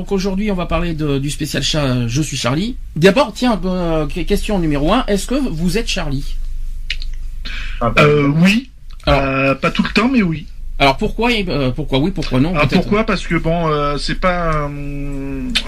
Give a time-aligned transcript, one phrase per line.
[0.00, 2.74] Donc aujourd'hui, on va parler de- du spécial chat Je suis Charlie.
[2.96, 5.04] D'abord, tiens, euh, question numéro un.
[5.08, 6.36] Est-ce que vous êtes Charlie?
[7.98, 8.70] Euh, oui.
[9.04, 10.46] Alors- Euh, pas tout le temps, mais oui.
[10.80, 12.80] Alors pourquoi euh, Pourquoi oui, pourquoi non Alors peut-être?
[12.82, 13.04] pourquoi?
[13.04, 14.70] Parce que bon, euh, c'est pas un,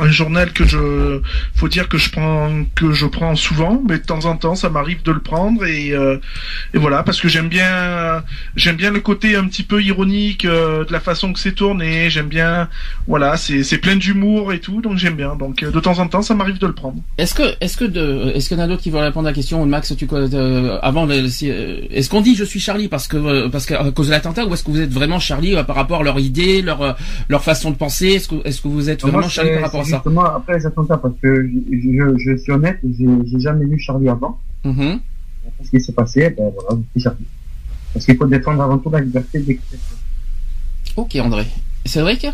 [0.01, 1.21] un journal que je,
[1.55, 4.71] faut dire que je prends, que je prends souvent, mais de temps en temps, ça
[4.71, 6.17] m'arrive de le prendre et, euh,
[6.73, 8.23] et voilà, parce que j'aime bien,
[8.57, 12.09] j'aime bien le côté un petit peu ironique euh, de la façon que c'est tourné.
[12.09, 12.69] J'aime bien,
[13.07, 15.37] voilà, c'est c'est plein d'humour et tout, donc j'aime bien.
[15.37, 16.97] Donc euh, de temps en temps, ça m'arrive de le prendre.
[17.19, 19.31] Est-ce que, est-ce que de, est-ce qu'il y en a d'autres qui veulent répondre à
[19.31, 21.29] la question Max, tu euh, avant, euh,
[21.91, 24.55] est-ce qu'on dit je suis Charlie parce que, euh, parce qu'à cause de l'attentat ou
[24.55, 26.97] est-ce que vous êtes vraiment Charlie euh, par rapport à leur idée, leur,
[27.29, 29.81] leur façon de penser Est-ce que, est-ce que vous êtes Moi, vraiment Charlie par rapport
[29.81, 29.97] à ça?
[29.97, 34.09] Justement, après les attentats, parce que je, je, je suis honnête, j'ai jamais lu Charlie
[34.09, 34.41] avant.
[34.65, 35.01] Mhm.
[35.47, 37.27] Après ce qui s'est passé, ben voilà, je suis Charlie.
[37.93, 39.97] Parce qu'il faut défendre avant tout la liberté d'expression.
[40.97, 41.47] Ok, André.
[41.85, 42.27] Cédric?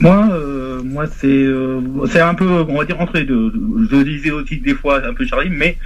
[0.00, 3.52] Moi, euh, moi c'est euh, c'est un peu, on va dire entre les deux.
[3.90, 5.76] Je lisais aussi des fois un peu Charlie, mais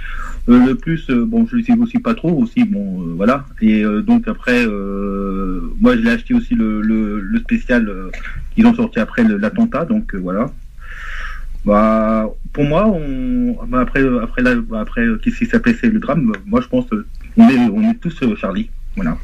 [0.47, 3.45] le plus, euh, bon, je le sais aussi pas trop aussi, bon, euh, voilà.
[3.61, 8.11] Et euh, donc après, euh, moi, je l'ai acheté aussi le, le, le spécial euh,
[8.53, 10.51] qu'ils ont sorti après l'attentat, donc euh, voilà.
[11.65, 15.99] Bah, pour moi, on, bah, après, après, là, après, euh, qu'est-ce qui s'appelait c'est le
[15.99, 16.31] drame?
[16.45, 17.05] Moi, je pense, euh,
[17.37, 19.17] on est, on est tous euh, Charlie, voilà.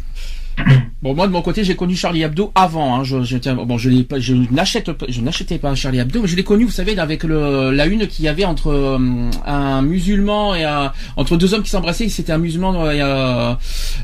[1.02, 2.96] Bon, moi de mon côté, j'ai connu Charlie Hebdo avant.
[2.96, 3.04] Hein.
[3.04, 6.44] Je, je, bon, je je n'achète, pas- je n'achetais pas Charlie Hebdo, mais je l'ai
[6.44, 10.64] connu, vous savez, avec le, la une qu'il y avait entre euh, un musulman et
[10.64, 12.08] un, entre deux hommes qui s'embrassaient.
[12.10, 12.86] C'était un musulman.
[12.86, 12.92] euh,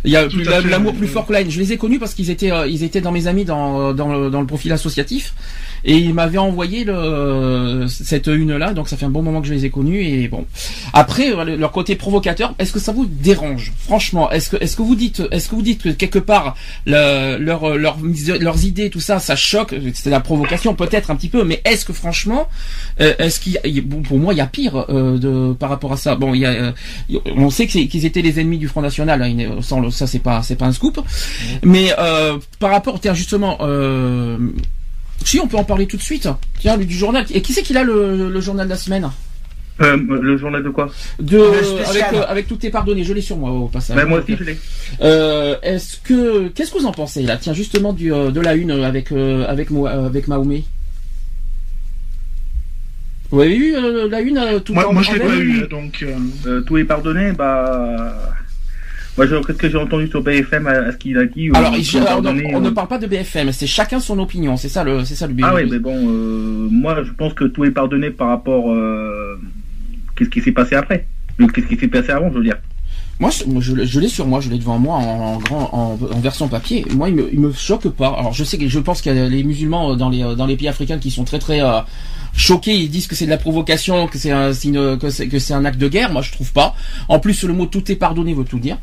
[0.03, 1.51] Il y a, il y a l'amour plus fort que la haine.
[1.51, 4.11] Je les ai connus parce qu'ils étaient, euh, ils étaient dans mes amis dans, dans,
[4.11, 5.35] le, dans le profil associatif,
[5.87, 8.73] et ils m'avaient envoyé le, cette une là.
[8.73, 10.03] Donc ça fait un bon moment que je les ai connus.
[10.03, 10.45] Et bon,
[10.93, 13.73] après euh, leur côté provocateur, est-ce que ça vous dérange?
[13.79, 16.55] Franchement, est-ce que, est-ce que vous dites, est-ce que vous dites que quelque part
[16.85, 17.97] le- leur, leur-
[18.39, 19.73] leurs idées, tout ça, ça choque?
[19.95, 22.47] C'est la provocation peut-être un petit peu, mais est-ce que franchement,
[22.99, 25.93] euh, est-ce qu'il il bon, pour moi il y a pire euh, de par rapport
[25.93, 26.15] à ça?
[26.15, 26.71] Bon, il y a, euh,
[27.35, 29.21] on sait qu'ils étaient les ennemis du Front National.
[29.21, 30.99] Hein, il- sans le- ça c'est pas c'est pas un scoop.
[31.63, 33.57] Mais euh, par rapport, tiens justement.
[33.61, 34.37] Euh,
[35.23, 36.27] si on peut en parler tout de suite.
[36.59, 37.25] Tiens, du journal.
[37.33, 39.09] Et qui c'est qui a le, le journal de la semaine
[39.79, 40.89] Euh, le journal de quoi
[41.19, 41.39] de,
[41.89, 43.95] avec, euh, avec tout est pardonné, je l'ai sur moi au passage.
[43.95, 44.57] Ben, Moi aussi, je l'ai.
[45.01, 47.37] Euh, est-ce que qu'est-ce que vous en pensez là?
[47.37, 50.63] Tiens justement du euh, de la une euh, avec euh, avec Mo- euh, avec Mahomet.
[53.29, 55.99] Vous avez eu euh, la une euh, tout Moi, moi je l'ai pas eu, donc.
[56.01, 56.15] euh,
[56.47, 58.15] Euh, tout est pardonné, bah.
[59.17, 61.75] Moi, qu'est-ce que j'ai entendu sur BFM à, à ce qu'il a dit euh, Alors,
[61.75, 61.83] il-
[62.55, 65.25] on, ne parle pas de BFM, c'est chacun son opinion, c'est ça le c'est ça
[65.27, 65.43] le but.
[65.47, 68.71] Ah oui, mais bon, euh, moi, je pense que tout est pardonné par rapport.
[68.71, 69.39] Euh,
[70.15, 71.07] qu'est-ce qui s'est passé après
[71.53, 72.57] Qu'est-ce qui s'est passé avant, je veux dire.
[73.19, 76.47] Moi, je, l'ai- sur moi, je l'ai devant moi en, en grand, en, en version
[76.47, 76.85] papier.
[76.95, 78.09] Moi, il me, il me choque pas.
[78.09, 80.45] Alors, je sais que je pense qu'il y a les musulmans euh, dans les dans
[80.45, 81.79] les pays africains qui sont très très euh,
[82.35, 82.75] choqués.
[82.75, 85.55] Ils disent que c'est de la provocation, que c'est un signe, que c'est que c'est
[85.55, 86.11] un acte de guerre.
[86.13, 86.75] Moi, je trouve pas.
[87.09, 88.77] En plus, le mot tout est pardonné veut tout dire.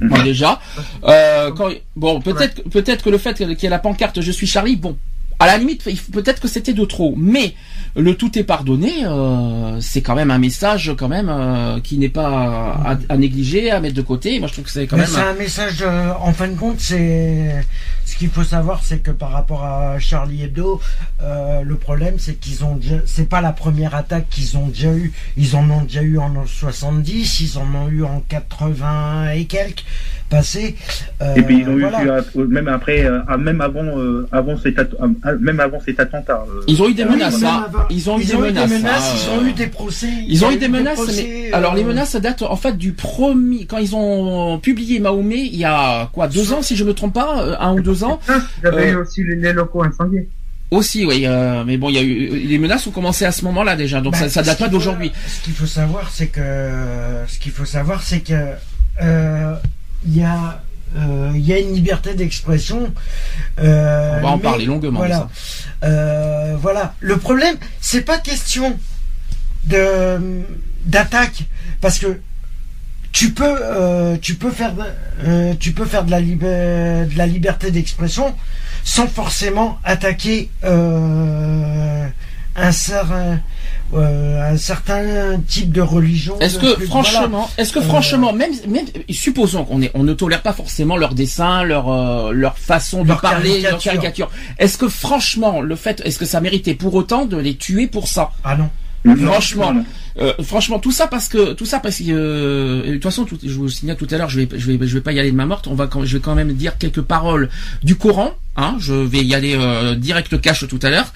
[0.00, 0.60] Moi, déjà.
[1.04, 4.46] Euh, quand, bon, peut-être peut-être que le fait qu'il y ait la pancarte Je suis
[4.46, 4.96] Charlie, bon.
[5.42, 5.82] À la limite,
[6.12, 7.54] peut-être que c'était de trop, mais
[7.96, 12.08] le tout est pardonné, euh, c'est quand même un message quand même euh, qui n'est
[12.08, 14.38] pas à, à négliger, à mettre de côté.
[14.38, 15.10] Moi, je trouve que c'est quand Mais même.
[15.12, 17.64] c'est un message, euh, en fin de compte, c'est
[18.04, 20.80] ce qu'il faut savoir, c'est que par rapport à Charlie Hebdo,
[21.20, 25.12] le problème, c'est qu'ils ont déjà, c'est pas la première attaque qu'ils ont déjà eu.
[25.36, 29.84] Ils en ont déjà eu en 70, ils en ont eu en 80 et quelques
[30.32, 32.02] Euh, Et puis ils ont voilà.
[32.04, 33.84] eu euh, même après, euh, ah, même avant,
[34.32, 34.76] avant cet
[35.40, 36.44] même avant cet attentat.
[36.48, 37.66] euh, Ils ont eu des Ah oui, menaces, même hein.
[37.90, 38.68] Ils ont eu ils des ont menaces.
[38.70, 40.08] des menaces, hein, ils ont eu des procès.
[40.28, 42.76] Ils ont eu des menaces, procès, mais euh, alors les menaces ça date en fait
[42.76, 46.84] du premier quand ils ont publié Mahomet il y a quoi deux ans si je
[46.84, 49.52] me trompe pas un ou deux ans Il y avait Euh, eu aussi les, les
[49.52, 50.28] locaux incendiés.
[50.70, 53.44] aussi oui euh, mais bon il y a eu les menaces ont commencé à ce
[53.44, 56.40] moment-là déjà donc Bah, ça, ça date pas d'aujourd'hui Ce qu'il faut savoir, c'est que
[57.28, 58.34] ce qu'il faut savoir, c'est que
[59.02, 59.54] euh,
[60.06, 60.62] il y a
[60.96, 62.92] euh, il y a une liberté d'expression.
[63.58, 65.16] euh, on va en mais- parler longuement Voilà.
[65.16, 65.28] ça.
[65.84, 66.94] Euh, voilà.
[67.00, 68.78] Le problème, c'est pas question
[69.64, 70.42] de
[70.84, 71.44] d'attaque
[71.80, 72.20] parce que
[73.12, 73.58] tu peux
[74.20, 78.34] tu peux faire de, tu peux faire de la de la liberté d'expression
[78.84, 82.08] sans forcément attaquer un,
[82.56, 82.72] un,
[83.92, 86.38] certain, un certain type de religion.
[86.40, 90.52] Est-ce que franchement, est-ce que franchement, même, même supposons qu'on est, on ne tolère pas
[90.52, 94.30] forcément leur dessin, leur leur façon de parler, leur caricature.
[94.58, 98.08] Est-ce que franchement, le fait, est-ce que ça méritait pour autant de les tuer pour
[98.08, 98.30] ça?
[98.44, 98.70] Ah non.
[99.16, 99.74] Franchement,
[100.18, 103.36] euh, franchement, tout ça parce que tout ça parce que euh, de toute façon, tout,
[103.42, 105.32] je vous signale tout à l'heure, je vais je vais je vais pas y aller
[105.32, 105.66] de ma morte.
[105.66, 107.48] On va je vais quand même dire quelques paroles
[107.82, 108.32] du Coran.
[108.54, 111.12] Hein, je vais y aller euh, direct cash tout à l'heure.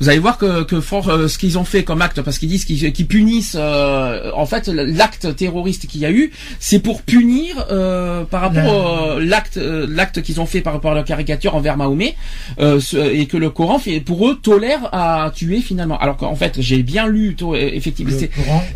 [0.00, 2.64] Vous allez voir que, que euh, ce qu'ils ont fait comme acte, parce qu'ils disent
[2.64, 7.66] qu'ils punissent, en fait, l'acte terroriste qu'il y a eu, c'est pour punir
[8.30, 12.16] par rapport l'acte l'acte qu'ils ont fait par rapport à leur caricature envers Mahomet,
[12.58, 15.98] et que le Coran fait pour eux tolère à tuer finalement.
[15.98, 18.16] Alors qu'en fait, j'ai bien lu effectivement.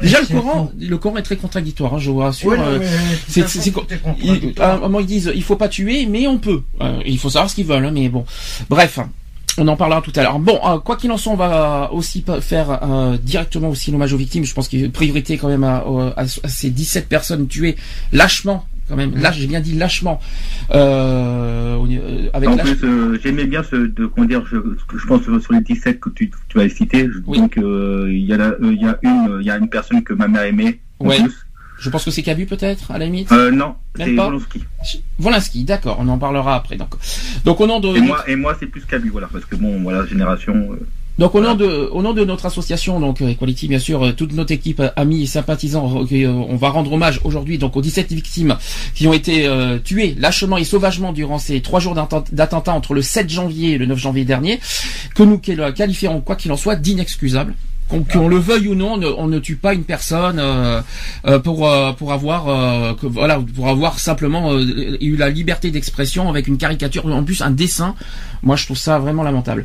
[0.00, 2.52] Déjà le Coran, le Coran est très contradictoire, hein, je vous rassure.
[2.52, 2.78] Euh,
[3.28, 3.44] c'est,
[4.60, 6.62] à un moment ils disent il faut pas tuer, mais on peut.
[6.80, 8.24] Euh, il faut savoir ce qu'ils veulent, hein, mais bon.
[8.68, 8.98] Bref.
[9.58, 10.38] On en parlera tout à l'heure.
[10.38, 12.78] Bon, euh, quoi qu'il en soit, on va aussi faire
[13.22, 14.44] directement aussi l'hommage aux victimes.
[14.44, 15.82] Je pense qu'il y a une priorité quand même à,
[16.14, 17.76] à, ces 17 personnes tuées
[18.12, 19.16] lâchement quand même.
[19.16, 20.20] Là, j'ai bien dit lâchement.
[20.72, 24.56] Euh, euh avec en plus, euh, j'aimais bien ce, de, dire, je,
[24.96, 27.08] je pense sur les 17 que tu, tu as cité.
[27.26, 30.12] Donc, euh, il y, a il y a une, il y a une personne que
[30.12, 30.80] ma mère aimait.
[31.00, 31.18] Ouais.
[31.78, 33.30] Je pense que c'est Cabu peut-être, à la limite.
[33.32, 34.64] Euh, non, c'est Volinsky.
[35.18, 36.76] Volinsky, d'accord, on en parlera après.
[36.76, 36.94] Donc,
[37.44, 37.96] donc au nom de.
[37.96, 40.76] Et moi, et moi c'est plus Cabu, voilà, parce que bon, voilà, génération.
[41.18, 44.12] Donc au nom de au nom de notre association donc euh, Equality bien sûr euh,
[44.12, 48.12] toute notre équipe euh, amis et sympathisants on va rendre hommage aujourd'hui donc aux 17
[48.12, 48.56] victimes
[48.94, 49.48] qui ont été
[49.82, 53.86] tuées lâchement et sauvagement durant ces trois jours d'attentat entre le 7 janvier et le
[53.86, 54.60] 9 janvier dernier
[55.14, 57.54] que nous qualifierons quoi qu'il en soit d'inexcusable
[57.88, 60.80] qu'on le veuille ou non, on ne, tue pas une personne euh,
[61.26, 66.58] euh, pour euh, pour avoir voilà pour avoir simplement eu la liberté d'expression avec une
[66.58, 67.94] caricature en plus un dessin.
[68.42, 69.64] Moi je trouve ça vraiment lamentable.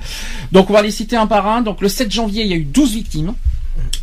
[0.52, 1.62] Donc on va les citer un par un.
[1.62, 3.34] Donc le 7 janvier il y a eu 12 victimes.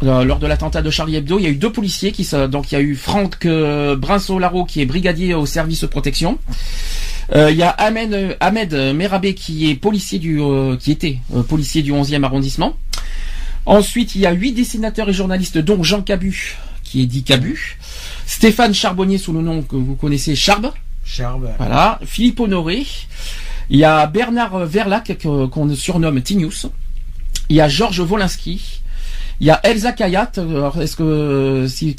[0.02, 2.74] lors de l'attentat de Charlie Hebdo, il y a eu deux policiers qui donc il
[2.74, 6.38] y a eu Franck Brinsolaro qui est brigadier au service de protection.
[7.34, 10.40] il y a Ahmed, Ahmed Merabé qui est policier du
[10.80, 11.18] qui était
[11.48, 12.74] policier du 11e arrondissement.
[13.68, 17.78] Ensuite, il y a huit dessinateurs et journalistes, dont Jean Cabu, qui est dit Cabu.
[18.24, 20.72] Stéphane Charbonnier, sous le nom que vous connaissez, Charbe.
[21.04, 21.50] Charbe.
[21.58, 22.00] Voilà.
[22.06, 22.86] Philippe Honoré.
[23.68, 26.66] Il y a Bernard Verlac, qu'on surnomme Tinius.
[27.50, 28.80] Il y a Georges Wolinski.
[29.40, 30.32] Il y a Elsa Kayat.
[30.80, 31.94] Est-ce que si,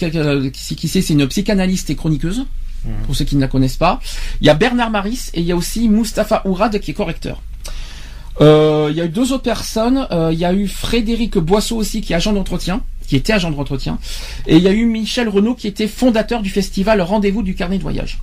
[0.54, 2.48] si qui sait, c'est une psychanalyste et chroniqueuse
[2.84, 2.90] mmh.
[3.06, 4.00] pour ceux qui ne la connaissent pas.
[4.42, 7.44] Il y a Bernard Maris et il y a aussi Mustapha Ourad qui est correcteur.
[8.42, 10.08] Euh, il y a eu deux autres personnes.
[10.12, 13.52] Euh, il y a eu Frédéric Boisseau aussi, qui est agent d'entretien, qui était agent
[13.52, 14.00] d'entretien.
[14.48, 17.78] Et il y a eu Michel Renaud, qui était fondateur du festival Rendez-vous du carnet
[17.78, 18.20] de voyage.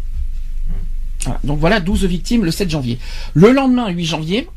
[1.44, 2.98] Donc voilà, 12 victimes le 7 janvier.
[3.34, 4.48] Le lendemain, 8 janvier,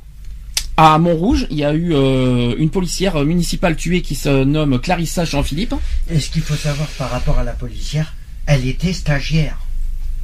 [0.77, 5.25] à Montrouge, il y a eu euh, une policière municipale tuée qui se nomme Clarissa
[5.25, 5.73] Jean-Philippe.
[6.09, 8.13] Et ce qu'il faut savoir par rapport à la policière,
[8.45, 9.57] elle était stagiaire.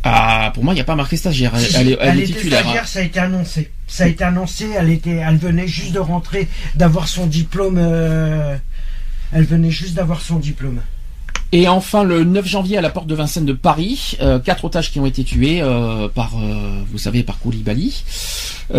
[0.07, 1.51] Ah, pour moi, il n'y a pas marqué stagiaire.
[1.55, 2.59] Elle, est, elle, titulaire.
[2.59, 3.71] Stagiaire, ça a été annoncé.
[3.87, 4.69] Ça a été annoncé.
[4.77, 7.79] Elle était, elle venait juste de rentrer, d'avoir son diplôme.
[7.79, 8.55] Euh,
[9.33, 10.79] elle venait juste d'avoir son diplôme.
[11.51, 14.91] Et enfin, le 9 janvier, à la porte de Vincennes de Paris, euh, quatre otages
[14.91, 16.35] qui ont été tués euh, par,
[16.91, 18.03] vous savez, par Koulibaly.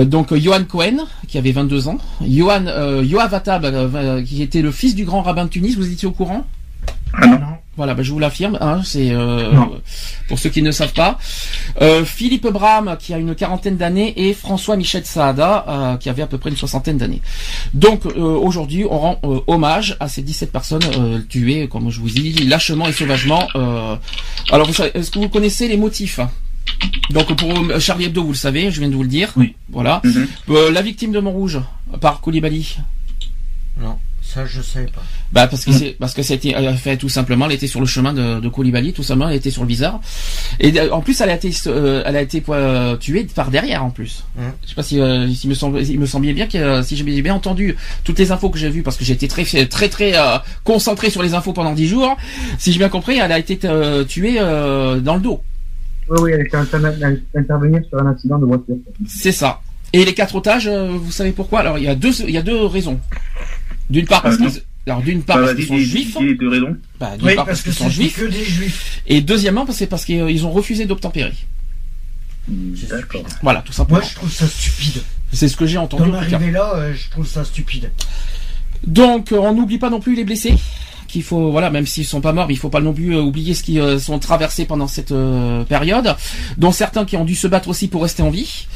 [0.03, 1.99] donc, Johan Cohen, qui avait 22 ans.
[2.25, 2.67] Johan,
[3.03, 5.77] Yoav Attab, qui était le fils du grand rabbin de Tunis.
[5.77, 6.47] Vous étiez au courant?
[7.15, 7.57] Ah non.
[7.77, 9.53] Voilà, bah, je vous l'affirme, hein, c'est euh,
[10.29, 11.19] pour ceux qui ne savent pas.
[11.83, 16.23] Euh, Philippe Bram, qui a une quarantaine d'années, et François Michel Saada, euh, qui avait
[16.23, 17.21] à peu près une soixantaine d'années.
[17.75, 22.89] Donc aujourd'hui, on rend hommage à ces 17 personnes tuées, comme je vous dis, lâchement
[22.89, 23.47] et sauvagement.
[24.51, 26.21] alors, est-ce que vous connaissez les motifs
[27.11, 29.33] donc pour Charlie Hebdo, vous le savez, je viens de vous le dire.
[29.37, 29.55] Oui.
[29.71, 30.03] Voilà.
[30.05, 30.27] Mhm.
[30.73, 31.61] la victime de Montrouge,
[32.01, 32.77] par Koulibaly?
[33.81, 33.97] Non.
[34.37, 35.03] Ça, je sais pas.
[35.33, 38.13] Bah parce que c'est parce que c'était fait tout simplement, elle était sur le chemin
[38.13, 39.99] de, de Koulibaly, tout simplement, elle était sur le viseur.
[40.61, 42.43] Et en plus, elle a été euh, elle a été
[43.01, 44.25] tuée par derrière en plus.
[44.39, 44.53] Hum.
[44.63, 46.97] Je sais pas si euh, il me semble il me semblait bien que euh, si
[46.97, 49.89] j'ai bien entendu toutes les infos que j'ai vues parce que j'ai été très très
[49.89, 50.13] très
[50.65, 52.15] concentré sur les infos pendant dix jours.
[52.59, 53.57] Si j'ai bien compris, elle a été
[54.07, 55.41] tuée dans le dos.
[56.11, 58.77] Oui, oui, elle était intervenir sur un accident de voiture.
[59.09, 59.63] C'est ça.
[59.95, 61.61] Et les quatre otages, vous savez pourquoi?
[61.61, 63.01] Alors il y a deux il y a deux raisons.
[63.91, 66.17] D'une part parce qu'ils alors d'une part parce qu'ils sont juifs.
[66.17, 66.77] De raison.
[67.01, 68.21] Bah, d'une part parce, qu'ils sont juifs.
[68.21, 69.03] Que des juifs.
[69.07, 71.35] Et deuxièmement parce que parce qu'ils ont refusé d'obtempérer.
[72.49, 73.25] D'accord.
[73.43, 73.99] Voilà, tout simplement.
[73.99, 75.03] Moi je trouve ça stupide.
[75.33, 76.11] C'est ce que j'ai entendu.
[76.11, 77.91] D'en arriver là, euh, je trouve ça stupide.
[78.87, 80.55] Donc euh, on n'oublie pas non plus les blessés
[81.07, 83.55] qu'il faut, voilà, même s'ils sont pas morts, il faut pas non plus euh, oublier
[83.55, 86.15] ce qu'ils euh, sont traversés pendant cette euh, période,
[86.57, 88.67] dont certains qui ont dû se battre aussi pour rester en vie.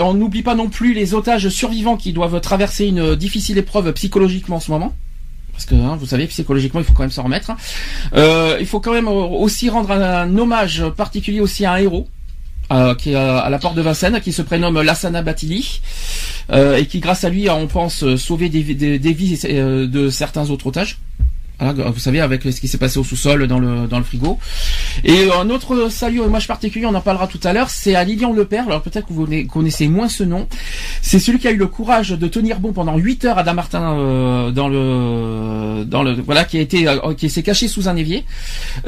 [0.00, 4.56] on n'oublie pas non plus les otages survivants qui doivent traverser une difficile épreuve psychologiquement
[4.56, 4.92] en ce moment.
[5.52, 7.52] parce que hein, vous savez psychologiquement il faut quand même s'en remettre.
[8.14, 12.08] Euh, il faut quand même aussi rendre un, hommage particulier aussi à un héros.
[12.72, 15.80] euh, qui est à à la porte de Vincennes, qui se prénomme Lassana Batili,
[16.50, 19.38] euh, et qui, grâce à lui, on pense sauver des, des- des vies
[19.96, 20.96] de certains autres otages.
[21.60, 24.38] Vous savez, avec ce qui s'est passé au sous-sol, dans le, dans le frigo.
[25.04, 28.32] Et un autre salut, hommage particulier, on en parlera tout à l'heure, c'est à Lilian
[28.32, 28.66] Lepère.
[28.66, 30.48] Alors peut-être que vous connaissez moins ce nom.
[31.00, 33.98] C'est celui qui a eu le courage de tenir bon pendant 8 heures à Damartin
[33.98, 37.96] euh, dans le, dans le, voilà, qui a été, euh, qui s'est caché sous un
[37.96, 38.24] évier,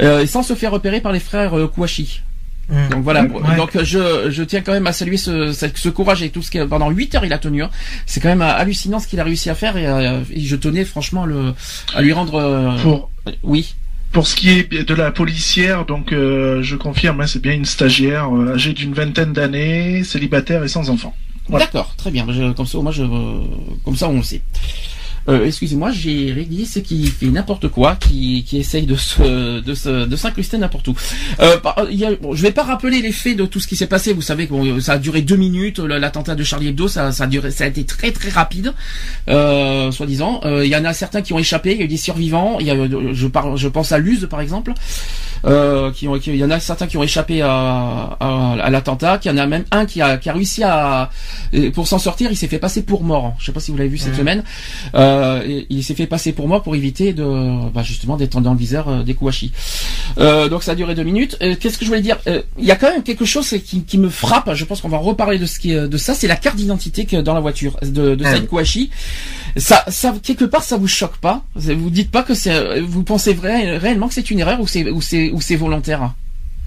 [0.01, 2.23] euh, sans se faire repérer par les frères euh, Kouachi.
[2.71, 2.89] Hum.
[2.91, 3.23] Donc voilà.
[3.23, 3.57] Ouais.
[3.57, 6.67] Donc je, je tiens quand même à saluer ce, ce, courage et tout ce qu'il
[6.67, 7.63] pendant 8 heures il a tenu.
[7.63, 7.71] hein.
[8.07, 10.57] C'est quand même euh, hallucinant ce qu'il a réussi à faire et, euh, et je
[10.57, 11.55] tenais franchement à le,
[11.95, 12.35] à lui rendre.
[12.35, 13.11] euh, Pour
[13.45, 13.75] Oui.
[14.13, 17.65] pour ce qui est de la policière, donc euh, je confirme, hein, c'est bien une
[17.67, 21.15] stagiaire euh, âgée d'une vingtaine d'années, célibataire et sans enfant.
[21.49, 21.67] Voilà.
[21.67, 22.27] D'accord, très bien.
[22.29, 23.41] Je- comme ça, moi, je, euh,
[23.85, 24.43] comme ça, on le sait.
[25.29, 29.75] Euh, excusez-moi, j'ai réglé ce qui fait n'importe quoi, qui, qui essaye de se, de
[29.75, 30.95] se, de s'incruster n'importe où.
[31.41, 33.67] Euh, par- il y a, bon, je vais pas rappeler les faits de tout ce
[33.67, 34.13] qui s'est passé.
[34.13, 35.79] Vous savez que bon, ça a duré deux minutes.
[35.79, 38.73] L'attentat de Charlie Hebdo, ça, ça a duré, ça a été très très rapide,
[39.29, 40.41] euh, soi-disant.
[40.45, 41.73] Euh, Il y en a certains qui ont échappé.
[41.73, 42.59] Il y a eu des survivants.
[42.61, 44.73] Il y a, euh, je parle, je pense à Luz par exemple.
[45.45, 48.71] Euh, qui ont, qui- il y en a certains qui ont échappé à, à, à
[48.71, 49.19] l'attentat.
[49.19, 51.11] Qu'il y en a même un qui a, qui a réussi à,
[51.75, 53.35] pour s'en sortir, il s'est fait passer pour mort.
[53.39, 54.43] Je sais pas si vous l'avez vu cette semaine.
[54.95, 55.16] Euh,
[55.47, 58.59] et il s'est fait passer pour mort pour éviter de, bah, justement, d'être dans le
[58.59, 59.53] viseur euh, des Kouachi.
[60.19, 61.37] Euh, donc ça a duré deux minutes.
[61.43, 62.19] Euh, Qu'est-ce que je voulais dire?
[62.27, 64.53] Euh, Il y a quand même quelque chose qui, qui me frappe.
[64.55, 66.15] Je pense qu'on va reparler de ce qui, est- de ça.
[66.15, 68.47] C'est la carte d'identité dans la voiture de, de Ah Saïd.
[68.47, 68.91] Kouachi.
[69.57, 71.43] Ça, ça, quelque part, ça vous choque pas?
[71.55, 74.91] Vous dites pas que c'est, vous pensez vrai, réellement que c'est une erreur ou c'est,
[74.91, 76.13] ou c'est, ou c'est volontaire?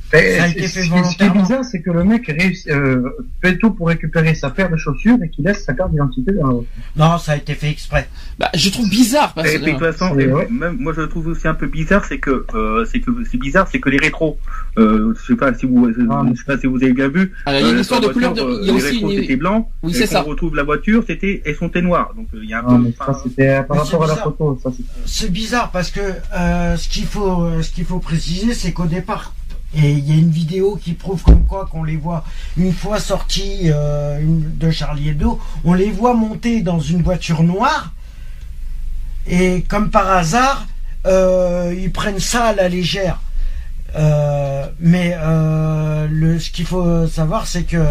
[0.10, 0.68] Fait ce, qui-
[1.12, 3.10] ce qui est bizarre, c'est que le mec réussit, euh,
[3.42, 6.48] fait tout pour récupérer sa paire de chaussures et qu'il laisse sa carte d'identité dans
[6.48, 6.70] la voiture.
[6.96, 8.08] Non, ça a été fait exprès.
[8.38, 10.48] Bah, je trouve bizarre parce Et puis, de toute façon, et vrai.
[10.50, 13.38] même moi je le trouve aussi un peu bizarre, c'est que euh, c'est que c'est
[13.38, 14.38] bizarre, c'est que les rétros,
[14.78, 17.34] euh, je sais pas si vous, Ah, je sais pas si vous avez bien vu.
[17.46, 18.74] Alors, il y a une euh, histoire de couleur la de, voiture, il y a
[18.74, 19.70] les rétros une, c'était blanc.
[19.84, 20.24] oui, c'est ça.
[20.26, 22.14] On retrouve la voiture, c'était elles sont noires.
[22.16, 22.78] Donc euh, il y a un Ah, peu.
[22.80, 24.24] mais enfin, ça, c'était par Mais rapport à c'est la bizarre.
[24.24, 24.60] photo.
[24.64, 26.00] C'est- C'est bizarre parce que
[26.36, 29.34] euh, ce qu'il faut, euh, ce qu'il faut préciser, c'est qu'au départ,
[29.76, 32.24] et il y a une vidéo qui prouve comme quoi qu'on les voit
[32.58, 37.94] une fois sortis euh, de Charlie Hebdo, on les voit monter dans une voiture noire
[39.28, 40.66] et comme par hasard,
[41.06, 43.22] euh, ils prennent ça à la légère.
[43.96, 45.16] Euh, mais
[46.10, 47.84] le, ce qu'il faut savoir, c'est que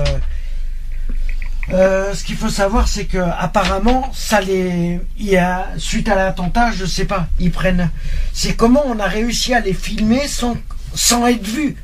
[1.71, 6.73] ce qu'il faut savoir, c'est que apparemment, ça les, il y a suite à l'attentat,
[6.73, 7.91] je sais pas, ils prennent.
[8.33, 10.57] C'est comment on a réussi à les filmer sans
[10.99, 11.77] sans être vus.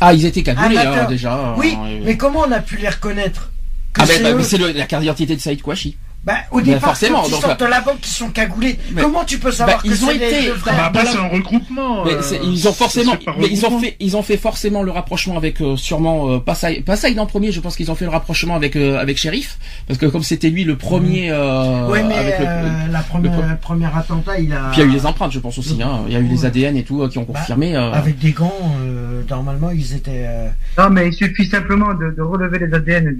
[0.00, 1.54] Ah, ils étaient cagoulés, hein, déjà.
[1.56, 3.50] Oui, euh, mais comment on a pu les reconnaître?
[3.94, 5.96] Que Ah, ben, c'est bah, mais c'est la carte d'identité de Saïd Kouachi.
[6.26, 8.76] Bah, au Ben, départ, forcément, quand ils donc, sortent de la banque, ils sont cagoulés.
[8.92, 11.10] Mais- comment tu peux savoir Bah, que ils ont les été- frères Bah, après, voilà.
[11.16, 12.04] c'est un regroupement.
[12.04, 14.90] Mais euh, c'est- ils ont forcément, mais ils ont fait, ils ont fait forcément le
[14.90, 17.52] rapprochement avec euh, sûrement euh, pas Saïd, pas Saïd en premier.
[17.52, 19.56] Je pense qu'ils ont fait le rapprochement avec euh, avec Shérif
[19.86, 21.30] parce que comme c'était lui le premier.
[21.30, 24.70] Euh, Oui, mais avec le- euh, la première, le- premier attentat, il a.
[24.72, 25.80] Puis il y a eu les empreintes, je pense aussi.
[25.80, 26.00] Hein.
[26.08, 26.44] Il y a eu les.
[26.44, 27.76] ADN et tout euh, qui ont Bah, confirmé.
[27.76, 30.26] euh, Avec des gants, euh, normalement, ils étaient.
[30.28, 33.16] euh, Non, mais il suffit simplement de, de relever les ADN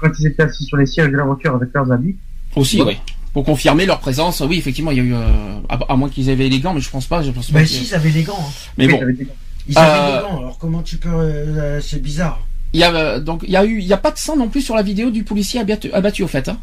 [0.00, 2.16] quand ils étaient assis sur les sièges de la voiture avec leurs habits.
[2.56, 2.96] Aussi, oui.
[3.32, 5.26] Pour confirmer leur présence, oui, effectivement, il y a eu, euh,
[5.70, 7.54] à, à moins qu'ils avaient les gants, mais je pense pas, je pense pas.
[7.54, 8.36] Bah, que- si, ils avaient des gants.
[8.38, 8.52] hein.
[8.76, 9.26] Mais Oui, bon,
[9.68, 11.08] Ils avaient Euh, des gants, alors comment tu peux.
[11.08, 12.40] euh, c'est bizarre.
[12.74, 14.36] il y a euh, donc il y a eu, il y a pas de sang
[14.36, 16.48] non plus sur la vidéo du policier abattu, abattu au fait.
[16.48, 16.58] Hein.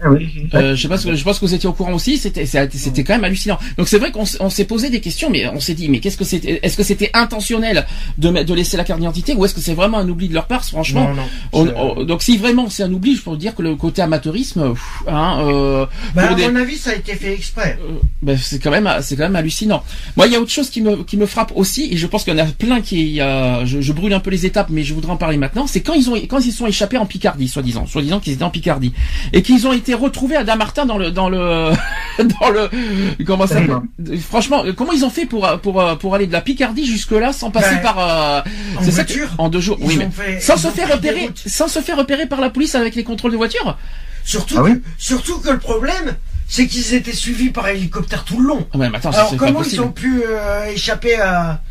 [0.00, 0.28] Ah oui.
[0.54, 2.18] Euh, je sais pas, ce que- je pense que vous étiez au courant aussi.
[2.18, 3.58] C'était, c'était quand même hallucinant.
[3.76, 6.16] Donc c'est vrai qu'on on s'est posé des questions, mais on s'est dit, mais qu'est-ce
[6.16, 7.86] que c'était Est-ce que c'était intentionnel
[8.16, 10.46] de, de laisser la carte d'identité, ou est-ce que c'est vraiment un oubli de leur
[10.46, 11.22] part Franchement, non, non.
[11.52, 14.02] on- C'est- on- donc si vraiment c'est un oubli, je peux dire que le côté
[14.02, 17.78] amateurisme, pff, hein, euh, Bah, à des- mon avis, ça a été fait exprès.
[17.82, 19.82] euh, ben, c'est quand même c'est quand même hallucinant.
[20.16, 22.24] Moi, il y a autre chose qui me qui me frappe aussi, et je pense
[22.24, 24.94] qu'il y en a plein qui je, je brûle un peu les étapes, mais je
[24.94, 25.66] voudrais en parler maintenant.
[25.66, 28.50] C'est quand ils ont quand ils sont échappés en Picardie, soi-disant, soi-disant qu'ils étaient en
[28.50, 28.92] Picardie,
[29.32, 31.70] et qu'ils ont été retrouvés à Damartin dans le dans le
[32.40, 32.68] dans le
[33.24, 33.56] comment ça.
[34.28, 37.50] Franchement, comment ils ont fait pour pour pour aller de la Picardie jusque là sans
[37.50, 38.40] passer Ben, par euh,
[38.78, 39.30] En c'est ça que- voiture.
[39.38, 42.26] en deux jours, Ils oui, mais fait- sans se faire repérer, sans se faire repérer
[42.26, 43.76] par la police avec les contrôles de voiture?
[44.24, 44.74] Surtout, Ah oui?
[44.80, 46.16] que, surtout que le problème,
[46.48, 48.66] c'est qu'ils étaient suivis par hélicoptère tout le long.
[48.74, 51.62] Ouais, mais attends, Alors comment ils ont pu euh, échapper à...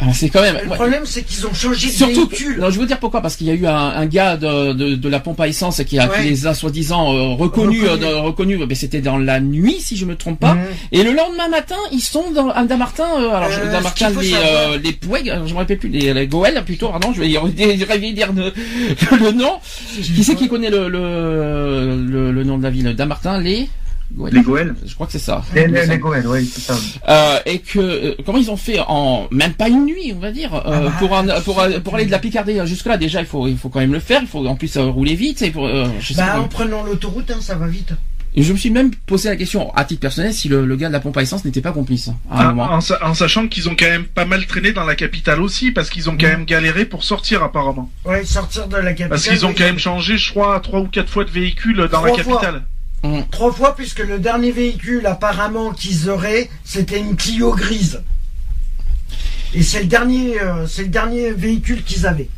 [0.00, 0.58] Ah, c'est quand même.
[0.64, 2.58] Le problème, c'est qu'ils ont changé de Surtout, véhicule.
[2.58, 3.20] non, je veux dire pourquoi?
[3.20, 5.80] Parce qu'il y a eu un, un gars de, de, de la pompe à essence
[5.84, 8.04] qui, a, qui les a soi-disant euh, reconnus, Reconnus.
[8.04, 10.54] euh, reconnus, mais c'était dans la nuit si je me trompe pas.
[10.54, 10.60] Mhm.
[10.90, 13.06] Et le lendemain matin, ils sont dans à Damartin.
[13.20, 16.60] Euh, alors Euh, Damartin, les euh, les Poueg, je me rappelle plus les, les Goël
[16.64, 16.88] plutôt.
[16.88, 18.52] Pardon, je vais y rêver dire le,
[19.18, 19.52] le nom.
[20.02, 22.92] Qui c'est qui connaît le, le, le, le nom de la ville?
[22.96, 23.68] Damartin, les
[24.30, 25.42] Les Goël Je crois que c'est ça.
[25.54, 26.74] Les, les, les Goël, oui, c'est ça.
[27.08, 30.30] Euh, et que euh, comment ils ont fait en même pas une nuit, on va
[30.32, 32.96] dire, euh, Ah bah, pour, un- pour euh, pour aller de la Picardie jusque là.
[32.96, 34.20] Déjà, il faut il faut quand même le faire.
[34.22, 35.42] Il faut en plus euh, rouler vite.
[35.42, 36.40] Et pour, euh, je, sais Bah, pas.
[36.40, 37.92] en prenant l'autoroute, hein, ça va vite.
[38.34, 40.88] Et je me suis même posé la question à titre personnel si le, le gars
[40.88, 42.62] de la pompe à essence n'était pas complice hein, à un En, moment.
[42.72, 45.70] en sa- en sachant qu'ils ont quand même pas mal traîné dans la capitale aussi,
[45.70, 46.30] parce qu'ils ont quand Mm.
[46.30, 47.90] même galéré pour sortir apparemment.
[48.06, 49.08] Ouais, sortir de la capitale.
[49.10, 49.54] Parce qu'ils ont oui.
[49.58, 52.40] quand même changé, je crois, trois ou quatre fois de véhicule dans Trois la fois.
[53.02, 53.28] Capitale.
[53.30, 58.02] Trois fois, puisque le dernier véhicule, apparemment, qu'ils auraient, c'était une Clio grise.
[59.54, 62.28] Et c'est le dernier, euh, c'est le dernier véhicule qu'ils avaient.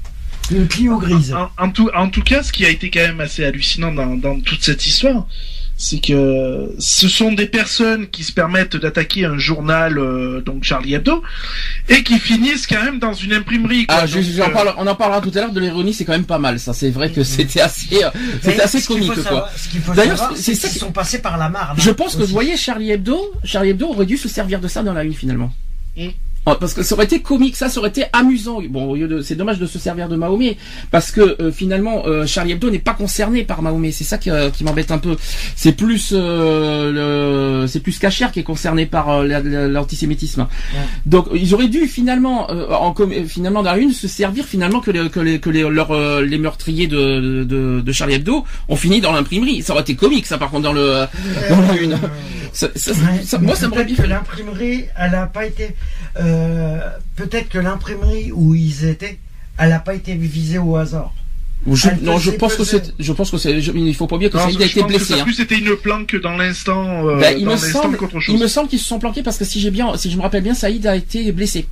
[0.50, 1.32] Une Clio grise.
[1.32, 4.16] En, en tout, en tout cas, ce qui a été quand même assez hallucinant dans,
[4.16, 5.26] dans toute cette histoire,
[5.76, 10.94] c'est que ce sont des personnes qui se permettent d'attaquer un journal, euh, donc Charlie
[10.94, 11.22] Hebdo,
[11.88, 13.86] et qui finissent quand même dans une imprimerie.
[13.86, 13.96] Quoi.
[14.02, 16.04] Ah, je- Donc, j'en euh, parle- on en parlera tout à l'heure de l'ironie, c'est
[16.04, 16.60] quand même pas mal.
[16.60, 18.10] Ça, c'est vrai que c'était assez, euh,
[18.42, 19.50] c'était assez ce qu'il faut comique quoi.
[19.94, 21.76] D'ailleurs, c'est- ça qui- sont passés par la Marne.
[21.80, 24.82] Je pense que vous voyez Charlie Hebdo, Charlie Hebdo aurait dû se servir de ça
[24.82, 25.52] dans la une finalement.
[25.96, 26.08] Mm.
[26.46, 28.60] Ah, Parce que ça aurait été comique, ça, ça aurait été amusant.
[28.68, 30.56] Bon, au lieu de, c'est dommage de se servir de Mahomet,
[30.90, 33.92] parce que euh, finalement, euh, Charlie Hebdo n'est pas concerné par Mahomet.
[33.92, 35.16] C'est ça qui, euh, qui m'embête un peu.
[35.56, 40.46] C'est plus, euh, le, c'est plus Kacher qui est concerné par euh, la- la- l'antisémitisme.
[41.06, 42.94] Donc, ils auraient dû finalement, euh, en,
[43.26, 46.22] finalement dans la une, se servir finalement que les, que les, que les, leurs, euh,
[46.22, 49.62] les meurtriers de, de, de Charlie Hebdo ont fini dans l'imprimerie.
[49.62, 51.04] Ça aurait été comique, ça, par contre, dans le,
[51.48, 51.98] dans la une.
[52.52, 54.06] Ça- ça- Ouais, ça- mais moi, ça m'aurait bien fait.
[54.06, 55.74] l'imprimerie, elle a pas été.
[56.20, 56.33] euh,
[57.16, 59.18] peut-être que l'imprimerie où ils étaient,
[59.58, 61.12] elle a pas été visée au hasard.
[61.66, 64.36] Je, non, je pense que c'est, je pense que c'est, il faut pas oublier que
[64.36, 65.14] non, Saïd a je été pense que blessé.
[65.14, 65.24] ça hein.
[65.24, 67.96] plus c'était une planque dans l'instant, euh, Ben, il me semble,
[68.28, 70.22] il me semble qu'ils se sont planqués parce que si j'ai bien, si je me
[70.22, 71.66] rappelle bien, Saïd a été blessé.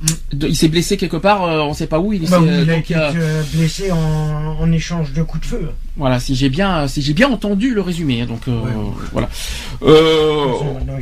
[0.00, 0.06] Mm.
[0.32, 2.14] De- il s'est blessé quelque part, euh, on sait pas où.
[2.14, 5.46] Il Bah il a donc, été euh, euh, blessé en, en échange de coups de
[5.56, 5.68] feu.
[5.96, 8.24] voilà, si j'ai bien, si j'ai bien entendu le résumé.
[8.24, 8.70] Donc euh, Ouais.
[9.12, 9.28] voilà.
[9.82, 10.52] Euh,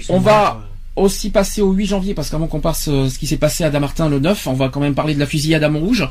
[0.08, 0.65] on va
[0.96, 3.70] aussi passer au 8 janvier parce qu'avant qu'on passe euh, ce qui s'est passé à
[3.70, 6.08] Damartin le 9, on va quand même parler de la fusillade à Montrouge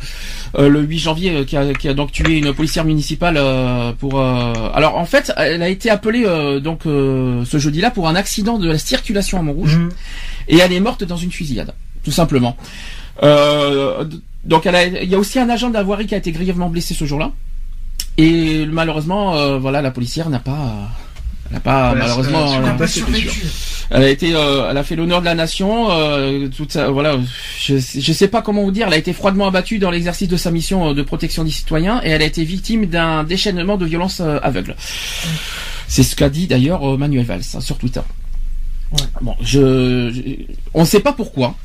[0.57, 3.91] Euh, le 8 janvier euh, qui, a, qui a donc tué une policière municipale euh,
[3.93, 8.07] pour euh, alors en fait elle a été appelée euh, donc euh, ce jeudi-là pour
[8.07, 9.89] un accident de la circulation à Montrouge Mhm.
[10.49, 12.55] et elle est morte dans une fusillade tout simplement.
[13.23, 14.05] Euh,
[14.43, 16.31] donc elle a, il y a aussi un agent de la voirie qui a été
[16.31, 17.31] grièvement blessé ce jour-là
[18.17, 20.89] et malheureusement euh, voilà la policière n'a pas
[21.51, 23.43] n'a pas Ouais, malheureusement pas survécu.
[23.91, 25.89] Elle a été, euh, elle a fait l'honneur de la nation.
[25.91, 27.17] Euh, toute ça, voilà.
[27.59, 28.87] Je, je sais pas comment vous dire.
[28.87, 32.01] Elle a été froidement abattue dans l'exercice de sa mission euh, de protection des citoyens
[32.03, 34.75] et elle a été victime d'un déchaînement de violence euh, aveugle.
[35.87, 38.01] C'est ce qu'a dit d'ailleurs euh, Manuel Valls hein, sur Twitter.
[38.91, 38.99] Ouais.
[39.21, 40.43] Bon, je, je-
[40.73, 41.55] on ne sait pas pourquoi.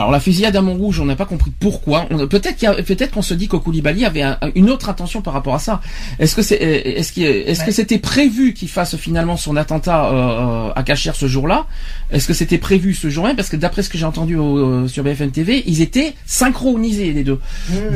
[0.00, 2.06] Alors la fusillade à Montrouge, on n'a pas compris pourquoi.
[2.10, 4.88] On- Peut-être qu'il y a- peut-être qu'on se dit que Koulibaly avait un- une autre
[4.88, 5.82] intention par rapport à ça.
[6.18, 7.70] Est-ce que c'est est-ce qu'il- est-ce que Ouais.
[7.72, 11.66] c'était prévu qu'il fasse finalement son attentat euh, euh, à Cachère ce jour-là?
[12.10, 13.34] Est-ce que c'était prévu ce jour-là?
[13.34, 17.12] Parce que d'après ce que j'ai entendu au- euh, sur BFM TV, ils étaient synchronisés
[17.12, 17.38] les deux.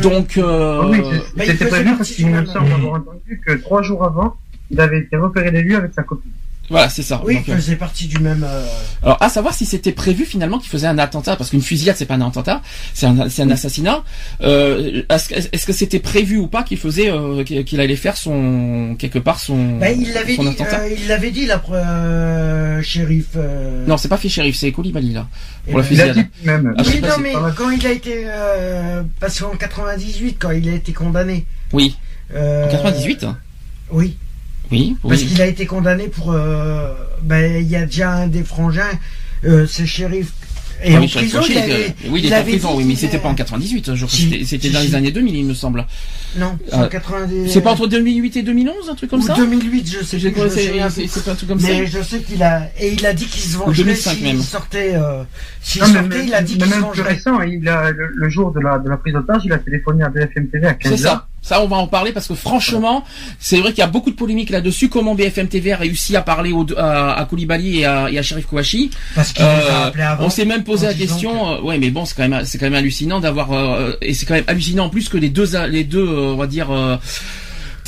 [0.03, 0.99] Donc euh, Ah oui,
[1.37, 4.35] bah, c'était prévu parce qu'il me semble avoir entendu que trois jours avant,
[4.71, 6.31] il avait été repéré des lieux avec sa copine.
[6.71, 7.21] Voilà, c'est ça.
[7.25, 8.45] Oui, Donc, il euh, faisait partie du même.
[8.49, 8.67] euh,
[9.03, 12.07] Alors, à savoir si c'était prévu finalement qu'il faisait un attentat, parce qu'une fusillade c'est
[12.07, 12.63] pas un attentat,
[12.95, 14.03] c'est un, c'est un assassinat.
[14.41, 18.17] Euh, est-ce, que- est-ce que c'était prévu ou pas qu'il faisait, euh, qu'il allait faire
[18.17, 21.63] son quelque part son, bah, il l'avait son dit, attentat euh, il l'avait dit, la
[21.73, 23.27] euh, shérif.
[23.37, 25.27] euh, Non, c'est pas fait shérif, c'est Koulibaly là.
[25.67, 26.27] eh pour la ben, Il a fusillade.
[26.41, 26.75] dit même.
[26.79, 28.25] Ah, Oui, non, mais quand il a été.
[28.27, 31.47] Euh, parce qu'en 98, quand il a été condamné.
[31.73, 31.97] Oui,
[32.35, 33.27] euh, en 98.
[33.91, 34.17] Oui,
[34.73, 35.27] Oui, parce oui.
[35.29, 36.33] qu'il a été condamné pour.
[36.33, 38.83] euh, ben, il y a déjà un des frangins,
[39.45, 40.33] euh, ce shérif.
[40.83, 42.77] Et Ah en oui, Sheriff prison, il avait, euh, oui, il était en prison, dit
[42.79, 43.95] oui, mais c'était pas en 98.
[43.95, 44.89] Je crois que Si, c'était, c'était si, dans si.
[44.89, 45.87] les années 2000, il me semble.
[46.37, 47.49] Non, c'est Ah, en 90.
[47.53, 50.31] C'est pas entre 2008 et 2011, un truc comme ou ça 2008, je sais J'ai
[50.33, 50.41] plus.
[50.41, 51.99] je me c'est, c'est, c'est pas un truc comme Mais ça.
[51.99, 54.93] je sais qu'il a et il a dit qu'il se vengerait 2005 s'il sortait.
[54.97, 55.23] Euh,
[55.63, 57.15] s'il Non, mais sortait, même- il a dit mais qu'il se même plus vengerait.
[57.15, 60.03] récent, il a, le, le jour de la, de la prise d'otage, il a téléphoné
[60.03, 61.29] à BFM TV à 15 C'est ça.
[61.47, 63.05] Ça, on va en parler parce que franchement,
[63.39, 64.89] c'est vrai qu'il y a beaucoup de polémiques là-dessus.
[64.89, 68.23] Comment BFM TV a réussi à parler au, à, à Koulibaly et à, et à
[68.23, 70.25] Sherif Kouachi Parce qu'il Euh, avant.
[70.25, 71.53] On s'est même posé la question.
[71.53, 74.25] euh, ouais, mais bon, c'est quand même, c'est quand même hallucinant d'avoir euh, et c'est
[74.25, 76.69] quand même hallucinant en plus que les deux, les deux, euh, on va dire.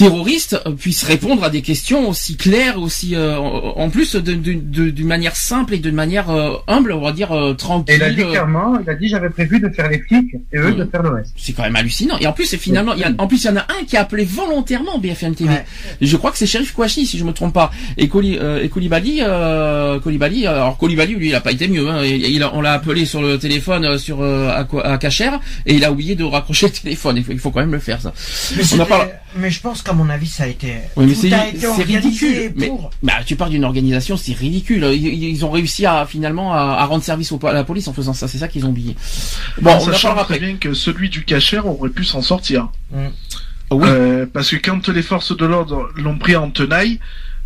[0.01, 5.07] Euh, terroristes euh, puissent répondre à des questions aussi claires, aussi euh, en plus d'une
[5.07, 7.97] manière simple et d'une manière euh, humble, on va dire euh, Et tranquille.
[7.97, 10.59] il a dit euh, clairement, il a dit j'avais prévu de faire les flics et
[10.59, 10.77] eux Mm.
[10.77, 11.33] de faire le reste.
[11.37, 12.19] c'est quand même hallucinant.
[12.19, 13.85] Et en plus, c'est finalement, il y a, en plus, il y en a un
[13.87, 15.51] qui a appelé volontairement BFM TV.
[15.51, 15.65] Ouais.
[16.01, 17.71] Et je crois que c'est Sheriff Kouachi, si je me trompe pas.
[17.97, 21.89] Et, Koli, euh, et Koulibaly, euh, Koulibaly, alors Koulibaly, lui, il a pas été mieux.
[21.89, 22.05] Hein.
[22.05, 25.31] Il, il a- on l'a appelé sur le téléphone, euh, sur euh, à, à Kacher,
[25.67, 27.17] et il a oublié de raccrocher le téléphone.
[27.17, 28.13] Il faut, il faut quand même le faire, ça.
[28.57, 29.09] Mais, On.
[29.39, 30.75] Mais je pense qu'à mon avis, ça a été.
[30.97, 32.53] Oui, mais c'est ridicule.
[32.57, 32.71] Mais
[33.03, 34.85] bah, tu parles d'une organisation, c'est ridicule.
[34.93, 37.93] Ils, ils ont réussi à finalement à, à rendre service au- à la police en
[37.93, 38.29] faisant ça.
[38.29, 38.97] C'est ça qu'ils ont oublié.
[39.61, 42.23] Bon, en on en sachant parlera très bien que celui du cachère aurait pu s'en
[42.23, 42.69] sortir.
[42.93, 42.97] Mm.
[43.73, 43.89] Oui.
[43.89, 47.01] Euh, parce que quand les forces de l'ordre l'ont pris en tenaille,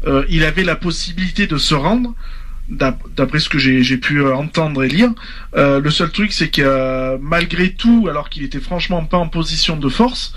[0.07, 2.15] euh, il avait la possibilité de se rendre.
[2.69, 5.11] d'ap- D'après ce que j'ai pu euh, entendre et lire,
[5.57, 9.29] euh, le seul truc c'est que euh, malgré tout, alors qu'il était franchement pas en
[9.29, 10.35] position de force,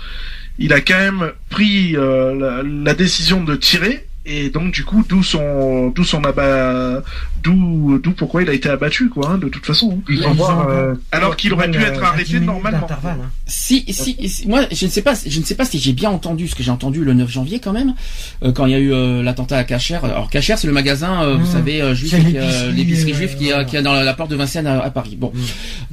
[0.58, 5.04] il a quand même pris euh, la, la décision de tirer et donc du coup
[5.08, 7.02] d'où son d'où son abat
[7.42, 10.00] d'où d'où pourquoi il a été abattu quoi hein, de toute façon.
[10.34, 12.86] Voir, ont- euh, Alors qu'il aurait pu euh, être à 10 arrêté normalement.
[12.90, 13.16] hein.
[13.46, 16.10] Si, si, si- moi, je ne sais pas, je ne sais pas si j'ai bien
[16.10, 17.94] entendu ce que j'ai entendu le 9 janvier quand même,
[18.42, 19.98] euh, quand il y a eu euh, l'attentat à Cacher.
[20.02, 21.52] Alors Cacher, c'est le magasin, euh, vous Mmh.
[21.52, 23.62] savez, euh, juif, euh, l'épicerie, euh, juive qui, voilà.
[23.62, 25.16] est- qui est dans la, la porte de Vincennes à, à Paris.
[25.20, 25.40] Bon, Mmh.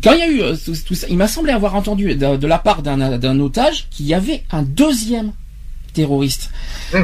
[0.04, 2.38] quand il y a eu euh, tout, tout ça, il m'a semblé avoir entendu de,
[2.38, 5.32] de la part d'un d'un otage qu'il y avait un deuxième
[5.94, 6.50] terroriste.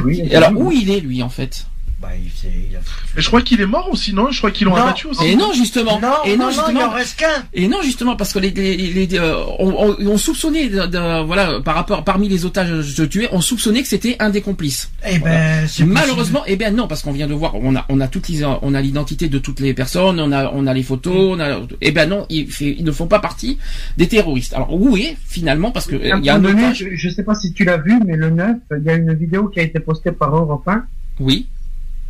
[0.03, 1.65] oui, Et alors où il est lui en fait?
[1.99, 2.29] Bah, il,
[2.69, 2.79] il a
[3.17, 4.29] Et je crois qu'il est mort aussi, non?
[4.29, 5.25] Je crois qu'ils l'ont abattu aussi.
[5.25, 5.99] Et non justement.
[5.99, 6.81] Non, et non, non, il justement.
[6.81, 7.43] en reste qu'un.
[7.55, 11.23] Et non justement parce que les, les, les- euh, on, on, on soupçonnait de, de-
[11.25, 14.91] voilà par rapport parmi les otages tués on soupçonnait que c'était un des complices.
[15.09, 17.99] Eh ben, c'est Malheureusement, eh bien non, parce qu'on vient de voir, on a, on
[17.99, 20.83] a toutes les, on a l'identité de toutes les personnes, on a, on a les
[20.83, 23.57] photos, on a, eh ben non, ils, fait- ils ne font pas partie
[23.97, 24.53] des terroristes.
[24.53, 26.77] Alors oui, finalement, parce que il y a un donné, otage.
[26.91, 29.13] je, je sais pas si tu l'as vu, mais le 9, il y a une
[29.15, 30.83] vidéo qui a été postée par Europe 1,
[31.19, 31.47] Oui.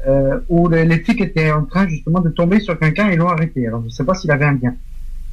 [0.07, 3.29] Euh, où les, les flics étaient en train justement de tomber sur quelqu'un et l'ont
[3.29, 3.65] arrêté.
[3.67, 4.73] Alors je sais pas s'il avait un lien.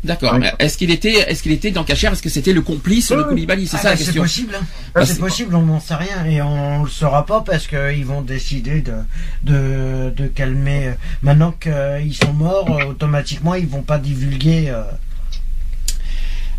[0.04, 0.38] D'accord.
[0.58, 3.24] Est-ce qu'il était, est-ce qu'il était dans Cachère Est-ce que c'était le complice, Oui, le.
[3.24, 4.22] Koulibaly C'est Ah ça la bah, c'est question.
[4.22, 4.54] possible.
[4.54, 4.64] hein.
[4.94, 8.04] Ah, c'est c'est- possible, on n'en sait rien et on le saura pas parce qu'ils
[8.04, 8.92] vont décider de,
[9.44, 10.88] de, de calmer.
[10.88, 14.68] euh, Maintenant qu'ils sont morts, euh, automatiquement ils vont pas divulguer.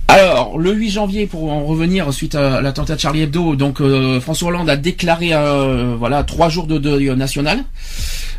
[0.08, 4.22] Alors, le 8 janvier, pour en revenir suite à l'attentat de Charlie Hebdo, donc euh,
[4.22, 7.64] François Hollande a déclaré, euh, voilà, trois jours de deuil national.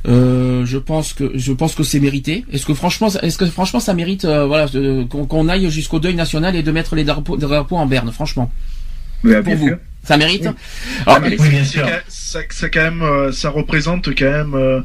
[0.09, 2.45] Euh, je pense que je pense que c'est mérité.
[2.53, 4.69] Est-ce que franchement, est-ce que franchement ça mérite, euh, voilà,
[5.19, 8.51] qu'on aille jusqu'au deuil national et de mettre les drapeaux en berne, franchement,
[9.35, 9.77] Pour bien vous, sûr.
[10.05, 10.43] ça mérite.
[10.47, 10.51] Oui.
[11.07, 11.83] Alors, Mais Oui, bien c'est sûr.
[11.87, 14.81] quand- ça, ça quand même, euh, ça représente quand même euh,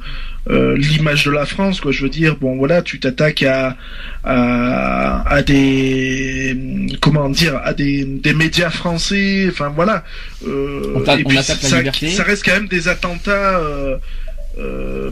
[0.49, 1.91] euh, l'image de la France, quoi.
[1.91, 3.77] Je veux dire, bon, voilà, tu t'attaques à,
[4.23, 6.55] à à des
[7.01, 9.47] comment dire, à des, des médias français.
[9.49, 10.03] Enfin voilà.
[10.47, 12.09] Euh, On et on puis attaque la ça, liberté.
[12.09, 13.59] ça reste quand même des attentats.
[13.59, 13.97] Euh,
[14.59, 15.09] euh,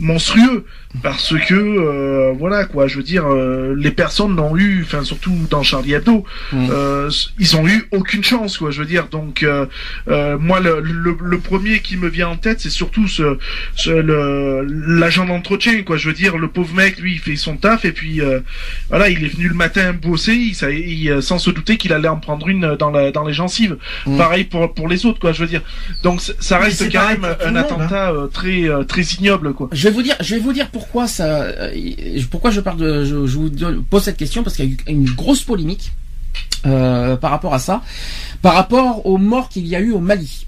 [0.00, 0.64] monstrueux
[1.02, 5.32] parce que euh, voilà quoi je veux dire euh, les personnes n'ont eu enfin surtout
[5.50, 6.68] dans Charlie Hebdo Mm.
[6.70, 9.66] euh, ils ont eu aucune chance quoi je veux dire donc euh,
[10.08, 13.38] euh, moi le, le, le premier qui me vient en tête c'est surtout ce,
[13.76, 14.62] ce le
[14.98, 17.92] l'agent d'entretien quoi je veux dire le pauvre mec lui il fait son taf et
[17.92, 18.40] puis euh,
[18.88, 22.08] voilà il est venu le matin bosser il, ça- il, sans se douter qu'il allait
[22.08, 24.16] en prendre une dans la dans les gencives Mm.
[24.16, 25.62] pareil pour pour les autres quoi je veux dire
[26.02, 27.60] donc ça reste quand même un monde, hein.
[27.60, 30.68] attentat euh, très euh, très ignoble quoi Je vais vous dire, je vais vous dire
[30.70, 30.87] pourquoi
[31.20, 35.92] euh, pourquoi je vous pose cette question parce qu'il y a eu une grosse polémique
[36.66, 37.82] euh, par rapport à ça,
[38.42, 40.47] par rapport aux morts qu'il y a eu au Mali.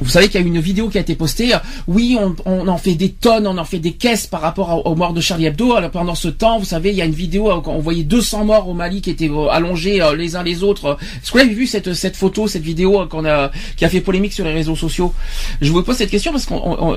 [0.00, 1.52] Vous savez qu'il y a une vidéo qui a été postée.
[1.88, 4.94] Oui, on, on en fait des tonnes, on en fait des caisses par rapport aux
[4.94, 5.74] morts de Charlie Hebdo.
[5.74, 8.44] Alors pendant ce temps, vous savez, il y a une vidéo euh, on voyait 200
[8.44, 10.96] morts au Mali qui étaient euh, allongés euh, les uns les autres.
[11.22, 14.00] Est-ce que vous avez vu cette cette photo, cette vidéo qu'on a qui a fait
[14.00, 15.12] polémique sur les réseaux sociaux?
[15.60, 16.96] Je vous pose cette question parce qu'on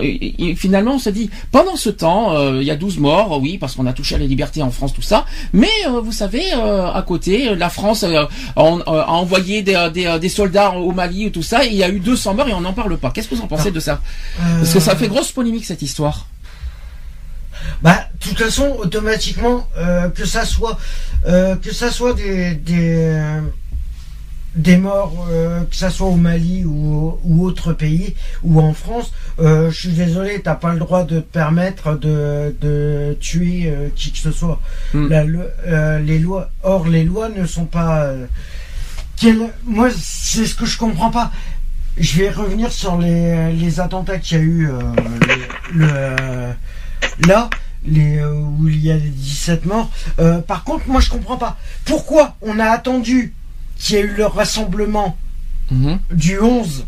[0.56, 3.88] finalement on se dit pendant ce temps, il y a 12 morts, oui, parce qu'on
[3.88, 5.26] a touché à la liberté en France, tout ça.
[5.54, 5.70] Mais
[6.04, 11.44] vous savez, à côté, la France a, envoyé des, des, soldats au Mali et tout
[11.44, 11.66] ça.
[11.66, 13.12] Il y a eu 200 morts n'en parle pas.
[13.12, 14.02] Qu'est-ce que vous en pensez de ça
[14.38, 16.28] Parce que ça euh, fait grosse polémique cette histoire.
[17.82, 20.78] Bah, de toute façon, automatiquement, euh, que ça soit,
[21.28, 23.42] euh, que ça soit des des, euh,
[24.56, 29.12] des morts, euh, que ça soit au Mali ou, ou autre pays ou en France,
[29.40, 33.90] euh, je suis désolé, t'as pas le droit de te permettre de, de tuer euh,
[33.96, 34.60] qui que ce soit.
[34.94, 35.08] Hmm.
[35.10, 35.24] La
[35.68, 38.04] euh, les lois, or les lois ne sont pas.
[38.06, 38.26] euh,
[39.18, 41.32] quelles- moi, c'est ce que je comprends pas.
[41.98, 44.80] Je vais revenir sur les, les attentats qu'il y a eu euh,
[45.74, 47.50] le, le- là,
[47.86, 49.90] les, euh, où il y a les 17 morts.
[50.20, 51.58] Euh, par contre, moi je comprends pas.
[51.86, 53.34] Pourquoi on a attendu
[53.78, 55.18] qu'il y ait eu le rassemblement
[55.72, 56.00] Mhm.
[56.12, 56.86] du 11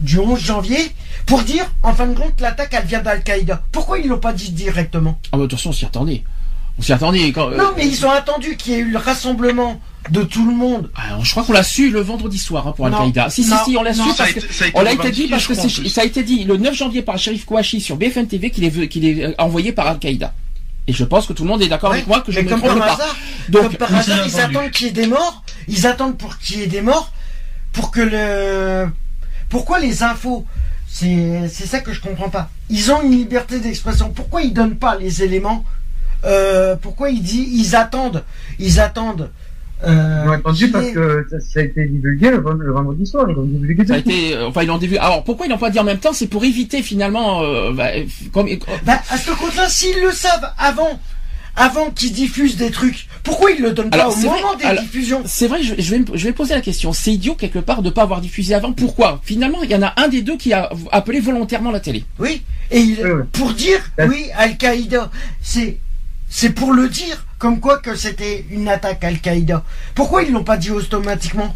[0.00, 0.78] du 11 janvier
[1.24, 3.62] pour dire en fin de compte l'attaque elle vient d'Al-Qaïda.
[3.72, 5.18] Pourquoi ils l'ont pas dit directement?
[5.32, 6.22] Ah bah attention, on s'y attendait.
[6.78, 7.32] On s'y attendait.
[7.32, 10.46] Quand, euh, Non, mais ils ont attendu qu'il y ait eu le rassemblement de tout
[10.46, 10.90] le monde.
[10.96, 12.86] Ah, je crois qu'on l'a su le vendredi soir hein, pour.
[12.86, 13.30] Al-Qaïda.
[13.30, 16.00] Si, si, si, on l'a su parce que été- on l'a dit parce que ça
[16.00, 19.04] a été dit le 9 janvier par Sharif Kouachi sur BFM TV qu'il est, qu'il
[19.04, 20.32] est euh, envoyé par Al-Qaïda.
[20.86, 22.50] Et je pense que tout le monde est d'accord avec moi que je ne me
[22.50, 22.92] comme par pas.
[22.94, 23.16] hasard,
[23.50, 24.56] Donc, comme par hasard, ils entendu.
[24.56, 25.42] attendent qu'il y ait des morts.
[25.68, 27.12] Ils attendent pour qu'il y ait des morts
[27.72, 28.88] pour que le
[29.50, 30.46] Pourquoi les infos
[30.88, 32.48] C'est c'est ça que je comprends pas.
[32.70, 34.10] Ils ont une liberté d'expression.
[34.10, 35.62] Pourquoi ils donnent pas les éléments
[36.24, 38.24] euh, Pourquoi ils disent ils attendent
[38.58, 39.30] Ils attendent.
[39.86, 43.26] Euh, Ils qu'il parce que ça, ça a été divulgué le, vend- le vendredi soir.
[43.30, 44.96] Ils ont divulgué Ça a été, euh, enfin ils l'ont vu.
[44.96, 46.12] Alors pourquoi ils l'ont pas dit en même temps?
[46.12, 48.48] C'est pour éviter finalement, euh, bah, euh, comme,
[48.84, 50.98] Bah, à ce compte-là, s'ils le savent avant,
[51.54, 54.64] avant qu'ils diffusent des trucs, pourquoi ils le donnent Alors, pas au vrai, moment des
[54.64, 55.22] alors, diffusions?
[55.26, 56.92] C'est vrai, je, je vais, me- je vais poser la question.
[56.92, 58.72] C'est idiot quelque part de pas avoir diffusé avant.
[58.72, 59.20] Pourquoi?
[59.24, 62.04] Finalement, il y en a un des deux qui a appelé volontairement la télé.
[62.18, 62.42] Oui.
[62.70, 63.22] Et il- Oui, oui.
[63.32, 65.10] pour dire, Ben- oui, Al-Qaïda,
[65.40, 65.78] c'est,
[66.28, 69.64] c'est pour le dire, comme quoi que c'était une attaque Al-Qaïda.
[69.94, 71.54] Pourquoi ils l'ont pas dit automatiquement?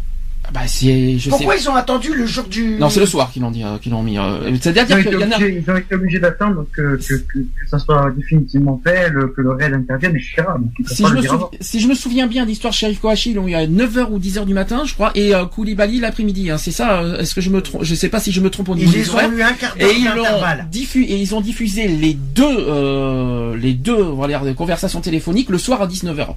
[0.53, 1.63] Bah c'est, je Pourquoi sais.
[1.63, 2.75] ils ont attendu le jour du...
[2.77, 4.17] Non, c'est le soir qu'ils l'ont dit, euh, qu'ils l'ont mis.
[4.17, 5.37] euh, ont, C'est-à-dire été qu'il y en a.
[5.73, 9.51] ont été obligés d'attendre que, que, que, que ça soit définitivement fait, le- que le
[9.51, 10.43] raid intervienne, etc.
[10.59, 13.35] Donc, Si pas je, me souvi- si je me souviens bien d'histoire Sheriff Kouachi, ils
[13.35, 16.51] l'ont eu à 9h ou 10h du matin, je crois, et euh, Koulibaly l'après-midi.
[16.51, 18.49] Hein, c'est ça euh, Est-ce que je me trompe Je sais pas si je me
[18.49, 20.67] trompe au niveau Ils des ont eu un quart Et d'heure ils l'ont d'intervalle.
[20.69, 25.81] diffu et ils ont diffusé les deux euh, les deux voilà, conversations téléphoniques le soir
[25.81, 26.27] à 19h.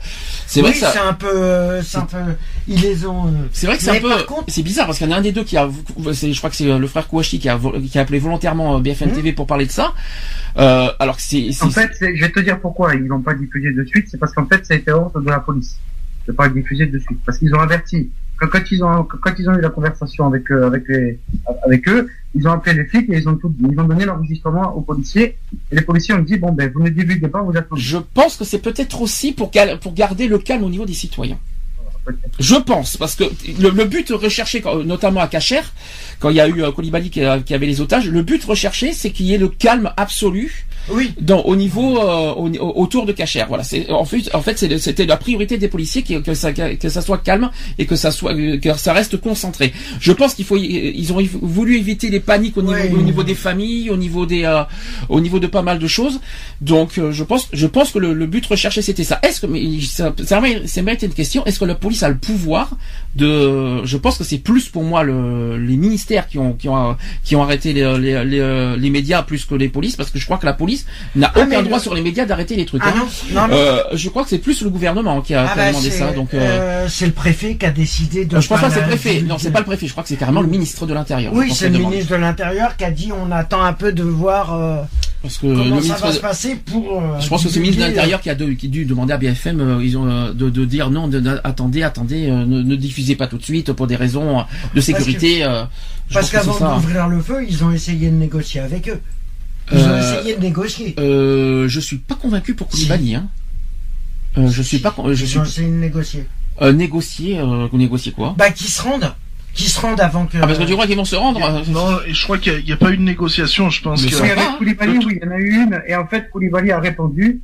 [0.47, 2.19] C'est vrai Oui, que ça c'est un peu, c'est un peu,
[2.69, 3.35] ils les ont.
[3.53, 5.15] c'est vrai que c'est un Mais peu par contre- c'est bizarre parce qu'il y en
[5.15, 7.49] a un des deux qui a je crois que c'est euh, le frère Kouachi qui
[7.49, 9.13] a vo- qui a appelé volontairement euh, BFM Mmh.
[9.13, 9.93] TV pour parler de ça.
[10.59, 13.73] Euh, alors que c'est En fait, je vais te dire pourquoi ils l'ont pas diffusé
[13.73, 14.07] de suite.
[14.11, 15.77] C'est parce qu'en fait, ça a été ordre de la police
[16.27, 17.19] de pas le diffuser de suite.
[17.25, 18.11] Parce qu'ils ont averti.
[18.39, 21.19] Quand, quand ils ont quand ils ont eu la conversation avec euh, avec les
[21.65, 23.55] avec eux, ils ont appelé les flics et ils ont tout.
[23.71, 25.37] Ils ont donné l'enregistrement aux policiers
[25.73, 28.37] et les policiers ont dit bon ben vous ne divulguez pas, vous êtes je pense
[28.37, 29.51] que c'est peut-être aussi pour
[29.95, 31.39] garder le calme au niveau des citoyens.
[32.39, 33.25] Je pense, parce que
[33.61, 35.61] le, but recherché, notamment à Cacher,
[36.21, 36.71] quand il y a eu euh,
[37.11, 39.93] qui, a- qui avait les otages, le but recherché, c'est qu'il y ait le calme
[39.97, 41.13] absolu Oui.
[41.21, 43.45] dans, au niveau euh, au- au- autour de Cacher.
[43.49, 46.89] Voilà, c'est en fait, en fait, c'était la priorité des policiers qui- que ça que
[46.89, 49.73] ça soit calme et que ça soit que ça reste concentré.
[50.01, 52.93] Je pense qu'il faut ils ont voulu éviter les paniques au niveau Ouais.
[52.93, 54.63] au niveau des familles, au niveau des euh,
[55.09, 56.21] au niveau de pas mal de choses.
[56.61, 59.19] Donc euh, je pense je pense que le, le but recherché c'était ça.
[59.23, 61.45] Est-ce que mais ça ça ça été une question.
[61.47, 62.71] Est-ce que la police a le pouvoir
[63.15, 66.97] de Je pense que c'est plus pour moi le, les ministères qui ont qui ont
[67.25, 70.25] qui ont arrêté les, les, les, les médias plus que les polices parce que je
[70.25, 70.76] crois que la police
[71.15, 72.83] n'a Ah, aucun droit le- sur les médias d'arrêter les trucs.
[72.85, 73.07] Ah hein.
[73.33, 73.55] non, non, non.
[73.57, 75.91] Euh, je crois que c'est plus le gouvernement qui a, Ah qui a bah, demandé
[75.91, 76.13] ça.
[76.13, 78.41] Donc, euh, euh, c'est le préfet qui a décidé de.
[78.41, 79.23] je pense pas que c'est le préfet.
[79.23, 79.87] Non, c'est pas le préfet.
[79.87, 81.33] Je crois que c'est carrément le ministre de l'Intérieur.
[81.35, 84.87] Oui, c'est le ministre de l'Intérieur qui a dit on attend un peu de voir
[85.23, 87.01] Parce que le comment ça va de- se passer pour.
[87.03, 88.85] euh, Je pense que c'est le ministre de l'Intérieur qui a, de- qui a dû
[88.85, 92.31] demander à BFM, euh, ils ont euh, de, de dire non, de, de- attendez, attendez,
[92.31, 95.45] ne, ne diffusez pas tout de suite pour des raisons de sécurité.
[96.13, 96.75] Parce qu'avant ça.
[96.75, 99.01] d'ouvrir le feu, ils ont essayé de négocier avec eux.
[99.73, 100.95] Ils ont Euh, essayé de négocier.
[100.99, 103.15] Euh, je suis pas convaincu pour Koulibaly.
[103.17, 103.29] Hein.
[104.39, 106.27] Euh, je suis pas, con- je Ils suis ont essayé de négocier.
[106.63, 108.35] euh, négocier, euh, négocier quoi?
[108.39, 109.13] Bah, qu'ils se rendent.
[109.55, 110.37] Qu'ils se rendent avant que.
[110.37, 112.73] Ah parce que tu crois qu'ils vont se rendre euh, Non, je crois qu'il n'y
[112.73, 113.71] a, pas eu de négociation.
[113.71, 114.55] Je pense Mais que Oui, avec hein.
[114.59, 117.41] Koulibaly, oui, il y en a eu une, et en fait, Koulibaly a répondu,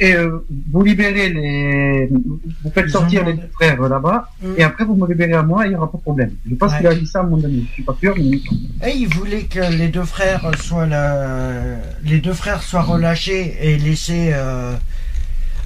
[0.00, 4.46] et euh, vous libérez les, vous faites sortir les deux frères là-bas, Mm.
[4.58, 6.32] et après vous me libérez à moi, il n'y aura pas de problème.
[6.48, 6.78] Je pense Ouais.
[6.78, 8.36] qu'il a dit ça à mon ami, je suis pas sûr, mais
[8.88, 13.78] Et ils voulaient que les deux frères soient la- les deux frères soient relâchés et
[13.78, 14.74] laissés euh,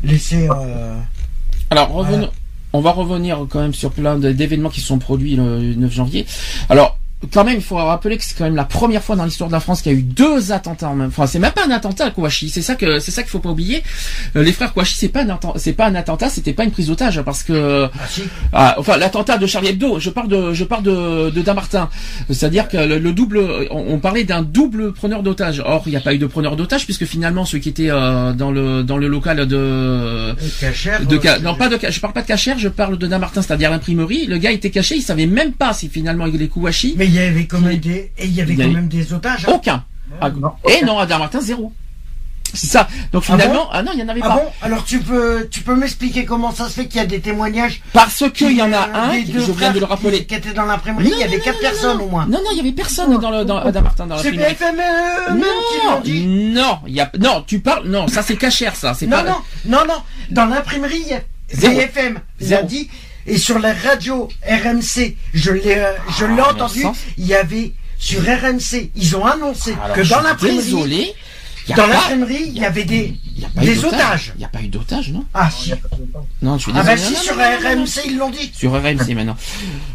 [0.05, 0.99] laissés euh,
[1.71, 2.33] Alors revenons, Voilà.
[2.75, 6.27] on va revenir quand même sur plein d'événements qui se sont produits le 9 janvier.
[6.69, 6.99] Alors
[7.33, 9.55] quand même, il faut rappeler que c'est quand même la première fois dans l'histoire de
[9.55, 11.09] la France qu'il y a eu deux attentats en même.
[11.09, 12.49] Enfin, c'est même pas un attentat Kouachi.
[12.51, 13.83] C'est ça que c'est ça qu'il faut pas oublier.
[14.37, 16.71] Euh, les frères Kouachi, c'est pas un attentat, c'est pas un attentat, c'était pas une
[16.71, 19.99] prise d'otage parce que ah si ah, enfin l'attentat de Charlie Hebdo.
[19.99, 21.89] Je parle de je parle de de Damartin.
[22.31, 25.63] C'est-à-dire que le, le double, on, on parlait d'un double preneur d'otage.
[25.65, 28.33] Or, il n'y a pas eu de preneur d'otage puisque finalement ceux qui étaient euh,
[28.33, 32.23] dans le dans le local de cachère de ca- non pas de je parle pas
[32.23, 34.27] de cachère, je parle de Damartin, c'est-à-dire l'imprimerie.
[34.27, 36.95] Le gars était caché, il savait même pas si finalement il est Kouachi.
[36.97, 38.89] mais y avait quand même des et il y avait Il y quand avait- même
[38.89, 39.53] des otages hein.
[39.55, 39.85] Aucun.
[40.21, 40.53] Ah, non.
[40.69, 41.73] Et non, à Damartin zéro.
[42.55, 42.89] C'est ça.
[43.13, 44.35] Donc Ah finalement, ah, non, il y en avait ah pas.
[44.37, 47.21] bon alors tu peux tu peux m'expliquer comment ça se fait qu'il y a des
[47.21, 50.19] témoignages Parce qu'il y en a euh, un, qui- deux je viens de le rappeler.
[50.21, 52.59] qui, qui étaient dans l'imprimerie il y avait quatre personnes au moins Non, non, il
[52.59, 54.55] y avait personne dans le dans à Damartin dans c'est l'imprimerie.
[54.55, 58.23] BFM euh, eux-mêmes qui l'ont dit Non, il y a non, tu parles non, ça
[58.23, 60.01] c'est cachère ça, c'est non pas non non non
[60.31, 61.05] dans l'imprimerie.
[61.53, 62.89] BFM l'a dit
[63.27, 66.85] et sur la radio RMC je l'ai euh, je Ah, l'ai entendu
[67.19, 72.59] il y avait sur RMC ils ont annoncé Alors, que dans a dans l'imprimerie il
[72.59, 73.93] y avait des il y a pas eu des d'otage.
[74.01, 74.33] otages.
[74.37, 75.73] Il n'y a pas eu d'otage, non ah si
[76.41, 76.97] Non, je suis ah désolé.
[76.97, 77.83] bah si Non, sur non, non.
[77.83, 79.37] RMC ils l'ont dit Sur RMC maintenant.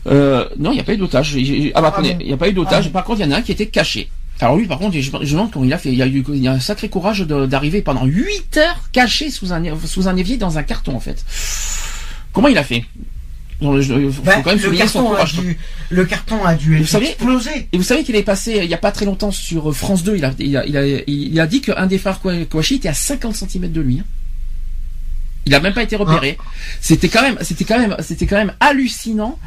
[0.07, 1.29] Euh, non, il n'y a pas eu d'otage.
[1.31, 2.85] J'ai- j'ai- Ah bah Ah attendez, il n'y a pas eu d'otage.
[2.87, 2.91] Ah.
[2.91, 4.11] Par contre, il y en a un qui était caché.
[4.41, 5.89] Alors lui, par contre, je, je me demande comment il a fait.
[5.89, 9.31] Il y a eu il y a un sacré courage d'arriver pendant 8 heures caché
[9.31, 11.25] sous un sous un évier dans un carton en fait.
[12.33, 12.85] Comment il a fait?
[13.61, 15.33] Je- faut Bah, quand même le, son carton a courage.
[15.35, 15.57] dû,
[15.89, 17.67] le carton a dû Vous savez- exploser.
[17.71, 20.15] Et vous savez qu'il est passé il y a pas très longtemps sur France 2.
[20.17, 22.89] Il a, il a, il a, il a dit qu'un des frères Kwa- Kouachi était
[22.89, 23.99] à 50 cm de lui.
[23.99, 24.05] hein.
[25.47, 26.37] Il a même pas été repéré.
[26.81, 29.39] C'était quand même, c'était quand même, c'était quand même hallucinant.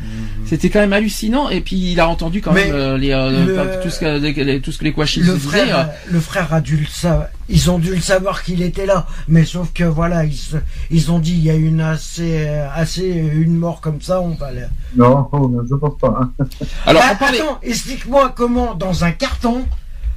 [0.45, 1.49] C'était quand même hallucinant.
[1.51, 4.01] Et puis il a entendu quand Mais même euh, les, euh, le- enfin, tout ce
[4.01, 5.39] que les, les- tout ce que les Le disaient.
[5.39, 7.27] frère, euh, le frère a dû le savoir.
[7.49, 10.57] Ils ont dû le savoir qu'il était là, mais sauf que voilà, ils, se-
[10.91, 14.31] ils ont dit il y a une assez, euh, assez une mort comme ça, on
[14.31, 14.51] va.
[14.97, 15.29] Non,
[15.69, 16.19] je pense pas.
[16.21, 16.33] hein.
[16.87, 19.65] Alors Bah, attends, explique-moi comment dans un carton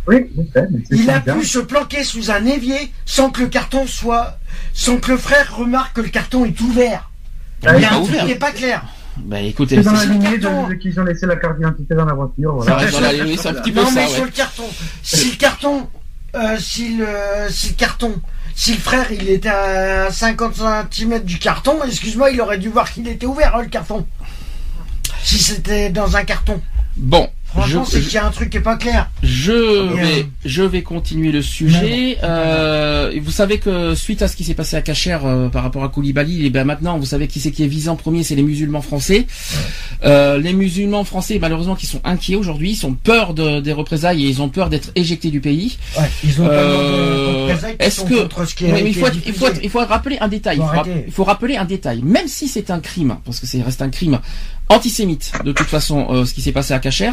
[0.07, 0.25] Oui,
[0.91, 1.35] il a bien.
[1.35, 4.37] pu se planquer sous un évier sans que le carton soit,
[4.73, 7.09] sans que le frère remarque que le carton est ouvert.
[7.65, 8.25] Ah, Il y a un truc ouvert.
[8.25, 8.83] qui est pas clair.
[9.17, 10.65] Bah écoutez, C'est dans la lignée carton.
[10.67, 12.57] de, de qu'ils ont laissé la carte d'identité dans la voiture.
[12.63, 12.75] ça Voilà.
[12.77, 13.93] reste dans la- oui, c'est un petit peu Non, ça.
[13.95, 14.07] mais ouais.
[14.13, 14.63] sur le carton.
[15.01, 15.87] Si le carton,
[16.35, 17.07] euh, si le,
[17.49, 18.13] si le carton,
[18.53, 20.53] si le frère il était à 50
[20.91, 24.05] cm du carton, excuse-moi, il aurait dû voir qu'il était ouvert hein, le carton.
[25.23, 26.61] Si c'était dans un carton.
[26.95, 29.09] Bon, Franchement, c'est qu'il y a un truc qui est pas clair.
[29.23, 32.17] Je vais, je vais continuer le sujet.
[32.23, 35.83] Euh, vous savez que suite à ce qui s'est passé à Cacher euh, par rapport
[35.83, 38.35] à Koulibaly, et ben maintenant vous savez qui c'est qui est visé en premier, c'est
[38.35, 39.25] les musulmans français.
[40.05, 44.25] Euh, les musulmans français, malheureusement, qui sont inquiets aujourd'hui, ils ont peur de, des représailles
[44.25, 45.77] et ils ont peur d'être éjectés du pays.
[45.97, 49.69] Ouais, ils ont Euh, est-ce que- contre ce qui mais il faut, il faut, il
[49.69, 50.57] faut rappeler un détail.
[50.57, 50.63] Faut
[51.07, 52.01] il faut rappeler un détail.
[52.03, 54.19] Même si c'est un crime, parce que c'est reste un crime
[54.69, 57.11] antisémite, de toute façon, euh, ce qui s'est passé à Cacher.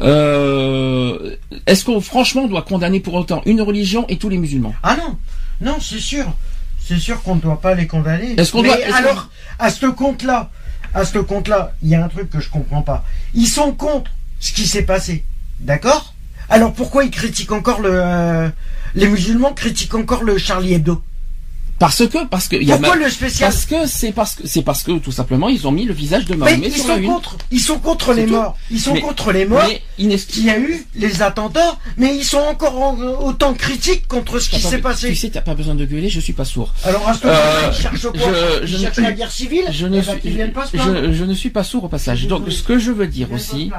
[0.00, 4.74] Euh, Est-ce qu'on franchement doit condamner pour autant une religion et tous les musulmans?
[4.82, 5.18] Ah non,
[5.60, 6.24] non, c'est sûr.
[6.84, 8.34] C'est sûr qu'on ne doit pas les condamner.
[8.38, 10.50] Est-ce qu'on doit- alors, à ce compte-là,
[10.94, 13.04] à ce compte-là, il y a un truc que je comprends pas.
[13.34, 15.24] Ils sont contre ce qui s'est passé.
[15.60, 16.14] D'accord?
[16.48, 17.90] Alors pourquoi ils critiquent encore le.
[17.92, 18.48] euh,
[18.94, 21.00] les musulmans critiquent encore le Charlie Hebdo?
[21.82, 24.36] Parce que, parce que, il y a Pourquoi ma- le spécial parce que c'est parce
[24.36, 26.72] que c'est parce que tout simplement ils ont mis le visage de Mais Mahomet ils
[26.74, 27.06] sur la sont une.
[27.08, 28.30] contre, ils sont contre les tout.
[28.34, 28.56] morts.
[28.70, 29.64] Ils sont Mais- contre les morts.
[29.66, 29.82] Mais
[30.16, 34.48] qu'il y a eu les attentats, mais ils sont encore en- autant critiques contre ce
[34.48, 35.12] qui s'est Tu passé.
[35.16, 36.72] sais, t'as pas besoin de gueuler, je suis pas sourd.
[36.84, 39.64] Alors à ce Euh, moment-là, ils cherchent quoi je- Ils je cherchent la guerre civile
[39.72, 42.28] Je Eh ne ben, suis, pas je, ne suis pas sourd au passage.
[42.28, 43.72] Donc, ce que je veux dire aussi.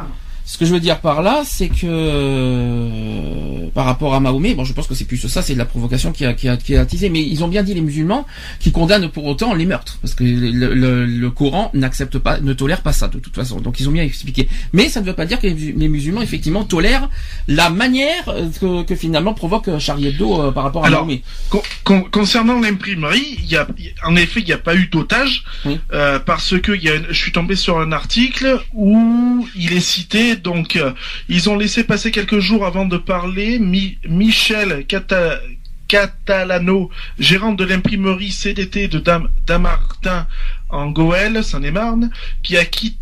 [0.45, 4.63] Ce que je veux dire par là, c'est que euh, par rapport à Mahomet, bon,
[4.65, 6.75] je pense que c'est plus ça, c'est de la provocation qui a, qui a, qui
[6.75, 7.09] a attisé.
[7.09, 8.25] Mais ils ont bien dit les musulmans
[8.59, 12.53] qui condamnent pour autant les meurtres, parce que le, le- le Coran n'accepte pas, ne
[12.53, 13.59] tolère pas ça de toute façon.
[13.61, 14.47] Donc ils ont bien expliqué.
[14.73, 17.09] Mais ça ne veut pas dire que les, musulmans effectivement tolèrent
[17.47, 21.21] la manière euh, que, que finalement provoque Charlie Hebdo euh, par rapport à Alors, Mahomet.
[21.49, 23.67] Con- con- concernant l'imprimerie, il y a,
[24.05, 25.79] en effet, il n'y a pas eu d'otage Oui.
[25.93, 30.32] euh, parce que y a, je suis tombé sur un article où il est cité.
[30.37, 30.91] Donc, euh,
[31.29, 33.59] ils ont laissé passer quelques jours avant de parler.
[33.59, 35.39] Mi- Michel Cata-
[35.87, 40.27] Catalano, gérant de l'imprimerie CDT de Dam- Damartin
[40.69, 42.09] en Goël, Seine-et-Marne,
[42.41, 42.97] qui a quitté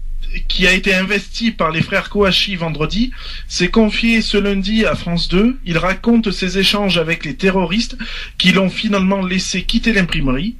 [0.47, 3.11] qui a été investi par les frères Kouachi vendredi,
[3.49, 5.59] s'est confié ce lundi à France 2.
[5.65, 7.97] Il raconte ses échanges avec les terroristes
[8.37, 10.55] qui l'ont finalement laissé quitter l'imprimerie.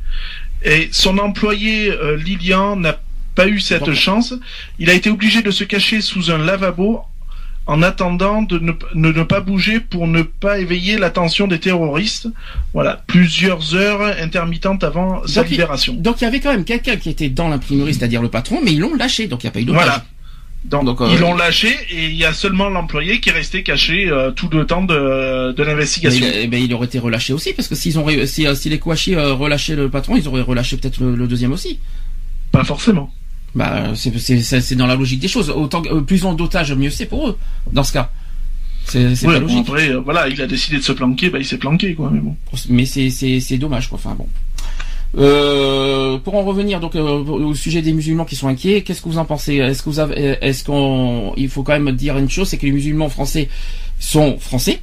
[0.65, 2.99] Et son employé euh, Lilian n'a
[3.35, 3.93] pas eu cette Bon.
[3.93, 4.33] chance.
[4.79, 7.01] Il a été obligé de se cacher sous un lavabo
[7.67, 8.59] en attendant de
[8.95, 12.27] ne, pas bouger pour ne pas éveiller l'attention des terroristes.
[12.73, 15.93] Voilà, plusieurs heures intermittentes avant sa il- libération.
[15.93, 18.73] Donc il y avait quand même quelqu'un qui était dans l'imprimerie, c'est-à-dire le patron, mais
[18.73, 19.83] ils l'ont lâché, donc il n'y a pas eu d'otage.
[19.83, 20.05] Voilà.
[20.65, 23.63] Donc, Donc, euh, ils l'ont lâché et il y a seulement l'employé qui est resté
[23.63, 26.23] caché euh, tout le temps de, de Mais l'investigation.
[26.23, 28.53] il, eh ben, il aurait été relâché aussi, parce que s'ils ont ré- si, euh,
[28.53, 31.79] si les Kouachi relâchaient le patron, ils auraient relâché peut-être le, le deuxième aussi.
[32.51, 33.11] Pas forcément.
[33.53, 35.49] Bah c'est c'est- c'est c'est dans la logique des choses.
[35.49, 37.37] Autant euh, plus on d'otages, mieux c'est pour eux.
[37.73, 38.09] Dans ce cas,
[38.85, 39.59] c'est Ouais, pas bon, logique.
[39.67, 42.09] après, euh, voilà, il a décidé de se planquer, bah, il s'est planqué, quoi.
[42.13, 42.35] Mais bon.
[42.69, 43.99] Mais c'est c'est c'est dommage quoi.
[44.01, 44.27] Enfin bon.
[45.17, 49.09] Euh, pour en revenir donc euh, au sujet des musulmans qui sont inquiets, qu'est-ce que
[49.09, 49.55] vous en pensez?
[49.55, 52.65] Est-ce que vous avez, est-ce qu'on, il faut quand même dire une chose, c'est que
[52.65, 53.49] les musulmans français
[53.99, 54.79] sont français.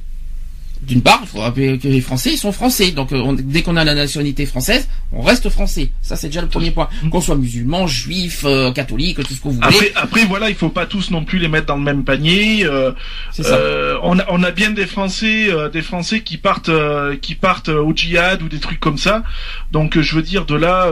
[0.81, 2.91] D'une part, il faut rappeler que les Français ils sont français.
[2.91, 5.91] Donc euh, on- dès qu'on a la nationalité française, on reste français.
[6.01, 6.87] Ça c'est déjà le premier point.
[7.11, 9.65] Qu'on soit musulman, juif, euh, catholique, tout ce que vous voulez.
[9.67, 12.65] Après, après, voilà, il faut pas tous non plus les mettre dans le même panier.
[12.65, 12.91] euh,
[13.31, 13.43] ça.
[13.55, 17.35] euh, on, a, on a bien des Français, euh, des Français qui partent, euh, qui
[17.35, 19.23] partent au djihad ou des trucs comme ça.
[19.71, 20.89] Donc, je veux dire, de là,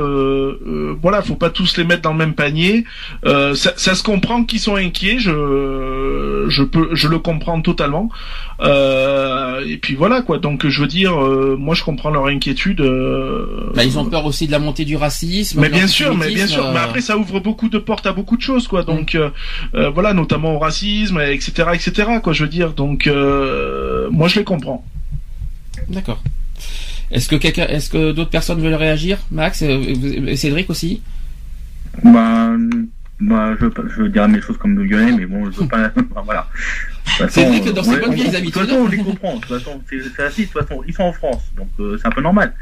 [1.01, 2.83] voilà, faut pas tous les mettre dans le même panier.
[3.25, 5.17] Euh, ça, ça se comprend qu'ils sont inquiets.
[5.19, 8.09] Je, je peux, je le comprends totalement.
[8.59, 10.39] Euh, et puis voilà quoi.
[10.39, 12.81] Donc, je veux dire, euh, moi, je comprends leur inquiétude.
[12.81, 15.59] euh, Bah, ils ont peur aussi de la montée du racisme.
[15.61, 16.71] mais bien sûr, mais bien sûr.
[16.71, 18.83] Mais euh, après, ça ouvre beaucoup de portes à beaucoup de choses, quoi.
[18.83, 19.29] Donc, euh,
[19.75, 22.33] euh, voilà, notamment au racisme, etc., etc., quoi.
[22.33, 22.73] Je veux dire.
[22.73, 24.83] Donc, euh, moi, je les comprends.
[25.89, 26.23] D'accord.
[27.11, 31.01] Est-ce que quelqu'un, est-ce que d'autres personnes veulent réagir Max, euh, vous- Cédric aussi?
[32.03, 32.49] Bah,
[33.19, 35.89] bah, je, je dire mes choses comme le Lyonnais, mais bon, je veux pas.
[36.25, 36.47] voilà.
[37.29, 38.53] C'est vrai que dans ces bonnes vieilles habitudes.
[38.53, 39.35] De toute façon, on les comprend.
[39.35, 40.41] De toute façon, c'est ainsi.
[40.45, 42.53] De toute façon, ils sont en France, donc euh, c'est un peu normal.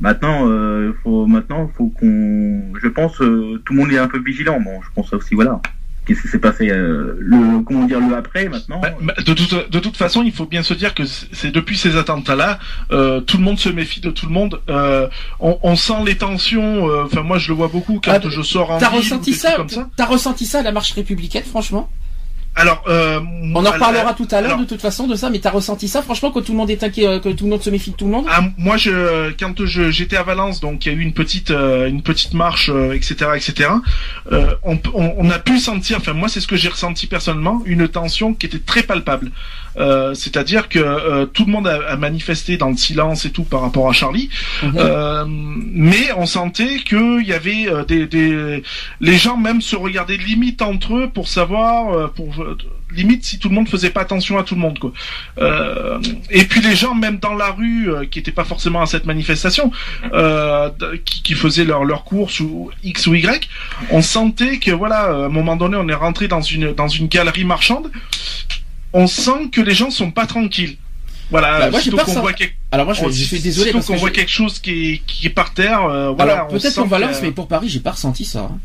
[0.00, 2.62] Maintenant, euh, faut maintenant, faut qu'on.
[2.80, 4.60] Je pense, euh, tout le monde est un peu vigilant.
[4.60, 5.60] Bon, je pense aussi, voilà.
[6.06, 9.70] Qu'est-ce qui s'est passé euh, le comment dire le après maintenant Bah, bah, de, toute,
[9.70, 12.58] de toute façon, il faut bien se dire que c'est depuis ces attentats-là,
[12.92, 14.58] euh, tout le monde se méfie de tout le monde.
[14.70, 15.06] Euh,
[15.38, 16.88] on, on sent les tensions.
[16.88, 19.02] euh, Enfin, moi, je le vois beaucoup quand Ah, je sors en T'as ville ou
[19.02, 19.90] ressenti des ça, trucs comme ça.
[19.96, 21.90] T'as ressenti ça à la marche républicaine, franchement?
[22.58, 23.20] Alors, euh,
[23.54, 26.02] On en reparlera tout à l'heure de toute façon de ça, mais t'as ressenti ça,
[26.02, 27.96] franchement, que tout le monde est inquiet, euh, que tout le monde se méfie de
[27.96, 30.98] tout le monde Ah, moi, je, quand je, j'étais à Valence, donc il y a
[30.98, 33.70] eu une petite, euh, une petite marche, euh, etc., etc.
[34.32, 37.06] Euh, on, p- on, on a pu sentir, enfin moi, c'est ce que j'ai ressenti
[37.06, 39.30] personnellement, une tension qui était très palpable.
[40.14, 43.88] C'est-à-dire que tout le monde a, a manifesté dans le silence et tout par rapport
[43.88, 44.28] à Charlie,
[44.64, 45.62] Mhm.
[45.72, 48.62] Mais on sentait qu'il y avait des, des,
[49.00, 52.44] les gens même se regardaient limite entre eux pour savoir, pour
[52.90, 54.92] limite si tout le monde faisait pas attention à tout le monde quoi.
[55.38, 55.98] Euh,
[56.30, 59.04] et puis les gens même dans la rue euh, qui étaient pas forcément à cette
[59.06, 59.70] manifestation,
[60.12, 60.70] euh,
[61.04, 63.48] qui, qui faisaient leur leur course ou X ou Y,
[63.90, 67.08] on sentait que voilà, à un moment donné, on est rentré dans une dans une
[67.08, 67.90] galerie marchande.
[68.92, 70.76] On sent que les gens sont pas tranquilles.
[71.30, 73.96] Voilà, Bah, moi, qu'on voit quelque Alors moi, je, on- je suis désolé parce qu'on
[73.96, 75.84] voit je- quelque chose qui est, qui est par terre.
[75.84, 78.48] euh, voilà, peut-être pour Valence, que- mais pour Paris, j'ai pas ressenti ça.
[78.50, 78.58] hein.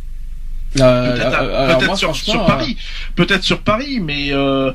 [0.74, 2.78] Peut-être euh, peut-être moi, sur, sur euh, Paris,
[3.16, 4.72] peut-être sur Paris, mais euh,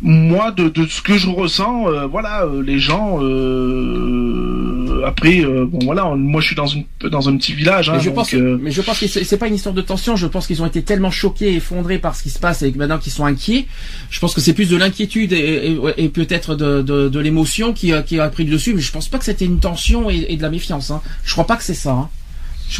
[0.00, 3.18] moi de, de ce que je ressens, euh, voilà, euh, les gens.
[3.22, 7.88] Euh, après, euh, bon voilà, on- moi je suis dans une dans un petit village.
[7.88, 9.82] Hein, mais je donc, pense, euh, mais je pense que c'est pas une histoire de
[9.82, 10.14] tension.
[10.16, 12.78] Je pense qu'ils ont été tellement choqués, effondrés par ce qui se passe et que
[12.78, 13.66] maintenant qu'ils sont inquiets.
[14.10, 17.72] Je pense que c'est plus de l'inquiétude et, et- et peut-être de, de, de l'émotion
[17.72, 18.74] qui, a- qui a pris le dessus.
[18.74, 20.90] Mais je pense pas que c'était une tension et, et de la méfiance.
[20.90, 21.00] Hein.
[21.24, 21.90] Je crois pas que c'est ça.
[21.92, 22.08] Hein.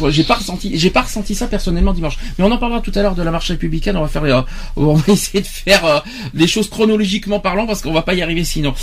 [0.09, 2.17] J'ai pas ressenti, j'ai pas ressenti ça personnellement dimanche.
[2.37, 3.97] Mais on en parlera tout à l'heure de la marche républicaine.
[3.97, 4.41] On va faire, euh,
[4.75, 5.99] on va essayer de faire euh,
[6.33, 8.73] les choses chronologiquement parlant parce qu'on va pas y arriver sinon.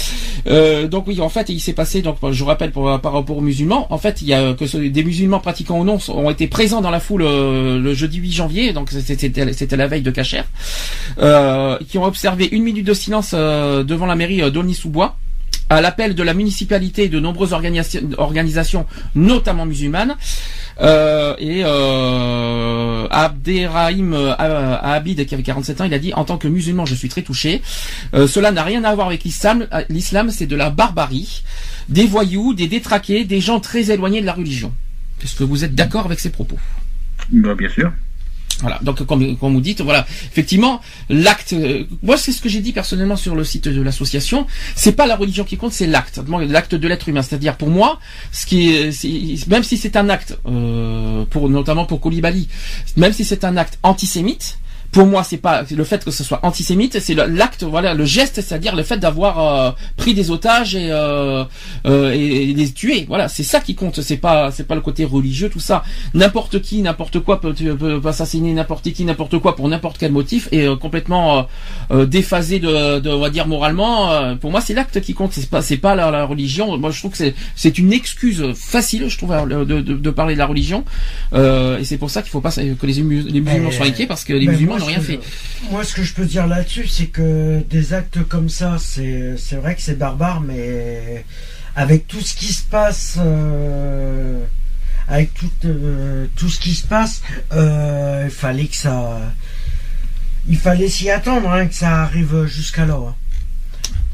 [0.46, 2.02] Euh, donc oui, en fait, il s'est passé.
[2.02, 4.88] Donc je vous rappelle pour, par rapport aux musulmans, en fait, il y a que
[4.88, 8.32] des musulmans pratiquants ou non ont été présents dans la foule euh, le jeudi 8
[8.32, 8.72] janvier.
[8.72, 10.42] Donc c'était la veille de Cacher,
[11.18, 15.16] euh, qui ont observé une minute de silence devant la mairie d'Aulny-sous-Bois
[15.68, 20.16] à l'appel de la municipalité et de nombreuses organisations notamment musulmanes.
[20.80, 26.38] Euh, et euh, Abderrahim euh, Abid, qui avait 47 ans, il a dit en tant
[26.38, 27.62] que musulman, je suis très touché.
[28.12, 29.66] Cela n'a rien à voir avec l'islam.
[29.88, 31.42] L'islam, c'est de la barbarie,
[31.88, 34.72] des voyous, des détraqués, des gens très éloignés de la religion.
[35.22, 36.58] Est-ce que vous êtes d'accord avec ces propos?
[37.30, 37.92] Bah, bien sûr.
[38.60, 41.52] Voilà, donc comme, comme vous dites, voilà, effectivement, l'acte.
[41.52, 44.46] euh, moi, c'est ce que j'ai dit personnellement sur le site de l'association.
[44.76, 47.22] C'est pas la religion qui compte, c'est l'acte, l'acte de l'être humain.
[47.22, 47.98] C'est-à-dire pour moi,
[48.32, 52.48] ce qui est, même si c'est un acte, euh, pour notamment pour Koulibaly,
[52.96, 54.59] même si c'est un acte antisémite.
[54.92, 58.40] Pour moi, c'est pas le fait que ce soit antisémite, c'est l'acte, voilà, le geste,
[58.40, 61.44] c'est-à-dire le fait d'avoir euh, pris des otages et, euh,
[61.86, 63.04] euh, et, et les tuer.
[63.06, 64.00] Voilà, c'est ça qui compte.
[64.00, 68.00] C'est pas, c'est pas le côté religieux, tout ça n'importe qui, n'importe quoi peut, peut,
[68.04, 71.42] assassiner n'importe qui, n'importe quoi pour n'importe quel motif et euh, complètement euh,
[71.92, 74.36] euh, déphasé de, de, on va dire moralement.
[74.40, 75.32] pour moi, c'est l'acte qui compte.
[75.32, 76.76] C'est pas, c'est pas la, la religion.
[76.78, 80.34] Moi, je trouve que c'est, c'est une excuse facile, je trouve, de, de, de parler
[80.34, 80.84] de la religion.
[81.32, 84.06] Euh, et c'est pour ça qu'il faut pas que les, mus- les musulmans soient inquiets
[84.06, 85.20] parce que les Ben, musulmans rien fait.
[85.70, 89.74] moi, ce que je peux dire là-dessus, c'est que des actes comme ça, c'est vrai
[89.74, 91.24] que c'est barbare, mais
[91.76, 94.44] avec tout ce qui se passe, euh,
[95.08, 97.22] avec tout, euh, tout ce qui se passe,
[97.52, 99.20] euh, il fallait que ça.
[100.48, 102.94] Il fallait s'y attendre, hein, que ça arrive jusqu'à là.
[102.94, 103.14] hein.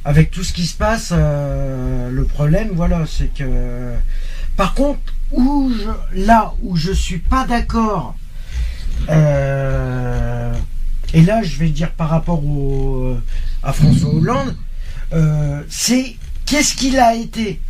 [0.04, 3.94] Avec tout ce qui se passe, le problème, voilà, c'est que.
[4.56, 5.00] Par contre,
[5.32, 8.16] où je, là où je suis pas d'accord,
[9.08, 10.52] euh,
[11.14, 13.14] et là je vais dire par rapport au,
[13.62, 14.56] à François Hollande,
[15.12, 17.60] euh, c'est qu'est-ce qu'il a été?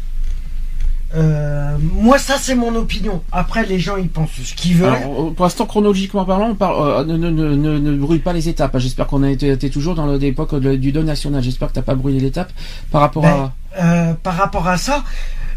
[1.15, 3.23] Euh, moi, ça c'est mon opinion.
[3.31, 4.93] Après, les gens ils pensent ce qu'ils veulent.
[4.93, 8.21] Alors, euh, pour l'instant, chronologiquement parlant, on parle, euh, ne, ne, ne, ne, ne brûle
[8.21, 8.77] pas les étapes.
[8.79, 11.43] J'espère qu'on a été, été toujours dans l'époque du deuil national.
[11.43, 12.53] J'espère que t'as pas brûlé l'étape
[12.91, 13.83] par rapport Ben, à.
[13.85, 15.05] Euh, par rapport à ça,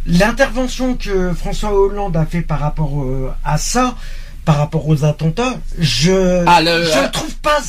[0.06, 3.96] l'intervention que François Hollande a fait par rapport euh, à ça,
[4.50, 7.60] par rapport aux attentats, je Ah, le- je le trouve pas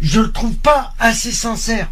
[0.00, 1.86] je le trouve pas assez sincère.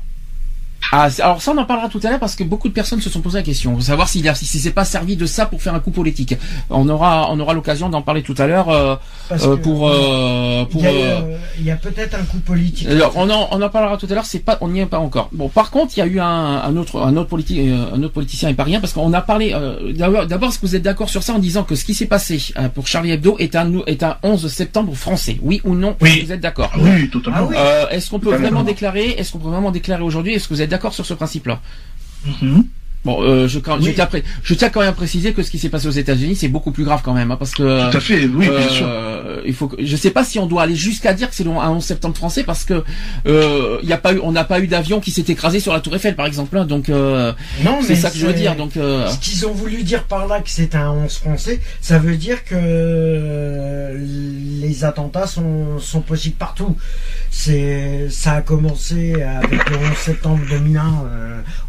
[0.93, 3.11] Ah, alors ça on en parlera tout à l'heure parce que beaucoup de personnes se
[3.11, 5.75] sont posé la question, de savoir s'il si s'est pas servi de ça pour faire
[5.75, 6.35] un coup politique.
[6.69, 8.97] On aura on aura l'occasion d'en parler tout à l'heure euh,
[9.31, 10.83] euh, pour euh, pour.
[11.59, 12.89] Il y a, peut-être un coup politique.
[12.89, 14.27] Alors on en on en parlera tout à l'heure.
[14.27, 15.29] C'est pas on n'y est pas encore.
[15.33, 18.15] Bon par contre il y a eu un, un autre un autre politique un autre
[18.15, 19.55] politicien et pas rien parce qu'on a parlé
[19.95, 22.07] d'abord d'abord est-ce que vous êtes d'accord sur ça en disant que ce qui s'est
[22.07, 22.41] passé
[22.75, 25.39] pour Charlie Hebdo est un est un 11 septembre français?
[25.43, 25.97] Oui ou non?
[26.01, 26.23] Oui.
[26.25, 26.73] vous êtes d'accord?
[26.79, 27.49] Oui totalement.
[27.91, 30.35] est-ce qu'on peut vraiment déclarer est-ce qu'on peut vraiment déclarer aujourd'hui?
[30.35, 31.61] Est-ce que vous êtes d'accord sur ce principe-là.
[32.25, 32.65] Mhm.
[33.05, 34.09] Bon, euh, je, je, tiens
[34.43, 36.71] je, tiens quand même à préciser que ce qui s'est passé aux États-Unis, c'est beaucoup
[36.71, 37.91] plus grave quand même, hein, parce que.
[37.91, 38.87] Tout à fait, oui, bien euh, sûr.
[39.47, 41.71] Il faut que, je sais pas si on doit aller jusqu'à dire que c'est un
[41.71, 42.85] 11 septembre français, parce que
[43.27, 45.73] euh, il y a pas eu, on n'a pas eu d'avion qui s'est écrasé sur
[45.73, 46.57] la Tour Eiffel, par exemple.
[46.59, 47.33] Hein, donc, euh,
[47.63, 48.57] non, c'est ça que je veux dire.
[48.57, 51.99] Donc, euh, ce qu'ils ont voulu dire par là que c'est un 11 français, ça
[51.99, 53.97] veut dire que
[54.61, 56.77] les attentats sont, sont possibles partout.
[57.31, 61.05] C'est, ça a commencé avec le 11 septembre 2001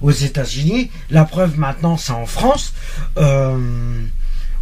[0.01, 0.89] aux États-Unis.
[1.09, 2.73] La preuve maintenant, c'est en France.
[3.17, 3.57] Euh,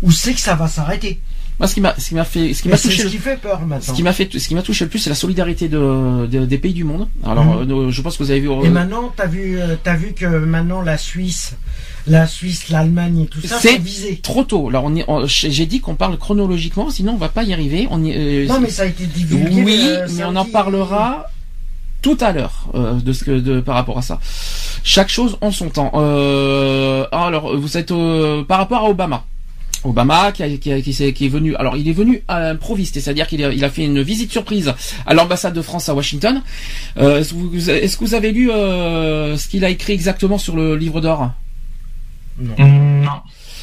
[0.01, 1.19] où c'est que ça va s'arrêter
[1.59, 3.35] moi, ce qui m'a, ce qui m'a fait, ce qui m'a touché, ce qui fait
[3.35, 3.81] peur maintenant.
[3.81, 6.57] Ce qui m'a fait, ce qui m'a touché le plus, c'est la solidarité de, des
[6.57, 7.09] pays du monde.
[7.25, 7.71] Alors, mhm.
[7.71, 8.49] euh, je pense que vous avez vu.
[8.63, 11.57] Et maintenant, t'as vu, euh, t'as vu que maintenant la Suisse,
[12.07, 14.21] la Suisse, l'Allemagne et tout ça c'est visé.
[14.23, 14.69] Trop tôt.
[14.69, 17.89] Alors, on, j'ai dit qu'on parle chronologiquement, sinon on va pas y arriver.
[17.91, 19.61] On non, mais ça a été divulgué.
[19.61, 21.29] Oui, mais on en parlera
[22.01, 24.19] tout à l'heure euh, de ce que de par rapport à ça.
[24.83, 25.91] Chaque chose en son temps.
[25.95, 27.93] Euh, alors vous êtes
[28.47, 29.23] par rapport à Obama.
[29.83, 31.55] Obama qui, a, qui, a, qui, est, qui, est, venu.
[31.55, 34.73] Alors il est venu à l'improviste, c'est-à-dire qu'il a, il a fait une visite surprise
[35.05, 36.41] à l'ambassade de France à Washington.
[36.97, 40.37] Euh, est-ce, que vous, est-ce que vous avez lu euh, ce qu'il a écrit exactement
[40.37, 41.31] sur le livre d'or?
[42.39, 42.55] Non.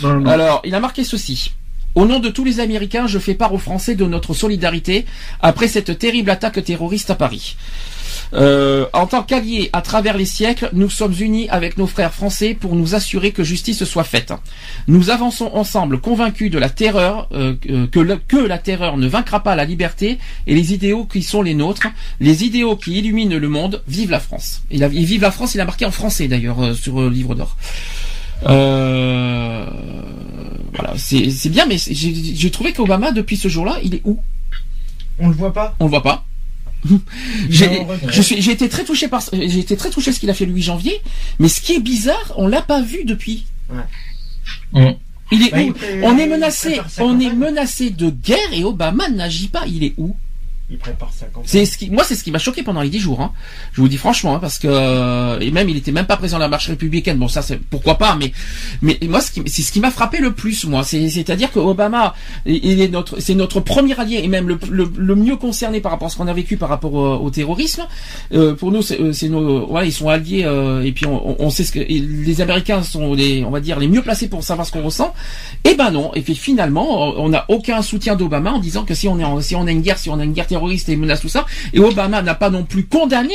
[0.02, 0.26] non.
[0.26, 1.52] Alors il a marqué ceci.
[1.96, 5.06] Au nom de tous les Américains, je fais part aux Français de notre solidarité
[5.40, 7.56] après cette terrible attaque terroriste à Paris.
[8.34, 12.52] Euh, en tant qu'alliés à travers les siècles, nous sommes unis avec nos frères français
[12.52, 14.34] pour nous assurer que justice soit faite.
[14.88, 19.56] Nous avançons ensemble convaincus de la terreur, euh, que, que la terreur ne vaincra pas
[19.56, 21.86] la liberté et les idéaux qui sont les nôtres,
[22.20, 23.82] les idéaux qui illuminent le monde.
[23.88, 24.60] Vive la France.
[24.70, 27.34] Il, a, vive la France, il a marqué en français d'ailleurs euh, sur le livre
[27.34, 27.56] d'or.
[28.44, 29.66] Euh,
[30.76, 34.20] voilà, c'est bien, mais j'ai trouvé qu'Obama depuis ce jour-là, il est où?
[35.18, 35.74] On le voit pas.
[35.80, 36.24] On le voit pas.
[37.48, 40.62] J'ai été très touché par j'ai été très touché ce qu'il a fait le 8
[40.62, 41.00] janvier
[41.38, 43.46] mais ce qui est bizarre on l'a pas vu depuis.
[44.72, 44.90] Mm.
[45.32, 45.74] il est où?
[46.04, 49.64] on est menacé on est menacé de guerre et Obama n'agit pas.
[49.66, 50.14] Il est où?
[50.68, 51.12] Il prépare
[51.44, 53.20] C'est ce qui, moi, c'est ce qui m'a choqué pendant les dix jours.
[53.20, 53.32] Hein.
[53.72, 56.38] Je vous dis franchement, hein, parce que euh, et même il était même pas présent
[56.38, 57.18] à la marche républicaine.
[57.18, 58.32] Bon, ça, c'est pourquoi pas, mais
[58.82, 60.82] mais moi, ce qui, c'est ce qui m'a frappé le plus, moi.
[60.82, 62.14] C'est, c'est-à-dire que Obama,
[62.46, 66.06] il est notre, c'est notre premier allié et même le, le, mieux concerné par rapport
[66.06, 67.86] à ce qu'on a vécu par rapport au, terrorisme.
[68.32, 71.40] Euh, pour nous, c'est, euh, c'est nos, ouais, ils sont alliés euh, et puis on,
[71.40, 74.42] on, sait ce que les Américains sont les, on va dire les mieux placés pour
[74.42, 75.14] savoir ce qu'on ressent.
[75.62, 76.12] Et eh ben non.
[76.14, 79.40] Et puis finalement, on n'a aucun soutien d'Obama en disant que si on est, en,
[79.40, 81.44] si on a une guerre, si on a une guerre terroristes et menaces tout ça.
[81.72, 83.34] Et Obama n'a pas non plus condamné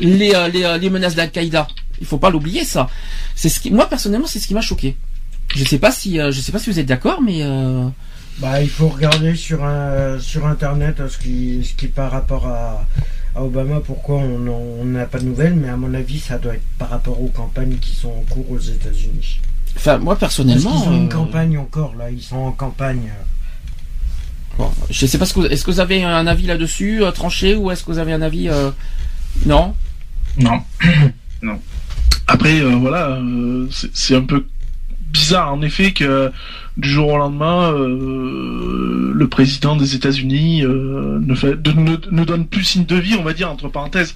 [0.00, 1.66] les, euh, euh, les, menaces d'Al-Qaïda.
[2.00, 2.88] Il faut pas l'oublier ça.
[3.34, 4.96] C'est ce qui, moi personnellement, c'est ce qui m'a choqué.
[5.54, 7.42] Je sais pas si, euh, je sais pas si vous êtes d'accord, mais.
[8.38, 12.84] Bah, il faut regarder sur un, sur internet ce qui, ce qui par rapport à,
[13.36, 16.90] Obama, pourquoi on n'a pas de nouvelles, mais à mon avis, ça doit être par
[16.90, 19.40] rapport aux campagnes qui sont en cours aux États-Unis.
[19.76, 20.70] Enfin, moi personnellement.
[20.70, 23.10] Parce ils ont une campagne encore là, ils sont en campagne.
[24.90, 27.70] Je sais pas ce que est-ce que vous avez un avis là-dessus euh, tranché ou
[27.70, 28.70] est-ce que vous avez un avis euh,
[29.46, 29.74] non?
[30.38, 30.62] Non.
[31.42, 31.60] non.
[32.26, 33.20] Après euh, voilà,
[33.92, 34.46] c'est un peu
[35.12, 36.32] bizarre en effet que
[36.76, 42.64] du jour au lendemain, euh, le président des États-Unis euh, ne, fait, ne, donne plus
[42.64, 44.14] signe de vie, on va dire entre parenthèses.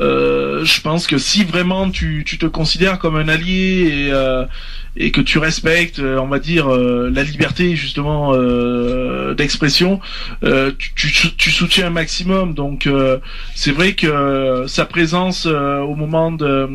[0.00, 5.10] Euh, je pense que si vraiment tu, tu, te considères comme un allié et, et
[5.12, 8.32] que tu respectes, on va dire, la liberté justement
[9.34, 10.00] d'expression,
[10.42, 12.54] tu, tu, tu, soutiens un maximum.
[12.54, 12.88] Donc
[13.54, 16.68] c'est vrai que sa présence au moment de,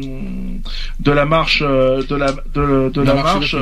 [0.99, 3.55] de la marche de la de, de la, marche,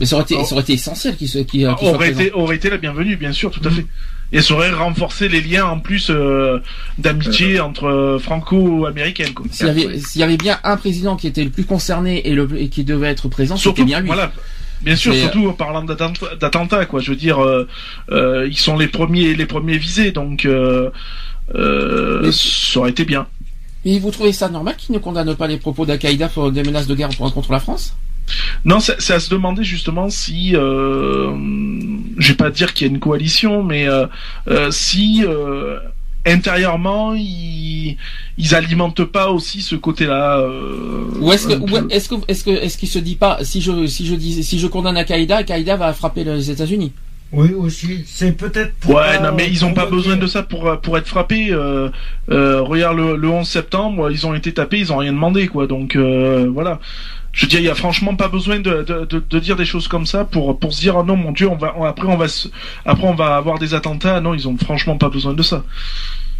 [0.00, 2.70] mais ça aurait été, ça aurait été essentiel qu'il soit, qu aurait été, aurait été
[2.70, 3.86] la bienvenue, bien sûr, tout à fait.
[4.30, 6.58] Et ça aurait renforcé les liens en plus euh,
[6.98, 9.32] d'amitié euh, entre euh, franco-américaines.
[9.50, 12.34] S'il y, avait, s'il y avait bien un président qui était le plus concerné et,
[12.34, 14.08] le, et qui devait être présent, c'était bien lui.
[14.08, 14.30] Voilà.
[14.82, 17.00] Bien sûr, surtout en parlant d'attentats, quoi.
[17.00, 17.38] Je veux dire,
[18.10, 20.46] ils sont les premiers, les premiers visés, donc
[21.52, 23.26] ça aurait été bien.
[23.84, 26.86] Et vous trouvez ça normal qu'ils ne condamnent pas les propos d'Al-Qaïda pour des menaces
[26.86, 27.96] de guerre contre la France?
[28.64, 31.32] Non, c'est à se demander justement si, euh,
[32.18, 34.06] je vais pas dire qu'il y a une coalition, mais euh,
[34.48, 35.78] euh si euh,
[36.26, 37.96] intérieurement, ils,
[38.36, 40.38] ils alimentent pas aussi ce côté-là.
[40.38, 43.86] Euh, Ou est-ce que, est-ce que, est-ce que, est-ce qu'il se dit pas, si je,
[43.86, 46.92] si je dis, si je condamne Al-Qaïda, Al-Qaïda va frapper les États-Unis?
[47.30, 48.04] Oui, aussi.
[48.06, 48.94] C'est peut-être pour.
[48.94, 51.48] Ouais, non, mais ils ont pas besoin de ça pour pour être frappés.
[51.50, 51.90] Euh,
[52.30, 55.66] euh, regarde le, le 11 septembre, ils ont été tapés, ils ont rien demandé, quoi.
[55.66, 56.80] Donc euh, voilà.
[57.32, 59.64] Je veux dire, il y a franchement pas besoin de, de, de, de dire des
[59.64, 62.06] choses comme ça pour pour se dire oh non mon Dieu, on va on- après
[62.08, 62.48] on va se-
[62.84, 64.20] après on va avoir des attentats.
[64.20, 65.64] Non, ils ont franchement pas besoin de ça.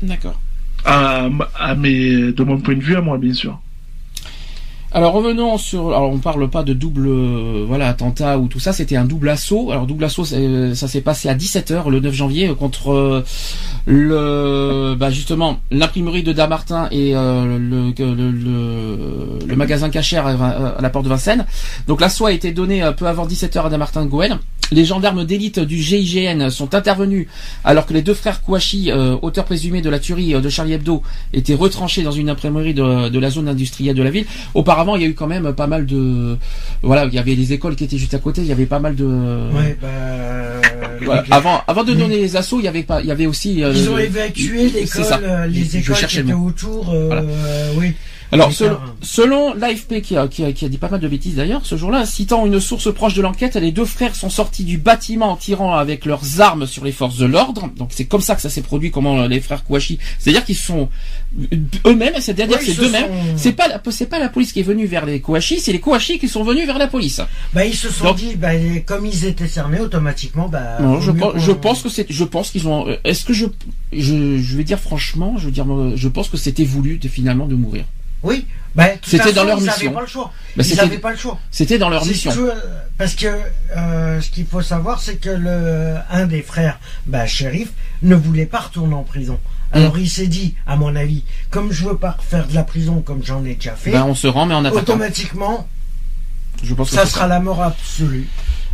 [0.03, 0.41] D'accord.
[0.84, 1.28] À,
[1.59, 3.61] à mes de mon point de vue à moi bien sûr.
[4.91, 8.72] Alors revenons sur, alors on parle pas de double, euh, voilà, attentat ou tout ça,
[8.72, 9.70] c'était un double assaut.
[9.70, 13.22] Alors double assaut, euh, ça s'est passé à 17h le 9 janvier euh, contre
[13.84, 17.93] le, bah justement, l'imprimerie de Damartin et le,
[19.57, 21.45] magasin cachère à, la porte de Vincennes.
[21.86, 24.39] Donc l'assaut a été donné un peu avant 17h à Damartin Goël.
[24.70, 27.26] Les gendarmes d'élite du GIGN sont intervenus
[27.64, 30.74] alors que les deux frères Kouachi, euh, auteurs présumés de la tuerie euh, de Charlie
[30.74, 31.02] Hebdo,
[31.32, 34.26] étaient retranchés dans une imprimerie de, de la zone industrielle de la ville.
[34.54, 36.36] Auparavant, il y a eu quand même pas mal de,
[36.82, 38.78] voilà, il y avait les écoles qui étaient juste à côté, il y avait pas
[38.78, 39.04] mal de.
[39.04, 39.88] Ouais, bah.
[41.00, 41.22] Voilà.
[41.22, 41.98] les- Avant, avant de Oui.
[41.98, 43.62] donner les assauts, il y avait pas, il y avait aussi.
[43.62, 46.90] euh, Ils ont évacué l'école, euh, les écoles qui étaient autour.
[46.92, 47.22] euh,
[47.76, 47.92] Oui.
[48.30, 51.36] Alors, selon, selon l'AFP, qui a, qui, a, qui a dit pas mal de bêtises
[51.36, 54.76] d'ailleurs, ce jour-là, citant une source proche de l'enquête, les deux frères sont sortis du
[54.78, 57.70] bâtiment en tirant avec leurs armes sur les forces de l'ordre.
[57.76, 59.98] Donc c'est comme ça que ça s'est produit, comment euh, les frères Kouachi.
[60.18, 60.88] C'est-à-dire qu'ils sont
[61.86, 62.82] eux-mêmes, c'est-à-dire Ouais, c'est sont-
[63.36, 65.80] C'est pas, la- c'est pas la police qui est venue vers les Kouachi, c'est les
[65.80, 67.20] Kouachi qui sont venus vers la police.
[67.54, 68.50] Bah, ils se sont Donc- dit, bah,
[68.86, 70.78] comme ils étaient cernés, automatiquement, bah.
[70.80, 72.88] Non, je pense, je pense que c'est, je pense qu'ils ont.
[72.88, 73.46] euh, Est-ce que je,
[73.92, 77.08] je, je vais dire franchement, je veux dire, euh, je pense que c'était voulu de,
[77.08, 77.84] finalement de mourir.
[78.22, 78.46] Oui.
[79.02, 79.92] Toute C'était dans leur ils mission.
[79.92, 80.24] pas le choix.
[80.56, 81.38] Bah, ils c'était- avaient pas le choix.
[81.50, 82.30] C'était dans leur mission.
[82.32, 82.52] que, euh,
[82.96, 83.26] parce que
[83.76, 87.70] euh, ce qu'il faut savoir, c'est que le un des frères, bah, shérif,
[88.02, 89.40] ne voulait pas retourner en prison.
[89.72, 90.00] Alors Mm.
[90.00, 93.22] il s'est dit, à mon avis, comme je veux pas faire de la prison comme
[93.24, 94.80] j'en ai déjà fait, Ben, on se rend, mais en attaquant.
[94.82, 95.66] automatiquement,
[96.62, 98.28] Je pense que ça sera la mort absolue.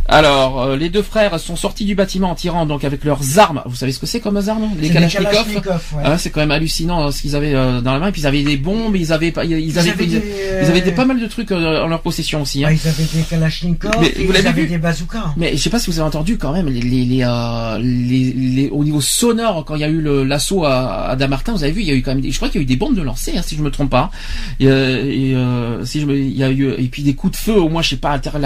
[0.07, 3.63] Alors, euh, les deux frères sont sortis du bâtiment en tirant donc avec leurs armes.
[3.65, 5.47] Vous savez ce que c'est comme armes Les Kalachnikov.
[5.55, 6.01] Ouais.
[6.03, 8.07] Ah, c'est quand même hallucinant euh, ce qu'ils avaient euh, dans la main.
[8.09, 10.21] Et puis ils avaient des bombes, ils avaient pas, ils, ils avaient, avaient ils,
[10.61, 12.63] ils avaient des, euh, pas mal de trucs euh, en leur possession aussi.
[12.63, 12.67] Hein.
[12.69, 15.33] bah, ils avaient des Kalachnikov Mais et vous l'avez ils avaient vu des bazookas.
[15.37, 18.31] Mais je sais pas si vous avez entendu quand même les les les, euh, les,
[18.33, 21.63] les- au niveau sonore quand il y a eu le- l'assaut à, à Damartin, vous
[21.63, 22.67] avez vu il y a eu quand même des, je crois qu'il y a eu
[22.67, 24.11] des bombes de lancer hein, si je me trompe pas.
[24.59, 25.35] Et, et,
[25.83, 27.81] si je me, il y a eu et puis des coups de feu au moins
[27.81, 28.39] je sais pas à terre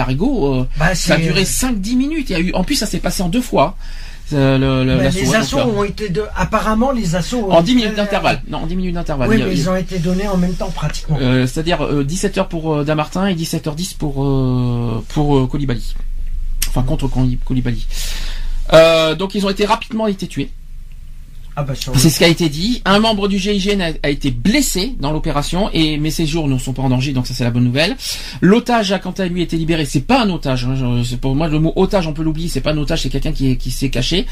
[0.78, 2.30] Bah, ça a duré 5-10 minutes.
[2.30, 3.76] Il y a eu en plus ça s'est passé en deux fois.
[4.32, 7.46] euh, le- le- bah, l'assaut, les hein, assauts euh, ont été de, apparemment les assauts
[7.48, 8.40] ont en 10 été- minutes d'intervalle.
[8.48, 9.28] Non, en 10 minutes d'intervalle.
[9.28, 11.18] Oui, Il y a- mais ils ont été donnés en même temps pratiquement.
[11.20, 15.48] euh, c'est-à-dire euh, 17h pour euh, Damartin et 17h10 pour euh, pour euh.
[16.68, 17.10] Enfin contre.
[18.72, 20.50] Euh, donc ils ont été rapidement été tués.
[21.56, 22.80] Ah bah C'est ce qui a été dit.
[22.84, 26.56] Un membre du GIGN a, a été blessé dans l'opération et mais ses jours ne
[26.58, 27.96] sont pas en danger, donc ça c'est la bonne nouvelle.
[28.40, 29.84] L'otage a quant à lui été libéré.
[29.84, 30.64] C'est pas un otage.
[30.64, 32.48] hein, je- pour moi le mot otage on peut l'oublier.
[32.48, 34.26] C'est pas un otage, c'est quelqu'un qui est- qui s'est caché.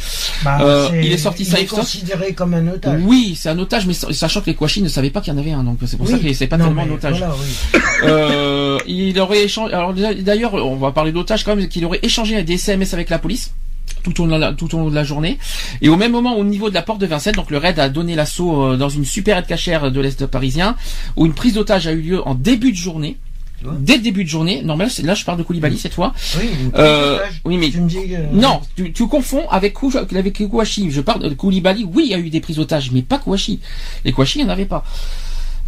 [0.44, 3.00] Bah, Euh, c'est- il est sorti il safe est considéré comme un otage.
[3.04, 5.36] Oui, c'est un otage, mais sa- sachant que les Kouachi ne savaient pas qu'il y
[5.36, 7.18] en avait un, donc c'est pour ça que c'est pas Non, tellement un otage.
[7.18, 7.80] voilà, oui.
[8.04, 9.74] Euh, il aurait échangé.
[9.74, 13.18] Alors d'ailleurs, on va parler d'otage quand même, qu'il aurait échangé des SMS avec la
[13.18, 13.52] police
[14.12, 15.38] tout au long de la, tout au long de la journée.
[15.80, 17.88] Et au même moment, au niveau de la porte de Vincennes, donc le raid a
[17.88, 20.76] donné l'assaut euh, dans une supérette cachère de l'est parisien,
[21.16, 23.16] où une prise d'otage a eu lieu en début de journée.
[23.64, 23.72] Ouais.
[23.80, 26.14] Dès le début de journée, normal, là je parle de Koulibaly cette fois.
[26.38, 29.74] Oui, Euh, oui, mais Tu me dis, euh, non, tu, tu confonds avec,
[30.14, 30.90] avec Kouachi.
[30.92, 31.84] Je parle de Koulibaly.
[31.84, 33.58] Oui, il y a eu des prises d'otages, mais pas Kouachi.
[34.04, 34.84] Les Kouachi, il n'y en avait pas.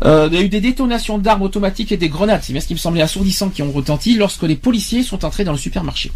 [0.05, 2.69] Euh, il y a eu des détonations d'armes automatiques et des grenades, c'est bien ce
[2.69, 6.11] qui me semblait assourdissant, qui ont retenti lorsque les policiers sont entrés dans le supermarché.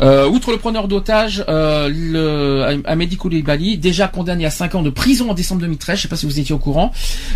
[0.00, 5.30] Euh, outre le preneur d'otages, euh, Amédi Koulibaly, déjà condamné à 5 ans de prison
[5.30, 6.92] en décembre 2013, je sais pas si vous étiez au courant.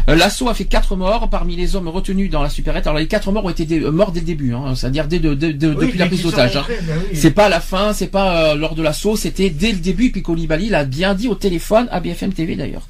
[0.09, 2.87] Euh, L'assaut a fait 4 morts parmi les hommes retenus dans la supérette.
[2.87, 5.35] Alors les 4 morts ont été euh, morts dès le début, hein, c'est-à-dire dès de-
[5.35, 6.57] de- de- oui, depuis la prise d'otage.
[6.57, 6.65] hein.
[6.69, 7.17] oui.
[7.19, 10.11] C'est pas à la fin, c'est pas euh, lors de l'assaut, c'était dès le début.
[10.11, 12.87] Puis Koulibaly l'a bien dit au téléphone à BFM TV d'ailleurs.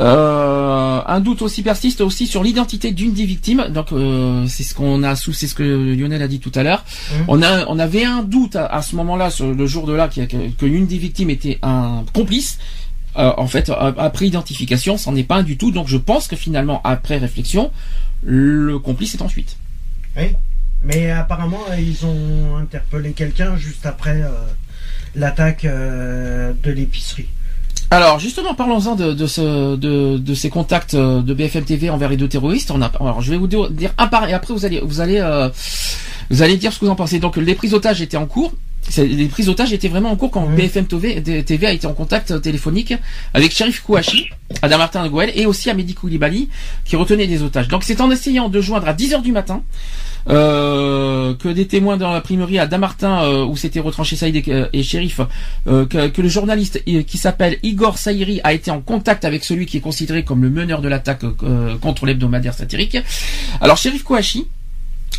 [0.00, 3.66] Euh, un doute aussi persiste aussi sur l'identité d'une des victimes.
[3.68, 6.62] Donc euh, c'est ce qu'on a sous, c'est ce que Lionel a dit tout à
[6.62, 6.84] l'heure.
[7.12, 7.24] Mhm.
[7.28, 10.22] On a, on avait un doute à, à ce moment-là, le jour de là, que,
[10.50, 12.58] que l'une des victimes était un complice.
[13.18, 15.70] Euh, en fait, après identification, c'en est pas un du tout.
[15.70, 17.70] Donc je pense que finalement, après réflexion,
[18.22, 19.56] le complice est ensuite.
[20.16, 20.34] Oui.
[20.82, 24.22] Mais apparemment, ils ont interpellé quelqu'un juste après
[25.14, 27.28] l'attaque de l'épicerie.
[27.92, 32.08] Alors justement, parlons-en de, de, ce, de, de ces contacts euh, de BFM TV envers
[32.08, 32.70] les deux terroristes.
[32.70, 35.18] On a, alors je vais vous dire, un par et après vous allez, vous allez,
[35.18, 35.50] euh,
[36.30, 37.18] vous allez dire ce que vous en pensez.
[37.18, 38.54] Donc les prises d'otages étaient en cours.
[38.96, 42.40] les prises d'otages étaient vraiment en cours quand BFM TV, TV, a été en contact
[42.40, 42.94] téléphonique
[43.34, 44.30] avec Sherif Kouachi,
[44.62, 46.48] Adam Martin Gouel et aussi Amédi Koulibaly
[46.86, 47.68] qui retenait des otages.
[47.68, 49.62] Donc c'est en essayant de joindre à 10h du matin
[50.28, 54.36] euh, que des témoins dans la primerie à Damartin euh, où s'était retranché Saïd
[54.72, 55.20] et, Shérif,
[55.66, 59.78] euh, que, le journaliste qui s'appelle Igor Saïri a été en contact avec celui qui
[59.78, 61.24] est considéré comme le meneur de l'attaque
[61.80, 62.98] contre l'hebdomadaire satirique.
[63.60, 64.46] Alors Shérif Kouachi,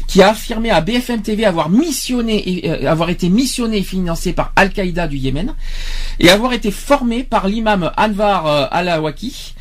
[0.07, 5.07] qui a affirmé à BFM TV avoir missionné avoir été missionné et financé par Al-Qaïda
[5.07, 5.53] du Yémen
[6.19, 9.52] et avoir été formé par l'imam Anwar al-Awaki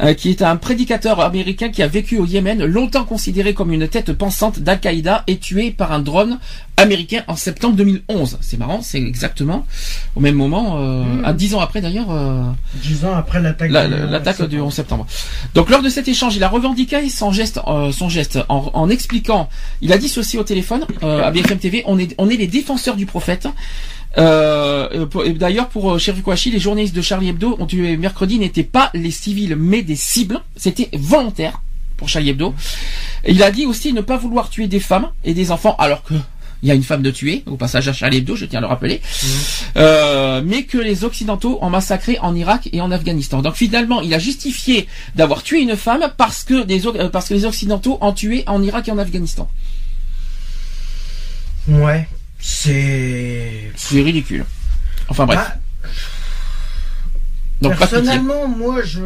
[0.00, 3.88] euh, qui est un prédicateur américain qui a vécu au Yémen, longtemps considéré comme une
[3.88, 6.38] tête pensante d'Al-Qaïda et tué par un drone
[6.76, 8.38] américain en septembre 2011.
[8.40, 9.66] C'est marrant, c'est exactement
[10.14, 11.24] au même moment, euh, hmm.
[11.24, 12.10] à dix ans après d'ailleurs.
[12.10, 12.44] Euh,
[12.76, 13.70] dix ans après l'attaque.
[13.70, 15.06] l'attaque du 11 septembre.
[15.54, 17.60] Donc lors de cet échange, il a revendiqué son geste,
[17.92, 19.48] son geste en, expliquant,
[19.80, 22.96] il a dit ceci au téléphone à BFM TV, on est, on est les défenseurs
[22.96, 23.48] du prophète.
[24.18, 25.06] Euh,
[25.36, 28.90] D'ailleurs, pour euh, Sherry Kouachi, les journalistes de Charlie Hebdo ont tué mercredi n'étaient pas
[28.94, 30.40] les civils, mais des cibles.
[30.56, 31.60] C'était volontaire
[31.96, 32.54] pour Charlie Hebdo.
[33.26, 36.14] il a dit aussi ne pas vouloir tuer des femmes et des enfants, alors que
[36.62, 38.62] il y a une femme de tuer au passage à Charlie Hebdo, je tiens à
[38.62, 39.26] le rappeler, mmh.
[39.76, 43.42] euh, mais que les Occidentaux ont massacré en Irak et en Afghanistan.
[43.42, 47.34] Donc finalement, il a justifié d'avoir tué une femme parce que, des, euh, parce que
[47.34, 49.48] les Occidentaux ont tué en Irak et en Afghanistan.
[51.68, 52.08] Ouais,
[52.38, 53.70] c'est.
[53.76, 54.44] C'est ridicule.
[55.08, 55.38] Enfin bref.
[55.38, 55.90] Bah,
[57.60, 59.00] Donc, personnellement, moi, je.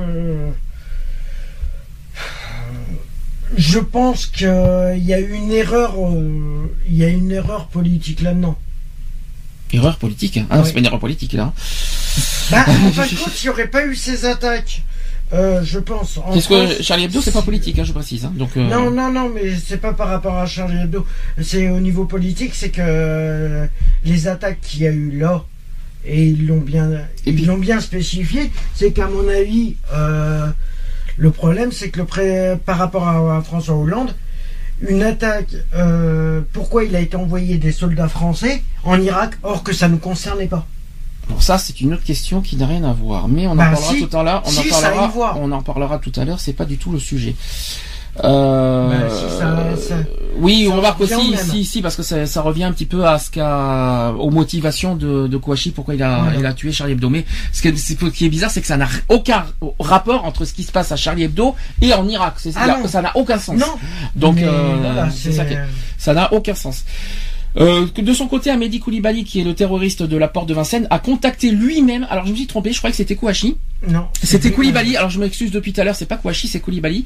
[3.57, 5.95] Je pense qu'il y a une erreur.
[5.99, 8.59] Euh, il y a une erreur politique là-dedans.
[9.73, 10.47] Erreur politique hein.
[10.51, 11.53] Ah, c'est pas une erreur politique là.
[12.51, 14.83] Bah, en fin de compte, il n'y aurait pas eu ces attaques.
[15.33, 16.19] Euh, je pense.
[16.27, 18.25] Parce que Charlie Hebdo, c'est pas politique, hein, je précise.
[18.25, 21.07] Hein, donc, euh, Non, non, non, mais c'est pas par rapport à Charlie Hebdo.
[21.41, 23.67] C'est au niveau politique, c'est que
[24.05, 25.45] les attaques qu'il y a eu là,
[26.05, 26.91] et ils l'ont bien,
[27.25, 30.49] ils l'ont bien spécifié, c'est qu'à mon avis, euh,
[31.17, 32.59] le problème, c'est que le pré...
[32.67, 34.15] par rapport à, François Hollande,
[34.87, 35.55] une attaque,
[36.53, 40.47] pourquoi il a été envoyé des soldats français en Irak, or que ça ne concernait
[40.47, 40.67] pas
[41.41, 43.29] ça, c'est une autre question qui n'a rien à voir.
[43.29, 44.43] Mais on en bah, parlera tout à l'heure.
[44.45, 46.41] On, en parlera, on en parlera tout à l'heure.
[46.41, 47.35] C'est pas du tout le sujet.
[48.23, 49.09] Euh,
[49.41, 49.97] bah,
[50.37, 53.19] oui, on remarque aussi, si, si, parce que ça, ça, revient un petit peu à
[53.19, 57.09] ce qu'a, aux motivations de, de Kouachi, pourquoi il a, il a tué Charlie Hebdo.
[57.09, 59.47] Mais ce qui, ce qui est bizarre, c'est que ça n'a aucun
[59.79, 62.35] rapport entre ce qui se passe à Charlie Hebdo et en Irak.
[62.37, 63.59] C'est ah ça n'a aucun sens.
[63.59, 63.75] Non.
[64.15, 65.45] Donc, euh, ça,
[65.97, 66.85] ça n'a aucun sens.
[67.59, 70.87] Euh, de son côté, Amédi Koulibaly, qui est le terroriste de la porte de Vincennes,
[70.91, 72.07] a contacté lui-même.
[72.11, 73.57] Alors je me suis trompé, je croyais que c'était Kouachi.
[73.89, 74.07] Non.
[74.23, 74.97] C'était Koulibaly.
[74.97, 77.05] Alors je m'excuse depuis tout à l'heure, c'est pas Kouachi, c'est Koulibaly,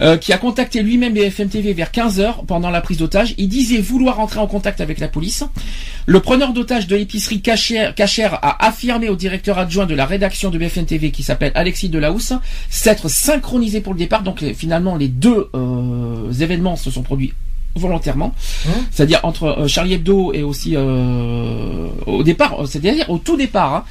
[0.00, 3.34] euh, qui a contacté lui-même BFM TV vers 15 h pendant la prise d'otage.
[3.38, 5.44] Il disait vouloir entrer en contact avec la police.
[6.06, 10.58] Le preneur d'otage de l'épicerie Cachère a affirmé au directeur adjoint de la rédaction de
[10.58, 12.32] BFM TV, qui s'appelle Alexis Delahousse,
[12.70, 14.22] s'être synchronisé pour le départ.
[14.22, 17.32] Donc finalement, les deux euh, événements se sont produits
[17.74, 18.34] volontairement,
[18.66, 23.36] hein c'est-à-dire entre euh, Charlie Hebdo et aussi euh, au départ, euh, c'est-à-dire au tout
[23.36, 23.84] départ, hein,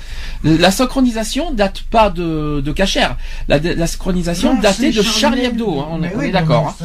[0.43, 3.17] la synchronisation date pas de, de Cachère,
[3.47, 6.75] la, synchronisation datait de Charlie Hebdo, hein, on, est d'accord.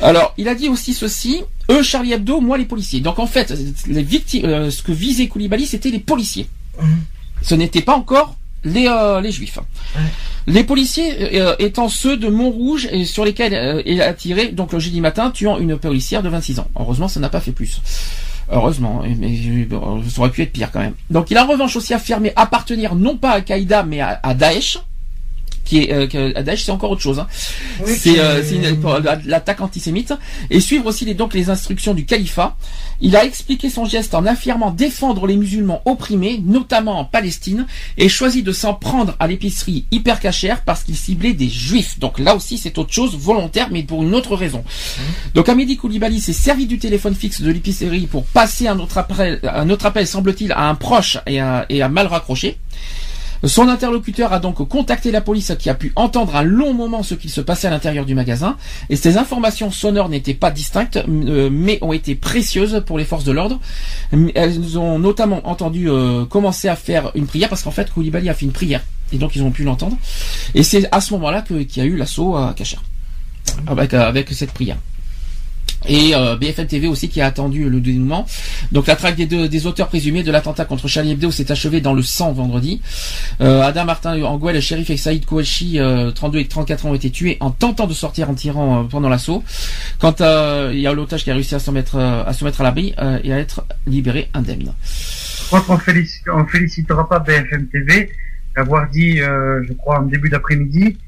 [0.00, 3.00] Alors, il a dit aussi ceci, eux Charlie Hebdo, moi les policiers.
[3.00, 3.54] Donc en fait,
[3.86, 6.48] les victimes, ce que visait Koulibaly, c'était les policiers.
[6.80, 6.86] Mmh.
[7.42, 8.88] Ce n'était pas encore les,
[9.22, 9.58] les juifs.
[10.46, 14.72] Les policiers euh, étant ceux de Montrouge et sur lesquels euh, il a tiré donc
[14.72, 16.68] le jeudi matin, tuant une policière de 26 ans.
[16.78, 17.80] Heureusement, ça n'a pas fait plus.
[18.50, 19.38] Heureusement, mais
[20.10, 20.92] ça aurait pu être pire quand même.
[21.08, 24.34] Donc il a en revanche aussi affirmé appartenir non pas à Al-Qaïda mais à, à
[24.34, 24.78] Daesh
[25.64, 27.26] qui est euh, Daesh c'est encore autre chose hein.
[27.84, 28.42] c'est euh,
[29.24, 30.14] l'attaque antisémite.
[30.50, 32.56] Et suivre aussi les, donc les instructions du califat.
[33.00, 37.66] Il a expliqué son geste en affirmant défendre les musulmans opprimés notamment en Palestine
[37.98, 41.98] et choisi de s'en prendre à l'épicerie hyper cachère parce qu'il ciblait des juifs.
[41.98, 44.64] Donc là aussi c'est autre chose volontaire mais pour une autre raison.
[44.64, 45.02] Mmh.
[45.34, 49.40] donc Amédi Koulibaly s'est servi du téléphone fixe de l'épicerie pour passer un autre appel
[49.42, 52.58] un autre appel semble-t-il à un proche et à, et à mal raccroché
[53.46, 57.14] son interlocuteur a donc contacté la police qui a pu entendre un long moment ce
[57.14, 58.56] qu'il se passait à l'intérieur du magasin.
[58.90, 63.24] Et ces informations sonores n'étaient pas distinctes euh, mais ont été précieuses pour les forces
[63.24, 63.60] de l'ordre.
[64.34, 68.34] Elles ont notamment entendu euh, commencer à faire une prière parce qu'en fait Koulibaly a
[68.34, 68.82] fait une prière.
[69.12, 69.96] Et donc ils ont pu l'entendre.
[70.54, 72.78] Et c'est à ce moment-là qu'il y a eu l'assaut à Cacher
[73.66, 74.76] avec, avec cette prière
[75.86, 78.26] et euh, BFM TV aussi qui a attendu le dénouement.
[78.72, 81.80] Donc la traque des, deux, des auteurs présumés de l'attentat contre Charlie Hebdo s'est achevée
[81.80, 82.80] dans le sang vendredi.
[83.40, 85.78] Euh, Adam Martin Anguel, Shérif et Saïd Kouachi,
[86.14, 88.84] 32 euh, et 34 ans, ont été tués en tentant de sortir en tirant euh,
[88.84, 89.44] pendant l'assaut.
[89.98, 92.60] Quant à il y a l'otage qui a réussi à se mettre à se mettre
[92.60, 94.72] à l'abri et à être libéré indemne.
[94.84, 98.10] Je crois qu'on on félicitera pas BFM TV
[98.56, 100.98] d'avoir dit, euh, je crois en début d'après-midi,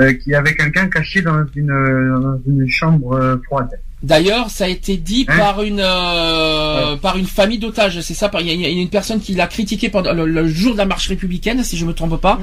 [0.00, 3.70] euh, qu'il y avait quelqu'un caché dans une, dans une chambre euh, froide.
[4.02, 8.00] D'ailleurs, ça a été dit Hein par une euh, par une famille d'otages.
[8.00, 8.28] C'est ça.
[8.28, 10.86] par- Il y, a- une personne qui l'a critiqué pendant le, le jour de la
[10.86, 12.40] marche républicaine, si je me trompe pas,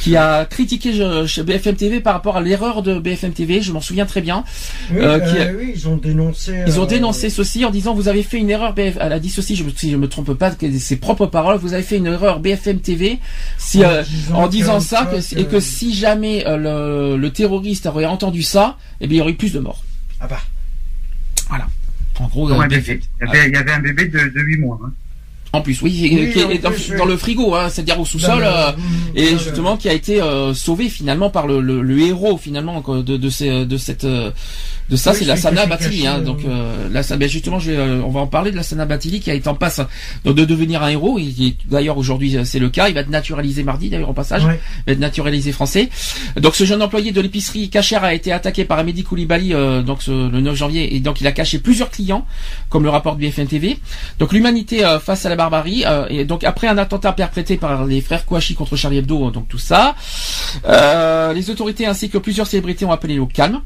[0.00, 3.62] qui a critiqué je- BFM TV par rapport à l'erreur de BFM TV.
[3.62, 4.44] Je m'en souviens très bien.
[4.90, 6.62] Oui, Euh, euh, qui oui, ils ont dénoncé.
[6.66, 8.74] Ils ont euh, dénoncé ceci en disant vous avez fait une erreur.
[8.74, 8.98] BF...
[9.00, 11.58] Elle a dit ceci, je, si je me trompe pas, ses propres paroles.
[11.58, 13.18] Vous avez fait une erreur BFM TV.
[13.56, 17.86] Si En disant en disant que- ça que- et que si jamais le, le terroriste
[17.86, 19.82] aurait entendu ça, eh bien il y aurait eu plus de morts.
[20.20, 20.38] Ah bah.
[22.20, 23.00] En gros, euh, un bébé.
[23.20, 24.78] Il y avait, il y avait un bébé de, de 8 mois.
[24.84, 24.90] Hein.
[25.52, 26.98] En plus, oui, Oui, qui est dans, plus, oui.
[26.98, 29.92] dans le frigo, hein, c'est-à-dire au sous-sol, euh, Mm, et dans le- justement qui a
[29.94, 33.76] été euh, sauvé finalement par le, le, le héros finalement quoi, de, de, ces, de
[33.78, 34.30] cette euh,
[34.90, 36.06] de ça, Oui, c'est la Sana Batili.
[36.06, 38.56] Hein, donc euh, là, ça, ben, justement, je vais, euh, on va en parler de
[38.56, 39.80] la Sana Batili qui a été en passe
[40.24, 41.18] de, de devenir un héros.
[41.18, 42.88] Il, il- d'ailleurs aujourd'hui euh, c'est le cas.
[42.88, 44.44] Il va être naturalisé mardi d'ailleurs au passage.
[44.44, 44.58] Ouais.
[44.78, 45.90] Il va être naturalisé français.
[46.40, 50.02] Donc ce jeune employé de l'épicerie cachère a été attaqué par Amédi Koulibaly euh, donc
[50.02, 52.26] ce- le 9 janvier et donc il a caché plusieurs clients
[52.70, 53.78] comme le rapporte BFM TV.
[54.18, 57.84] Donc l'humanité euh, face à la barbarie euh, et donc après un attentat perpétré par
[57.84, 59.94] les frères Kouachi contre Charlie Hebdo donc tout ça
[60.66, 63.60] euh, les autorités ainsi que plusieurs célébrités ont appelé au calme.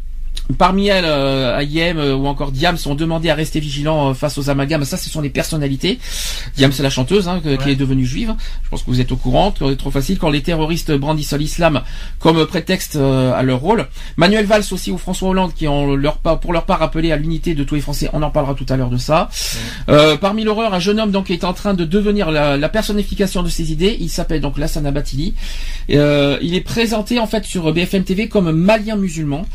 [0.59, 4.39] Parmi elles, euh, Ayem euh, ou encore Diam sont demandés à rester vigilants euh, face
[4.39, 4.85] aux amalgames.
[4.85, 5.99] Ça, ce sont des personnalités.
[6.57, 8.35] Diam, c'est la chanteuse hein, que- qui est devenue juive.
[8.65, 9.55] Je pense que vous êtes au courant.
[9.59, 11.83] C'est trop facile quand les terroristes brandissent l'islam
[12.19, 13.87] comme prétexte à leur rôle.
[14.17, 17.17] Manuel Valls aussi ou François Hollande qui ont leur part, pour leur part appelé à
[17.17, 18.09] l'unité de tous les Français.
[18.13, 19.29] On en parlera tout à l'heure de ça.
[19.89, 23.43] Euh, parmi l'horreur, un jeune homme donc est en train de devenir la, la personnification
[23.43, 23.97] de ses idées.
[24.01, 25.35] Il s'appelle donc Lassana Batili.
[25.91, 29.47] Euh, il est présenté en fait sur BFM TV comme malien musulman.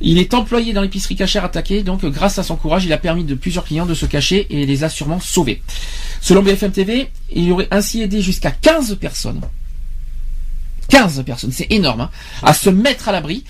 [0.00, 2.98] Il est employé dans l'épicerie cachère attaquée, donc euh, grâce à son courage, il a
[2.98, 5.62] permis de plusieurs clients de se cacher et les a sûrement sauvés.
[6.20, 9.40] Selon BFM TV, il aurait ainsi aidé jusqu'à 15 personnes.
[10.88, 12.10] 15 personnes, c'est énorme, hein,
[12.42, 13.44] à se mettre à l'abri.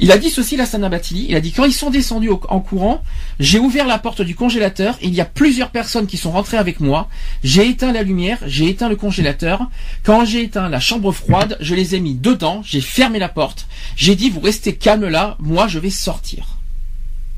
[0.00, 2.60] Il a dit ceci, Lassana Batili, il a dit quand ils sont descendus au- en
[2.60, 3.02] courant,
[3.40, 6.78] j'ai ouvert la porte du congélateur, il y a plusieurs personnes qui sont rentrées avec
[6.78, 7.08] moi,
[7.42, 9.68] j'ai éteint la lumière, j'ai éteint le congélateur,
[10.04, 13.66] quand j'ai éteint la chambre froide, je les ai mis dedans, j'ai fermé la porte,
[13.96, 16.58] j'ai dit vous restez calme là, moi je vais sortir.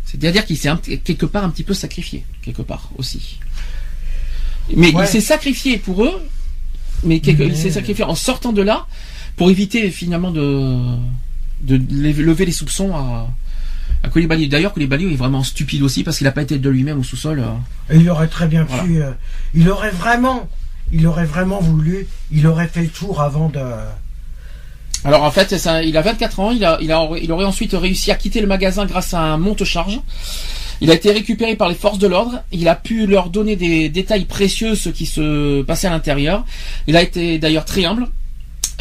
[0.05, 0.71] C'est-à-dire qu'il s'est
[1.05, 3.39] quelque part un petit peu sacrifié, quelque part aussi.
[4.77, 5.05] Mais Ouais.
[5.05, 6.21] il s'est sacrifié pour eux,
[7.05, 8.87] mais, quelque- il Mais- s'est sacrifié en sortant de là
[9.37, 10.79] pour éviter finalement de,
[11.63, 11.77] de
[12.23, 13.29] lever les soupçons à,
[14.03, 14.49] à Koulibaly.
[14.49, 17.41] D'ailleurs, Koulibaly est vraiment stupide aussi parce qu'il n'a pas été de lui-même au sous-sol.
[17.41, 17.95] euh.
[17.97, 18.83] Il aurait très bien Voilà.
[18.85, 19.03] pu.
[19.03, 19.11] euh,
[19.55, 20.49] il aurait vraiment.
[20.93, 22.07] Il aurait vraiment voulu.
[22.33, 23.61] Il aurait fait le tour avant de.
[25.05, 27.73] Alors en fait, ça, il a 24 ans, il, a, il, a, il aurait ensuite
[27.73, 29.99] réussi à quitter le magasin grâce à un monte-charge.
[30.83, 32.43] Il a été récupéré par les forces de l'ordre.
[32.53, 36.45] Il a pu leur donner des détails précieux, ce qui se passait à l'intérieur.
[36.87, 38.09] Il a été d'ailleurs très humble.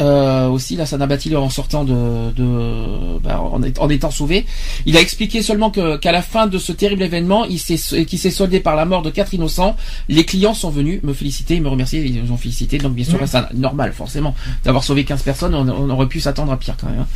[0.00, 4.10] Euh, aussi, là, ça n'a bâti en sortant de, de bah, en, est- en étant
[4.10, 4.46] sauvé.
[4.86, 8.16] Il a expliqué seulement que qu'à la fin de ce terrible événement, il s'est qui
[8.16, 9.76] s'est soldé par la mort de quatre innocents.
[10.08, 12.78] Les clients sont venus me féliciter, me remercier, ils nous ont félicité.
[12.78, 13.28] Donc bien sûr, Oui.
[13.28, 14.34] c'est normal, forcément,
[14.64, 15.54] d'avoir sauvé 15 personnes.
[15.54, 17.00] On, on aurait pu s'attendre à pire quand même.
[17.00, 17.06] hein.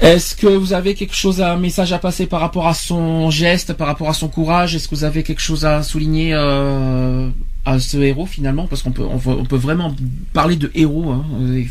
[0.00, 3.74] Est-ce que vous avez quelque chose, un message à passer par rapport à son geste,
[3.74, 4.74] par rapport à son courage?
[4.74, 7.28] Est-ce que vous avez quelque chose à souligner euh,
[7.64, 9.94] à ce héros finalement Parce qu'on peut, on, peut- vraiment
[10.32, 11.10] parler de héros.
[11.10, 11.24] Hein,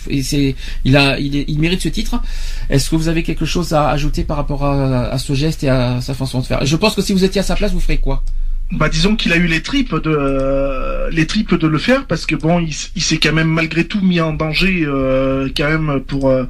[0.10, 2.22] et c'est, il a, il, mérite ce titre.
[2.70, 6.02] Est-ce que vous avez quelque chose à ajouter par rapport à, ce geste et à
[6.02, 6.66] sa façon de faire?
[6.66, 8.24] Je pense que si vous étiez à sa place, vous ferez quoi?
[8.72, 12.28] Bah disons qu'il a eu les tripes de euh, les tripes de le faire parce
[12.28, 16.30] que bon il, s'est quand même malgré tout mis en danger euh, quand même pour
[16.30, 16.44] euh,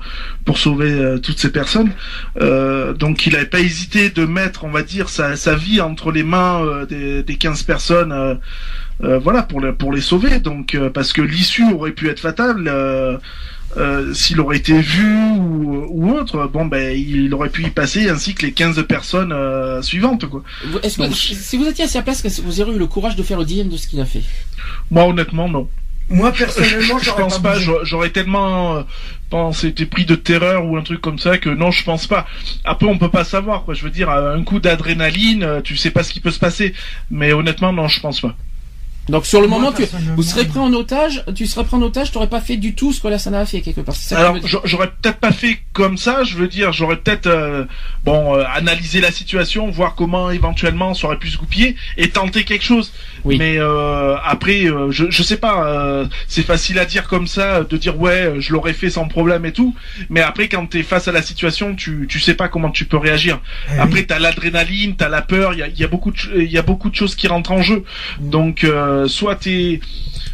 [0.43, 1.91] pour sauver toutes ces personnes
[2.35, 6.85] donc il n'avait pas hésité de mettre on va dire sa, vie entre les mains
[6.89, 8.37] des, des 15 personnes
[9.01, 12.67] voilà pour les, pour les sauver donc euh, parce que l'issue aurait pu être fatale
[12.67, 13.17] euh,
[13.77, 15.05] euh, s'il aurait été vu
[15.37, 19.31] ou, ou autre, bon ben il aurait pu y passer ainsi que les 15 personnes
[19.31, 20.41] euh, suivantes quoi.
[20.83, 23.15] Est-ce que Donc- si vous étiez à sa place, que vous auriez eu le courage
[23.15, 24.23] de faire le dixième de ce qu'il a fait?
[24.89, 25.69] Moi honnêtement non.
[26.09, 27.59] Moi personnellement, je j'aurais pense pas.
[27.83, 28.81] j'aurais- tellement euh,
[29.29, 32.25] pensé, été pris de terreur ou un truc comme ça que non, je pense pas.
[32.65, 33.75] Après, on peut pas savoir, quoi.
[33.75, 36.73] Je veux dire, un coup d'adrénaline, euh, tu sais pas ce qui peut se passer.
[37.11, 38.35] Mais honnêtement, non, je pense pas.
[39.09, 39.83] Donc sur le Moi, moment, tu,
[40.15, 42.93] vous serez pris en otage, tu serais pris en otage, t'aurais pas fait du tout
[42.93, 43.95] ce que Lassana a fait quelque part.
[43.95, 46.23] Ça Alors, j'aurais peut-être pas fait comme ça.
[46.23, 47.65] Je veux dire, j'aurais peut-être euh,
[48.05, 52.43] bon euh, analysé la situation, voir comment éventuellement ça aurait pu se goupiller et tenter
[52.43, 52.93] quelque chose.
[53.25, 53.37] Oui.
[53.37, 55.65] Mais euh, après, euh, je je sais pas.
[55.67, 59.45] euh, c'est facile à dire comme ça, de dire ouais, je l'aurais fait sans problème
[59.45, 59.75] et tout.
[60.09, 62.97] Mais après, quand t'es face à la situation, tu tu sais pas comment tu peux
[62.97, 63.39] réagir.
[63.67, 63.77] Eh oui.
[63.79, 65.53] Après, t'as l'adrénaline, t'as la peur.
[65.53, 67.61] Il y a, y a beaucoup il y a beaucoup de choses qui rentrent en
[67.61, 67.83] jeu.
[68.19, 68.29] Mm.
[68.29, 69.79] Donc euh, soit t'es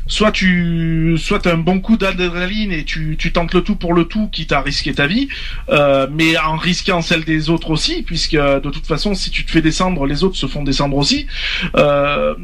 [0.07, 4.27] soit tu soit un bon coup d'adrénaline et tu, tentes le tout pour le tout
[4.27, 5.27] quitte à risquer ta vie
[5.69, 9.51] euh, mais en risquant celle des autres aussi puisque de toute façon si tu te
[9.51, 11.27] fais descendre les autres se font descendre aussi.
[11.75, 12.35] Euh,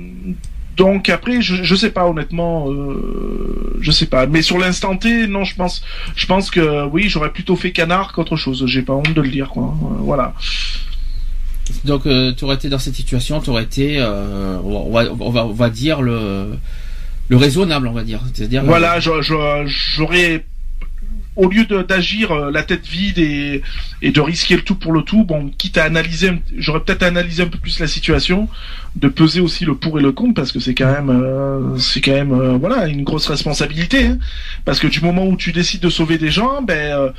[0.78, 4.26] donc après je, je sais pas honnêtement euh, je sais pas.
[4.26, 5.84] Mais sur l'instant T non je pense
[6.16, 8.64] je pense que oui j'aurais plutôt fait canard qu'autre chose.
[8.66, 9.64] J'ai pas honte de le dire quoi.
[9.64, 10.34] Euh, voilà
[11.86, 15.30] Donc, euh, tu aurais été dans cette situation, tu aurais été, euh, on, va, on,
[15.30, 16.54] va, on va dire le,
[17.30, 18.22] le raisonnable, on va dire.
[18.34, 18.64] C'est-à-dire.
[18.64, 20.46] Voilà, je- j'aurais
[21.38, 23.62] au lieu d'agir euh, la tête vide et,
[24.02, 27.42] et de risquer le tout pour le tout, bon, quitte à analyser, j'aurais peut-être analysé
[27.44, 28.50] un peu plus la situation,
[28.96, 32.02] de peser aussi le pour et le contre parce que c'est quand même, euh, c'est
[32.02, 34.06] quand même, euh, voilà, une grosse responsabilité.
[34.08, 34.18] hein.
[34.66, 37.10] parce que du moment où tu décides de sauver des gens, ben, euh,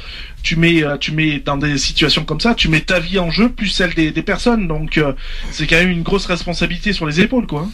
[0.42, 3.30] tu mets, euh, tu mets dans des situations comme ça, tu mets ta vie en
[3.30, 5.12] jeu plus celle des, des personnes, donc euh,
[5.50, 7.68] c'est quand même une grosse responsabilité sur les épaules, quoi.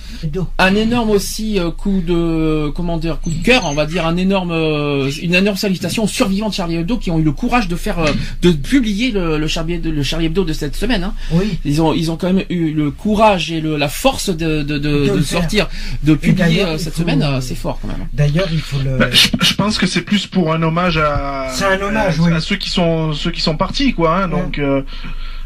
[0.59, 4.17] Un énorme aussi euh, coup de comment dire coup de cœur, on va dire un
[4.17, 7.69] énorme euh, une énorme salutation aux survivants de Charlie Hebdo qui ont eu le courage
[7.69, 11.03] de faire euh, de publier le, le Charlie Hebdo, le Charlie Hebdo de cette semaine.
[11.05, 11.15] Hein.
[11.33, 11.59] Oui.
[11.65, 14.79] Ils ont ils ont quand même eu le courage et le, la force de de,
[14.79, 15.41] de, De de le faire.
[15.41, 15.69] sortir
[16.03, 18.07] de publier euh, cette faut- semaine, euh, c'est fort quand même.
[18.13, 18.97] D'ailleurs, il faut le.
[18.99, 22.23] Bah, je, je pense que c'est plus pour un hommage à, C'est un hommage, à,
[22.23, 22.33] oui.
[22.33, 24.17] à ceux qui sont ceux qui sont partis, quoi.
[24.23, 24.83] Hein, donc euh,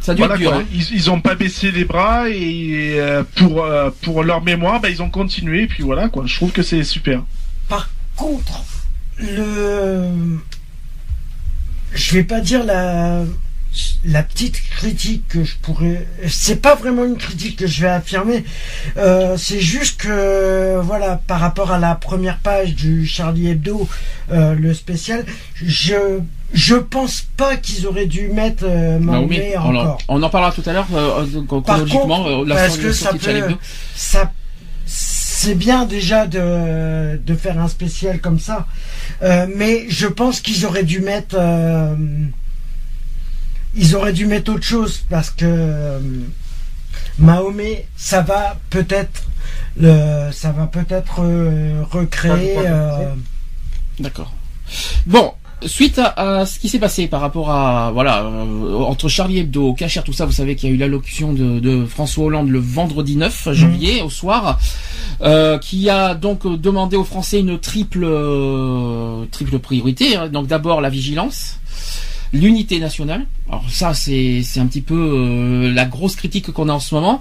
[0.01, 0.51] Ça voilà, être dur.
[0.51, 0.61] quoi.
[0.61, 0.65] hein.
[0.73, 4.89] Ils, ils ont pas baissé les bras et euh, pour euh, pour leur mémoire, bah,
[4.91, 5.63] ils ont continué.
[5.63, 6.25] Et puis voilà, quoi.
[6.27, 7.23] Je trouve que c'est super.
[7.69, 8.63] Par contre,
[9.19, 10.09] le.
[11.95, 13.23] Je vais pas dire la.
[14.05, 16.07] La petite critique que je pourrais.
[16.29, 18.45] C'est pas vraiment une critique que je vais affirmer.
[18.99, 23.89] Euh, c'est juste que, voilà, par rapport à la première page du Charlie Hebdo,
[24.31, 26.21] euh, le spécial, je.
[26.55, 29.99] Je pense pas qu'ils auraient dû mettre euh, Mahomet, Mahomet on, en, encore.
[30.09, 33.57] on en parlera tout à l'heure Par chronologiquement contre, euh, la parce que ça peut,
[33.95, 34.31] ça,
[34.85, 38.67] c'est bien déjà de, de faire un spécial comme ça,
[39.23, 41.95] Euh, mais je pense qu'ils auraient dû mettre, euh,
[43.75, 45.99] ils auraient dû mettre autre chose parce que euh,
[47.19, 49.23] Mahomet, ça va peut-être,
[49.81, 52.57] ça va peut-être euh, recréer.
[52.59, 53.13] euh,
[53.99, 54.33] D'accord.
[55.07, 55.33] Bon,
[55.65, 59.75] suite à, à ce qui s'est passé par rapport à voilà euh, entre Charlie Hebdo,
[59.75, 62.59] Cachère, tout ça, vous savez qu'il y a eu l'allocution de, de François Hollande le
[62.59, 64.59] vendredi 9 janvier au soir,
[65.21, 70.17] euh, qui a donc demandé aux Français une triple euh, triple priorité.
[70.17, 70.29] hein.
[70.29, 71.59] Donc d'abord la vigilance.
[72.35, 76.73] L'unité nationale, alors ça c'est c'est un petit peu euh, la grosse critique qu'on a
[76.73, 77.21] en ce moment,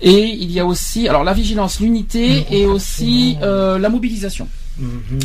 [0.00, 4.48] et il y a aussi alors la vigilance, l'unité et aussi euh, la mobilisation.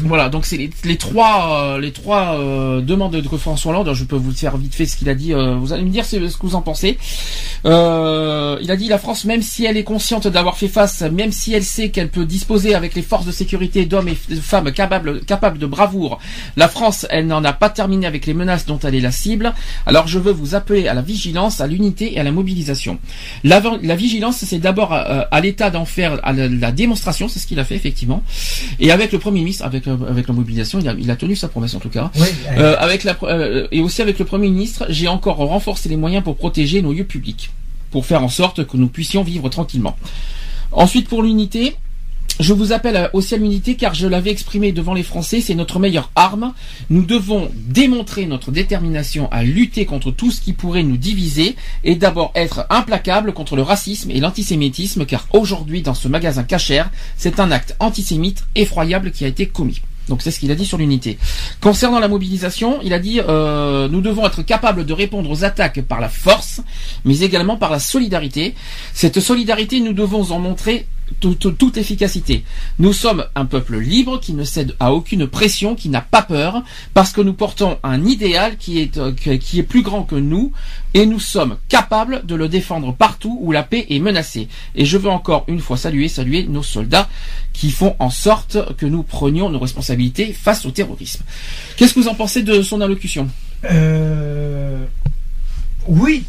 [0.04, 3.94] Voilà, donc c'est les, trois, euh, les trois euh, demandes de François Hollande.
[3.94, 5.34] Je peux vous faire vite fait ce qu'il a dit.
[5.34, 6.98] euh, vous allez me dire ce, que vous en pensez.
[7.66, 11.32] Euh, il a dit la France, même si elle est consciente d'avoir fait face, même
[11.32, 14.72] si elle sait qu'elle peut disposer avec les forces de sécurité d'hommes et de femmes
[14.74, 16.20] capables, capables de bravoure,
[16.58, 19.54] la France, elle n'en a pas terminé avec les menaces dont elle est la cible.
[19.86, 23.00] Alors je veux vous appeler à la vigilance, à l'unité et à la mobilisation.
[23.46, 27.48] La, la vigilance, c'est d'abord euh, à l'État d'en faire la, la démonstration, c'est ce
[27.48, 28.24] qu'il a fait effectivement.
[28.80, 31.36] Et avec le Premier ministre, avec, euh, avec la mobilisation, il a, il a tenu
[31.36, 32.12] sa promesse en tout cas.
[32.16, 32.28] oui,
[32.58, 36.24] Euh, avec la, euh, et aussi avec le Premier ministre, j'ai encore renforcé les moyens
[36.24, 37.52] pour protéger nos lieux publics,
[37.92, 39.98] pour faire en sorte que nous puissions vivre tranquillement.
[40.72, 41.76] Ensuite, pour l'unité,
[42.40, 45.56] je vous appelle à- aussi à l'unité car je l'avais exprimé devant les Français, c'est
[45.56, 46.54] notre meilleure arme.
[46.90, 51.96] Nous devons démontrer notre détermination à lutter contre tout ce qui pourrait nous diviser et
[51.96, 57.40] d'abord être implacable contre le racisme et l'antisémitisme car aujourd'hui dans ce magasin cachère, c'est
[57.40, 59.82] un acte antisémite effroyable qui a été commis.
[60.08, 61.18] Donc c'est ce qu'il a dit sur l'unité.
[61.60, 65.82] Concernant la mobilisation, il a dit euh, nous devons être capables de répondre aux attaques
[65.82, 66.62] par la force,
[67.04, 68.56] mais également par la solidarité.
[68.94, 70.88] Cette solidarité, nous devons en montrer
[71.20, 72.44] toute, toute efficacité.
[72.80, 76.64] Nous sommes un peuple libre qui ne cède à aucune pression, qui n'a pas peur,
[76.94, 80.52] parce que nous portons un idéal qui est, euh, qui est plus grand que nous,
[80.94, 84.48] et nous sommes capables de le défendre partout où la paix est menacée.
[84.76, 87.10] Et je veux encore une fois saluer, saluer nos soldats
[87.54, 91.24] qui font en sorte que nous prenions nos responsabilités face au terrorisme.
[91.76, 93.28] Qu'est-ce que vous en pensez de son allocution?
[93.66, 94.86] Euh,
[95.88, 96.26] oui,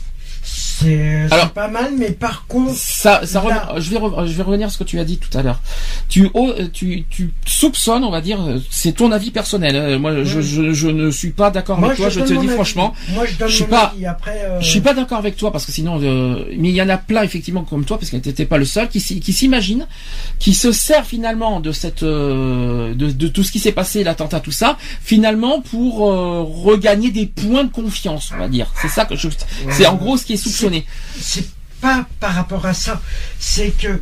[0.80, 3.74] c'est pas mal, mais par contre, Ça, ça Là.
[3.78, 5.60] je vais re- je vais revenir à ce que tu as dit tout à l'heure.
[6.08, 8.38] Tu, oh, tu, tu soupçonnes, on va dire,
[8.70, 9.76] c'est ton avis personnel.
[9.76, 9.98] hein.
[9.98, 12.08] Moi, je, je, je ne suis pas d'accord avec toi.
[12.10, 12.48] Je te dis avis.
[12.48, 14.06] franchement, moi je donne suis mon pas- avis.
[14.06, 16.82] Après, euh, je suis pas d'accord avec toi parce que sinon, euh, mais il y
[16.82, 19.86] en a plein effectivement comme toi parce que t'étais pas le seul qui, qui s'imagine,
[20.38, 24.40] qui se sert finalement de cette, euh, de, de tout ce qui s'est passé, l'attentat,
[24.40, 28.66] tout ça, finalement pour euh, regagner des points de confiance, on va dire.
[28.82, 29.28] C'est ça que je,
[29.70, 30.67] c'est en gros ce qui est soupçonné.
[31.20, 31.48] C'est
[31.80, 33.00] pas par rapport à ça,
[33.38, 34.00] c'est que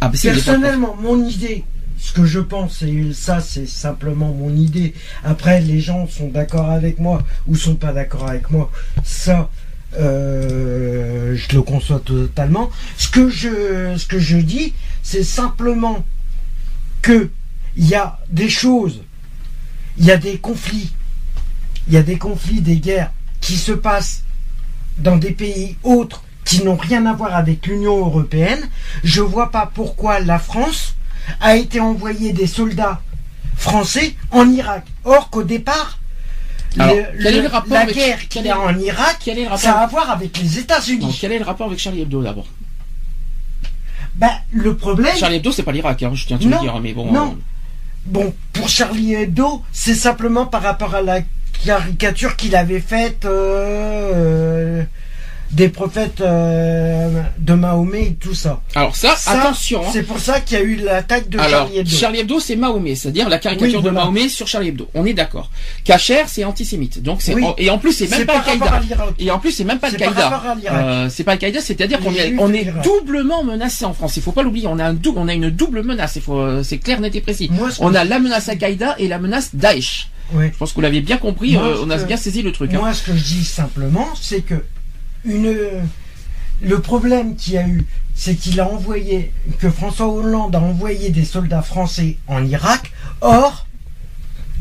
[0.00, 1.64] Ah, Personnellement, mon idée,
[1.98, 4.94] ce que je pense, et ça c'est simplement mon idée,
[5.24, 8.70] après les gens sont d'accord avec moi ou sont pas d'accord avec moi,
[9.04, 9.50] ça
[9.98, 12.70] euh, je le conçois totalement.
[12.96, 16.04] Ce que je, ce que je dis, c'est simplement
[17.02, 17.30] que
[17.76, 19.02] il y a des choses,
[19.98, 20.92] il y a des conflits,
[21.86, 24.24] il y a des conflits, des guerres qui se passent
[24.98, 28.60] dans des pays autres qui n'ont rien à voir avec l'Union européenne,
[29.04, 30.94] je vois pas pourquoi la France
[31.40, 33.00] a été envoyer des soldats
[33.56, 34.84] français en Irak.
[35.04, 35.98] Or qu'au départ,
[36.78, 39.18] Alors, le- quel est le- le rapport la avec- guerre qu'il y a en Irak,
[39.24, 41.16] quel est le rapport ça a à voir avec les États-Unis.
[41.20, 42.46] quel est le rapport avec Charlie Hebdo d'abord?
[44.14, 46.78] Ben, le problème, Charlie Hebdo, c'est pas l'Irak, hein, je tiens à te le dire,
[46.80, 47.12] mais bon.
[47.12, 47.32] non.
[47.32, 47.42] euh,
[48.06, 51.20] bon, pour Charlie Hebdo, c'est simplement par rapport à la
[51.64, 54.82] caricature qu'il avait faite euh,
[55.50, 58.60] des prophètes euh, de Mahomet et tout ça.
[58.74, 59.80] Alors ça, Ça, attention.
[59.82, 59.88] hein.
[59.92, 61.96] C'est pour ça qu'il y a eu l'attaque de Alors, Charlie Hebdo.
[61.96, 63.90] Charlie Hebdo, c'est Mahomet, c'est-à-dire la caricature Oui, de.
[63.90, 64.88] Mahomet sur Charlie Hebdo.
[64.94, 65.50] On est d'accord.
[65.84, 67.02] Kacher, c'est antisémite.
[67.02, 67.44] Donc c'est Oui.
[67.56, 68.82] et en plus c'est même pas Al-Qaïda.
[69.18, 70.42] Et en plus c'est même pas Al-Qaïda.
[70.70, 74.16] Euh, c'est pas Al-Qaïda, c'est-à-dire qu'on est on doublement menacé en France.
[74.18, 74.66] Il faut pas l'oublier.
[74.68, 76.12] On a un dou- on a une double menace.
[76.16, 77.48] Il faut euh, c'est clair, net et précis.
[77.50, 80.08] Moi, On a la menace Al-Qaïda et la menace Daesh.
[80.32, 81.54] Je pense que vous l'avez bien compris.
[81.54, 82.72] Moi, euh, on a que- bien saisi le truc.
[82.74, 82.78] hein.
[82.78, 84.62] Moi, ce que je dis simplement, c'est que
[85.24, 85.56] une,
[86.62, 91.10] le problème qu'il y a eu, c'est qu'il a envoyé, que François Hollande a envoyé
[91.10, 93.66] des soldats français en Irak, or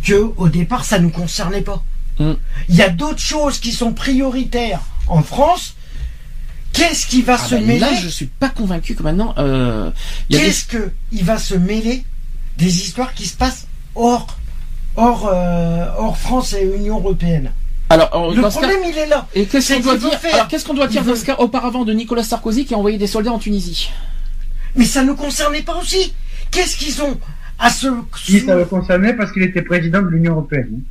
[0.03, 1.83] que au départ, ça nous concernait pas.
[2.19, 2.33] Mm.
[2.69, 5.75] Il y a d'autres choses qui sont prioritaires en France.
[6.73, 9.89] Qu'est-ce qui va Ah se ben mêler là, je suis pas convaincu que maintenant euh,
[10.29, 12.03] des Qu'est-ce que il va se mêler
[12.57, 14.37] des histoires qui se passent hors,
[14.97, 17.51] hors, euh, hors France et Union européenne
[17.89, 19.27] alors euh, Le dans ce cas- problème, il est là.
[19.33, 20.33] Et qu'est-ce qu'on doit dire faire.
[20.35, 22.97] Alors qu'est-ce qu'on doit dire dans ce cas auparavant de Nicolas Sarkozy qui a envoyé
[22.97, 23.89] des soldats en Tunisie?
[24.75, 26.13] Mais ça ne concernait pas aussi.
[26.51, 27.17] Qu'est-ce qu'ils ont
[27.57, 27.87] à se.
[28.25, 30.81] Si ça le concernait parce qu'il était président de l'Union européenne.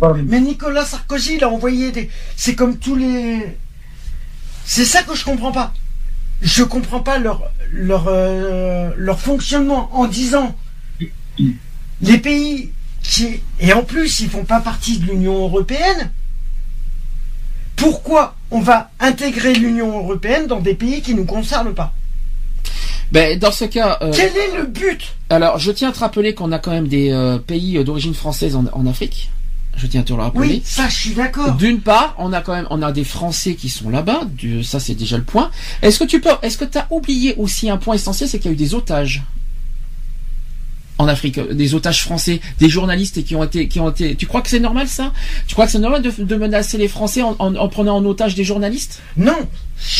[0.00, 2.08] Pas Mais Nicolas Sarkozy, il a envoyé des.
[2.34, 3.58] C'est comme tous les.
[4.64, 5.74] C'est ça que je comprends pas.
[6.40, 7.42] Je comprends pas leur
[7.72, 10.56] leur euh, leur fonctionnement en disant
[12.00, 12.70] les pays
[13.02, 16.10] qui et en plus ils font pas partie de l'Union européenne.
[17.76, 21.94] Pourquoi on va intégrer l'Union européenne dans des pays qui nous concernent pas?
[23.12, 25.14] Ben dans ce cas, euh, Quel est le but?
[25.30, 28.14] alors je tiens à te rappeler qu'on a quand même des euh, pays euh, d'origine
[28.14, 29.30] française en, en Afrique.
[29.76, 30.40] Je tiens à te le rappeler.
[30.40, 31.52] Oui, ça je suis d'accord.
[31.54, 34.22] D'une part, on a quand même, on a des Français qui sont là-bas.
[34.64, 35.50] Ça, c'est déjà le point.
[35.80, 38.50] Est-ce que tu peux, est-ce que tu as oublié aussi un point essentiel, c'est qu'il
[38.50, 39.22] y a eu des otages?
[41.00, 44.14] En Afrique, euh, des otages français, des journalistes qui ont été, qui ont été.
[44.16, 45.12] Tu crois que c'est normal ça?
[45.46, 48.04] Tu crois que c'est normal de, de menacer les Français en, en- en prenant en
[48.04, 49.00] otage des journalistes?
[49.16, 49.38] Non.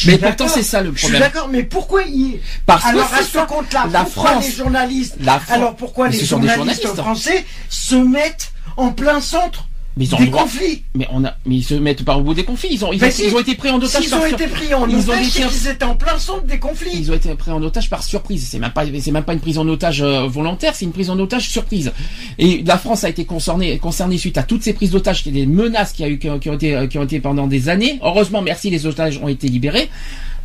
[0.07, 1.23] Mais pourtant, c'est ça le Je suis problème.
[1.23, 2.39] d'accord, mais pourquoi il...
[2.67, 6.17] Parce que à ce compte-là, La pourquoi France- les journalistes La Fran- Alors pourquoi Mais
[6.19, 6.87] les journalistes.
[6.95, 9.67] français se mettent en plein centre
[9.97, 10.43] Mais ils ont des droit.
[10.43, 12.69] conflits Mais on a, mais ils se mettent pas au bout des conflits.
[12.73, 13.25] Ils ont, ils, ont, si.
[13.27, 15.15] ils ont été pris en otage S'ils par ont sur- été pris en ils ont
[15.15, 16.91] été- étaient en plein centre des conflits.
[16.95, 18.47] Ils ont été pris en otage par surprise.
[18.51, 21.11] C'est même pas, c'est même pas une prise en otage euh, volontaire, c'est une prise
[21.11, 21.93] en otage surprise.
[22.39, 25.47] Et la France a été concernée, concernée suite à toutes ces prises d'otages, qui des
[25.47, 27.69] menaces qui a eu, qui ont, qui ont été, euh, qui ont été pendant des
[27.69, 27.99] années.
[28.03, 29.91] Heureusement, merci, les otages ont été libérés.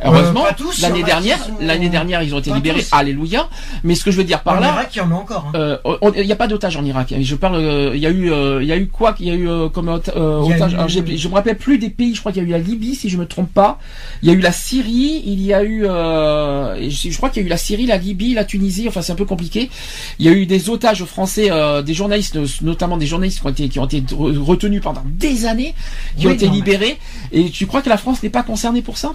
[0.04, 0.44] Heureusement,
[0.82, 2.80] l'année dernière, sont- l'année dernière, ils ont été Pas libérés.
[2.82, 2.88] tous.
[2.92, 3.48] Alléluia.
[3.84, 5.50] Mais ce que je veux dire par en là, Irak, il y en a encore.
[5.54, 5.78] hein.
[6.02, 7.14] euh, n'y a pas d'otages en Irak.
[7.18, 9.30] Je parle, euh, il y a eu, euh, il y a eu quoi Il y
[9.30, 10.72] a eu euh, comme euh, otage.
[10.72, 12.14] eu- alors, je me rappelle plus des pays.
[12.14, 13.78] Je crois qu'il y a eu la Libye, si je me trompe pas.
[14.22, 15.22] Il y a eu la Syrie.
[15.24, 17.96] Il y a eu, euh, je, je crois qu'il y a eu la Syrie, la
[17.96, 18.86] Libye, la Tunisie.
[18.88, 19.70] Enfin, c'est un peu compliqué.
[20.18, 23.50] Il y a eu des otages français, euh, des journalistes, notamment des journalistes qui ont
[23.50, 25.74] été, qui ont été re- retenus pendant des années,
[26.18, 26.98] qui Oui, ont été mais- libérés.
[27.32, 29.12] Et tu crois que la France n'est pas concernée pour ça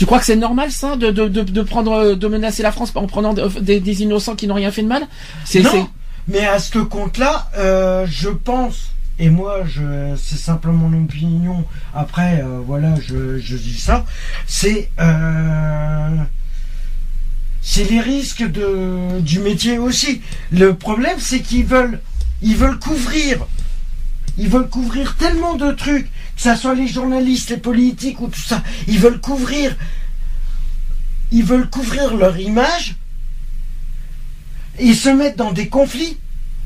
[0.00, 2.90] tu crois que c'est normal ça de, de, de, de prendre de menacer la France
[2.94, 5.06] en prenant de- des, des innocents qui n'ont rien fait de mal?
[5.82, 5.88] Non,
[6.26, 11.66] mais à ce compte-là, euh, je pense, et moi, je, c'est simplement mon opinion.
[11.94, 14.06] Après, euh, voilà, je, je dis ça.
[14.46, 16.16] C'est, euh,
[17.60, 20.22] c'est les risques de, du métier aussi.
[20.50, 22.00] Le problème, c'est qu'ils veulent,
[22.40, 23.46] ils veulent couvrir,
[24.38, 26.10] ils veulent couvrir tellement de trucs,
[26.40, 28.62] ça soit les journalistes, les politiques ou tout ça.
[28.88, 29.76] Ils veulent couvrir,
[31.32, 32.94] ils veulent couvrir leur image
[34.78, 36.16] et se mettre dans des conflits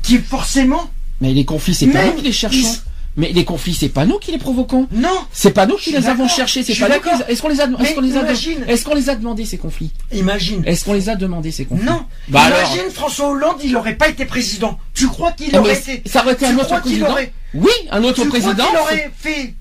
[0.01, 0.89] qui forcément
[1.21, 2.57] Mais les conflits, c'est pas nous qui les cherchons.
[2.59, 2.79] ils-
[3.17, 4.87] Mais les conflits, c'est pas nous qui les provoquons.
[4.91, 6.63] non C'est pas nous qui les avons cherchés.
[6.63, 6.95] C'est pas nous.
[7.29, 8.23] Est-ce qu'on les a Est-ce qu'on les a.
[8.67, 9.91] Est-ce qu'on les a demandé ces conflits?
[10.13, 11.85] Imagine Est-ce qu'on les a demandé ces conflits?
[11.85, 12.59] Non Bah alors.
[12.59, 16.33] imagine François Hollande il n'aurait pas été président tu crois qu'il aurait été Ça aurait
[16.33, 17.09] été un autre président?
[17.09, 18.67] aurait Oui, un autre tu crois président.
[18.67, 19.53] qu'il aurait fait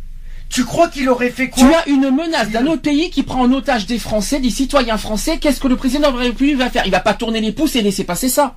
[0.55, 3.43] Tu crois qu'il aurait fait quoi Tu as une menace d'un autre pays qui prend
[3.43, 5.39] en otage des Français, des citoyens français.
[5.39, 6.85] Qu'est-ce que le président de la République va faire?
[6.87, 8.55] Il va pas tourner les pouces et laisser passer ça.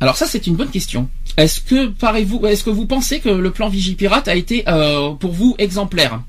[0.00, 1.08] Alors ça, c'est une bonne question.
[1.36, 5.30] Est-ce que, parez-vous, est-ce que vous pensez que le plan Vigipirate a été, euh, pour
[5.30, 6.20] vous, exemplaire?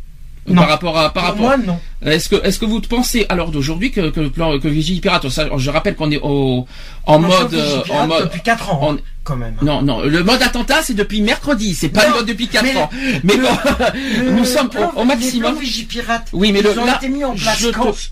[0.48, 0.62] Non.
[0.62, 1.42] Par rapport à, par rapport.
[1.42, 1.78] moi, non.
[2.06, 5.28] Est-ce que, est-ce que vous pensez à l'heure d'aujourd'hui que, que le plan, que Vigipirate,
[5.30, 6.66] ça, je rappelle qu'on est au,
[7.06, 9.56] en mode, euh, que en mode, depuis 4 ans, en- hein, quand même.
[9.62, 12.64] non, non, le mode attentat, c'est depuis mercredi, c'est pas Non, le mode depuis 4
[12.64, 12.90] mais ans.
[13.26, 13.50] Mais le- bon,
[14.24, 15.50] Le nous sommes plan- au, au maximum.
[15.52, 17.66] Les plans Vigipirate, Oui, mais ils le- ont là, été mis en place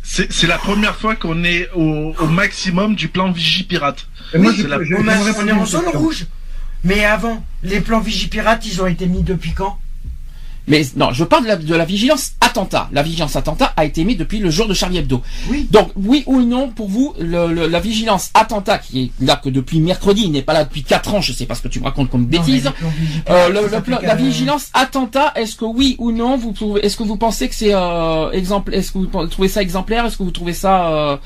[0.03, 4.07] C'est la première fois qu'on est au, au maximum du plan Vigipirate.
[4.33, 6.25] Et moi, Oui, je- c'est la- je- On, on est en zone rouge.
[6.83, 9.77] Mais avant, les plans Vigipirate, ils ont été mis depuis quand?
[10.67, 12.89] Mais non, je parle de la, de la vigilance attentat.
[12.91, 15.21] La vigilance attentat a été mise depuis le jour de Charlie Hebdo.
[15.49, 15.67] Oui.
[15.71, 19.49] Donc, oui ou non, pour vous, le- le- la vigilance attentat, qui est là que
[19.49, 21.79] depuis mercredi, il n'est pas là depuis 4 ans, je sais pas ce que tu
[21.79, 22.65] me racontes comme bêtise.
[22.65, 22.71] Non,
[23.29, 27.17] Euh, le- la vigilance attentat, est-ce que oui ou non, vous pouvez, est-ce que vous
[27.17, 30.53] pensez que c'est euh, exemple, est-ce que vous trouvez ça exemplaire, est-ce que vous trouvez
[30.53, 31.17] ça, euh,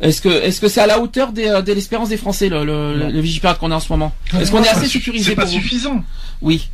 [0.00, 2.64] est-ce que est-ce que c'est à la hauteur des, euh, de l'espérance des Français le,
[2.64, 5.42] le, le, Vigipirate qu'on a en ce moment Est-ce qu'on est assez sécurisé C'est pas
[5.42, 6.04] pour vous suffisant.
[6.40, 6.68] Oui.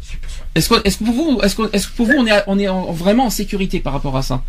[0.55, 2.59] Est-ce que, est-ce que pour vous, est-ce que, est-ce que pour vous on est, on
[2.59, 4.43] est en- vraiment en sécurité par rapport à ça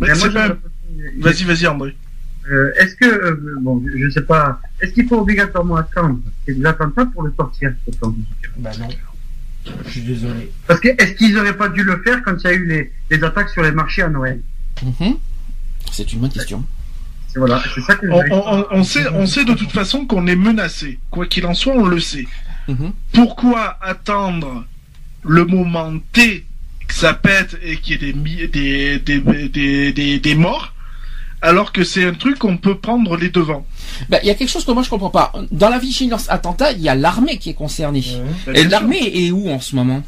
[0.00, 0.06] c'est
[1.18, 1.96] Vas-y, vas-y, André.
[2.50, 6.66] Euh, est-ce que, euh, bon, je sais pas, est-ce qu'il faut obligatoirement attendre ait des
[6.66, 8.14] attentats pour le sortir ce plan
[8.58, 8.88] Bah non.
[9.86, 10.52] Je suis désolé.
[10.66, 12.92] Parce que est-ce qu'ils auraient pas dû le faire quand il y a eu les,
[13.10, 14.40] les attaques sur les marchés à Noël?
[14.82, 15.14] Mhm.
[15.90, 16.62] C'est une bonne question.
[17.36, 18.06] Voilà, ça que
[18.72, 20.98] On, sait, on sait de toute façon qu'on est menacé.
[21.10, 22.26] Quoi qu'il en soit, on le sait.
[22.68, 22.92] Mhm.
[23.12, 24.64] Pourquoi attendre
[25.22, 26.44] le moment T
[26.86, 28.08] que ça pète et qu'il y
[28.42, 30.70] ait des, des, des, des, des, des morts
[31.42, 33.66] alors que c'est un truc qu'on peut prendre les devants
[34.08, 35.30] Bah, il y a quelque chose que moi je comprends pas.
[35.50, 38.02] Dans la vigilance attentat, il y a l'armée qui est concernée.
[38.46, 40.02] Bah, Et l'armée est où en ce moment?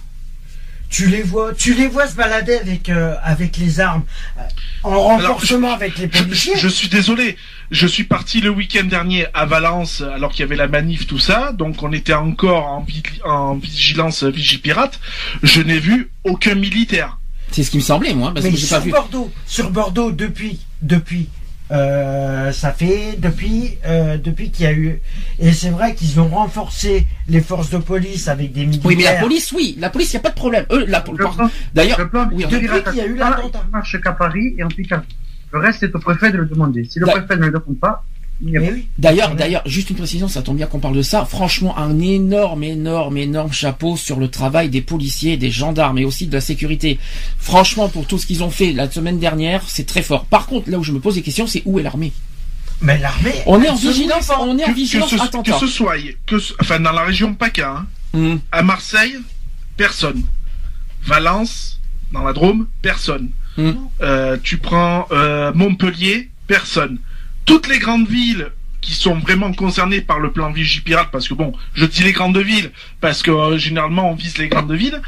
[0.88, 4.04] Tu les vois, tu les vois se balader avec euh, avec les armes,
[4.38, 4.42] euh,
[4.84, 6.54] en renforcement avec les Je, policiers.
[6.56, 7.36] je- je suis désolé.
[7.72, 11.18] Je suis parti le week-end dernier à Valence alors qu'il y avait la manif, tout
[11.18, 11.50] ça.
[11.52, 12.86] Donc on était encore en,
[13.24, 15.00] en vigilance Vigipirate.
[15.42, 17.18] Je n'ai vu aucun militaire.
[17.50, 18.90] C'est ce qui me semblait moi, parce Mais que j'ai sur pas vu.
[18.92, 21.28] Bordeaux, sur Bordeaux depuis depuis
[21.72, 25.00] euh, ça fait depuis euh, depuis qu'il y a eu
[25.40, 28.86] et c'est vrai qu'ils ont renforcé les forces de police avec des militaires.
[28.88, 30.64] Oui, mais la police, oui, la police, il y a pas de problème.
[30.70, 33.64] Eux, la, Le par- plan- d'ailleurs, le plan oui, depuis qu'il y a eu l'attentat.
[33.72, 35.08] marche qu'à Paris et en Picardie.
[35.52, 36.84] Le reste, c'est au préfet de le demander.
[36.84, 38.04] Si le D'a- préfet ne le demande pas,
[38.42, 38.88] oui.
[38.98, 41.24] D'ailleurs, d'ailleurs, juste une précision, ça tombe bien qu'on parle de ça.
[41.24, 46.26] Franchement, un énorme, énorme, énorme chapeau sur le travail des policiers, des gendarmes et aussi
[46.26, 46.98] de la sécurité.
[47.38, 50.26] Franchement, pour tout ce qu'ils ont fait la semaine dernière, c'est très fort.
[50.26, 52.12] Par contre, là où je me pose des questions, c'est où est l'armée?
[52.82, 53.32] Mais l'armée.
[53.46, 55.94] On est en vigilance, on est en Que, que vigilance ce, que ce soit,
[56.26, 58.40] que ce- enfin dans la région PACA, hein, Hum.
[58.52, 59.16] à Marseille,
[59.78, 60.22] personne.
[61.04, 61.80] Valence,
[62.12, 63.30] dans la Drôme, personne.
[63.56, 63.72] Hmm.
[64.02, 66.98] Euh, tu prends euh, Montpellier, personne.
[67.46, 68.48] Toutes les grandes villes
[68.82, 72.38] qui sont vraiment concernées par le plan Vigipirate, parce que bon, je dis les grandes
[72.38, 72.70] villes,
[73.00, 75.00] parce que euh, généralement on vise les grandes villes,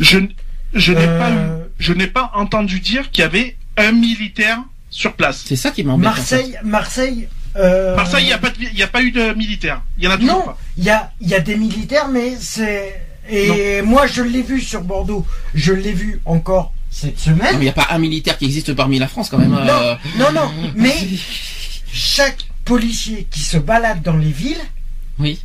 [0.00, 0.28] je, n-
[0.74, 4.58] je n'ai Euh, pas je n'ai pas entendu dire qu'il y avait un militaire
[4.90, 5.42] sur place.
[5.46, 6.08] C'est ça qui m'embête.
[6.08, 6.18] en fait.
[6.36, 7.28] Marseille, Marseille.
[7.56, 9.82] euh, Marseille, il n'y a pas de, il y a pas eu de militaire.
[9.98, 10.58] Il y en a toujours Non, pas.
[10.76, 13.00] il y a, il y a des militaires, mais c'est.
[13.30, 15.26] Et moi, je l'ai vu sur Bordeaux.
[15.54, 17.52] Je l'ai vu encore cette Non, semaine.
[17.54, 19.54] mais il n'y a pas un militaire qui existe parmi la France quand même.
[19.54, 19.94] euh.
[20.18, 20.52] Non, non, non.
[20.76, 20.94] Mais
[21.94, 24.60] chaque policier qui se balade dans les villes,
[25.20, 25.38] Oui.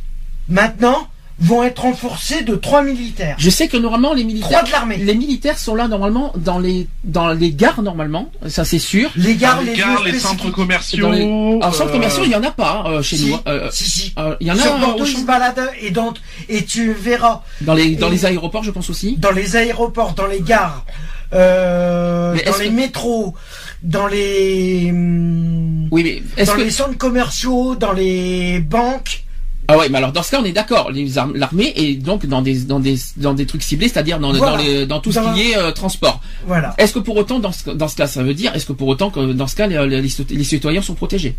[0.48, 1.06] maintenant,
[1.42, 3.36] vont être renforcés de trois militaires.
[3.38, 4.96] Je sais que normalement les Trois militaires, de l'armée.
[4.98, 9.08] les militaires sont là normalement dans les dans les gares normalement, ça c'est sûr.
[9.16, 11.06] Les Dans gares, les les, gares, les centres commerciaux.
[11.06, 11.22] Dans les-
[11.62, 13.38] Alors centre euh, commerciaux, il y en a pas euh, chez Si, nous.
[13.46, 14.12] euh, si, si.
[14.18, 16.12] euh, il y en a Sur Bordeaux, au ils champ- se baladent et, dans,
[16.50, 19.16] et tu verras dans les dans et- les aéroports, je pense aussi.
[19.16, 20.84] dans les aéroports, dans les gares,
[21.32, 23.34] euh, dans les que- métros,
[23.82, 29.24] dans les hum, Oui, mais dans que les centres commerciaux, dans les banques.
[29.68, 30.90] ah ouais, mais alors dans ce cas on est d'accord.
[30.90, 34.32] Les armes- l'armée est donc dans des dans des dans des trucs ciblés, c'est-à-dire dans
[34.32, 34.56] Voilà.
[34.56, 36.20] dans, les, dans tout Dans- ce qui est euh, transport.
[36.46, 36.74] Voilà.
[36.78, 38.88] Est-ce que pour autant dans ce dans ce cas ça veut dire est-ce que pour
[38.88, 41.36] autant que dans ce cas les, les, les citoyens sont protégés?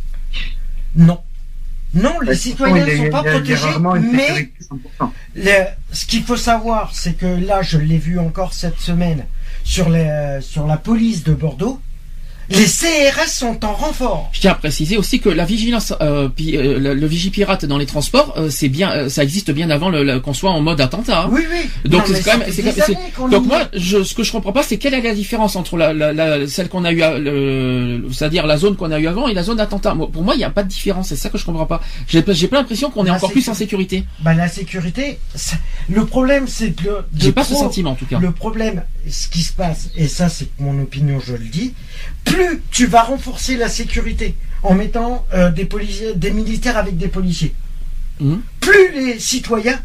[0.95, 1.19] Non.
[1.93, 3.68] Non, les citoyens ne sont pas protégés,
[4.13, 4.53] mais sécurité
[5.01, 5.09] 100%.
[5.35, 9.26] le- ce qu'il faut savoir, c'est que là, je l'ai vu encore cette semaine
[9.65, 11.81] sur, les, sur la police de Bordeaux.
[12.51, 14.29] Les CRS sont en renfort.
[14.33, 17.77] Je tiens à préciser aussi que la vigilance, euh, pi- euh, le, le vigipirate dans
[17.77, 20.61] les transports, euh, c'est bien, euh, ça existe bien avant le, le- qu'on soit en
[20.61, 21.21] mode attentat.
[21.23, 21.29] hein.
[21.31, 21.69] Oui, oui.
[21.89, 22.47] Donc c'est quand même,
[23.29, 25.93] même- moi, je, ce que je comprends pas, c'est quelle est la différence entre la,
[25.93, 27.01] la, la- celle qu'on a eu,
[28.13, 29.95] c'est-à-dire la zone qu'on a eu avant et la zone d'attentat.
[30.11, 31.09] Pour moi, il n'y a pas de différence.
[31.09, 31.81] C'est ça que je comprends pas.
[32.07, 34.03] J'ai, pas- l'impression qu'on est encore plus en sécurité.
[34.19, 35.19] Bah, la sécurité,
[35.89, 36.89] le problème, c'est que.
[37.17, 38.19] J'ai pas ce sentiment en tout cas.
[38.19, 41.73] Le problème, ce qui se passe, et ça c'est mon opinion, je le dis,
[42.23, 42.40] plus
[42.72, 47.53] tu vas renforcer la sécurité en mettant euh, des policiers, des militaires avec des policiers,
[48.19, 48.41] Mhm.
[48.59, 49.80] plus les citoyens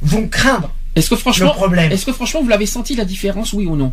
[0.00, 1.92] vont craindre Est-ce que le franchement, problème.
[1.92, 3.92] est-ce que franchement, vous l'avez senti la différence, oui ou non?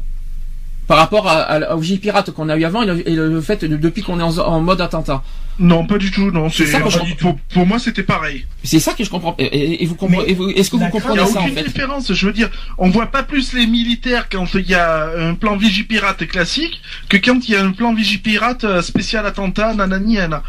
[0.89, 3.63] Par rapport à, à, au J-Pirate qu'on a eu avant et le, et le fait
[3.63, 5.21] de, depuis qu'on est en, en mode attentat.
[5.59, 6.31] Non, pas du tout.
[6.31, 8.45] Non, c'est ça que je- pour, pour moi c'était pareil.
[8.63, 9.35] C'est ça que je comprends.
[9.37, 11.55] Et, vous comprenez, vous- est-ce que vous la Il comprenez n'y a ça en aucune
[11.55, 12.11] fait différence.
[12.11, 12.49] Je veux dire,
[12.79, 17.17] on voit pas plus les militaires quand il y a un plan Vigipirate classique que
[17.17, 20.41] quand il y a un plan Vigipirate euh, spécial attentat, nanani, nana.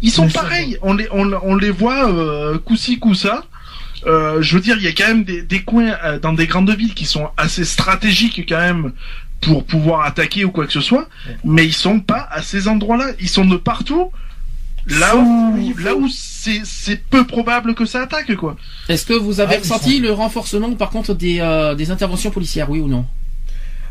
[0.00, 0.78] Ils sont Mais ça pareils.
[0.80, 3.44] On les, on, on les voit euh, coup-ci, coup-ça.
[4.06, 6.46] Euh, je veux dire, il y a quand même des, des coins euh, dans des
[6.46, 8.92] grandes villes qui sont assez stratégiques quand même
[9.40, 11.08] pour pouvoir attaquer ou quoi que ce soit,
[11.44, 13.06] mais ils sont pas à ces endroits-là.
[13.20, 14.10] Ils sont de partout.
[14.88, 18.56] Là où, là où c'est c'est peu probable que ça attaque, quoi.
[18.88, 22.30] Est-ce que vous avez Ah, ressenti sont- le renforcement par contre des, euh, des interventions
[22.30, 23.04] policières, oui ou non?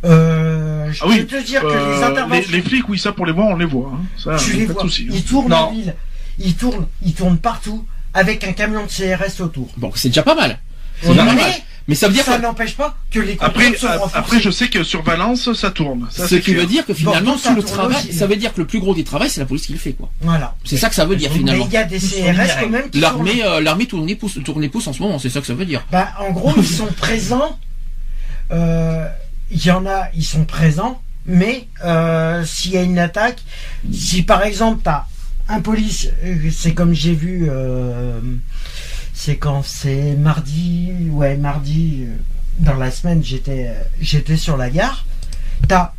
[0.03, 2.99] Euh, je Ah oui, peux te dire que Euh, les interventions, les, les flics, oui,
[2.99, 3.91] ça pour les voir, on les voit.
[3.93, 4.03] Hein.
[4.17, 5.07] Ça, tu les vois, souci.
[5.09, 5.13] hein.
[5.15, 5.55] ils tournent Non.
[5.57, 5.95] en ville,
[6.39, 9.69] ils tournent, ils tournent partout avec un camion de CRS autour.
[9.77, 10.59] Bon, c'est déjà pas mal.
[11.03, 11.37] Pas mal.
[11.87, 14.17] Mais ça veut dire ça n'empêche pas que les Après, a- renforcés.
[14.17, 16.07] après, je sais que sur Valence, ça tourne.
[16.09, 16.61] Ça, ce qui clair.
[16.61, 18.13] veut dire que finalement tout le travail, aussi.
[18.13, 19.93] ça veut dire que le plus gros des travaux, c'est la police qui le fait
[19.93, 20.09] quoi.
[20.21, 20.55] Voilà.
[20.63, 21.65] C'est ça que ça veut dire Mais finalement.
[21.67, 24.39] il y a des CRS quand même qui L'armée, sont- euh, l'armée tourne les pouces,
[24.43, 25.85] tourne les pouces en ce moment, c'est ça que ça veut dire.
[25.91, 27.59] Bah, en gros, ils sont présents.
[28.51, 29.07] euh,
[29.51, 33.43] Il y en a, ils sont présents, mais euh, s'il y a une attaque,
[33.93, 35.05] si par exemple t'as
[35.47, 36.09] un police,
[36.51, 38.19] c'est comme j'ai vu, euh,
[39.15, 42.15] c'est quand c'est mardi, ouais mardi, euh,
[42.59, 45.05] dans la semaine, j'étais, euh, j'étais sur la gare.
[45.67, 45.93] T'as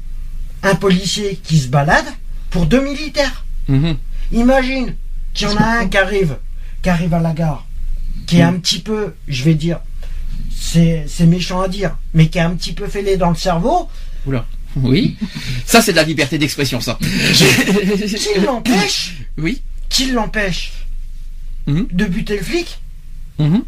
[0.62, 2.05] un policier qui se balade
[2.51, 3.44] pour deux militaires.
[3.68, 3.97] Mhm.
[4.32, 4.94] Imagine
[5.32, 6.36] qu'il y en a un qui arrive,
[6.82, 7.66] qui arrive à la gare,
[8.26, 9.80] qui est un petit peu, je vais dire,
[10.55, 13.88] c'est méchant à dire, mais qui est un petit peu fêlé dans le cerveau,
[14.76, 15.16] Oui.
[15.64, 16.98] Ça c'est de la liberté d'expression ça.
[17.01, 19.62] qui l'empêche, oui.
[19.88, 20.72] qui l'empêche
[21.66, 21.88] Mhm.
[21.90, 22.78] de buter le flic?
[23.38, 23.62] Mhm.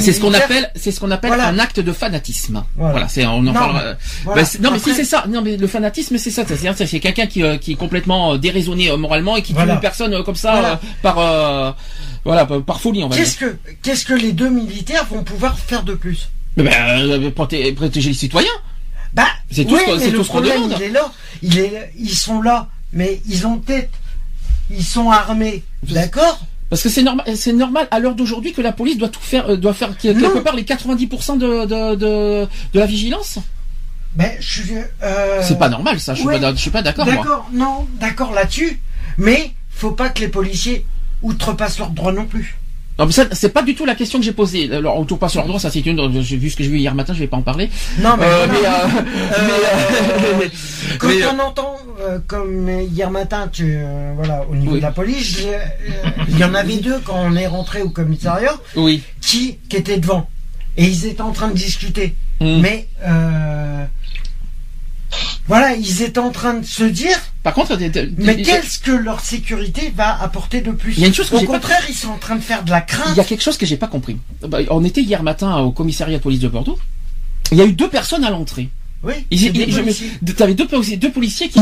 [0.00, 1.46] C'est ce qu'on appelle, c'est ce qu'on appelle Voilà.
[1.46, 2.64] un acte de fanatisme.
[2.76, 2.92] Voilà.
[2.92, 3.94] Voilà, c'est on en Non, parlera.
[4.24, 4.44] voilà.
[4.44, 7.26] C'est- non mais si c'est ça, non mais le fanatisme c'est ça, c'est c'est quelqu'un
[7.26, 10.22] qui, euh, qui est complètement euh, déraisonné euh, moralement et qui tue une personne euh,
[10.24, 11.76] comme ça par
[12.24, 13.24] voilà par, par folie on va dire.
[13.24, 16.30] Qu'est-ce que qu'est-ce que les deux militaires vont pouvoir faire de plus?
[16.56, 18.50] Ben, proté- protéger les citoyens.
[19.14, 20.74] Bah, C'est tout oui, ce qu'on- mais c'est le tout ce qu'on demande.
[20.78, 21.12] Il est là,
[21.42, 23.90] il est, ils sont là, mais ils ont tête,
[24.70, 26.40] ils sont armés, d'accord?
[26.70, 29.50] Parce que c'est normal, c'est normal à l'heure d'aujourd'hui que la police doit tout faire,
[29.50, 30.40] euh, doit faire quelque Non.
[30.42, 33.38] part les 90% de, de, de, de la vigilance?
[34.14, 34.62] Ben, je
[35.02, 36.40] euh, C'est pas normal ça, je suis ouais.
[36.40, 37.06] pas, je suis pas d'accord.
[37.06, 38.80] D'accord, non, d'accord là-dessus,
[39.18, 40.86] mais faut pas que les policiers
[41.22, 42.56] outrepassent leurs droits non plus.
[43.00, 44.70] Non mais ça, c'est pas du tout la question que j'ai posée.
[44.70, 46.20] Alors autour pas sur leur droit, ça c'est une.
[46.20, 47.70] J'ai vu ce que j'ai vu hier matin, je vais pas en parler.
[47.98, 50.50] Non, mais, Euh, mais, euh, mais,
[50.98, 54.78] quand mais, on entend, euh, comme hier matin, tu, euh, voilà, au niveau Oui.
[54.80, 55.58] de la police, euh,
[56.28, 59.02] il y en avait deux quand on est rentré au commissariat oui.
[59.22, 60.28] qui, qui étaient devant
[60.76, 62.14] et ils étaient en train de discuter.
[62.38, 62.60] Hmm.
[62.60, 62.86] Mais
[65.48, 67.76] voilà, ils étaient en train de se dire, Par contre,
[68.18, 71.36] mais qu'est-ce que leur sécurité va apporter de plus Il y a une chose que
[71.36, 73.08] Au pas- contraire, ils sont en train de faire de la crainte.
[73.10, 74.16] il y a quelque chose que j'ai pas compris.
[74.46, 76.78] Bah, on était hier matin au commissariat de police de Bordeaux.
[77.52, 78.68] Il y a eu deux personnes à l'entrée.
[79.02, 79.14] Oui,
[80.54, 81.58] deux, policiers- deux policiers qui.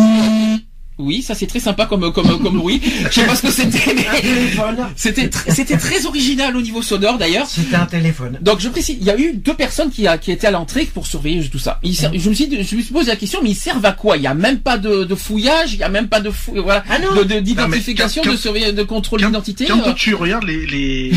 [0.99, 2.81] Oui, ça c'est très sympa comme comme comme bruit.
[3.09, 4.77] Je sais pas ce que c'était, Un mais téléphone.
[4.97, 7.47] c'était tr- c'était très original au niveau sonore d'ailleurs.
[7.47, 8.39] C'était un téléphone.
[8.43, 10.87] Donc je précise, il y a eu deux personnes qui, a, qui étaient à l'entrée
[10.93, 11.79] pour surveiller tout ça.
[11.85, 13.93] Ils je me suis dit- je me suis posé la question, mais ils servent à
[13.93, 14.17] quoi?
[14.17, 16.53] Il y a même pas de, de fouillage, il y a même pas de fou,
[16.57, 17.15] voilà, Ah non.
[17.15, 19.67] de- de- d'identification, quand- de surveillance, de contrôle quand- d'identité.
[19.67, 21.13] Quand euh, tu regardes les, les,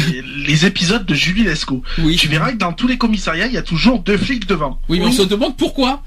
[0.46, 3.58] les épisodes de Julie Lescaut, oui, tu verras que dans tous les commissariats, il y
[3.58, 4.80] a toujours deux flics devant.
[4.90, 5.16] oui, mais on Oui.
[5.16, 6.04] se demande pourquoi.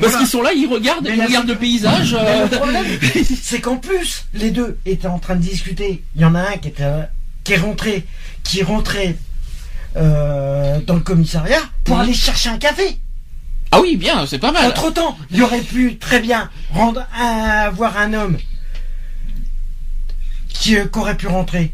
[0.00, 2.14] Parce qu'ils sont là, ils regardent, Mais ils regardent le paysage.
[2.14, 2.84] Mais euh, le problème,
[3.42, 6.02] c'est qu'en plus, les deux étaient en train de discuter.
[6.16, 6.84] Il y en a un qui était,
[7.44, 8.04] qui est rentré,
[8.42, 9.16] qui est rentré
[9.96, 12.02] euh, dans le commissariat pour Mhm.
[12.02, 12.96] aller chercher un café.
[13.72, 14.66] Ah oui, bien, c'est pas mal.
[14.70, 18.38] Entre temps, il aurait pu très bien rendre un, voir un homme
[20.48, 21.72] qui, euh, qui aurait pu rentrer.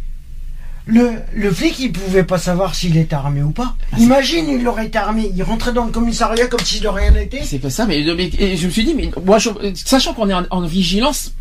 [0.86, 3.74] Le, le flic, il pouvait pas savoir s'il était armé ou pas.
[3.92, 7.10] Ah, Imagine, il aurait été armé, il rentrait dans le commissariat comme si de rien
[7.10, 7.42] n'était.
[7.44, 10.28] C'est pas ça, mais, mais- et je me suis dit, mais moi, je- sachant qu'on
[10.28, 11.32] est en, en vigilance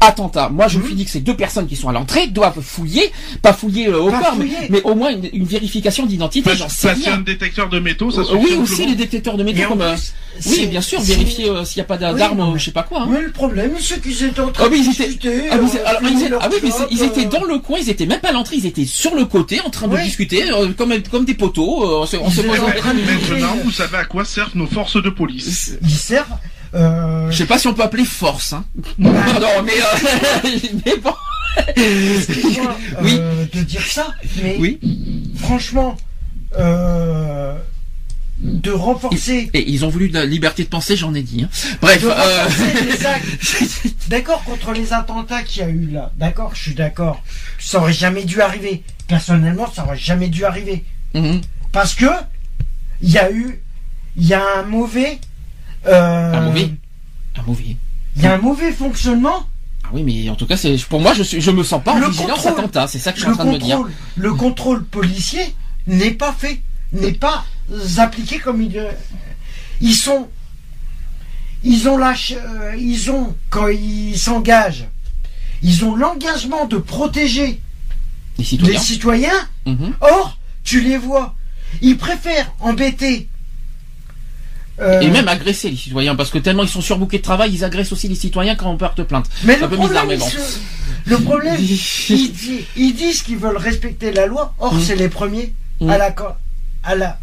[0.00, 0.70] attentat, moi Mhm.
[0.72, 3.10] je me suis dit que ces deux personnes qui sont à l'entrée doivent fouiller,
[3.42, 4.68] pas fouiller euh, au Pas corps, mais, fouiller.
[4.70, 7.20] mais au moins une, une vérification d'identité, j'en sais Passer un rien.
[7.20, 9.80] détecteur de métaux, ça oui, aussi les détecteurs de métaux comme.
[9.82, 12.50] euh, plus, oui, bien sûr, vérifier euh, s'il n'y a pas d'a- Oui, d'armes, non,
[12.50, 13.00] ou mais- je sais pas quoi.
[13.02, 13.08] hein.
[13.10, 15.42] Mais le problème, c'est qu'ils étaient en train Ah oui, de ils étaient, discuter.
[15.50, 17.44] ah, oui, c'est- euh, alors, ils fumer étaient- leur ah oui, mais ils étaient dans
[17.44, 19.88] le coin, ils étaient même pas à l'entrée, ils étaient sur le côté en train
[19.88, 20.04] de Oui.
[20.04, 22.02] discuter euh, comme comme des poteaux.
[22.02, 23.42] on se, on se étaient pose- en train de Maintenant, discuter.
[23.64, 25.72] vous savez à quoi servent nos forces de police.
[25.82, 26.28] Ils servent.
[26.78, 28.52] Euh, Je sais pas si on peut appeler force.
[28.52, 28.64] Hein.
[28.98, 29.12] non,
[29.64, 30.50] mais euh,
[30.86, 31.14] mais bon.
[31.76, 33.16] excuse-moi, Oui.
[33.18, 34.78] euh, de dire ça, mais Oui.
[35.36, 35.96] franchement,
[36.58, 37.56] euh,
[38.40, 41.42] de renforcer, Et ils ont voulu de la liberté de penser, j'en ai dit.
[41.42, 41.48] hein.
[41.82, 42.04] Bref.
[44.08, 46.12] D'accord contre les attentats qu'il y a eu là.
[46.16, 47.22] D'accord, je suis d'accord.
[47.58, 48.82] Ça aurait jamais dû arriver.
[49.08, 50.84] Personnellement, ça aurait jamais dû arriver.
[51.14, 51.40] mhm.
[51.72, 52.06] Parce que
[53.02, 53.60] il y a eu,
[54.16, 55.18] il y a un mauvais,
[55.86, 56.70] euh, Un mauvais
[57.36, 57.42] Un
[58.16, 59.46] il y a un mauvais fonctionnement.
[59.84, 61.92] Ah oui, mais en tout cas, c'est pour moi, je suis, je me sens pas
[61.92, 62.58] en Le vigilance contrôle.
[62.58, 62.86] attentat.
[62.88, 63.76] C'est ça que je suis Le en train de me dire.
[63.76, 65.54] contrôle, le contrôle policier
[65.86, 66.60] n'est pas fait,
[66.92, 67.44] n'est pas
[67.98, 68.76] appliqué comme il.
[68.76, 68.90] euh,
[69.80, 70.28] Ils sont,
[71.64, 74.86] ils ont lâché, euh, ils ont quand ils s'engagent,
[75.62, 77.60] ils ont l'engagement de protéger
[78.38, 78.72] Les citoyens.
[78.74, 79.48] les citoyens.
[79.66, 79.92] Mhm.
[80.00, 81.34] Or, tu les vois,
[81.82, 83.28] ils préfèrent embêter.
[84.80, 87.64] Euh, Et même agresser les citoyens, parce que tellement ils sont surbookés de travail, ils
[87.64, 89.26] agressent aussi les citoyens quand on porte plainte.
[89.44, 90.28] Mais un le peu problème, bizarre, mais ils bon.
[90.28, 90.58] se-
[91.10, 94.54] le problème, ils, di- ils disent qu'ils veulent respecter la loi.
[94.58, 94.80] Or, Mm.
[94.80, 95.90] c'est les premiers Mm.
[95.90, 96.14] à la,
[96.84, 97.18] à la,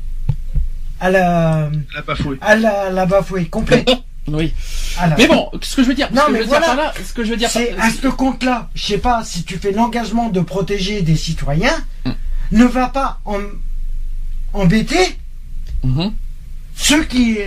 [0.99, 2.37] à la, La bafouée.
[2.41, 3.85] à la, la bafouée complet.
[4.27, 4.51] Oui.
[4.99, 6.65] La- Mais bon, ce que je veux dire, Non, ce que mais je veux voilà.
[6.65, 8.69] dire par là, ce que je veux dire, c'est à ce compte-là.
[8.73, 11.75] Je sais pas si tu fais l'engagement de protéger des citoyens,
[12.05, 12.11] Mm.
[12.53, 13.37] ne va pas en-
[14.53, 15.17] embêter
[15.83, 16.11] Mhm.
[16.75, 17.37] Ceux qui,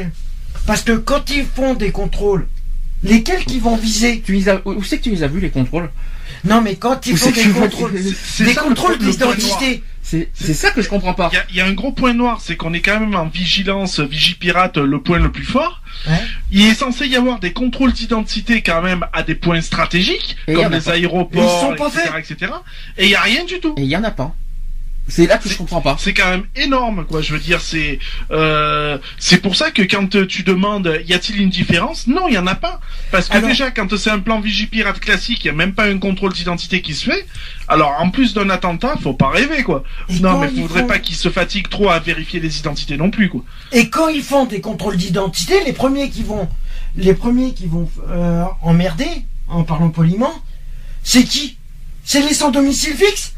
[0.66, 2.46] parce que quand ils font des contrôles,
[3.02, 4.22] lesquels qui vont viser?
[4.24, 5.90] Tu les as, où c'est que tu les as vus les contrôles?
[6.44, 9.82] Non, mais quand ils Où font des contrôles, des contrôles d'identité.
[10.02, 11.28] C'est c'est ça que je comprends pas.
[11.32, 13.14] Il y a, il y a un gros point noir, c'est qu'on est quand même
[13.14, 15.82] en vigilance Vigipirate, le point le plus fort.
[16.08, 16.14] Ouais.
[16.50, 20.54] Il est censé y avoir des contrôles d'identité quand même à des points stratégiques, Et
[20.54, 20.92] comme les pas.
[20.92, 22.52] aéroports, ils sont pas etc., etc.
[22.96, 23.74] Et il y a rien du tout.
[23.76, 24.34] Et il y en a pas.
[25.10, 25.96] C'est là que je comprends pas.
[25.98, 27.22] C'est quand même énorme, quoi.
[27.22, 27.98] Je veux dire, c'est
[28.30, 32.06] euh, c'est pour ça que quand euh, tu demandes, y a-t-il une différence?
[32.06, 32.78] Non, il y en a pas.
[33.10, 35.84] Parce que Alors- déjà, quand c'est un plan Vigipirate classique, il y a même pas
[35.86, 37.26] un contrôle d'identité qui se fait.
[37.68, 39.82] Alors, en plus d'un attentat, faut pas rêver, quoi.
[40.10, 43.10] Et non, mais faudrait font- pas qu'ils se fatiguent trop à vérifier les identités non
[43.10, 43.42] plus, quoi.
[43.72, 46.48] Et quand ils font des contrôles d'identité, les premiers qui vont,
[46.96, 49.08] les premiers qui vont euh, emmerder,
[49.48, 50.34] en parlant poliment,
[51.02, 51.56] c'est qui?
[52.04, 53.32] C'est les sans domicile fixe.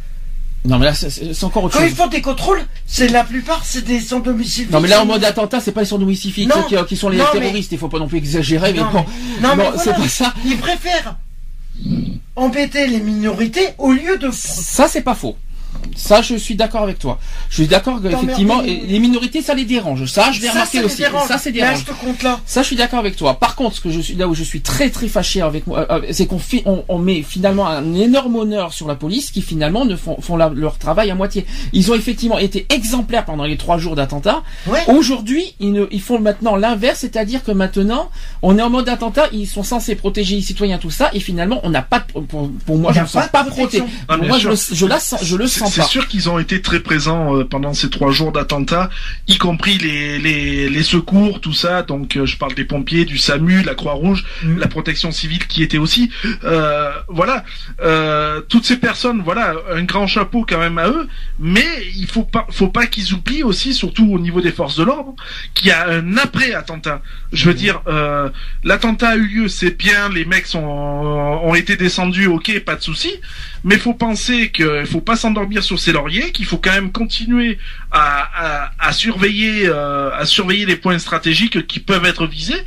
[0.65, 1.11] Non mais là c'est-
[1.45, 1.97] encore autre Quand ils chose.
[1.97, 4.73] font des contrôles, c'est la plupart c'est des sans domicile fixe.
[4.73, 6.63] Non mais là en mode attentat, c'est pas les domicile fixes Non.
[6.65, 7.73] qui, qui sont les Non, mais- terroristes.
[7.73, 9.05] Il faut pas non plus exagérer, mais Non, bon.
[9.41, 9.83] mais- non, mais Non, voilà.
[9.83, 10.35] c'est pas ça.
[10.45, 11.17] Ils préfèrent
[12.37, 14.31] embêter les minorités au lieu de.
[14.33, 15.37] Ça c'est pas faux.
[15.97, 17.19] Ça, je suis d'accord avec toi.
[17.49, 18.87] Je suis d'accord qu'effectivement, T'emmerder.
[18.89, 20.07] les minorités, ça les dérange.
[20.07, 20.97] Ça, je l'ai remarqué aussi.
[20.99, 21.29] dérange.
[21.29, 21.85] Ça, c'est Mais à dérange.
[22.47, 23.35] Ça, je suis d'accord avec toi.
[23.39, 25.87] Par contre, ce que je suis là où je suis très très fâché avec moi,
[25.91, 29.43] euh, c'est qu'on fait, on, on met finalement un énorme honneur sur la police qui
[29.43, 31.45] finalement ne font, font la- leur travail à moitié.
[31.73, 34.43] Ils ont effectivement été exemplaires pendant les trois jours d'attentat.
[34.69, 34.81] ouais.
[34.89, 38.11] Aujourd'hui, ils, ne- ils font maintenant l'inverse, c'est-à-dire que maintenant,
[38.43, 41.61] on est en mode attentat, ils sont censés protéger les citoyens, tout ça, et finalement,
[41.65, 43.85] on n'a pas, de- pour, pour moi, je a me sens pas protégé.
[44.09, 46.61] Ah, moi, je, je la sens, je le C'est sens c'est sûr qu'ils ont été
[46.61, 48.91] très présents euh, pendant ces trois jours d'attentats,
[49.29, 51.83] y compris les, les, les secours, tout ça.
[51.83, 54.59] Donc euh, je parle des pompiers, du SAMU, la Croix-Rouge, Mhm.
[54.59, 56.11] la protection civile qui était aussi.
[56.45, 57.45] Euh, voilà,
[57.83, 61.07] euh, toutes ces personnes, voilà, un grand chapeau quand même à eux.
[61.39, 61.67] Mais
[61.97, 65.15] il faut pas, faut pas qu'ils oublient aussi, surtout au niveau des forces de l'ordre,
[65.55, 67.03] qu'il y a un après attentat.
[67.33, 68.29] Je veux dire, euh,
[68.65, 72.83] l'attentat a eu lieu, c'est bien, les mecs sont, ont été descendus, ok, pas de
[72.83, 73.13] souci.
[73.65, 77.59] Mais faut penser qu'il faut pas s'endormir sur ses lauriers, qu'il faut quand même continuer
[77.93, 82.63] à, surveiller, euh, à surveiller les points stratégiques qui peuvent être visés,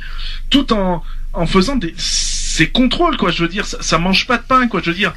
[0.50, 1.02] tout en
[1.36, 3.32] en faisant des ces contrôles quoi.
[3.32, 4.80] Je veux dire, ça, ça mange pas de pain quoi.
[4.82, 5.14] Je veux dire.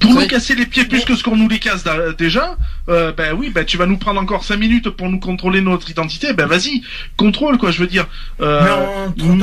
[0.00, 1.84] Pour nous casser les pieds plus que ce qu'on nous les casse
[2.18, 2.56] déjà,
[2.88, 5.90] euh, ben oui, ben tu vas nous prendre encore cinq minutes pour nous contrôler notre
[5.90, 6.82] identité, ben vas-y,
[7.16, 8.06] contrôle quoi, je veux dire.
[8.40, 8.60] Euh,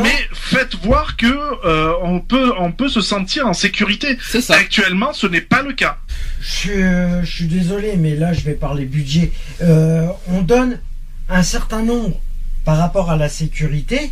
[0.04, 1.26] Mais faites voir que
[1.66, 4.18] euh, on peut on peut se sentir en sécurité.
[4.22, 4.56] C'est ça.
[4.56, 5.98] Actuellement, ce n'est pas le cas.
[6.42, 9.32] Je, suis- euh, je suis désolé, mais là, je vais parler budget.
[9.62, 10.80] Euh, on donne
[11.30, 12.20] un certain nombre
[12.66, 14.12] par rapport à la sécurité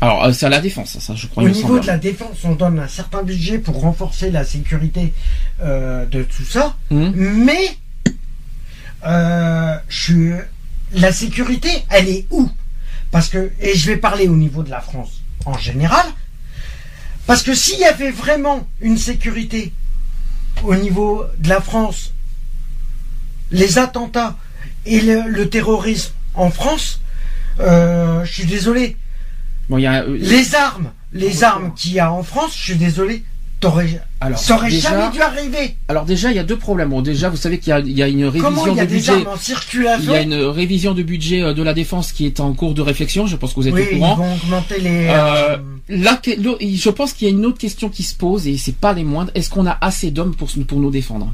[0.00, 1.42] Alors, euh, c'est à la défense, ça, je crois.
[1.42, 5.12] Au niveau de la défense, on donne un certain budget pour renforcer la sécurité
[5.60, 6.76] euh, de tout ça.
[6.90, 7.12] Hum.
[7.14, 7.76] Mais
[9.04, 10.36] euh, je
[10.92, 12.50] la sécurité, elle est où?
[13.10, 16.06] Parce que, et je vais parler au niveau de la France en général,
[17.26, 19.72] parce que s'il y avait vraiment une sécurité
[20.62, 22.12] au niveau de la France,
[23.50, 24.36] les attentats
[24.86, 27.00] et le, le terrorisme en France,
[27.60, 28.96] euh, je suis désolé,
[29.68, 32.62] Bon, il y a, euh, les armes, les armes qu'il y a en France, je
[32.62, 33.22] suis désolé,
[33.60, 35.76] t'aurais, alors, ça aurait déjà, jamais dû arriver.
[35.88, 36.88] alors déjà, il y a deux problèmes.
[36.90, 38.80] Bon, déjà, vous savez qu'il y a, il y a une Comment révision il y
[38.80, 39.12] a de des budget.
[39.12, 42.24] armes en Il circulation y a une révision de budget euh, de la défense qui
[42.26, 43.26] est en cours de réflexion.
[43.26, 44.14] Je pense que vous êtes Oui, au ils courant.
[44.16, 45.06] vont augmenter les.
[45.10, 45.56] Euh,
[45.90, 48.92] Là, je pense qu'il y a une autre question qui se pose et c'est pas
[48.92, 49.30] les moindres.
[49.34, 51.32] Est-ce qu'on a assez d'hommes pour, pour nous défendre?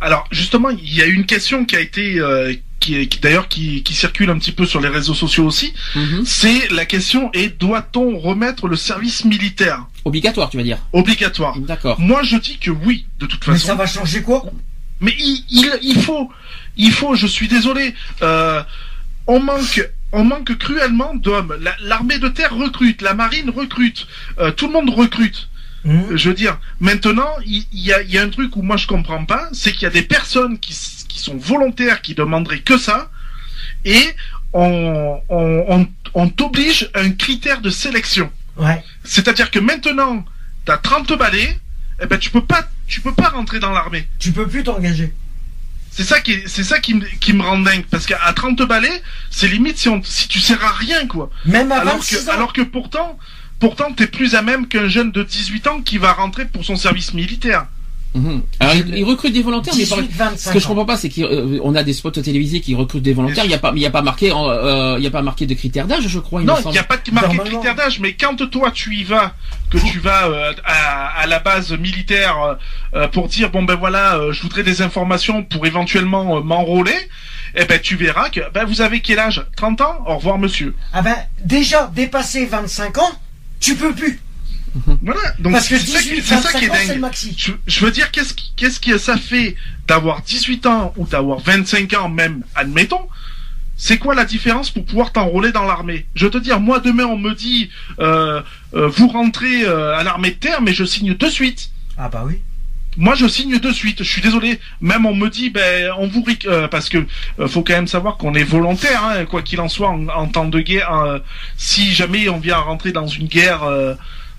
[0.00, 3.82] Alors justement, il y a une question qui a été, euh, qui, qui- d'ailleurs qui,
[3.82, 5.72] qui circule un petit peu sur les réseaux sociaux aussi.
[5.94, 6.24] Mhm.
[6.24, 9.86] C'est la question est doit-on remettre le service militaire?
[10.04, 10.78] Obligatoire, tu vas dire?
[10.92, 12.00] Obligatoire D'accord.
[12.00, 13.66] Moi, je dis que oui, de toute mais façon.
[13.68, 14.44] ça va changer quoi?
[15.00, 16.30] Mais il, il, il faut,
[16.76, 17.14] il faut.
[17.14, 17.94] Je suis désolé.
[18.22, 18.62] Euh,
[19.26, 19.82] on manque,
[20.12, 21.54] on manque cruellement d'hommes.
[21.60, 24.06] La- L'armée de terre recrute, la marine recrute,
[24.38, 25.48] euh, tout le monde recrute.
[25.86, 28.62] Hum Je veux dire, maintenant, il il y, a, il y a un truc où
[28.62, 30.74] moi je comprends pas, c'est qu'il y a des personnes qui,
[31.12, 33.10] qui sont volontaires, qui demanderaient que ça,
[33.84, 34.00] et
[34.52, 38.30] on, on, on, on t'oblige un critère de sélection.
[38.56, 38.82] Ouais.
[39.04, 40.24] C'est-à-dire que maintenant,
[40.64, 41.58] t'as 30 balais,
[42.02, 44.06] eh ben tu peux pas, tu peux pas rentrer dans l'armée.
[44.18, 45.14] Tu peux plus t'engager.
[45.92, 48.62] C'est ça qui, est- c'est ça qui me, qui me rend dingue, parce qu'à 30
[48.62, 51.30] balais, c'est limite si, on, si tu sers à rien, quoi.
[51.44, 52.34] Même à Alors 26 que, ans.
[52.34, 53.18] alors que pourtant,
[53.58, 56.76] pourtant, t'es plus à même qu'un jeune de 18 ans qui va rentrer pour son
[56.76, 57.66] service militaire.
[58.12, 58.42] Mhm.
[58.58, 60.96] Alors, ils, ils recrutent des volontaires, mais par- 18, 25 ce que je comprends pas,
[60.96, 63.44] c'est qu'on a des spots télévisés qui recrutent des volontaires.
[63.44, 65.46] Il n'y a pas, il y a pas marqué, euh, il y a pas marqué
[65.46, 66.40] de critères d'âge, je crois.
[66.42, 67.58] Il Non, il n'y a pas de marqué de Normalement.
[67.60, 69.34] critère d'âge, mais quand toi tu y vas,
[69.70, 72.54] que tu vas euh, à, à la base militaire euh,
[72.94, 76.96] euh, pour dire bon ben voilà, euh, je voudrais des informations pour éventuellement euh, m'enrôler,
[77.54, 79.46] eh ben tu verras que ben vous avez quel âge?
[79.56, 79.94] 30 ans?
[80.06, 80.74] Au revoir monsieur.
[80.92, 81.14] Ah ben,
[81.44, 83.10] déjà, dépasser 25 ans,
[83.60, 84.20] tu peux plus.
[85.02, 85.20] Voilà.
[85.38, 87.10] Donc c'est ça, qui- 18, c'est ça qui 25 est dingue.
[87.36, 89.56] Je, je veux dire, qu'est-ce qui, qu'est-ce que ça fait
[89.88, 93.08] d'avoir 18 ans ou d'avoir 25 ans même, admettons
[93.82, 96.04] c'est quoi la différence pour pouvoir t'enrôler dans l'armée?
[96.14, 98.42] Je veux te dire, moi demain on me dit, euh,
[98.74, 101.70] euh, vous rentrez euh, à l'armée de terre, mais je signe de suite.
[101.96, 102.40] Ah bah oui.
[102.96, 104.02] Moi, je signe de suite.
[104.02, 104.58] Je suis désolé.
[104.82, 107.06] Même on me dit, ben, on vous euh, parce que
[107.38, 110.26] euh, faut quand même savoir qu'on est volontaire, hein, quoi qu'il en soit, en, en
[110.26, 110.92] temps de guerre.
[110.92, 111.18] euh,
[111.56, 113.62] si jamais on vient rentrer dans une guerre,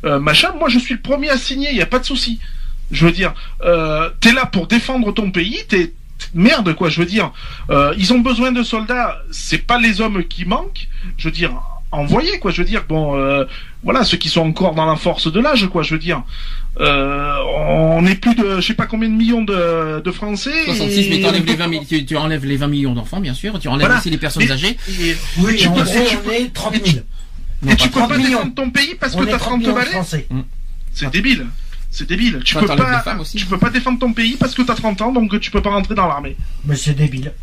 [0.05, 1.69] euh, machin, moi, je suis le premier à signer.
[1.71, 2.39] Il y a pas de souci.
[2.91, 3.33] Je veux dire,
[3.63, 5.59] euh, t'es là pour défendre ton pays.
[5.67, 5.93] T'es
[6.33, 6.89] merde, quoi.
[6.89, 7.31] Je veux dire,
[7.69, 9.17] euh, ils ont besoin de soldats.
[9.31, 10.87] C'est pas les hommes qui manquent.
[11.17, 11.51] Je veux dire,
[11.91, 12.51] envoyez, quoi.
[12.51, 13.45] Je veux dire, bon, euh,
[13.83, 15.83] voilà, ceux qui sont encore dans la force de l'âge, quoi.
[15.83, 16.23] Je veux dire.
[16.79, 20.51] Euh, on est plus de je sais pas combien de millions de, de Français.
[20.65, 23.33] 66, mais et- t'enlèves les 20 mi- tu, tu enlèves les 20 millions d'enfants, bien
[23.33, 23.59] sûr.
[23.59, 23.99] Tu enlèves Voilà.
[23.99, 24.77] aussi les personnes âgées.
[25.01, 27.03] Et, Oui, tu en peux- gros, et tu on peux- est 30 et 000.
[27.63, 28.29] Non, et tu peux 30 pas millions.
[28.39, 29.91] défendre ton pays parce on que t'as 30 30 millions de balais.
[29.91, 30.27] Français.
[30.93, 31.45] C'est débile.
[31.91, 32.39] C'est débile.
[32.45, 32.75] Tu peux pas,
[33.35, 35.69] tu peux pas défendre ton pays parce que t'as 30 ans, donc tu peux pas
[35.71, 36.37] rentrer dans l'armée.
[36.65, 37.33] Mais c'est débile.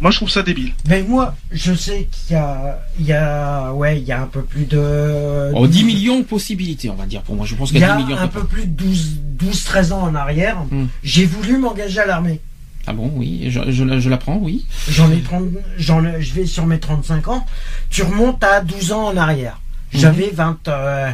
[0.00, 0.74] Moi, je trouve ça débile.
[0.88, 4.26] Mais moi, je sais qu'il y a, il y a, ouais, il y a un
[4.26, 5.50] peu plus de.
[5.54, 7.22] Oh, 10 millions de possibilités, on va dire.
[7.22, 8.18] Pour moi, je pense Il qu'il y a a 10 millions.
[8.18, 10.86] à un peu plus de 12, 12, 13 ans en arrière, Hmm.
[11.02, 12.40] j'ai voulu m'engager à l'armée.
[12.86, 14.66] Ah bon, oui, je, je, je l'apprends, oui.
[14.88, 15.44] J'en ai 30,
[15.78, 17.44] j'en ai- je vais sur mes 35 ans.
[17.90, 19.60] Tu remontes à 12 ans en arrière.
[19.96, 20.02] Mhm.
[20.02, 21.10] J'avais 20, euh,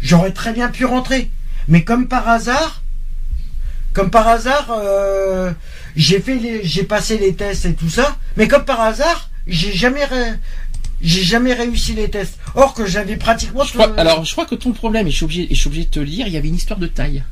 [0.00, 1.30] j'aurais très bien pu rentrer.
[1.68, 2.82] Mais comme par hasard,
[3.92, 5.52] comme par hasard, euh,
[5.96, 8.16] j'ai fait les, j'ai passé les tests et tout ça.
[8.36, 10.32] Mais comme par hasard, j'ai jamais, ré-
[11.02, 12.38] j'ai jamais réussi les tests.
[12.54, 13.64] Or que j'avais pratiquement.
[13.64, 15.60] Je crois, tout- alors, je crois que ton problème, et je suis obligé, et je
[15.60, 17.22] suis obligé de te le dire, il y avait une histoire de taille.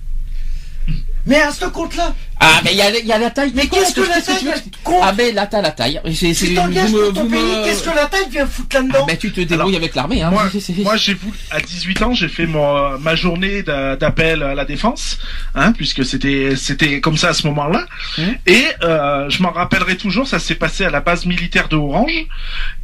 [1.26, 3.52] Mais à ce compte-là, Ah, mais il y a, il y a la taille.
[3.54, 4.46] mais qu'est-ce que la taille
[4.82, 5.02] compte?
[5.04, 6.00] Ah, ben, là, t'as la taille.
[6.14, 9.06] C'est- Tu t'engages pour ton pays, me- qu'est-ce que la taille vient foutre Ah, là-dedans
[9.06, 10.30] ben, tu te débrouilles avec l'armée, hein.
[10.30, 10.44] Moi,
[10.82, 14.64] moi, j'ai voulu, à 18 ans, j'ai fait mon, ma journée d'a- d'appel à la
[14.64, 15.18] défense,
[15.54, 17.86] hein, puisque c'était, c'était comme ça à ce moment-là.
[18.16, 18.34] Mhm.
[18.46, 22.24] Et euh, je m'en rappellerai toujours, ça s'est passé à la base militaire de Orange,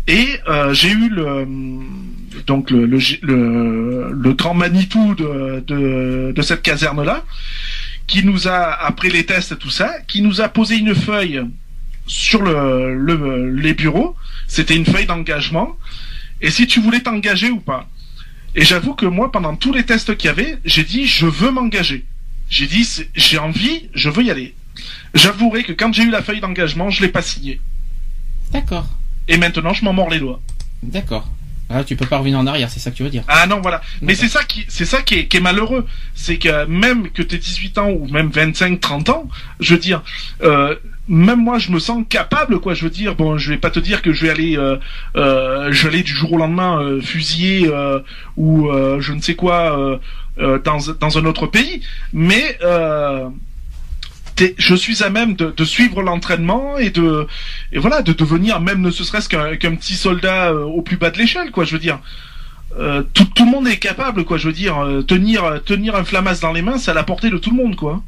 [0.06, 1.48] et euh, j'ai eu le,
[2.46, 7.24] donc le, le, le, le grand Manitou de, de, de cette caserne-là,
[8.06, 11.42] qui nous a, après les tests et tout ça, qui nous a posé une feuille
[12.06, 14.16] sur le, le, les bureaux.
[14.46, 15.76] C'était une feuille d'engagement.
[16.40, 17.88] Et si tu voulais t'engager ou pas.
[18.54, 21.50] Et j'avoue que moi, pendant tous les tests qu'il y avait, j'ai dit, je veux
[21.50, 22.04] m'engager.
[22.48, 24.54] J'ai dit, j'ai envie, je veux y aller.
[25.14, 27.60] J'avouerai que quand j'ai eu la feuille d'engagement, je l'ai pas signée.
[28.52, 28.86] D'accord.
[29.28, 30.40] Et maintenant, je m'en mords les doigts.
[30.82, 31.28] D'accord.
[31.68, 33.24] Ah, tu peux pas revenir en arrière, c'est ça que tu veux dire.
[33.28, 33.80] Ah non, voilà.
[34.00, 35.84] Mais c'est ça qui, c'est ça qui est, qui est malheureux.
[36.14, 39.28] C'est que même que t'aies 18 ans ou même 25, 30 ans,
[39.58, 40.02] je veux dire,
[40.42, 40.76] euh,
[41.08, 42.74] même moi, je me sens capable, quoi.
[42.74, 44.76] Je veux dire, bon, je vais pas te dire que je vais aller, euh,
[45.16, 47.98] euh, je vais aller du jour au lendemain euh, fusiller euh,
[48.36, 49.98] ou euh, je ne sais quoi euh,
[50.38, 51.80] euh, dans dans un autre pays,
[52.12, 53.30] mais euh, t'es-
[54.58, 57.26] je suis à même de, de suivre l'entraînement et de
[57.72, 61.10] et voilà de devenir même ne serait-ce qu'un qu'un petit soldat euh, au plus bas
[61.10, 61.98] de l'échelle quoi je veux dire.
[62.78, 64.78] Euh, tout, tout le monde est capable quoi je veux dire.
[64.78, 67.56] Euh, tenir tenir un flamas dans les mains c'est à la portée de tout le
[67.56, 68.02] monde quoi.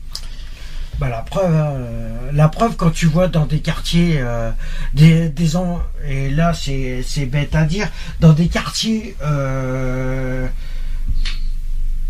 [1.00, 4.50] Bah la preuve, hein, euh, la preuve quand tu vois dans des quartiers, euh,
[4.94, 7.88] des, des en- et là c'est c'est bête à dire,
[8.18, 10.48] dans des quartiers euh,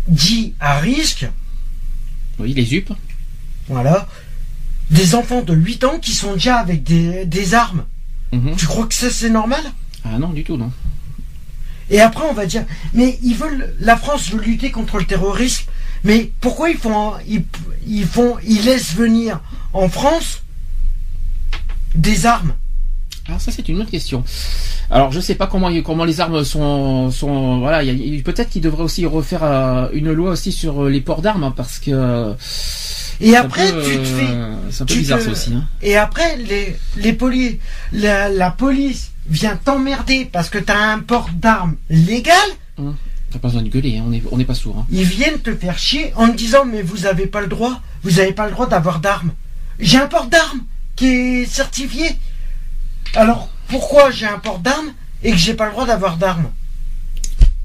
[0.07, 1.27] dits à risque,
[2.39, 2.89] Oui, les UP.
[3.69, 4.07] Voilà,
[4.91, 7.85] des enfants de 8 ans qui sont déjà avec des, des armes.
[8.33, 8.55] Mhm.
[8.57, 9.61] Tu crois que ça c'est normal?
[10.05, 10.71] Ah non, du tout, non.
[11.89, 15.65] Et après on va dire, mais ils veulent, la France veut lutter contre le terrorisme,
[16.03, 17.43] mais pourquoi ils font, ils,
[17.87, 19.39] ils font, ils laissent venir
[19.73, 20.43] en France
[21.95, 22.53] des armes?
[23.27, 24.23] Alors ça c'est une autre question.
[24.91, 28.49] Alors je sais pas comment comment les armes sont sont voilà il y a- peut-être
[28.49, 31.77] qu'il devrait aussi refaire euh, une loi aussi sur euh, les ports d'armes hein, parce
[31.77, 32.35] que
[33.21, 34.27] Et après, peu, tu te fais.
[34.29, 35.53] euh, c'est un peu tu bizarre te- ça aussi.
[35.53, 35.67] Hein.
[35.81, 37.59] Et après, les, les poli-
[37.91, 42.35] la, la police vient t'emmerder parce que t'as un port d'armes légal.
[42.77, 44.77] T'as pas besoin de gueuler, hein, on est on n'est pas sourd.
[44.79, 44.85] Hein.
[44.91, 48.19] Ils viennent te faire chier en te disant mais vous avez pas le droit, vous
[48.19, 49.31] avez pas le droit d'avoir d'armes.
[49.79, 50.61] J'ai un port d'armes
[50.95, 52.15] qui est certifié.
[53.15, 54.93] Alors pourquoi j'ai un port d'armes
[55.23, 56.49] et que j'ai pas le droit d'avoir d'armes?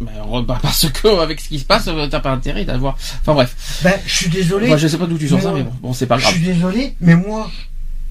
[0.00, 0.10] Mais
[0.46, 2.94] bah, parce que avec ce qui se passe, t'as pas intérêt d'avoir.
[3.20, 3.80] Enfin bref.
[3.82, 4.68] Ben je suis désolé.
[4.68, 6.34] Moi je sais pas d'où tu sors ça, mais bon, bon c'est pas Je grave.
[6.34, 7.50] suis désolé, mais moi,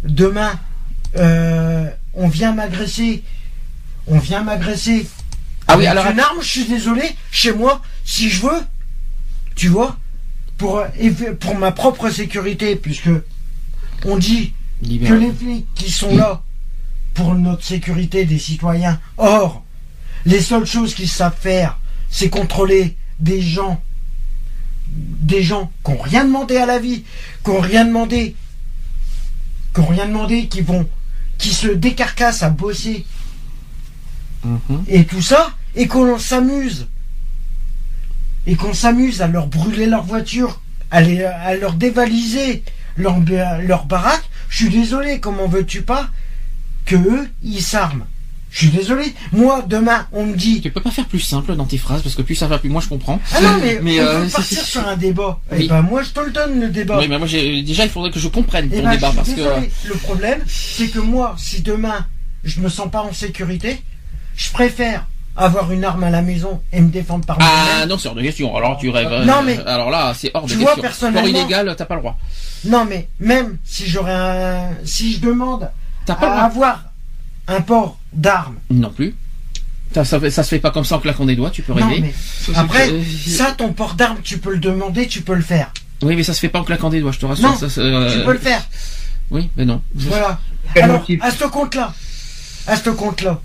[0.04, 0.60] demain,
[1.18, 3.24] euh, on vient m'agresser.
[4.08, 5.08] On vient m'agresser.
[5.68, 8.62] Ah oui, alors une arme, je suis désolé, chez moi, si je veux,
[9.56, 9.98] tu vois,
[10.58, 10.88] pour, euh,
[11.40, 13.10] pour ma propre sécurité, puisque
[14.06, 16.42] on dit que les flics qui sont là
[17.14, 19.63] pour notre sécurité des citoyens, or,
[20.26, 21.80] les seules choses qu'ils savent faire,
[22.10, 23.82] c'est contrôler des gens,
[24.88, 27.04] des gens qui n'ont rien demandé à la vie,
[27.44, 28.36] qui n'ont rien demandé,
[29.74, 30.88] qui n'ont rien demandé, qui vont,
[31.38, 33.06] qui se décarcassent à bosser.
[34.46, 34.84] Mhm.
[34.90, 36.88] et tout ça, et qu'on s'amuse,
[38.46, 42.62] et qu'on s'amuse à leur brûler leur voiture, à, les- à leur dévaliser
[42.98, 43.18] leur,
[43.62, 46.10] leur baraque, je suis désolé, comment veux-tu pas
[46.86, 48.06] que eux, ils s'arment?
[48.54, 49.16] Je suis désolé.
[49.32, 50.62] Moi, demain, on me dit...
[50.62, 52.70] Tu peux pas faire plus simple dans tes phrases parce que plus ça va, plus
[52.70, 53.20] moi je comprends.
[53.34, 55.40] Ah non, mais, Mais, on euh, peut partir sur un débat.
[55.52, 55.66] Oui.
[55.66, 57.00] Et ben moi, je te le donne, le débat.
[57.00, 59.28] Oui, mais moi déjà il faudrait que je comprenne Eh ton ben, débat je parce
[59.28, 59.72] suis que euh, désolé.
[59.86, 62.06] Le problème, c'est que moi, si demain,
[62.44, 63.82] je me sens pas en sécurité,
[64.36, 67.90] je préfère avoir une arme à la maison et me défendre par Ah moi-même.
[67.90, 68.56] non, c'est hors de question.
[68.56, 69.26] Alors tu rêves.
[69.26, 70.82] Non, euh, mais- alors là, c'est hors de Tu vois, question.
[70.84, 72.20] personnellement- Sport illégal, t'as pas le droit.
[72.66, 74.70] Non, mais même si j'aurais un...
[74.86, 75.72] Si je demande
[76.06, 76.46] T'as pas le à droit.
[76.68, 76.84] avoir
[77.48, 78.58] un port d'armes...
[78.70, 79.16] Non plus.
[79.94, 81.52] Ça, ça, se fait pas comme ça en claquant des doigts.
[81.52, 82.02] Tu peux Non, rêver.
[82.02, 85.36] mais Ça, c'est après, Euh, ça, ton port d'armes, tu peux le demander, tu peux
[85.36, 85.72] le faire.
[86.02, 87.12] Oui, mais ça se fait pas en claquant des doigts.
[87.12, 87.48] Je te rassure.
[87.48, 88.64] Non, ça, euh, Tu peux le faire.
[89.30, 89.82] Oui, mais non.
[89.94, 90.40] Voilà.
[90.82, 91.94] Alors, à ce compte-là,
[92.66, 93.40] à ce compte-là,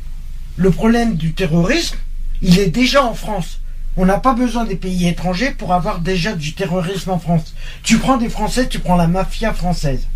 [0.57, 1.97] le problème du terrorisme,
[2.41, 3.61] il est déjà en France.
[3.97, 7.53] On n'a pas besoin des pays étrangers pour avoir déjà du terrorisme en France.
[7.83, 10.07] Tu prends des Français, tu prends la mafia française.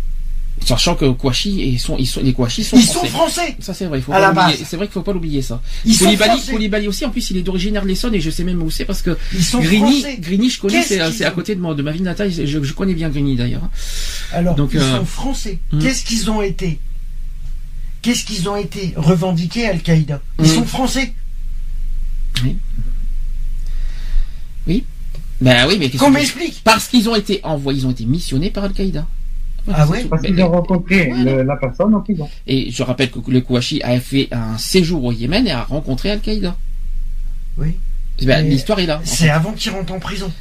[0.65, 2.99] Sachant que Kouachi et sont, ils sont, les Kouachi sont Ils français.
[2.99, 3.55] sont français.
[3.59, 4.65] Ça c'est vrai, il faut À pas l'oublier.
[4.67, 5.61] C'est vrai qu'il faut pas l'oublier ça.
[5.85, 6.05] Ils sont
[6.51, 9.01] Koulibaly, aussi, en plus il est d'origine l'Essonne et je sais même où c'est parce
[9.01, 10.17] que Ils sont Grigny, français.
[10.19, 12.93] Grigny, je connais, c'est, à côté de moi, de ma ville natale, je, je connais
[12.93, 13.67] bien Grigny d'ailleurs.
[14.31, 15.59] Alors, Donc, ils euh, sont français.
[15.71, 15.79] hmm.
[15.79, 16.79] Qu'est-ce qu'ils ont été?
[18.01, 20.21] Qu'est-ce qu'ils ont été revendiqués Al-Qaïda?
[20.39, 20.47] Ils Hmm.
[20.55, 21.13] sont français.
[25.41, 26.61] Ben oui, mais qu'est-ce Qu'on que- m'explique.
[26.63, 29.05] Parce qu'ils ont été envoyés, ils ont été missionnés par Al-Qaïda.
[29.71, 30.03] Ah ouais.
[30.05, 32.27] Parce Ben, qu'ils ont rencontré le- la personne en prison.
[32.47, 36.11] Et je rappelle que le Kouachi a fait un séjour au Yémen et a rencontré
[36.11, 36.55] Al-Qaïda.
[37.57, 37.77] Oui.
[38.25, 38.99] Ben, Mais L'histoire est là.
[39.03, 40.31] C'est avant qu'ils rentrent en prison.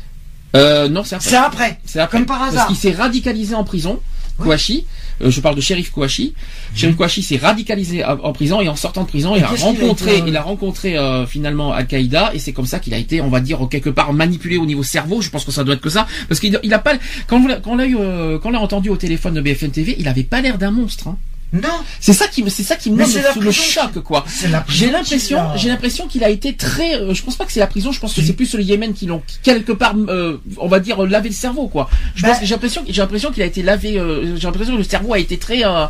[0.55, 1.79] Euh, non, c'est après.
[1.85, 2.19] C'est après.
[2.19, 2.67] Comme par Parce hasard.
[2.67, 4.01] qu'il s'est radicalisé en prison.
[4.39, 4.47] Oui.
[4.47, 4.87] Kouachi,
[5.23, 6.35] euh, je parle de Shérif Kouachi.
[6.75, 10.25] Shérif Kouachi s'est radicalisé en, prison et en sortant de prison, il a rencontré, euh,
[10.27, 13.41] il a rencontré euh, finalement Al-Qaïda et c'est comme ça qu'il a été, on va
[13.41, 15.21] dire quelque part manipulé au niveau cerveau.
[15.21, 16.95] Je pense que ça doit être que ça, parce qu'il il a pas,
[17.27, 20.23] quand on l'a, eu, quand on l'a entendu au téléphone de BFM TV, il avait
[20.25, 21.09] pas l'air d'un monstre.
[21.09, 21.17] Hein.
[21.53, 21.69] Non.
[22.01, 24.25] C'est ça qui, c'est ça qui me c'est le, choc, quoi.
[24.69, 26.95] J'ai l'impression, j'ai l'impression qu'il a été très.
[26.95, 27.93] euh, je pense pas que c'est la prison.
[27.93, 31.03] Je pense que c'est plus le Yémen qui l'ont quelque part, euh, on va dire,
[31.07, 31.91] lavé le cerveau, quoi.
[32.15, 33.99] Je Bah- pense que j'ai l'impression, j'ai l'impression qu'il a été lavé.
[33.99, 35.87] euh, j'ai l'impression que le cerveau a été très, euh,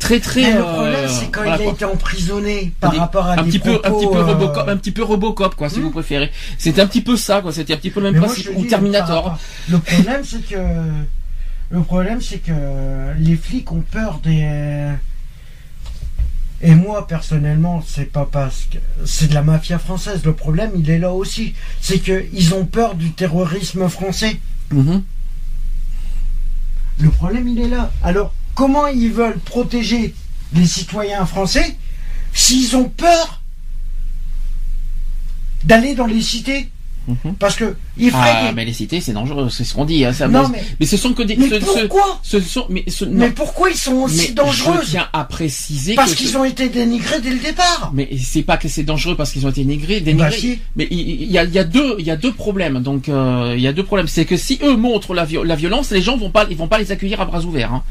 [0.00, 0.42] très, très.
[0.42, 1.72] Mais le euh, problème, c'est quand voilà, il a quoi.
[1.74, 4.24] été emprisonné par Des- rapport à un des petit peu, un propos, petit peu euh,
[4.24, 5.82] Robocop, un petit peu Robocop, quoi, si Hmm.
[5.82, 6.30] vous préférez.
[6.58, 7.52] C'était un petit peu ça, quoi.
[7.52, 9.38] C'était un petit peu le même Mais moi, principe te ou dis, Terminator.
[9.68, 10.56] Le problème, c'est que
[11.74, 12.52] le problème, c'est que
[13.18, 14.92] les flics ont peur des.
[16.62, 20.24] Et moi, personnellement, c'est pas parce que c'est de la mafia française.
[20.24, 21.54] Le problème, il est là aussi.
[21.80, 24.38] C'est que ils ont peur du terrorisme français.
[24.70, 25.02] Mhm.
[27.00, 27.90] Le problème, il est là.
[28.04, 30.14] Alors, comment ils veulent protéger
[30.52, 31.76] les citoyens français
[32.32, 33.42] s'ils ont peur
[35.64, 36.70] d'aller dans les cités?
[37.38, 40.04] Parce que feraient Ah, des- mais les cités, c'est dangereux, c'est ce qu'on dit.
[40.04, 41.36] Hein, ça, Non, mais, mais- ce sont que des.
[41.36, 43.10] Mais ce, pourquoi ce sont, mais, ce, non.
[43.14, 46.68] Mais pourquoi ils sont aussi Mais dangereux Je tiens à préciser Parce qu'ils ont été
[46.68, 47.90] dénigrés dès le départ.
[47.94, 50.00] Mais c'est pas que c'est dangereux parce qu'ils ont été dénigrés.
[50.00, 50.30] dénigrés.
[50.30, 50.58] Bah, si.
[50.76, 52.80] Mais il il y a, il y a deux, il y a deux problèmes.
[52.80, 54.08] Donc euh, il y a deux problèmes.
[54.08, 56.68] C'est que si eux montrent la, vio- la violence, les gens vont pas, ils vont
[56.68, 57.72] pas les accueillir à bras ouverts.
[57.72, 57.82] Hein.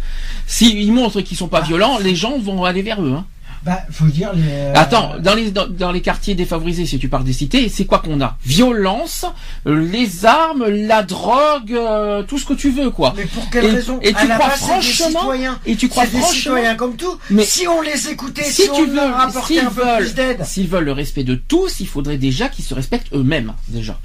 [0.47, 1.67] S'ils montrent qu'ils sont pas Ah.
[1.67, 3.13] violents, les gens vont aller vers eux.
[3.15, 3.25] Hein.
[3.65, 4.41] Bah, faut dire les.
[4.45, 7.85] euh, Attends, dans les dans, dans les quartiers défavorisés, si tu parles des cités, c'est
[7.85, 8.37] quoi qu'on a?
[8.45, 9.25] Violence,
[9.67, 13.13] euh, les armes, la drogue, euh, tout ce que tu veux, quoi.
[13.15, 13.99] Mais pour quelle Et- raison?
[14.01, 15.59] et tu À crois base, franchement- citoyens.
[15.65, 17.17] Et tu crois C'est des franchement citoyens comme tout.
[17.29, 19.97] Mais- si on les écoutait, si si, on tu veux, leur apportait un peu veulent,
[20.03, 20.43] plus d'aide.
[20.43, 23.97] s'ils veulent le respect de tous, il faudrait déjà qu'ils se respectent eux-mêmes, déjà.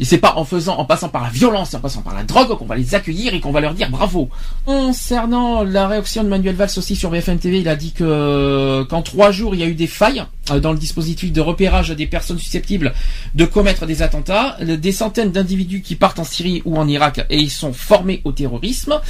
[0.00, 0.44] Et c'est pas en
[0.84, 3.52] passant par la violence, en passant par la drogue qu'on va les accueillir et qu'on
[3.52, 4.28] va leur dire bravo.
[4.64, 9.02] Concernant la réaction de Manuel Valls aussi sur BFM TV, il a dit que qu'en
[9.02, 12.06] trois jours il y a eu des failles euh, dans le dispositif de repérage des
[12.06, 12.92] personnes susceptibles
[13.36, 17.24] de commettre des attentats, Le- des centaines d'individus qui partent en Syrie ou en Irak
[17.30, 19.00] et ils sont formés au terrorisme,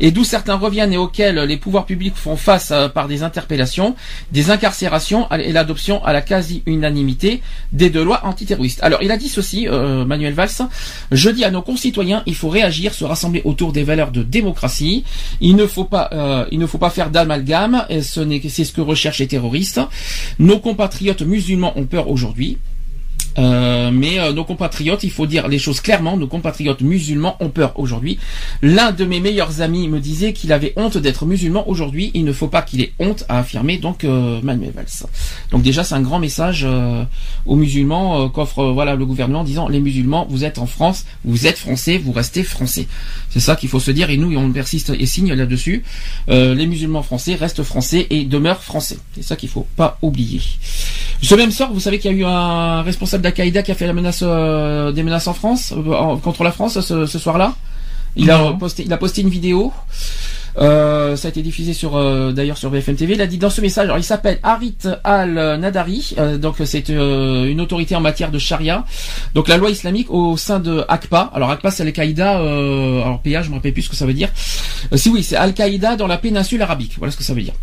[0.00, 3.94] et d'où certains reviennent et auxquels les pouvoirs publics font face euh, par des interpellations,
[4.32, 7.42] des incarcérations et l'adoption à la quasi-unanimité
[7.72, 8.82] des deux lois antiterroristes.
[8.82, 10.29] Alors il a dit ceci, euh, Manuel
[11.12, 15.04] Je dis à nos concitoyens, il faut réagir, se rassembler autour des valeurs de démocratie.
[15.40, 17.86] Il ne faut pas, euh, il ne faut pas faire d'amalgame.
[17.88, 19.80] c'est ce que recherchent les terroristes.
[20.38, 22.58] Nos compatriotes musulmans ont peur aujourd'hui.
[23.40, 27.48] Euh, mais euh, nos compatriotes, il faut dire les choses clairement, nos compatriotes musulmans ont
[27.48, 28.18] peur aujourd'hui.
[28.62, 32.10] L'un de mes meilleurs amis me disait qu'il avait honte d'être musulman aujourd'hui.
[32.14, 35.08] Il ne faut pas qu'il ait honte, a affirmé donc euh, Manuel Valls.
[35.50, 37.04] Donc déjà, c'est un grand message euh,
[37.46, 41.04] aux musulmans euh, qu'offre voilà le gouvernement en disant les musulmans, vous êtes en France,
[41.24, 42.86] vous êtes français, vous restez français.
[43.30, 45.82] C'est ça qu'il faut se dire et nous on persiste et signe là-dessus.
[46.28, 48.98] Les musulmans français restent français et demeurent français.
[49.14, 50.40] C'est ça qu'il faut pas oublier.
[51.22, 53.86] Ce même sort, vous savez qu'il y a eu un responsable d'Al-Qaïda qui a fait
[53.86, 57.54] la menace euh, des menaces en France euh, en- contre la France ce, ce soir-là.
[58.16, 59.72] Il a posté, il a posté une vidéo.
[60.58, 63.14] Euh, ça a été diffusé sur euh, d'ailleurs sur BFM TV.
[63.14, 64.74] Il a dit dans ce message, alors il s'appelle Harit
[65.04, 68.84] Al Nadari, euh, donc c'est une autorité en matière de charia,
[69.32, 71.30] donc la loi islamique au sein de ACPA.
[71.34, 74.28] Alors ACPA c'est Al-Qaïda, alors PA je me rappelle plus ce que ça veut dire.
[74.96, 77.54] Si oui c'est Al-Qaïda dans la péninsule arabique, voilà ce que ça veut dire.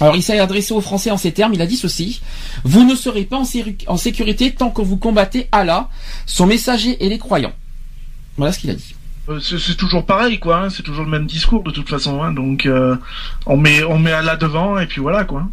[0.00, 2.20] Alors il s'est adressé aux Français en ces termes, il a dit ceci,
[2.64, 3.38] vous ne serez pas
[3.86, 5.88] en, sécurité tant que vous combattez Allah,
[6.26, 7.52] son messager et les croyants.
[8.36, 8.94] Voilà ce qu'il a dit.
[9.28, 10.64] Euh, C'est toujours pareil, quoi.
[10.64, 12.22] hein, C'est toujours le même discours de toute façon.
[12.22, 12.96] hein, donc euh,
[13.46, 15.46] on met on met Allah devant et puis voilà, quoi.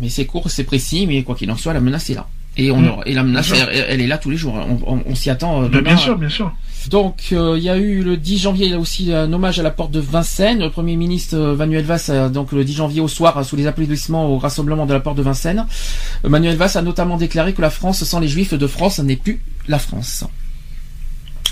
[0.00, 2.26] Mais c'est court, c'est précis, mais quoi qu'il en soit, la menace est là.
[2.56, 3.02] Et, on Mm.
[3.06, 4.54] et la menace, elle, elle est là tous les jours.
[4.54, 5.62] On, on- on s'y attend.
[5.64, 5.82] euh, demain.
[5.82, 6.52] bien sûr, bien sûr.
[6.90, 9.90] Donc, euh, il y a eu le 10 janvier, aussi un hommage à la porte
[9.90, 10.60] de Vincennes.
[10.60, 14.26] Le Premier ministre euh, Manuel Valls, donc le 10 janvier au soir, sous les applaudissements
[14.28, 15.66] au rassemblement de la porte de Vincennes,
[16.24, 19.16] euh, Manuel Valls a notamment déclaré que la France sans les Juifs de France n'est
[19.16, 20.24] plus la France.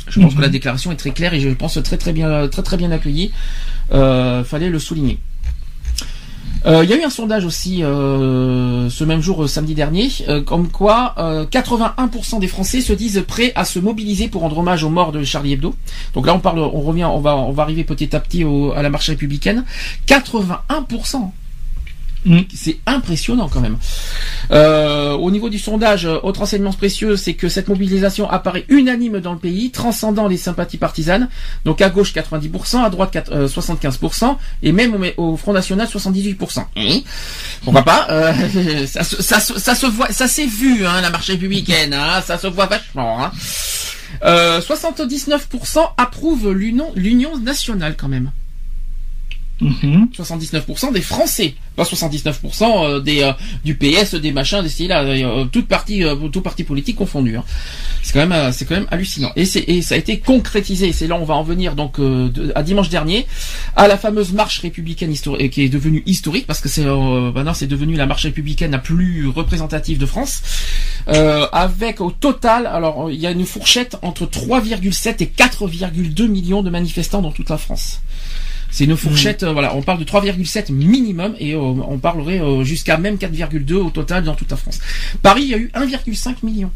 [0.08, 0.36] Je pense Mhm.
[0.36, 2.90] que la déclaration est très claire et je pense très très bien, très très bien
[2.90, 3.30] accueillie.
[3.90, 5.18] Fallait le souligner.
[6.64, 10.10] Euh, Il y a eu un sondage aussi euh, ce même jour, euh, samedi dernier,
[10.46, 14.84] comme quoi euh, 81% des Français se disent prêts à se mobiliser pour rendre hommage
[14.84, 15.74] aux morts de Charlie Hebdo.
[16.14, 18.44] Donc là, on parle, on revient, on va, on va arriver petit à petit
[18.76, 19.64] à la marche républicaine.
[20.06, 21.30] 81%.
[22.24, 22.40] Mm.
[22.54, 23.78] C'est impressionnant quand même.
[24.50, 29.20] Euh, au niveau du sondage, euh, autre enseignement précieux, c'est que cette mobilisation apparaît unanime
[29.20, 31.28] dans le pays, transcendant les sympathies partisanes.
[31.64, 36.64] Donc à gauche 90%, à droite 4, euh, 75%, et même au, Front National 78%.
[36.76, 37.00] Hein
[37.64, 38.06] Pourquoi pas?
[38.86, 43.24] Ça, se- voit, ça s'est vu, hein, la marche républicaine, hein, ça se voit vachement.
[43.24, 43.32] Hein.
[44.24, 48.30] Euh, 79% approuvent l'union nationale quand même.
[49.62, 50.92] 79% mhm.
[50.92, 53.32] des Français, pas 79% euh, des euh,
[53.64, 57.36] du PS, des machins, des styles, euh, toute partie, tout parti politique confondu.
[57.36, 57.44] Hein.
[58.02, 59.32] C'est quand même, c'est quand même hallucinant.
[59.36, 60.92] Et et ça a été concrétisé.
[60.92, 61.96] C'est là on va en venir donc
[62.54, 63.26] à dimanche dernier
[63.76, 67.66] à la fameuse marche républicaine historique qui est devenue historique parce que c'est maintenant c'est
[67.66, 70.42] devenu la marche républicaine la plus représentative de France.
[71.06, 76.70] avec au total, alors il y a une fourchette entre 3,7 et 4,2 millions de
[76.70, 78.00] manifestants dans toute la France.
[78.72, 82.64] C'est une fourchette, euh, voilà, on parle de 3,7 minimum et euh, on parlerait euh,
[82.64, 84.80] jusqu'à même 4,2 au total dans toute la France.
[85.20, 86.70] Paris, il y a eu 1,5 million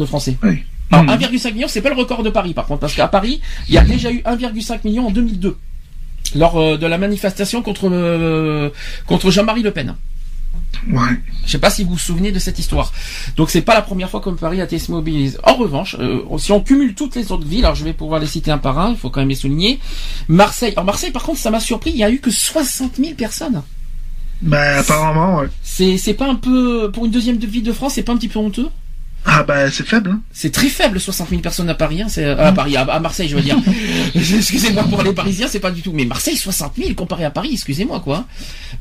[0.00, 0.36] de Français.
[0.42, 0.64] Oui.
[0.90, 3.78] 1,5 million, c'est pas le record de Paris par contre, parce qu'à Paris, il y
[3.78, 5.56] a déjà eu 1,5 million en 2002
[6.34, 8.72] lors de la manifestation contre
[9.06, 9.94] contre Jean-Marie Le Pen.
[10.88, 11.20] Ouais.
[11.44, 12.92] Je sais pas si vous vous souvenez de cette histoire.
[13.36, 15.38] Donc c'est pas la première fois que Paris a été mobilisé.
[15.44, 18.26] En revanche, euh, si on cumule toutes les autres villes, alors je vais pouvoir les
[18.26, 19.78] citer un par un, il faut quand même les souligner.
[20.28, 20.72] Marseille.
[20.72, 21.90] Alors Marseille, par contre, ça m'a surpris.
[21.90, 23.62] Il y a eu que 60 000 personnes.
[24.42, 25.48] Ben apparemment, ouais.
[25.62, 28.28] C'est c'est pas un peu pour une deuxième ville de France, c'est pas un petit
[28.28, 28.68] peu honteux?
[29.26, 30.10] Ah bah c'est faible.
[30.10, 30.20] Hein.
[30.32, 32.00] C'est très faible, 60 000 personnes à Paris.
[32.00, 33.56] Hein, c'est euh, à Paris, à, Marseille, je veux dire.
[34.14, 35.92] excusez-moi pour les Parisiens, c'est pas du tout.
[35.92, 38.24] Mais Marseille, 60 000 comparé à Paris, excusez-moi quoi.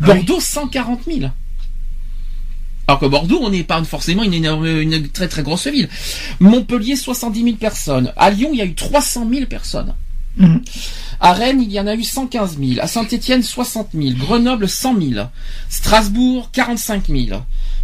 [0.02, 1.30] Ah Bordeaux, 140 000.
[2.90, 5.88] Alors que Bordeaux, on n'est pas forcément une, une très très grosse ville.
[6.40, 8.12] Montpellier, 70 000 personnes.
[8.18, 9.94] À Lyon, il y a eu 300 000 personnes.
[10.38, 10.64] Mhm.
[11.20, 12.80] À Rennes, il y en a eu 115 000.
[12.82, 14.16] À Saint-Étienne, 60 000.
[14.18, 15.28] Grenoble, 100 000.
[15.70, 17.42] Strasbourg, 45 000.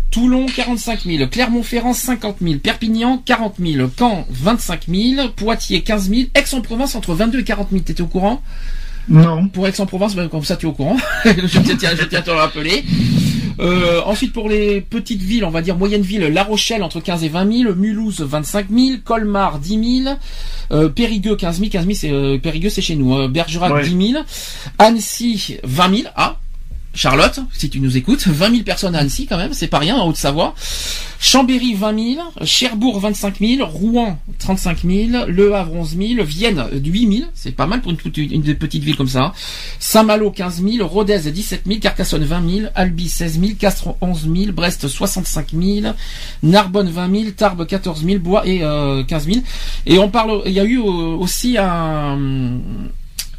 [0.09, 1.27] Toulon, 45 000.
[1.27, 2.55] Clermont-Ferrand, 50 000.
[2.55, 3.87] Perpignan, 40 000.
[3.99, 5.29] Caen, 25 000.
[5.35, 6.21] Poitiers, 15 000.
[6.33, 7.83] Aix-en-Provence, entre 22 et 40 000.
[7.83, 8.41] T'étais au courant?
[9.07, 9.49] Non.
[9.49, 10.97] Pour Aix-en-Provence, ben, comme ça tu es au courant.
[11.25, 12.83] je tiens à te rappeler.
[13.59, 17.23] Euh, ensuite, pour les petites villes, on va dire moyenne ville, La Rochelle entre 15
[17.23, 20.15] et 20 000, Mulhouse 25 000, Colmar 10 000,
[20.71, 23.27] euh, Périgueux 15 000, 15 000 c'est euh, Périgueux c'est chez nous, hein.
[23.29, 24.23] Bergerac 10 000,
[24.77, 26.37] Annecy 20 000, ah
[26.95, 29.97] Charlotte, si tu nous écoutes, 20 000 personnes à Annecy quand même, c'est pas rien
[29.97, 30.55] en Haute-Savoie.
[31.19, 37.17] Chambéry 20 000, Cherbourg 25 000, Rouen 35 000, Le Havre 11 000, Vienne 8
[37.17, 39.33] 000, c'est pas mal pour une, petite ville comme ça.
[39.79, 44.51] Saint-Malo 15 000, Rodez 17 000, Carcassonne 20 000, Albi 16 000, Castres 11 000,
[44.53, 45.93] Brest 65 000,
[46.43, 49.39] Narbonne 20 000, Tarbes 14 000, Bois et euh, 15 000.
[49.85, 52.19] Et on parle, il y a eu euh, aussi un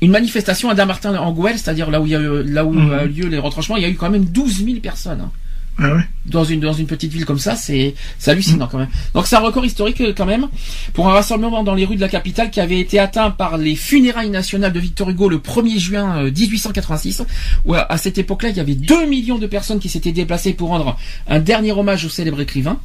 [0.00, 2.72] une manifestation à Damartin en Gouel, c'est-à-dire là où il y a eu, là où
[2.72, 2.92] mhm.
[2.92, 5.20] a eu lieu les retranchements, il y a eu quand même 12 000 personnes.
[5.20, 5.30] Hein.
[5.78, 6.02] Ah ouais.
[6.24, 8.70] Dans une dans une petite ville comme ça, c'est c'est hallucinant mhm.
[8.70, 8.88] quand même.
[9.12, 10.48] Donc c'est un record historique euh, quand même
[10.94, 13.76] pour un rassemblement dans les rues de la capitale qui avait été atteint par les
[13.76, 17.24] funérailles nationales de Victor Hugo le 1er juin 1886 euh,
[17.66, 20.70] où à cette époque-là, il y avait 2 millions de personnes qui s'étaient déplacées pour
[20.70, 20.96] rendre
[21.28, 22.78] un dernier hommage au célèbre écrivain.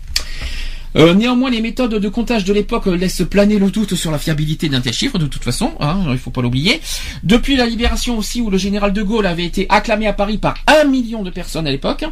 [0.96, 4.70] Euh, néanmoins, les méthodes de comptage de l'époque laissent planer le doute sur la fiabilité
[4.70, 6.82] d'un tel chiffre, de toute façon, hein, il faut pas l'oublier.
[7.24, 10.56] Depuis la libération aussi, où le général de Gaulle avait été acclamé à Paris par
[10.68, 12.06] un million de personnes à l'époque,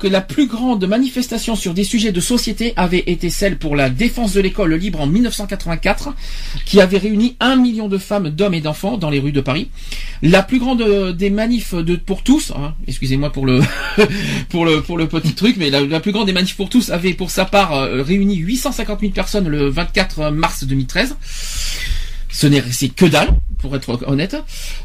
[0.00, 3.90] que la plus grande manifestation sur des sujets de société avait été celle pour la
[3.90, 6.14] défense de l'école libre en 1984,
[6.64, 9.70] qui avait réuni un million de femmes, d'hommes et d'enfants dans les rues de Paris.
[10.22, 13.60] La plus grande euh, des manifs de, pour tous, hein, excusez-moi pour le,
[14.48, 16.90] pour le pour le petit truc, mais la, la, plus grande des manifs pour tous
[16.90, 21.16] avait pour sa part euh, réuni 850 000 personnes le 24 mars 2013.
[22.34, 23.28] Ce n'est c'est que dalle,
[23.58, 24.36] pour être honnête.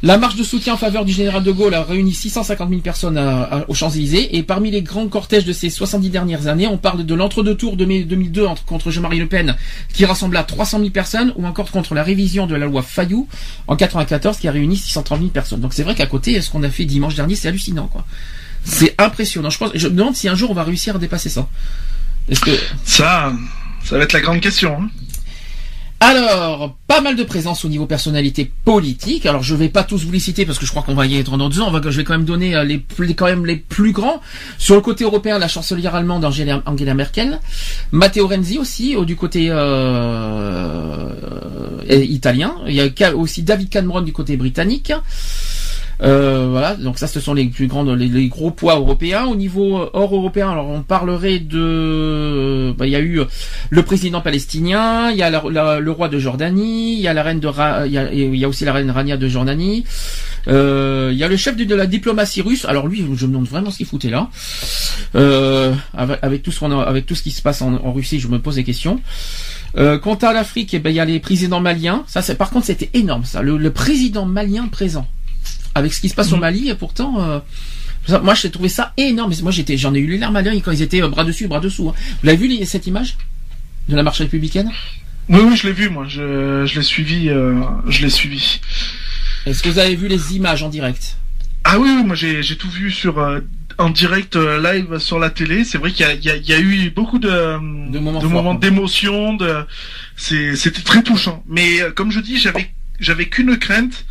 [0.03, 3.19] La marche de soutien en faveur du général de Gaulle a réuni 650 000 personnes
[3.67, 4.37] aux Champs-Élysées.
[4.37, 7.75] Et parmi les grands cortèges de ces 70 dernières années, on parle de l'entre-deux tours
[7.75, 9.55] de mai 2002 entre, contre Jean-Marie Le Pen,
[9.91, 13.27] qui rassembla 300 000 personnes, ou encore contre la révision de la loi Fayou
[13.67, 15.59] en 94, qui a réuni 630 000 personnes.
[15.59, 18.05] Donc c'est vrai qu'à côté, ce qu'on a fait dimanche dernier, c'est hallucinant, quoi.
[18.63, 19.49] C'est impressionnant.
[19.49, 21.49] Je me demande si un jour on va réussir à dépasser ça.
[22.29, 22.51] Est-ce que
[22.83, 23.33] ça,
[23.83, 24.77] ça va être la grande question.
[24.81, 24.89] Hein.
[26.01, 29.25] Alors, pas mal de présence au niveau personnalité politique.
[29.25, 31.17] Alors, je vais pas tous vous les citer parce que je crois qu'on va y
[31.17, 31.67] être dans deux ans.
[31.67, 32.81] On va, je vais quand même donner euh, les,
[33.15, 34.21] quand même les plus grands.
[34.57, 37.41] Sur le côté européen, la chancelière allemande Angela, Merkel,
[37.91, 41.09] Matteo Renzi aussi, du côté euh,
[41.89, 42.55] euh, italien.
[42.67, 44.93] Il y a aussi David Cameron du côté britannique.
[46.01, 49.25] Euh, voilà, donc ça ce sont les plus grandes, les, gros poids européens.
[49.25, 53.21] Au niveau euh, hors européen, alors on parlerait de, bah, il y a eu
[53.69, 57.39] le président palestinien, il y a le roi de Jordanie, il y a la reine
[57.39, 57.49] de,
[57.85, 59.83] il, y a, y a aussi la reine Rania de Jordanie.
[60.47, 62.65] Euh, il y a le chef de, la diplomatie russe.
[62.65, 64.29] Alors lui, je me demande vraiment ce qu'il foutait là.
[65.15, 68.39] Euh, avec, tout ce qu'on avec tout ce qui se passe en, Russie, je me
[68.39, 69.01] pose des questions.
[69.77, 72.03] Euh, quant à l'Afrique, eh ben, il y a les présidents maliens.
[72.07, 73.25] Ça, par contre, c'était énorme.
[73.25, 75.07] Ça, le président malien présent
[75.75, 76.41] avec ce qui se passe au mhm.
[76.41, 77.39] Mali, et pourtant, euh,
[78.23, 79.33] moi j'ai trouvé ça énorme.
[79.41, 81.47] Moi j'étais, j'en ai eu les larmes à l'œil quand ils étaient euh, bras dessus,
[81.47, 81.89] bras dessous.
[81.89, 81.93] Hein.
[82.21, 83.17] Vous l'avez vu cette image
[83.87, 84.71] de la marche républicaine?
[85.29, 85.89] Oui, oui, je l'ai vu.
[85.89, 88.59] Moi, je, je l'ai suivi, euh, je l'ai suivi.
[89.45, 91.17] Est-ce que vous avez vu les images en direct?
[91.63, 93.41] Ah oui, oui, moi j'ai j'ai tout vu sur euh,
[93.77, 95.63] en direct euh, live sur la télé.
[95.65, 97.29] C'est vrai qu'il y a, il y, y a eu beaucoup de,
[97.91, 98.57] De moments quoi.
[98.59, 99.35] d'émotion.
[99.35, 99.65] De,
[100.15, 101.43] c'est c'était très touchant.
[101.47, 104.05] Mais comme je dis, j'avais j'avais qu'une crainte.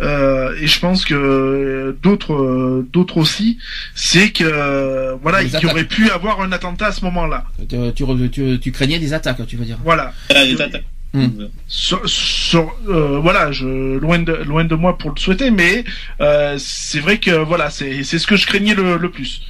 [0.00, 3.58] Euh, et je pense que d'autres euh, d'autres aussi,
[3.94, 7.44] c'est que euh, voilà, il y aurait pu avoir un attentat à ce moment-là.
[7.68, 10.12] tu, tu, tu- tu craignais des attaques, tu veux dire Voilà.
[10.30, 10.84] Attaques.
[11.14, 11.28] Hmm.
[11.66, 15.82] sur, sur- euh, voilà, je loin de loin de moi pour le souhaiter, mais
[16.20, 19.40] euh, c'est vrai que voilà, c'est c'est ce que je craignais le, le plus.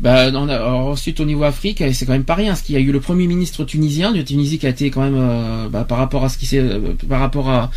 [0.00, 2.56] Bah, on a, alors, ensuite au niveau Afrique, euh, c'est quand même pas rien.
[2.56, 5.00] Ce qu'il y a eu le premier ministre tunisien de Tunisie qui a été quand
[5.02, 7.70] même euh, bah, par rapport à ce qui s'est, euh, par rapport à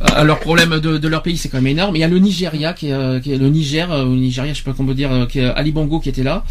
[0.00, 1.96] à leurs problèmes de, de leur pays, c'est quand même énorme.
[1.96, 4.52] Il y a le Nigeria qui est, euh, qui est le Niger, euh, ou Nigeria,
[4.52, 6.44] je sais pas comment dire, euh, qui est Ali Bongo qui était là.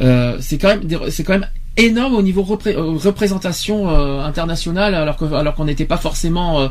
[0.00, 4.94] Euh, c'est quand même, c'est quand même énorme au niveau repré- euh, représentation euh, internationale,
[4.94, 6.68] alors que alors qu'on n'était pas forcément euh,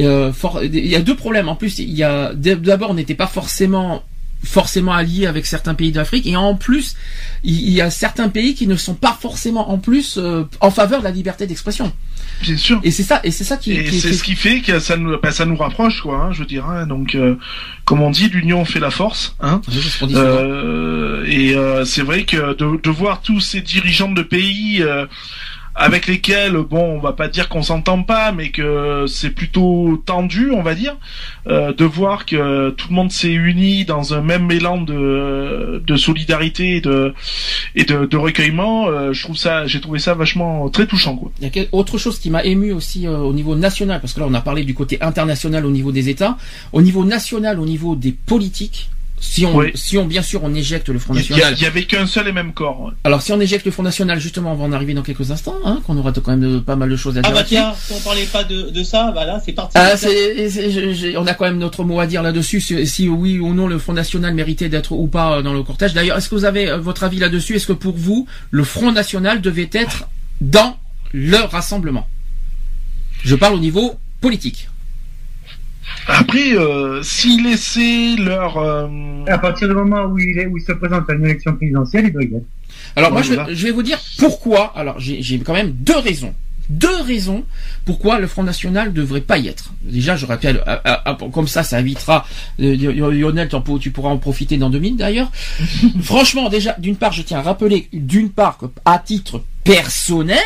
[0.00, 1.48] euh, for- il y a deux problèmes.
[1.48, 4.02] En plus, il y a d'abord on n'était pas forcément
[4.44, 6.96] forcément alliés avec certains pays d'Afrique et en plus
[7.44, 10.98] il y a certains pays qui ne sont pas forcément en plus euh, en faveur
[11.00, 11.92] de la liberté d'expression
[12.40, 12.80] Bien sûr.
[12.82, 14.96] et c'est ça et c'est ça qui, Et qui- c'est ce qui fait que ça
[14.96, 16.16] nous, bah, ça nous rapproche, quoi.
[16.24, 16.66] hein, je veux dire.
[16.66, 16.86] hein.
[16.86, 17.36] donc, euh,
[17.84, 19.36] comme on dit, l'union fait la force.
[19.40, 19.60] Hein.
[19.68, 20.04] ce.
[20.04, 25.06] Euh, et euh, c'est vrai que de, de voir tous ces dirigeants de pays euh,
[25.74, 30.50] avec lesquels, bon, on va pas dire qu'on s'entend pas, mais que c'est plutôt tendu,
[30.50, 30.96] on va dire,
[31.46, 35.96] euh, de voir que tout le monde s'est uni dans un même élan de, de
[35.96, 37.14] solidarité et de,
[37.74, 38.88] et de, de recueillement.
[38.88, 41.32] euh, je trouve ça, j'ai trouvé ça vachement très touchant, quoi.
[41.40, 44.20] Il y a autre chose qui m'a ému aussi euh, au niveau national, parce que
[44.20, 46.36] là on a parlé du côté international au niveau des États,
[46.72, 48.90] au niveau national, au niveau des politiques.
[49.24, 49.70] Si on, Oui.
[49.76, 51.54] si on bien sûr on éjecte le Front National.
[51.56, 52.80] il y avait qu'un seul et même corps.
[52.82, 52.92] ouais.
[53.04, 55.54] Alors si on éjecte le Front National, justement, on va en arriver dans quelques instants,
[55.64, 57.30] hein, qu'on aura quand même pas mal de choses à Ah dire.
[57.30, 57.54] bah là-dessus.
[57.54, 59.72] tiens, si on parlait pas de, de ça, bah là c'est parti.
[59.78, 62.84] Ah, c'est, c'est- je- je- on a quand même notre mot à dire là-dessus, si,
[62.86, 65.94] si oui ou non le Front National méritait d'être ou pas euh, dans le cortège.
[65.94, 67.54] D'ailleurs, est-ce que vous avez euh, votre avis là-dessus?
[67.54, 70.08] Est-ce que pour vous, le Front National devait être
[70.40, 70.76] dans
[71.12, 72.08] le rassemblement?
[73.22, 74.68] Je parle au niveau politique.
[76.08, 78.56] Après, euh, s'ils laissaient leur...
[78.58, 78.88] euh,
[79.28, 82.06] À partir du moment où il, est, où il se présente à une élection présidentielle,
[82.06, 82.42] il doit y être.
[82.96, 84.72] Alors Ouais, moi, je, vais- je vais vous dire pourquoi.
[84.76, 86.34] Alors j'ai quand même deux raisons.
[86.68, 87.44] Deux raisons
[87.84, 89.72] pourquoi le Front National devrait pas y être.
[89.82, 92.24] Déjà, je rappelle, à- à- à- comme ça, ça évitera.
[92.60, 92.76] euh,
[93.12, 93.48] Lionel,
[93.80, 95.30] tu pourras en profiter dans deux minutes d'ailleurs.
[96.02, 100.38] Franchement, déjà, d'une part, je tiens à rappeler, d'une part, que à titre personnel,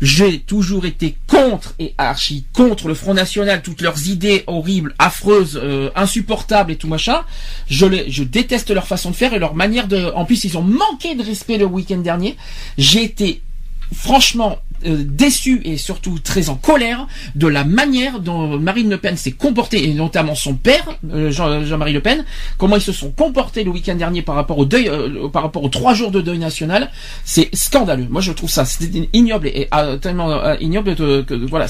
[0.00, 5.60] j'ai toujours été contre et archi contre le Front National, toutes leurs idées horribles, affreuses,
[5.62, 7.22] euh, insupportables et tout machin.
[7.68, 10.12] Je, les, je déteste leur façon de faire et leur manière de.
[10.14, 12.36] En plus, ils ont manqué de respect le week-end dernier.
[12.78, 13.42] J'ai été
[13.94, 19.16] franchement euh, déçu et surtout très en colère de la manière dont Marine Le Pen
[19.16, 22.24] s'est comportée et notamment son père euh, Jean- Jean-Marie Le Pen
[22.58, 25.62] comment ils se sont comportés le week-end dernier par rapport au deuil euh, par rapport
[25.62, 26.90] aux trois jours de deuil national
[27.24, 28.06] c'est scandaleux.
[28.10, 28.64] Moi je trouve ça
[29.12, 31.66] ignoble et euh, tellement ignoble que, voilà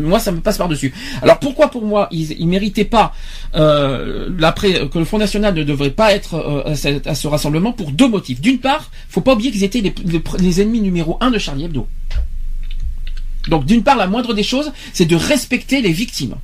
[0.00, 0.92] moi ça me passe par dessus
[1.22, 3.12] alors pourquoi pour moi ils, ils méritaient pas
[3.54, 8.40] l'après que le Front National ne devrait pas être à, ce rassemblement pour deux motifs.
[8.40, 9.82] D'une part faut pas oublier qu'ils étaient
[10.38, 11.86] les ennemis numéro un de Charlie Hebdo
[13.48, 16.36] donc d'une part, la moindre des choses, c'est de respecter les victimes.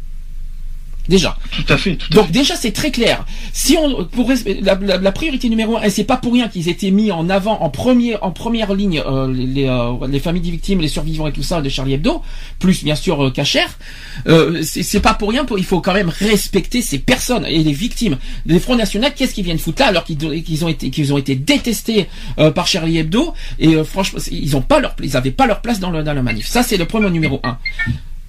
[1.10, 1.36] Déjà.
[1.50, 1.96] Tout à fait.
[1.96, 3.26] Tout à Donc déjà c'est très clair.
[3.52, 4.30] Si on pour
[4.62, 7.28] la, la- la priorité numéro un, et c'est pas pour rien qu'ils étaient mis en
[7.28, 9.26] avant en premier en première ligne euh,
[9.56, 12.22] les, euh, les familles des victimes, les survivants et tout ça de Charlie Hebdo,
[12.60, 13.66] plus bien sûr euh, Cacher.
[14.28, 15.44] Euh, c'est pas pour rien.
[15.44, 18.16] Pour, il faut quand même respecter ces personnes et les victimes.
[18.46, 21.34] Les Front National, qu'est-ce qu'ils viennent foutre là alors qu'ils ont été qu'ils ont été
[21.34, 22.06] détestés
[22.38, 23.34] euh, par Charlie Hebdo?
[23.58, 26.14] Et euh, franchement ils ont pas leur ils avaient pas leur place dans le dans
[26.14, 26.46] la manif.
[26.46, 27.58] Ça c'est le premier numéro un.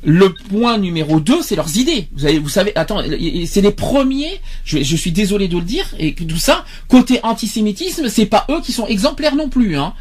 [0.03, 2.07] Le point numéro 2, c'est leurs idées.
[2.14, 3.02] Vous, avez, vous savez, attends,
[3.45, 4.41] c'est les premiers.
[4.65, 8.72] Je, suis désolé de le dire et tout ça côté antisémitisme, c'est pas eux qui
[8.72, 9.78] sont exemplaires non plus.
[9.78, 9.94] Hein.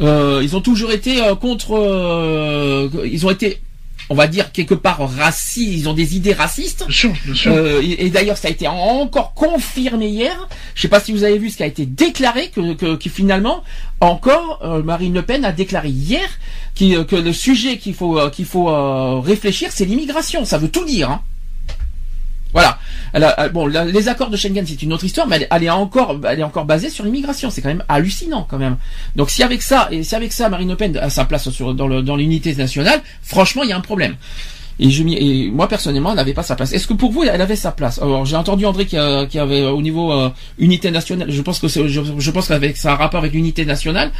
[0.00, 1.72] Euh, ils ont toujours été euh, contre.
[1.76, 3.60] euh, ils ont été,
[4.08, 5.72] on va dire quelque part racistes.
[5.72, 6.84] Ils ont des idées racistes.
[6.86, 7.52] Bien sûr, bien sûr.
[7.52, 10.48] Euh, et et d'ailleurs, ça a été encore confirmé hier.
[10.74, 13.10] Je sais pas si vous avez vu ce qui a été déclaré que, que, que
[13.10, 13.62] finalement,
[14.00, 16.28] encore, euh, Marine Le Pen a déclaré hier
[16.74, 20.44] qui, euh, que le sujet qu'il faut euh, qu'il faut euh, réfléchir, c'est l'immigration.
[20.44, 21.10] Ça veut tout dire.
[21.10, 21.22] Hein.
[22.52, 22.78] Voilà.
[23.12, 26.18] Elle- bon, les accords de Schengen, c'est une autre histoire, mais elle, est encore,
[26.64, 27.50] basée sur l'immigration.
[27.50, 28.76] C'est quand même hallucinant, quand même.
[29.16, 32.16] Donc, si avec ça, et si avec ça, Marine Le Pen a sa place dans
[32.16, 34.16] l'unité nationale, franchement, il y a un problème.
[34.80, 36.72] Et, je, et moi personnellement, elle n'avait pas sa place.
[36.72, 38.00] Est-ce que pour vous, elle avait sa place?
[38.00, 41.30] Alors j'ai entendu André qui, a- qui avait euh, au niveau euh, unité nationale.
[41.30, 44.10] Je pense que je, je pense qu'avec ça un rapport avec l'unité nationale.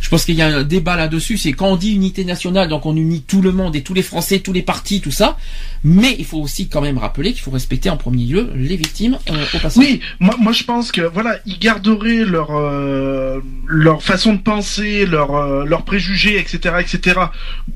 [0.00, 1.38] Je pense qu'il y a un débat là-dessus.
[1.38, 4.02] C'est quand on dit unité nationale, donc on unit tout le monde et tous les
[4.02, 5.36] Français, tous les partis, tout ça.
[5.84, 9.18] Mais il faut aussi quand même rappeler qu'il faut respecter en premier lieu les victimes
[9.30, 9.78] euh, au passage.
[9.84, 15.06] Oui, moi, moi je pense que voilà, ils garderaient leur euh, leur façon de penser,
[15.06, 17.20] leur euh, leurs préjugés, etc., etc.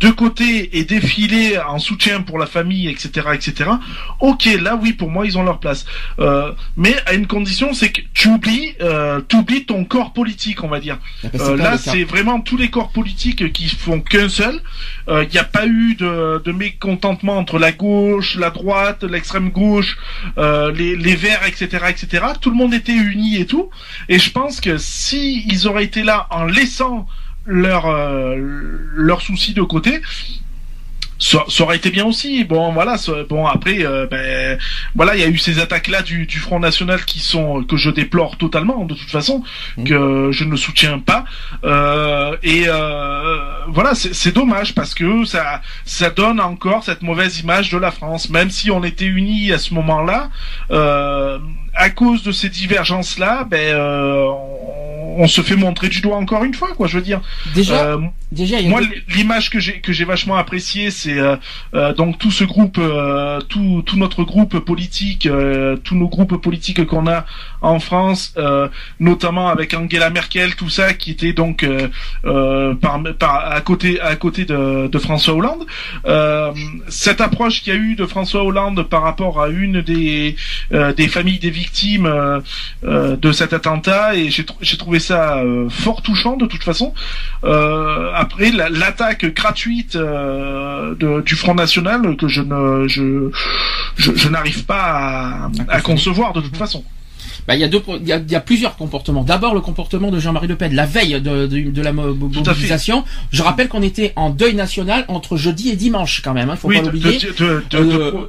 [0.00, 3.70] de côté et défiler en soutien pour la famille, etc., etc.
[4.20, 5.86] Ok, là oui, pour moi ils ont leur place.
[6.18, 10.62] Euh, mais à une condition, c'est que tu oublies, euh, tu oublies ton corps politique,
[10.64, 10.98] on va dire.
[11.22, 14.60] Bah, c'est Euh, là, c'est vraiment tous les corps politiques qui font qu'un seul.
[15.08, 19.96] Il n'y a pas eu de, de mécontentement entre la gauche, la droite, l'extrême gauche,
[20.38, 22.24] euh, les, les verts, etc., etc.
[22.40, 23.70] Tout le monde était uni et tout.
[24.08, 27.06] Et je pense que si ils auraient été là en laissant
[27.44, 28.36] leurs euh,
[28.94, 30.00] leurs soucis de côté.
[31.18, 32.44] Ça, ça aurait été bien aussi.
[32.44, 32.98] Bon, voilà.
[32.98, 34.58] ça- bon, après, euh, ben,
[34.94, 37.90] voilà, il y a eu ces attaques-là du, du Front National qui sont que je
[37.90, 39.42] déplore totalement, de toute façon,
[39.84, 41.24] que je ne soutiens pas.
[41.64, 47.40] Euh, et euh, voilà, c'est c'est dommage parce que ça, ça donne encore cette mauvaise
[47.40, 50.30] image de la France, même si on était unis à ce moment-là.
[50.70, 51.38] Euh,
[51.76, 56.44] à cause de ces divergences-là, ben, euh, on, on se fait montrer du doigt encore
[56.44, 56.86] une fois, quoi.
[56.86, 57.20] Je veux dire.
[57.54, 57.98] Déjà, Euh,
[58.32, 58.80] déjà, il y a moi,
[59.14, 62.80] l'image que j'ai que j'ai vachement appréciée, c'est euh, donc tout ce groupe,
[63.48, 65.28] tout tout notre groupe politique,
[65.84, 67.24] tous nos groupes politiques qu'on a
[67.62, 68.34] en France,
[69.00, 71.66] notamment avec Angela Merkel, tout ça, qui était donc
[72.82, 75.64] par, par à côté à côté de, de François Hollande.
[76.88, 80.36] Cette approche qu'il y a eu de François Hollande par rapport à une des
[80.70, 81.65] des familles des victimes
[82.06, 82.40] euh,
[82.84, 86.62] euh, de cet attentat, et j'ai tr- j'ai trouvé ça euh, fort touchant de toute
[86.62, 86.92] façon.
[88.14, 93.30] Après la- l'attaque gratuite de- du Front National que je ne je
[93.96, 96.84] je, je n'arrive pas à, à concevoir de toute façon.
[97.46, 99.22] Bah, il y a deux, il y a, il y a plusieurs comportements.
[99.22, 103.04] D'abord, le comportement de Jean-Marie Le Pen, la veille de, de, de la mobilisation.
[103.30, 106.50] Je rappelle qu'on était en deuil national entre jeudi et dimanche, quand même.
[106.50, 107.18] Hein, faut oui, pas de, l'oublier.
[107.18, 107.78] de, de,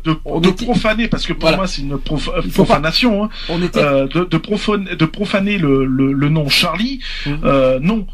[0.03, 1.57] de, Euh, profaner parce que pour Voilà.
[1.57, 3.23] moi c'est une prof- profanation.
[3.25, 3.29] hein.
[3.49, 7.39] On était, Euh, de, de, profaner, de profaner le, le, le nom Charlie, Mhm.
[7.43, 8.05] euh, non.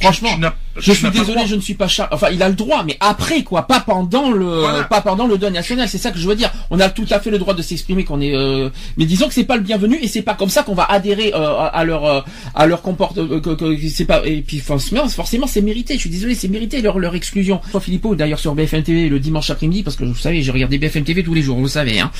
[0.00, 0.40] Franchement, tu
[0.76, 2.08] je suis désolé, je ne suis pas Charles.
[2.12, 4.84] Enfin, il a le droit, mais après quoi, pas pendant le, Voilà.
[4.84, 5.88] pas pendant le deuil national.
[5.88, 6.50] C'est ça que je veux dire.
[6.70, 9.34] On a tout à fait le droit de s'exprimer qu'on est, euh, mais disons que
[9.34, 12.04] c'est pas le bienvenu et c'est pas comme ça qu'on va adhérer euh, à leur,
[12.04, 12.20] euh,
[12.54, 13.40] à leur comportement.
[13.40, 15.94] que- que- c'est pas et puis forcément, forcément, c'est mérité.
[15.94, 17.58] Je suis désolé, c'est mérité leur leur exclusion.
[17.62, 20.78] François Philippot, d'ailleurs sur BFM TV le dimanche après-midi, parce que vous savez, j'ai regardé
[20.78, 22.00] BFM TV tous les jours, vous le savez.
[22.00, 22.10] Hein.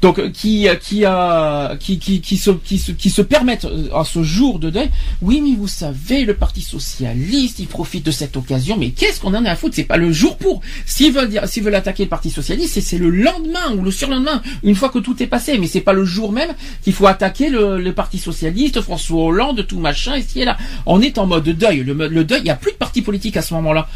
[0.00, 3.64] Donc euh, qui euh, qui a qui qui qui se qui se qui se permettent
[3.64, 4.90] euh, à ce jour de deuil.
[5.20, 8.76] Oui, mais vous savez, le Parti socialiste, il profite de cette occasion.
[8.78, 9.74] Mais qu'est-ce qu'on en a à foutre?
[9.74, 10.60] C'est pas le jour pour.
[10.86, 14.42] S'ils veulent dire, s'ils veulent attaquer le Parti socialiste, c'est le lendemain ou le surlendemain,
[14.62, 15.58] une fois que tout est passé.
[15.58, 16.50] Mais c'est pas le jour même
[16.82, 20.56] qu'il faut attaquer le, Parti socialiste, François Hollande, tout machin, et là.
[20.86, 21.82] On est en mode deuil.
[21.82, 23.88] Le, deuil, il y a plus de parti politique à ce moment-là.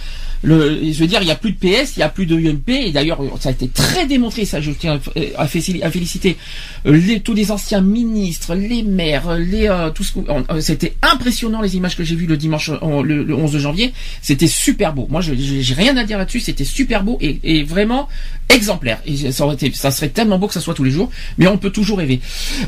[0.43, 2.37] Le, je veux dire, il y a plus de PS, il y a plus de
[2.37, 5.01] UMP, et d'ailleurs, ça a été très démontré, ça, je tiens
[5.39, 6.37] à féliciter, à féliciter
[6.87, 10.95] euh, les, tous les anciens ministres, les maires, les, euh, tout ce que, euh, c'était
[11.03, 13.93] impressionnant les images que j'ai vues le dimanche, euh, le, le 11 janvier,
[14.23, 15.07] c'était super beau.
[15.11, 18.09] Moi, je- j'ai rien à dire là-dessus, c'était super beau et, et vraiment
[18.49, 18.99] exemplaire.
[19.07, 21.47] Et ça aurait été, ça serait tellement beau que ça soit tous les jours, mais
[21.49, 22.21] on peut toujours rêver.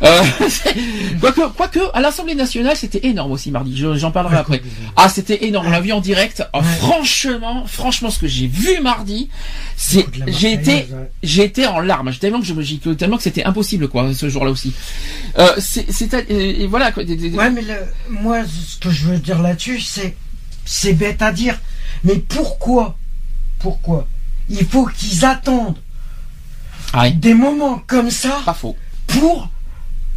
[0.02, 0.22] Euh,
[1.20, 3.76] quoique, quoique, à l'Assemblée nationale, c'était énorme aussi mardi.
[3.76, 4.62] Je- J'en parlerai après.
[4.96, 5.66] Ah, c'était énorme.
[5.66, 6.42] On l'a vu en direct.
[6.54, 9.28] Oh, Franchement, franchement, ce que j'ai vu mardi,
[9.76, 11.10] c'est, j'ai été, Marseillaise, ouais.
[11.22, 12.12] j'ai été en larmes.
[12.14, 14.72] Tellement que je me, j'ai- que- tellement que c'était impossible, quoi, ce jour-là aussi.
[15.38, 17.86] Euh, c'est, c'est, et, et voilà, quoi, des- des- Ouais, mais le-
[18.20, 20.16] moi, ce que je veux dire là-dessus, c'est,
[20.64, 21.58] c'est bête à dire.
[22.04, 22.96] Mais pourquoi,
[23.58, 24.06] pourquoi?
[24.48, 25.78] Il faut qu'ils attendent
[26.92, 28.76] Ah oui, des moments comme ça pas faux.
[29.06, 29.48] pour,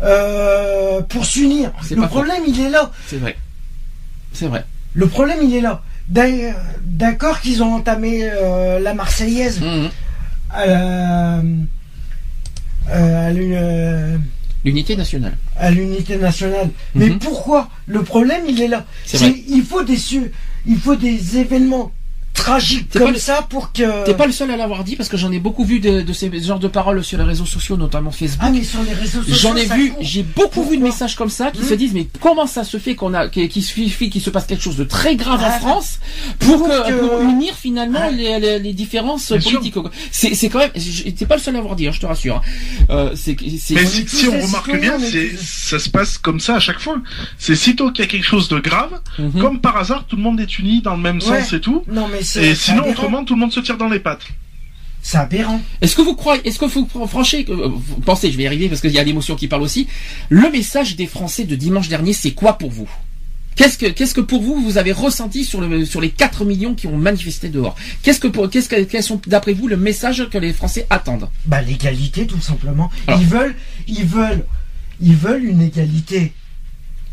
[0.04, 2.08] euh, pour s'unir Le faux.
[2.08, 2.92] problème, il est là.
[3.08, 3.38] C'est vrai.
[4.34, 4.66] C'est vrai.
[4.94, 5.84] Le problème, il est là.
[6.12, 9.90] D'accord qu'ils ont entamé euh, la Marseillaise Mhm.
[10.50, 11.42] à la- euh,
[12.88, 14.18] à euh,
[14.66, 15.38] L'unité nationale.
[15.58, 16.70] à l'unité nationale.
[16.96, 17.20] Mais Mhm.
[17.20, 17.70] pourquoi?
[17.88, 18.86] Le problème, il est là.
[19.06, 19.40] C'est C'est- vrai.
[19.48, 20.32] Il faut des su-
[20.66, 21.92] il faut des événements
[22.46, 22.60] pas
[23.00, 24.06] comme le- ça pour que.
[24.06, 26.14] T'es pas le seul à l'avoir dit parce que j'en ai beaucoup vu de, de
[26.14, 28.40] ces genres de paroles sur les réseaux sociaux, notamment Facebook.
[28.42, 29.36] Ah mais sur les réseaux sociaux.
[29.36, 31.68] J'en ai vu, j'ai beaucoup vu de messages comme ça qui Hmm.
[31.70, 34.64] se disent mais comment ça se fait qu'on a qu'il suffit qu'il se passe quelque
[34.64, 36.00] chose de très grave en Ah, France
[36.40, 38.12] pour, pour que, que- pour unir finalement Ah.
[38.12, 39.76] les, les, les différences Bien politiques.
[40.12, 42.38] C'est c'est quand même t'es pas le seul à l'avoir dit, hein, je te rassure.
[42.38, 42.42] hein.
[42.90, 45.80] Euh, c'est c'est Mais on si, est si tous on remarque bien, est c'est, ça
[45.80, 46.98] se passe comme ça à chaque fois.
[47.38, 49.40] C'est sitôt qu'il y a quelque chose de grave, Mhm.
[49.42, 51.42] comme par hasard, tout le monde est uni dans le même Ouais.
[51.42, 51.84] sens et tout.
[51.92, 52.24] Non mais.
[52.36, 54.28] Et sinon, autrement, tout le monde se tire dans les pattes.
[55.02, 55.60] C'est aberrant.
[55.82, 58.70] Est-ce que vous croyez, est-ce que vous franchez, euh, vous pensez, je vais y arriver
[58.70, 59.88] parce qu'il y a l'émotion qui parle aussi.
[60.30, 62.90] Le message des Français de dimanche dernier, c'est quoi pour vous?
[63.56, 66.74] Qu'est-ce que, qu'est-ce que pour vous vous avez ressenti sur le, sur les 4 millions
[66.74, 67.76] qui ont manifesté dehors?
[68.02, 71.30] Qu'est-ce que pour, qu'est-ce que, quels sont d'après vous le message que les Français attendent?
[71.46, 72.90] Bah l'égalité tout simplement.
[73.08, 73.20] Alors.
[73.20, 73.56] Ils veulent,
[73.88, 74.46] ils veulent,
[75.02, 76.34] ils veulent une égalité.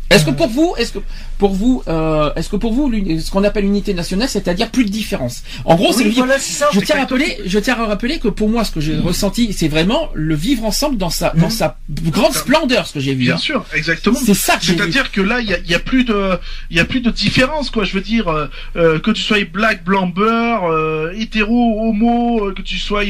[0.09, 0.99] Est-ce que pour vous, est-ce que
[1.39, 4.89] pour vous, euh, est-ce que pour vous, ce qu'on appelle l'unité nationale, c'est-à-dire plus de
[4.89, 5.41] différence?
[5.65, 6.25] En gros, c'est le vivre.
[6.25, 6.67] voilà, c'est ça.
[6.73, 9.53] je tiens à rappeler, je tiens à rappeler que pour moi, ce que j'ai ressenti,
[9.53, 11.49] c'est vraiment le vivre ensemble dans sa, dans Mhm.
[11.51, 11.77] sa
[12.11, 13.23] grande splendeur, ce que j'ai vu.
[13.25, 13.37] Bien hein.
[13.37, 14.19] sûr, exactement.
[14.23, 14.65] C'est ça que.
[14.65, 16.37] C'est-à-dire que là, il y a, il y a plus de,
[16.69, 17.85] il y a plus de différence, quoi.
[17.85, 22.61] Je veux dire, euh, euh, que tu sois black, blanc, beurre, euh, hétéro, homo, que
[22.61, 23.03] tu sois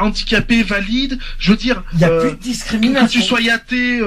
[0.00, 1.18] handicapé, valide.
[1.38, 3.20] Je veux dire, Il y a plus de que discrimination.
[3.20, 3.98] tu sois athée,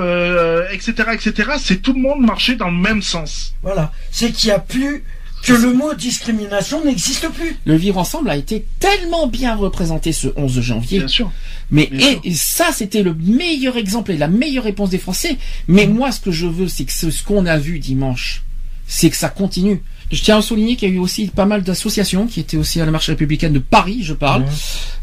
[0.72, 1.52] etc., etc.
[1.60, 3.53] C'est tout le monde marcher dans le même sens.
[3.63, 5.03] Voilà, c'est qu'il y a plus
[5.43, 7.55] que le mot discrimination n'existe plus.
[7.65, 10.99] Le vivre ensemble a été tellement bien représenté ce 11 janvier.
[10.99, 11.31] Bien sûr.
[11.69, 12.21] Mais Bien et, sûr.
[12.23, 15.38] et ça, c'était le meilleur exemple et la meilleure réponse des Français.
[15.67, 18.43] Mais moi, ce que je veux, c'est que ce, ce qu'on a vu dimanche,
[18.88, 19.81] c'est que ça continue.
[20.11, 22.79] Je tiens à souligner qu'il y a eu aussi pas mal d'associations qui étaient aussi
[22.79, 24.45] à la marche républicaine de Paris, je parle.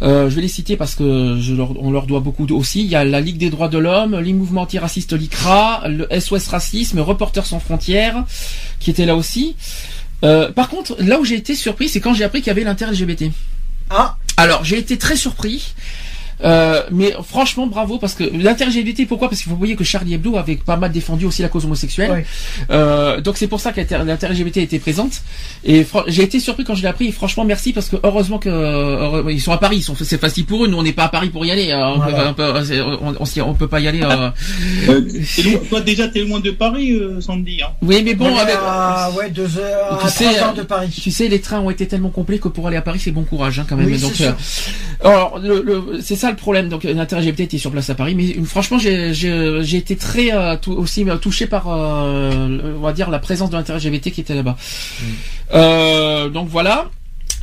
[0.00, 2.82] Euh, je vais les citer parce que je leur, on leur doit beaucoup aussi.
[2.82, 6.48] Il y a la Ligue des droits de l'homme, les mouvements antiracistes l'ICRA, le SOS
[6.48, 8.24] Racisme, Reporters sans frontières,
[8.80, 9.56] qui étaient là aussi.
[10.24, 12.64] Euh, par contre, là où j'ai été surpris, c'est quand j'ai appris qu'il y avait
[12.64, 13.24] l'inter-LGBT.
[13.90, 15.74] Ah, Alors, j'ai été très surpris.
[16.42, 19.28] Euh, mais franchement, bravo parce que l'inter-LGBT, pourquoi?
[19.28, 22.10] Parce qu'il faut voyez que Charlie Hebdo avait pas mal défendu aussi la cause homosexuelle.
[22.10, 22.26] Ouais.
[22.70, 25.22] Euh, donc c'est pour ça que l'inter-LGBT était présente.
[25.64, 27.06] Et j'ai été surpris quand je l'ai appris.
[27.08, 29.76] Et franchement, merci parce que heureusement que ils sont à Paris.
[29.78, 30.68] Ils sont, c'est facile pour eux.
[30.68, 31.70] Nous, on n'est pas à Paris pour y aller.
[31.70, 32.32] Euh, on, Voilà.
[32.34, 34.02] peut, on, peut, c'est- on, on s'y- on peut pas y aller.
[34.02, 34.30] euh.
[34.88, 35.00] Euh,
[35.44, 37.60] loin- toi, déjà, t'es loin de Paris, euh, Sandy.
[37.62, 37.68] Hein.
[37.82, 40.88] Oui, mais bon, avec, à, ouais, deux heures, Tu à sais, trois heures de Paris.
[41.02, 43.22] Tu sais, les trains ont été tellement complets que pour aller à Paris, c'est bon
[43.22, 43.86] courage hein, quand même.
[43.86, 44.32] Oui, donc, c'est euh,
[45.04, 46.68] alors, le, le- c'est ça le problème.
[46.68, 50.56] Donc, l'inter-LGBT était sur place à Paris, mais euh, franchement, j'ai, j'ai, été très euh,
[50.68, 54.56] aussi euh, touché par, euh, on va dire, la présence de l'inter-LGBT qui était là-bas.
[55.54, 56.90] Euh, donc voilà.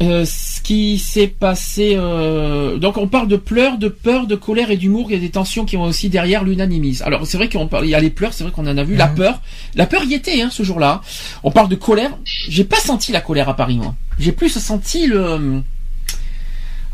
[0.01, 4.71] Euh, ce qui s'est passé, euh, donc on parle de pleurs, de peur, de colère
[4.71, 5.07] et d'humour.
[5.09, 7.03] Il y a des tensions qui ont aussi derrière l'unanimisme.
[7.05, 8.83] Alors c'est vrai qu'on parle, il y a les pleurs, c'est vrai qu'on en a
[8.83, 8.95] vu.
[8.95, 9.15] La Mhm.
[9.15, 9.41] peur,
[9.75, 11.01] la peur y était hein, ce jour-là.
[11.43, 12.17] On parle de colère.
[12.25, 13.93] J'ai pas senti la colère à Paris, moi.
[14.17, 15.61] J'ai plus senti le.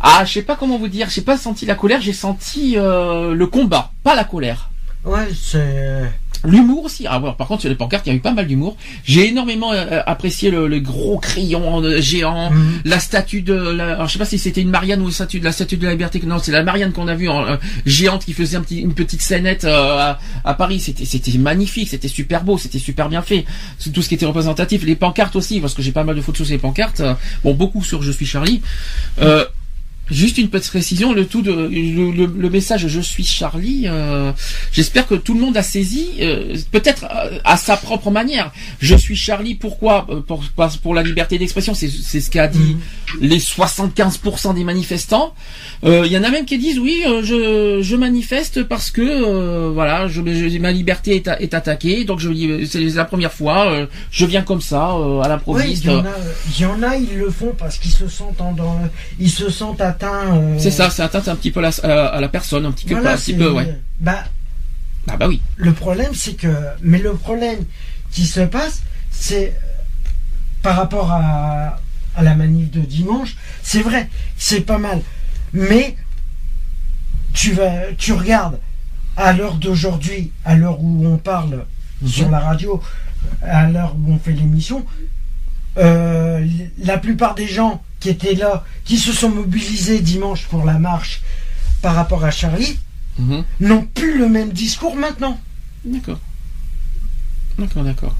[0.01, 1.09] Ah, je sais pas comment vous dire.
[1.09, 2.01] J'ai pas senti la colère.
[2.01, 4.69] J'ai senti euh, le combat, pas la colère.
[5.03, 6.03] Ouais, c'est.
[6.43, 7.07] L'humour aussi.
[7.09, 8.77] Ah, ouais, par contre, sur les pancartes, il y a eu pas mal d'humour.
[9.03, 12.81] J'ai énormément euh, apprécié le, le gros crayon euh, géant, Mhm.
[12.85, 13.53] la statue de.
[13.55, 15.77] La, alors, je sais pas si c'était une Marianne ou une statue de la statue
[15.77, 16.21] de la liberté.
[16.23, 17.55] Non, c'est la Marianne qu'on a vue en euh,
[17.87, 20.79] géante qui faisait un petit, une petite scénette euh, à, à Paris.
[20.79, 23.45] C'était, c'était magnifique, c'était super beau, c'était super bien fait.
[23.79, 24.83] C'est tout ce qui était représentatif.
[24.83, 26.99] Les pancartes aussi, parce que j'ai pas mal de photos sur les pancartes.
[26.99, 28.61] euh, bon, beaucoup sur Je suis Charlie.
[29.21, 29.43] Euh,
[30.09, 33.83] Juste une petite précision, le tout de le, le- le message je suis Charlie.
[33.87, 34.31] euh,
[34.71, 38.51] J'espère que tout le monde a saisi, euh, peut-être euh, à sa propre manière.
[38.79, 39.55] Je suis Charlie.
[39.55, 40.05] Pourquoi?
[40.09, 40.43] Euh, pour,
[40.81, 42.77] pour la liberté d'expression, c'est ce qu'a dit
[43.21, 45.33] les 75% des manifestants.
[45.83, 49.71] Euh, Il y en a même qui disent oui, je, je manifeste parce que euh,
[49.73, 52.03] voilà, je, je- ma liberté est, a- est attaquée.
[52.05, 55.29] Donc je dis c'est la première fois, euh, je viens comme ça euh, à Oui,
[55.29, 55.83] l'improviste.
[55.83, 56.09] il y en a,
[56.55, 58.79] il y en a, ils le font parce qu'ils se sentent en,
[59.19, 62.21] ils se sentent euh, C'est ça, c'est atteinte un petit peu à la, à- à
[62.21, 63.77] la personne, un petit peu, Voilà, un petit peu, ouais.
[63.99, 64.23] Bah,
[65.07, 65.41] Ah bah oui.
[65.55, 66.47] le problème, c'est que,
[66.81, 67.59] mais le problème
[68.11, 69.51] qui se passe, c'est euh,
[70.61, 71.79] par rapport à,
[72.15, 75.01] à la manif de dimanche, c'est vrai, c'est pas mal,
[75.53, 75.95] mais
[77.33, 78.59] tu vas, tu regardes
[79.15, 81.65] à l'heure d'aujourd'hui, à l'heure où on parle
[82.01, 82.07] Mhm.
[82.09, 82.81] sur la radio,
[83.41, 84.85] à l'heure où on fait l'émission,
[85.77, 86.45] euh,
[86.83, 91.21] la plupart des gens qui étaient là, qui se sont mobilisés dimanche pour la marche
[91.81, 92.77] par rapport à Charlie,
[93.19, 93.43] Mhm.
[93.61, 95.39] n'ont plus le même discours maintenant.
[95.85, 96.19] D'accord.
[97.57, 98.15] D'accord, d'accord.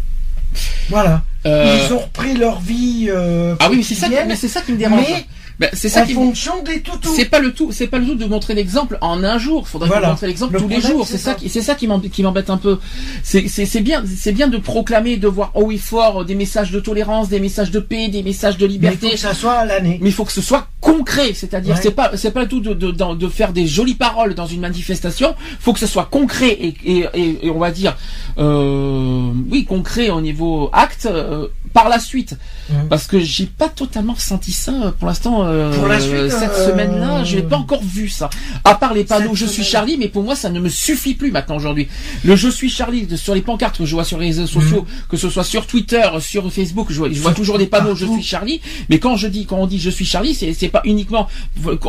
[0.89, 1.23] Voilà.
[1.45, 3.07] Euh, Ils ont repris leur vie.
[3.09, 5.05] euh, Ah oui, mais c'est ça, qui- quotidienne, mais c'est ça qui me dérange.
[5.07, 5.25] mais
[5.59, 7.11] Ben, c'est ça en fonction des toutous.
[7.15, 9.67] C'est pas le tout, c'est pas le tout de montrer l'exemple en un jour.
[9.67, 10.09] Faudrait Voilà.
[10.09, 11.07] montrer l'exemple Le tous les jours.
[11.07, 11.33] c'est ça ça.
[11.35, 12.77] qui, c'est ça qui m'embête, un peu.
[13.23, 13.41] C'est,
[13.81, 17.39] bien, c'est bien de proclamer, de voir haut et fort des messages de tolérance, des
[17.39, 19.09] messages de paix, des messages de Mais il faut liberté.
[19.11, 19.97] que ça soit à l'année.
[20.01, 21.81] Mais il faut que ce soit concret, c'est-à-dire Ouais.
[21.81, 24.61] c'est pas c'est pas tout de, de, de, de faire des jolies paroles dans une
[24.61, 25.35] manifestation.
[25.59, 27.97] faut que ce soit concret et, et, et, et on va dire
[28.37, 31.07] euh, oui concret au niveau acte.
[31.07, 32.35] euh, par la suite,
[32.69, 32.87] Mhm.
[32.89, 35.43] parce que j'ai pas totalement ressenti ça euh, pour l'instant.
[35.45, 38.29] euh, Pour la suite, cette euh, semaine-là, j'ai pas encore vu ça.
[38.63, 39.63] À part les panneaux Cette "Je suis.
[39.63, 41.87] Charlie", mais pour moi, ça ne me suffit plus maintenant aujourd'hui.
[42.25, 45.17] Le "Je suis Charlie" sur les pancartes que je vois sur les réseaux sociaux, que
[45.17, 48.23] ce soit sur Twitter, sur Facebook, je vois, je vois toujours des panneaux "Je suis
[48.23, 51.27] Charlie", mais quand je dis, quand on dit "Je suis Charlie", c'est pas uniquement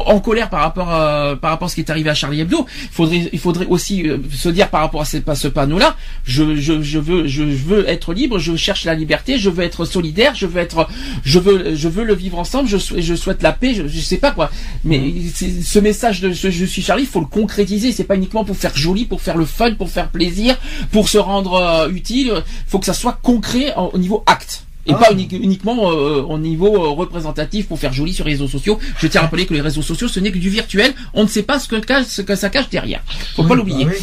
[0.07, 2.67] en colère par rapport à, par rapport à ce qui est arrivé à Charlie Hebdo.
[2.83, 6.57] Il faudrait, il faudrait aussi euh, se dire par rapport à, à ce panneau-là, je,
[6.57, 10.35] je, je veux, je veux être libre, je cherche la liberté, je veux être solidaire,
[10.35, 10.89] je veux être,
[11.25, 14.01] je veux, je veux le vivre ensemble, je, sou- je souhaite la paix, je, je
[14.01, 14.51] sais pas quoi.
[14.85, 17.93] Mais c'est- ce message de ce je suis Charlie, il faut le concrétiser.
[17.93, 20.57] C'est pas uniquement pour faire joli, pour faire le fun, pour faire plaisir,
[20.93, 22.33] pour se rendre euh, utile.
[22.37, 24.65] Il faut que ça soit concret en- au niveau acte.
[24.87, 24.97] Et Ah.
[24.97, 28.79] pas uni- uniquement euh, au niveau euh, représentatif pour faire joli sur les réseaux sociaux.
[28.99, 30.95] Je tiens à rappeler que les réseaux sociaux, ce n'est que du virtuel.
[31.13, 33.03] On ne sait pas ce que, cache, ce que ça cache derrière.
[33.37, 33.85] Faut pas l'oublier.
[33.85, 34.03] bah oui.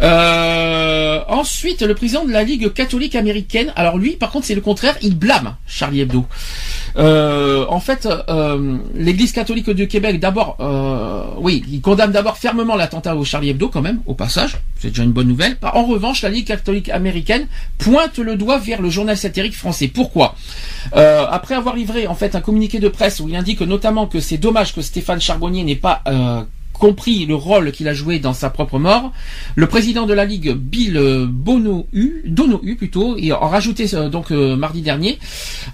[0.00, 4.60] Euh, ensuite, le président de la Ligue catholique américaine, alors lui, par contre, c'est le
[4.60, 6.26] contraire, il blâme Charlie Hebdo.
[6.96, 12.76] Euh, en fait, euh, l'Église catholique du Québec, d'abord, euh, oui, il condamne d'abord fermement
[12.76, 14.58] l'attentat au Charlie Hebdo, quand même, au passage.
[14.78, 15.56] C'est déjà une bonne nouvelle.
[15.62, 17.48] En revanche, la Ligue catholique américaine
[17.78, 19.88] pointe le doigt vers le journal satirique français.
[19.88, 20.36] Pourquoi?
[20.96, 24.20] Euh, Après avoir livré en fait un communiqué de presse où il indique notamment que
[24.20, 26.42] c'est dommage que Stéphane Charbonnier n'ait pas euh,
[26.78, 29.12] compris le rôle qu'il a joué dans sa propre mort.
[29.56, 34.56] Le président de la Ligue, Bill Bonohu, Donohu plutôt, et en rajouté euh, donc euh,
[34.56, 35.18] mardi dernier,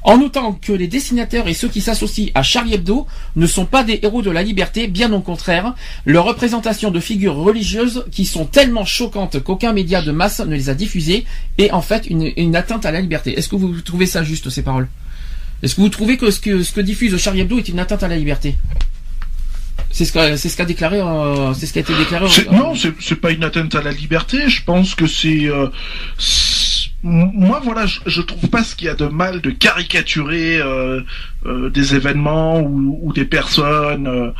[0.03, 3.07] en notant que les dessinateurs et ceux qui s'associent à Charlie Hebdo
[3.37, 5.75] ne sont pas des héros de la liberté, bien au contraire,
[6.05, 10.69] leur représentation de figures religieuses qui sont tellement choquantes qu'aucun média de masse ne les
[10.69, 11.25] a diffusées
[11.59, 13.37] est en fait une, atteinte à la liberté.
[13.39, 14.89] Est-ce que vous trouvez ça juste ces paroles?
[15.63, 18.17] Est-ce que vous trouvez que, ce que diffuse Charlie Hebdo est une atteinte à la
[18.17, 18.57] liberté?
[19.97, 22.49] C'est ce qu'a c'est ce qu'a déclaré euh, c'est ce qui a été déclaré C'est-
[22.49, 24.49] euh, non, c'est c'est pas une atteinte à la liberté.
[24.49, 25.47] Je pense que c'est.
[25.47, 25.69] euh,
[27.07, 31.03] moi, voilà, je, je trouve pas ce qu'il y a de mal de caricaturer euh,
[31.47, 34.07] euh, des événements ou, des personnes.
[34.07, 34.31] euh,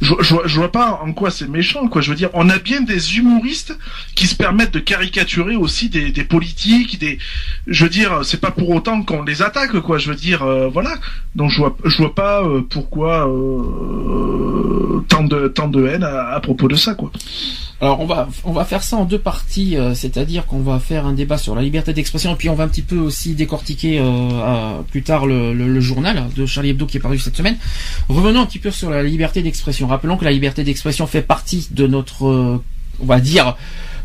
[0.00, 0.14] je,
[0.46, 2.00] je, vois- pas en quoi c'est méchant, quoi.
[2.02, 3.76] Je veux dire, on a bien des humoristes
[4.14, 7.18] qui se permettent de caricaturer aussi des, politiques, des.
[7.66, 9.98] Je veux dire, c'est pas pour autant qu'on les attaque, quoi.
[9.98, 10.94] Je veux dire, euh, voilà.
[11.36, 13.28] Donc je vois, je vois pas pourquoi
[15.08, 17.10] tant de tant de haine à, propos de ça, quoi.
[17.80, 21.12] Alors on va on va faire ça en deux parties, c'est-à-dire qu'on va faire un
[21.14, 24.00] débat sur la liberté d'expression et puis on va un petit peu aussi décortiquer
[24.90, 27.56] plus tard le, le- le journal de Charlie Hebdo qui est paru cette semaine.
[28.08, 29.86] Revenons un petit peu sur la liberté d'expression.
[29.86, 32.62] Rappelons que la liberté d'expression fait partie de notre, euh,
[33.00, 33.56] on va dire,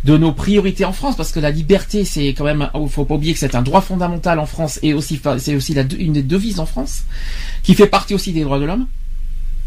[0.03, 3.33] de nos priorités en France parce que la liberté c'est quand même, faut pas oublier
[3.33, 6.65] que c'est un droit fondamental en France et aussi c'est aussi une des devises en
[6.65, 7.03] France
[7.63, 8.87] qui fait partie aussi des droits de l'homme.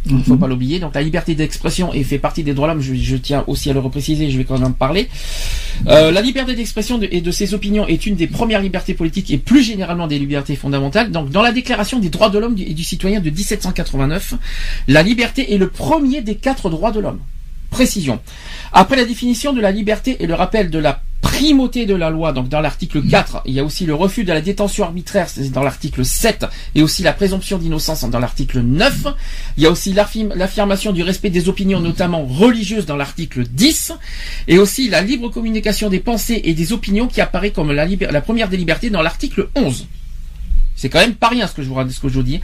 [0.07, 0.79] Il ne faut pas l'oublier.
[0.81, 2.83] Donc la liberté d'expression et fait partie des droits de l'homme.
[2.83, 4.31] Je, je tiens aussi à le repréciser.
[4.31, 5.09] Je vais quand même en parler.
[5.89, 9.31] Euh, la liberté d'expression de- et de ses opinions est une des premières libertés politiques
[9.31, 11.11] et plus généralement des libertés fondamentales.
[11.11, 14.35] Donc dans la Déclaration des droits de l'homme et du citoyen de 1789,
[14.89, 17.21] la liberté est le premier des quatre droits de l'homme.
[17.71, 18.21] Précision.
[18.73, 22.33] Après la définition de la liberté et le rappel de la primauté de la loi,
[22.33, 25.63] donc dans l'article 4, il y a aussi le refus de la détention arbitraire, dans
[25.63, 29.07] l'article 7, et aussi la présomption d'innocence dans l'article 9.
[29.57, 33.93] Il y a aussi l'affirm- l'affirmation du respect des opinions, notamment religieuses, dans l'article 10,
[34.49, 38.49] et aussi la libre communication des pensées et des opinions qui apparaît comme la première
[38.49, 39.87] des libertés dans l'article 11.
[40.81, 42.41] C'est quand même pas rien ce que je vous, ce que je vous dis.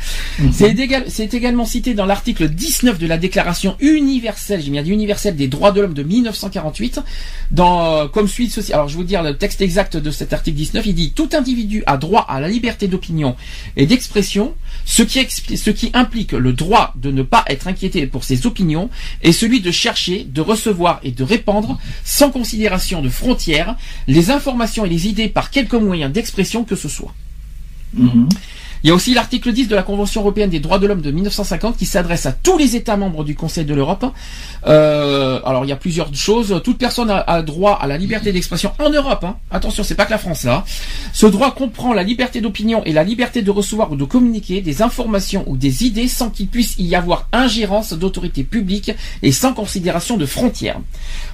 [0.52, 4.90] C'est égal- c'est également cité dans l'article 19 de la Déclaration universelle, j'ai bien dit
[4.90, 7.00] universelle des droits de l'homme de 1948,
[7.50, 8.74] dans, euh, comme suit ceci.
[8.74, 10.84] Alors je vais vous dire le texte exact de cet article 19.
[10.84, 13.36] Il dit tout individu a droit à la liberté d'opinion
[13.78, 14.54] et d'expression,
[14.84, 15.26] ce qui,
[15.56, 18.90] ce qui implique le droit de ne pas être inquiété pour ses opinions
[19.22, 23.76] et celui de chercher, de recevoir et de répandre, sans considération de frontières,
[24.08, 27.14] les informations et les idées par quelque moyen d'expression que ce soit.
[27.94, 28.32] Mm-hmm.
[28.82, 31.11] Il y a aussi l'article 10 de la Convention européenne des droits de l'homme de
[31.11, 34.07] 1950 qui s'adresse à tous les États membres du Conseil de l'Europe.
[34.66, 36.61] Euh, alors il y a plusieurs choses.
[36.62, 39.24] Toute personne a, droit à la liberté d'expression en Europe.
[39.24, 39.36] hein.
[39.51, 40.65] Attention, c'est pas que la France là.
[41.12, 44.82] Ce droit comprend la liberté d'opinion et la liberté de recevoir ou de communiquer des
[44.82, 48.93] informations ou des idées sans qu'il puisse y avoir ingérence d'autorités publiques
[49.23, 50.81] et sans considération de frontières.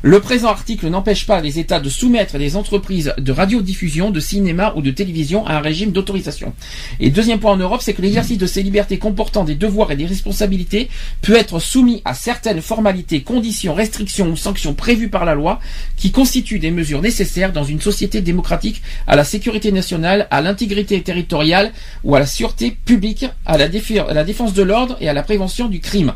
[0.03, 4.73] Le présent article n'empêche pas les États de soumettre les entreprises de radiodiffusion, de cinéma
[4.77, 6.55] ou de télévision à un régime d'autorisation.
[7.01, 9.97] Et deuxième point en Europe, c'est que l'exercice de ces libertés comportant des devoirs et
[9.97, 10.89] des responsabilités
[11.21, 15.61] peut être soumis à certaines formalités, conditions, restrictions ou sanctions prévues par la loi
[15.97, 21.01] qui constituent des mesures nécessaires dans une société démocratique à la sécurité nationale, à l'intégrité
[21.03, 21.73] territoriale
[22.05, 25.81] ou à la sûreté publique, à la défense de l'ordre et à la prévention du
[25.81, 26.13] crime.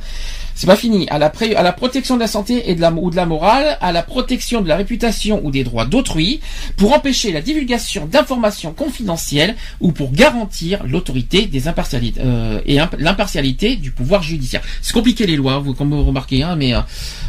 [0.58, 1.06] C'est pas fini.
[1.10, 3.26] À la, pré- à la protection de la santé et de la, ou de la
[3.26, 6.40] morale, à la protection de la réputation ou des droits d'autrui,
[6.78, 12.96] pour empêcher la divulgation d'informations confidentielles ou pour garantir l'autorité des impartialités euh, et imp-
[12.98, 14.62] l'impartialité du pouvoir judiciaire.
[14.80, 16.80] C'est compliqué les lois, vous comme vous remarquez, hein, mais euh,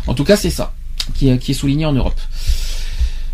[0.08, 0.74] en tout cas c'est ça
[1.14, 2.20] qui, qui est souligné en Europe.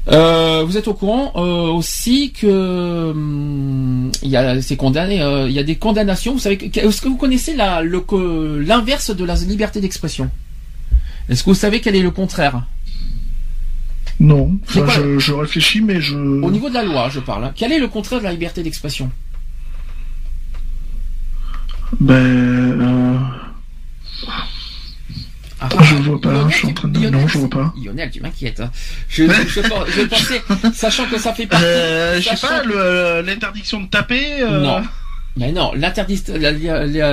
[0.10, 5.48] Euh, vous êtes au courant euh, aussi que hum, il y a c'est condamné, euh,
[5.48, 6.34] il y a des condamnations.
[6.34, 10.30] Vous savez, est-ce que vous connaissez la le co- l'inverse de la liberté d'expression?
[11.30, 12.64] Est-ce que vous savez quel est le contraire?
[14.20, 16.16] Non, Enfin, je, je réfléchis, mais je.
[16.18, 17.46] Au niveau de la loi, je parle.
[17.46, 17.52] hein.
[17.56, 19.10] Quel est le contraire de la liberté d'expression?
[22.02, 23.20] Ben.
[25.64, 27.50] Euh, Ah, Je vois pas, Lionel, je suis en train de- Lionel, non, je vois
[27.50, 27.74] pas.
[27.84, 28.60] Lionel, tu m'inquiètes.
[28.60, 28.72] hein.
[29.10, 30.42] Je, je, je, pensais,
[30.74, 31.66] sachant que ça fait partie.
[31.66, 34.42] Euh, je sais pas, que- l'interdiction de taper.
[34.42, 34.82] euh, Non.
[35.36, 35.92] Mais non, la-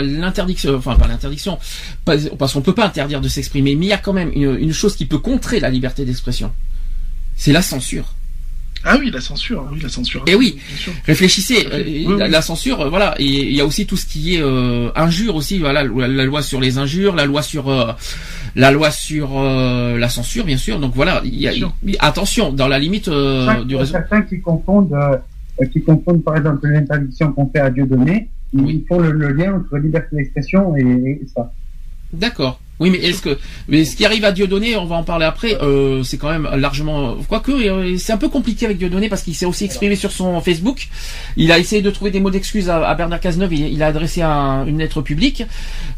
[0.03, 1.59] l'interdiction, enfin pas l'interdiction,
[2.05, 4.73] parce qu'on peut pas interdire de s'exprimer, mais il y a quand même une, une
[4.75, 6.53] chose qui peut contrer la liberté d'expression.
[7.37, 8.05] C'est la censure.
[8.85, 10.25] Ah oui, la censure, oui, la censure.
[10.27, 10.57] Eh oui.
[10.69, 10.93] Bien sûr.
[11.05, 11.67] Réfléchissez, fait.
[11.75, 12.31] euh, Oui, la, oui.
[12.31, 15.35] la censure, euh, voilà, et il y a aussi tout ce qui est euh, injure
[15.37, 17.93] aussi, voilà, la, la loi sur les injures, la loi sur euh,
[18.57, 20.79] la loi sur euh, la censure, bien sûr.
[20.81, 23.93] Donc voilà, il y a, il- attention, dans la limite euh, Certains- du réseau.
[23.93, 28.85] Certains qui confondent, euh, qui confondent par exemple l'interdiction qu'on fait à Dieudonné, ils Oui.
[28.89, 30.81] font le, le lien entre liberté d'expression et,
[31.23, 31.53] et ça.
[32.13, 32.59] D'accord.
[32.81, 33.39] Oui, mais est-ce que,
[33.69, 36.49] mais ce qui arrive à Dieudonné, on va en parler après, euh, c'est quand même
[36.57, 40.11] largement, quoique, euh, c'est un peu compliqué avec Dieudonné parce qu'il s'est aussi exprimé sur
[40.11, 40.89] son Facebook.
[41.37, 43.53] Il a essayé de trouver des mots d'excuses à, Bernard Cazeneuve.
[43.53, 45.45] Il, il a adressé un- une lettre publique.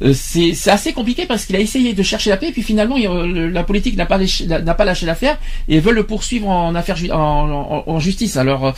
[0.02, 2.96] Euh, c'est, assez compliqué parce qu'il a essayé de chercher la paix, et puis finalement,
[2.98, 5.38] euh, la politique n'a pas lâché, l'affaire
[5.68, 8.36] et veulent le poursuivre en affaire, en, justice.
[8.36, 8.74] Alors,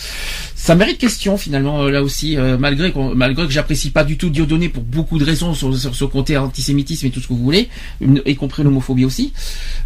[0.54, 4.82] ça mérite question finalement là aussi, malgré malgré que j'apprécie pas du tout Dieudonné pour
[4.82, 7.68] beaucoup de raisons sur, sur côté antisémitisme et tout ce que vous voulez,
[8.00, 9.32] y compris l'homophobie aussi.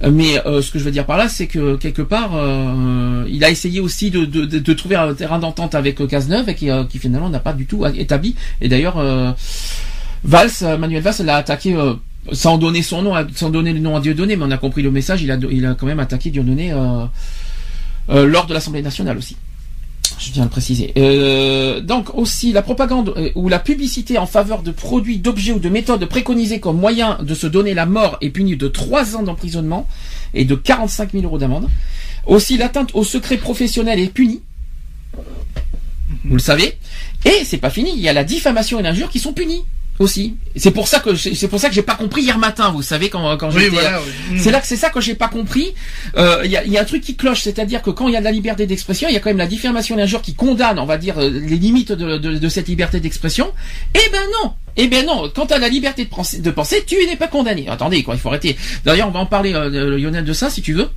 [0.02, 3.24] Euh, Mais euh, ce que je veux dire par là, c'est que quelque part, euh,
[3.28, 6.54] il a essayé aussi de, de, de, trouver un terrain d'entente avec euh, Cazeneuve et
[6.54, 8.34] qui, euh, qui finalement n'a pas du tout établi.
[8.60, 9.32] Et d'ailleurs, euh,
[10.24, 11.74] Valls, euh, Manuel Valls l'a attaqué.
[11.74, 11.94] euh,
[12.32, 14.90] sans donner son nom, sans donner le nom à Dieudonné, mais on a compris le
[14.90, 15.22] message.
[15.22, 17.06] Il a, il a quand même attaqué Dieudonné euh,
[18.10, 19.36] euh, lors de l'Assemblée nationale aussi.
[20.18, 20.92] Je tiens à le préciser.
[20.98, 25.60] Euh, donc aussi la propagande euh, ou la publicité en faveur de produits, d'objets ou
[25.60, 29.22] de méthodes préconisées comme moyen de se donner la mort est punie de 3 ans
[29.22, 29.86] d'emprisonnement
[30.34, 31.68] et de 45 000 euros d'amende.
[32.26, 34.42] Aussi l'atteinte au secret professionnel est punie.
[36.24, 36.76] Vous le savez.
[37.24, 39.64] Et c'est pas fini, il y a la diffamation et l'injure qui sont punies
[39.98, 40.36] aussi.
[40.56, 43.08] C'est pour ça que c'est pour ça que j'ai pas compris hier matin, vous savez
[43.10, 44.00] quand quand Oui, j'étais voilà.
[44.30, 44.38] oui.
[44.40, 45.74] c'est là que c'est ça que j'ai pas compris.
[46.16, 48.16] Euh, Il y, a, y a un truc qui cloche, c'est-à-dire que quand il y
[48.16, 50.34] a de la liberté d'expression, il y a quand même la diffamation et l'injure qui
[50.34, 53.52] condamne, on va dire, euh, les limites de, de- de cette liberté d'expression.
[53.94, 55.30] Eh ben non, eh ben non.
[55.34, 57.68] Quant à la liberté de penser, de penser, tu n'es pas condamné.
[57.68, 58.56] Attendez, quoi, il faut arrêter.
[58.84, 60.88] D'ailleurs, on va en parler, euh, Lionel, de ça, si tu veux.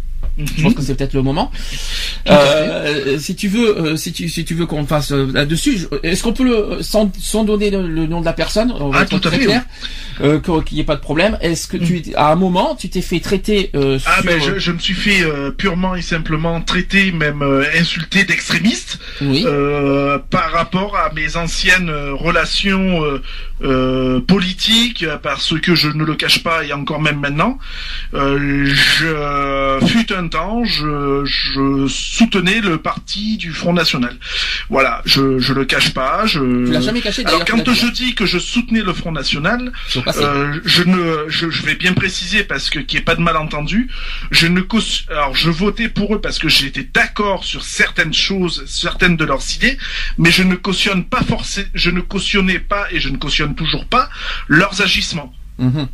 [0.58, 1.52] Je pense que c'est peut-être le moment.
[2.30, 6.24] Euh, si tu veux, euh, si tu si tu veux qu'on fasse euh, là-dessus, est-ce
[6.24, 9.04] qu'on peut le sans, sans donner le, le nom de la personne, on va Ah,
[9.04, 9.64] être tout à très fait, clair,
[10.22, 11.38] euh, que- qu'il n'y ait pas de problème.
[11.42, 14.60] Est-ce que tu à un moment tu t'es fait traiter euh, Ah sur ben je,
[14.60, 15.24] je me suis fait
[15.58, 17.44] purement et simplement traiter, même
[17.80, 19.46] insulté d'extrémiste oui.
[20.30, 23.02] par rapport à mes anciennes relations
[24.28, 27.58] politiques, parce que je ne le cache pas et encore même maintenant,
[28.14, 34.16] je fut un temps, je, je soutenais le parti du Front National.
[34.70, 36.26] Voilà, je je le cache pas.
[36.26, 36.40] Je...
[36.66, 40.60] tu l'as jamais caché Alors quand je dis que je soutenais le Front National, euh,
[40.66, 43.90] je ne, je, je vais bien préciser parce que qu'il n'y ait pas de malentendu.
[44.32, 44.62] Je ne
[45.10, 49.56] alors je votais pour eux parce que j'étais d'accord sur certaines choses, certaines de leurs
[49.56, 49.78] idées,
[50.18, 53.86] mais je ne cautionne pas forcément, je ne cautionnais pas et je ne cautionne toujours
[53.86, 54.10] pas
[54.48, 55.34] leurs agissements.
[55.60, 55.88] Mhm.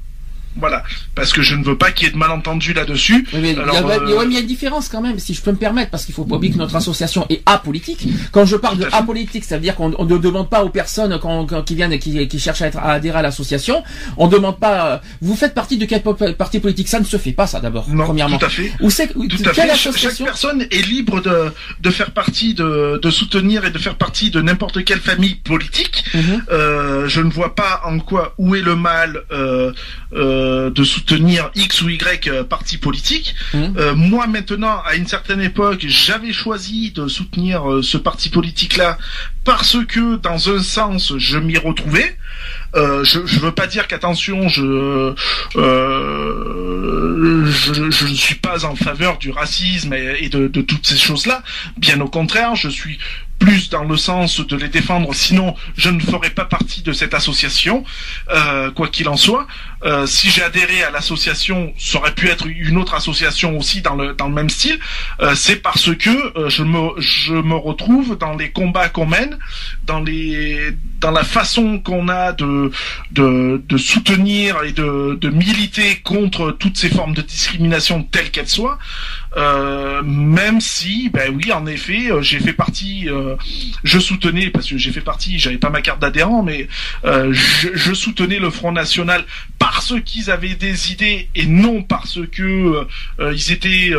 [0.59, 0.83] Voilà,
[1.15, 3.27] parce que je ne veux pas qu'il y ait de malentendu là-dessus.
[3.33, 5.19] Oui, mais il y a- Alors, ouais, euh, il y a une différence quand même,
[5.19, 8.07] si je peux me permettre, parce qu'il faut pas oublier que notre association est apolitique.
[8.31, 11.17] Quand je parle de apolitique, ça veut dire qu'on on ne demande pas aux personnes
[11.21, 13.83] quand, quand- qui viennent et qui, qui cherchent à, être, à adhérer à l'association,
[14.17, 16.01] on ne demande pas, euh, vous faites partie de quel
[16.37, 16.87] parti politique?
[16.87, 18.37] Ça ne se fait pas, ça d'abord, premièrement.
[18.37, 18.71] tout à fait.
[18.81, 19.29] Où c'est, quelle.
[19.37, 21.51] Ch- Chaque association personne est libre de,
[21.81, 26.03] de faire partie, de, de soutenir et de faire partie de n'importe quelle famille politique.
[26.13, 26.43] Mhm.
[26.51, 29.71] Euh, je ne vois pas en quoi où est le mal euh,
[30.47, 33.35] euh, de soutenir X ou Y euh, parti politique.
[33.53, 33.73] Mhm.
[33.77, 38.97] Euh, moi maintenant, à une certaine époque, j'avais choisi de soutenir ce parti politique-là
[39.43, 42.17] parce que dans un sens, je m'y retrouvais.
[42.75, 44.61] Euh, je, je veux pas dire qu'attention, je,
[45.55, 50.85] euh, je je ne suis pas en faveur du racisme et, et de, de toutes
[50.85, 51.43] ces choses-là.
[51.77, 52.99] Bien au contraire, je suis
[53.39, 57.13] plus dans le sens de les défendre, sinon je ne ferai pas partie de cette
[57.13, 57.83] association,
[58.33, 59.47] euh, quoi qu'il en soit.
[59.83, 63.95] Euh, si j'ai adhéré à l'association, ça aurait pu être une autre association aussi dans
[63.95, 64.79] le dans le même style.
[65.21, 69.37] Euh, c'est parce que euh, je me je me retrouve dans les combats qu'on mène,
[69.85, 72.71] dans les dans la façon qu'on a de
[73.11, 78.49] de de soutenir et de de militer contre toutes ces formes de discrimination telles qu'elles
[78.49, 78.79] soient.
[79.35, 83.35] Euh, même si, ben oui, en effet, euh, j'ai fait partie, euh,
[83.83, 86.67] je soutenais parce que j'ai fait partie, j'avais pas ma carte d'adhérent, mais
[87.05, 89.25] euh, je, je soutenais le Front National
[89.59, 92.87] parce qu'ils avaient des idées et non parce que
[93.19, 93.91] euh, ils étaient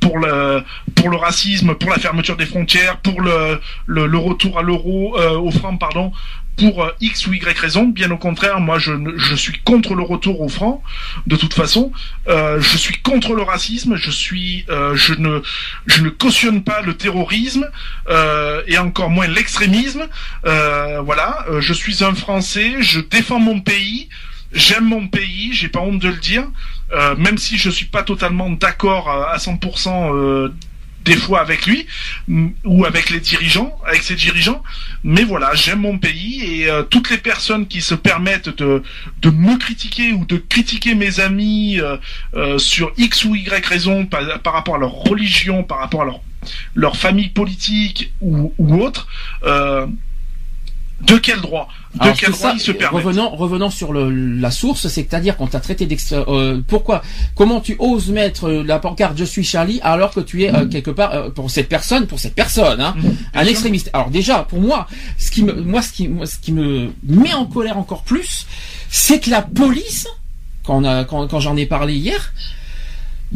[0.00, 0.62] pour le
[0.94, 5.50] pour le racisme, pour la fermeture des frontières, pour le le, retour à l'euro, au
[5.50, 6.12] franc, pardon,
[6.56, 7.84] pour euh, X ou Y raison.
[7.86, 10.82] Bien au contraire, moi je, je suis contre le retour au franc.
[11.26, 11.92] De toute façon,
[12.28, 13.96] Euh, je suis contre le racisme.
[13.96, 15.42] Je suis, euh, je ne,
[15.86, 17.68] je ne cautionne pas le terrorisme
[18.08, 20.06] euh, et encore moins l'extrémisme.
[20.46, 22.76] Euh, voilà, je suis un Français.
[22.80, 24.08] Je défends mon pays.
[24.52, 26.44] J'aime mon pays, j'ai pas honte de le dire,
[26.92, 30.48] euh, même si je suis pas totalement d'accord à 100% euh,
[31.04, 31.86] des fois avec lui
[32.64, 34.62] ou avec les dirigeants, avec ses dirigeants.
[35.04, 38.82] Mais voilà, j'aime mon pays et euh, toutes les personnes qui se permettent de
[39.30, 41.96] me critiquer ou de critiquer mes amis euh,
[42.34, 44.22] euh, sur X ou Y raison par,
[44.52, 46.06] rapport à leur religion, par rapport à
[46.74, 49.06] leur famille politique ou, autre.
[49.42, 51.68] de quel droit?
[51.94, 56.18] De Alors, ça, se revenons, revenons sur le, la source, c'est-à-dire qu'on t'a traité d'extra...
[56.28, 57.02] euh, pourquoi
[57.34, 60.66] Comment tu oses mettre euh, la pancarte Je suis Charlie alors que tu es euh,
[60.68, 62.94] quelque part euh, pour cette personne, pour cette personne, hein,
[63.34, 63.90] un extrémiste.
[63.92, 64.86] Alors déjà, pour moi,
[65.18, 68.46] ce qui me, moi, ce qui, moi, ce qui me met en colère encore plus,
[68.88, 70.06] c'est que la police,
[70.64, 72.32] quand, on a, quand, quand j'en ai parlé hier,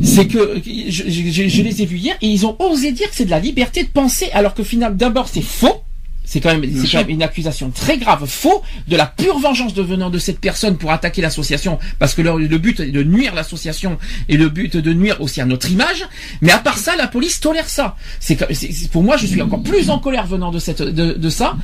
[0.03, 3.15] c'est que je, je- je les ai vus hier et ils ont osé dire que
[3.17, 5.84] c'est de la liberté de penser alors que finalement d'abord c'est faux.
[6.27, 6.99] C'est quand même, c'est sûr.
[7.01, 10.41] quand même une accusation très grave, faux, de la pure vengeance de venant de cette
[10.41, 13.99] personne pour attaquer l'association, parce que le, le but est de nuire l'association
[14.31, 16.07] et le but est de nuire aussi à notre image.
[16.41, 17.97] Mais à part ça, la police tolère ça.
[18.21, 20.81] C'est, que- c'est- c'est- pour moi, je suis encore plus en colère venant de cette,
[20.83, 21.57] de, de ça.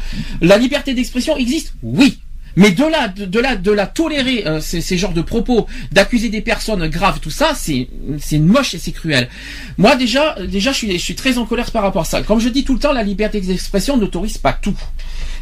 [0.42, 2.20] La liberté d'expression existe, oui.
[2.56, 6.28] Mais de là, de, là, de la tolérer euh, ces, ces genres de propos, d'accuser
[6.28, 7.88] des personnes graves, tout ça, c'est,
[8.20, 9.28] c'est moche et c'est cruel.
[9.78, 12.22] Moi déjà, déjà, je suis, je suis très en colère par rapport à ça.
[12.22, 14.76] Comme je dis tout le temps, la liberté d'expression n'autorise pas tout.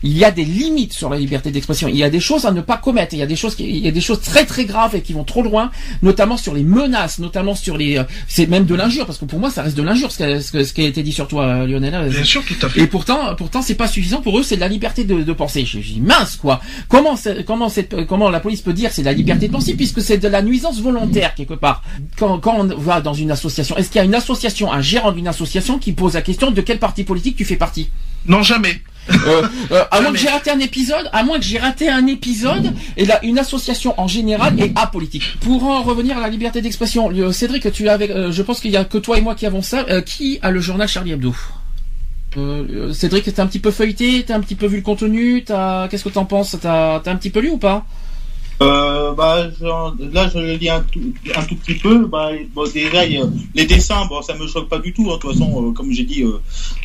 [0.03, 1.89] Il y a des limites sur la liberté d'expression.
[1.89, 3.15] Il y a des choses à ne pas commettre.
[3.15, 5.01] Il y a des choses, qui, il y a des choses très très graves et
[5.03, 5.71] qui vont trop loin,
[6.03, 9.39] notamment sur les menaces, notamment sur les, euh, c'est même de l'injure, parce que pour
[9.39, 11.29] moi, ça reste de l'injure ce, que- ce, que- ce qui a été dit sur
[11.29, 12.09] toi, euh, Lionel.
[12.11, 12.81] Bien sûr, tout à fait.
[12.81, 14.43] Et pourtant, pourtant, c'est pas suffisant pour eux.
[14.43, 15.65] C'est de la liberté de, de penser.
[15.65, 16.61] Je, je dis mince quoi.
[16.89, 17.15] Comment,
[17.47, 17.69] comment,
[18.09, 20.43] comment la police peut dire c'est de la liberté de penser puisque c'est de la
[20.43, 21.83] nuisance volontaire quelque part.
[22.19, 25.13] Quand, quand on va dans une association, est-ce qu'il y a une association, un gérant
[25.13, 27.89] d'une association qui pose la question de quel parti politique tu fais partie?
[28.27, 28.81] Non, jamais.
[29.11, 32.07] Euh, euh, à moins que j'ai raté un épisode, à moins que j'ai raté un
[32.07, 35.39] épisode, et là, une association en général est apolitique.
[35.41, 38.77] Pour en revenir à la liberté d'expression, euh, Cédric, tu euh, je pense qu'il y
[38.77, 39.87] a que toi et moi qui avons ça.
[39.89, 41.35] Euh, qui a le journal Charlie Hebdo
[42.37, 45.45] euh, euh, Cédric, t'as un petit peu feuilleté, t'as un petit peu vu le contenu,
[45.45, 46.57] t'as, qu'est-ce que t'en penses?
[46.61, 47.87] T'as, t'as un petit peu lu ou pas?
[48.61, 49.47] Euh, bah,
[50.13, 51.01] là, je le lis un tout,
[51.65, 52.07] petit peu.
[52.07, 55.09] Bah, bon, déjà, les dessins, bon, ça me choque pas du tout.
[55.11, 55.15] hein.
[55.15, 56.41] De toute façon, euh, comme j'ai dit, euh,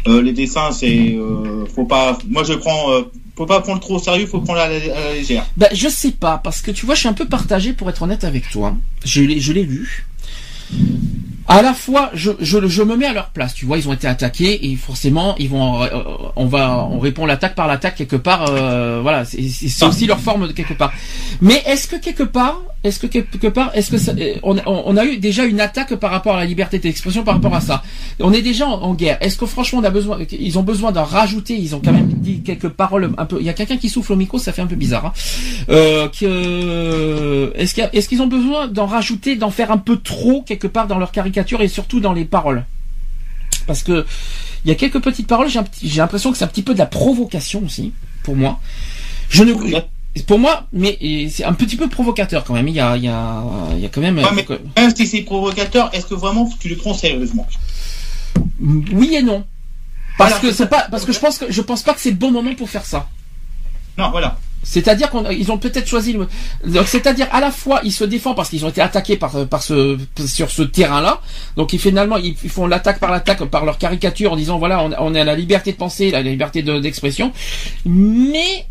[0.07, 1.15] euh, les dessins, c'est,
[1.75, 2.17] faut pas.
[2.29, 2.89] Moi, je prends,
[3.35, 5.45] faut pas prendre trop au sérieux, faut prendre à la, à la légère.
[5.57, 8.03] Ben, je sais pas, parce que tu vois, je suis un peu partagé pour être
[8.03, 8.75] honnête avec toi.
[9.03, 10.05] Je l'ai, je l'ai lu.
[11.47, 13.53] À la fois, je, je, je me mets à leur place.
[13.53, 15.87] Tu vois, ils ont été attaqués et forcément, ils vont, euh,
[16.35, 18.49] on va, on répond l'attaque par l'attaque quelque part.
[18.49, 19.39] euh, voilà, c'est,
[19.85, 20.93] aussi leur forme de quelque part.
[21.41, 24.97] Mais est-ce que quelque part, est-ce que quelque part, est-ce que ça, euh, on, on
[24.97, 27.83] a eu déjà une attaque par rapport à la liberté d'expression, par rapport à ça?
[28.21, 29.17] On est déjà en, guerre.
[29.19, 32.07] Est-ce que franchement, on a besoin, ils ont besoin d'en rajouter Ils ont quand même
[32.07, 33.37] dit quelques paroles un peu.
[33.39, 35.07] Il y a quelqu'un qui souffle au micro, ça fait un peu bizarre.
[35.07, 35.13] Hein
[36.23, 40.99] euh, est-ce qu'ils ont besoin d'en rajouter, d'en faire un peu trop quelque part dans
[40.99, 42.65] leur et surtout dans les paroles
[43.67, 44.05] Parce que
[44.65, 46.63] il y a quelques petites paroles, j'ai un petit- j'ai l'impression que c'est un petit
[46.63, 47.93] peu de la provocation aussi
[48.23, 48.59] pour moi.
[49.29, 49.53] Je ne
[50.27, 50.97] pour moi, mais
[51.31, 52.67] c'est un petit peu provocateur quand même.
[52.67, 53.43] Il y a il y a
[53.73, 54.45] il y a quand même Ouais, mais
[54.77, 57.47] même si c'est provocateur, est-ce que vraiment tu le prends sérieusement?
[58.59, 59.43] Oui et non.
[60.17, 62.11] Parce Voilà, que c'est pas parce que je pense que je pense pas que c'est
[62.11, 63.09] le bon moment pour faire ça.
[63.97, 64.37] Non, voilà.
[64.63, 66.27] C'est-à-dire qu'ils ont peut-être choisi le.
[66.85, 69.97] C'est-à-dire à la fois ils se défendent parce qu'ils ont été attaqués par par ce
[70.25, 71.19] sur ce terrain-là.
[71.57, 74.91] Donc ils, finalement ils, font l'attaque par l'attaque par leur caricature en disant voilà on,
[74.97, 77.33] on a la liberté de penser, la liberté de- d'expression.
[77.85, 78.65] Mais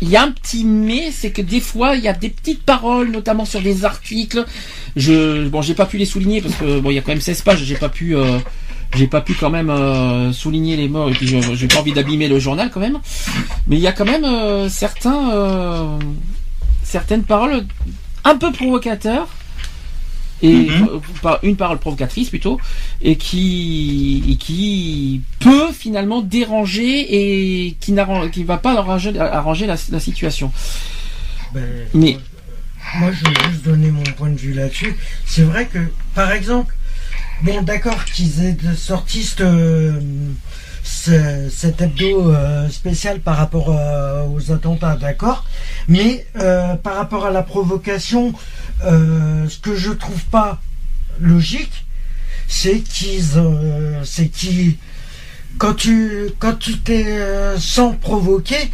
[0.00, 2.62] il y a un petit mais, c'est que des fois il y a des petites
[2.62, 4.44] paroles, notamment sur des articles.
[4.96, 7.20] Je bon j'ai pas pu les souligner parce que bon il y a quand même
[7.20, 8.16] 16 pages, j'ai pas pu.
[8.16, 8.38] euh,
[8.94, 12.28] j'ai pas pu quand même euh, souligner les morts et puis j'ai pas envie d'abîmer
[12.28, 12.98] le journal quand même.
[13.66, 15.98] Mais il y a quand même euh, certains, euh,
[16.82, 17.66] certaines paroles
[18.24, 19.28] un peu provocateurs
[20.40, 20.88] et Mhm.
[21.42, 22.60] une parole provocatrice plutôt
[23.02, 29.66] et qui et qui peut finalement déranger et qui n'arrange qui va pas arranger, arranger
[29.66, 30.52] la, la situation.
[31.52, 32.18] Ben, Mais
[33.00, 34.94] Moi, je veux juste donner mon point de vue là-dessus.
[35.26, 35.78] C'est vrai que,
[36.14, 36.74] par exemple,
[37.42, 40.00] bon, d'accord qu'ils aient sorti euh,
[40.82, 45.44] ce- cet hebdo euh, spécial par rapport euh, aux attentats, d'accord,
[45.88, 46.26] mais
[46.82, 48.32] par rapport à la provocation,
[48.82, 50.60] ce que je trouve pas
[51.20, 51.84] logique,
[52.46, 53.22] c'est qu'ils,
[54.04, 54.30] c'est
[55.58, 57.18] quand tu, quand tu t'es
[57.58, 58.70] sans provoquer,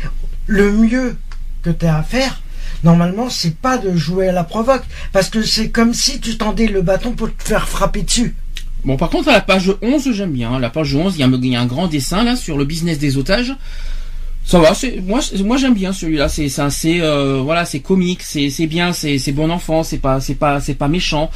[0.46, 1.16] le mieux
[1.62, 2.42] que tu as à faire,
[2.82, 6.66] normalement, c'est pas de jouer à la provoque, parce que c'est comme si tu tendais
[6.66, 8.34] le bâton pour te faire frapper dessus.
[8.84, 10.58] Bon, par contre, à la page 11, j'aime bien.
[10.58, 12.58] La page 11, il y, a un- il y a un grand dessin là sur
[12.58, 13.54] le business des otages.
[14.46, 14.72] Ça va,
[15.06, 16.28] moi, moi j'aime bien celui-là.
[16.28, 20.20] C'est, c'est, euh, voilà, c'est comique, c'est, c'est bien, c'est, c'est bon enfant, c'est pas,
[20.20, 21.30] c'est pas, c'est pas méchant.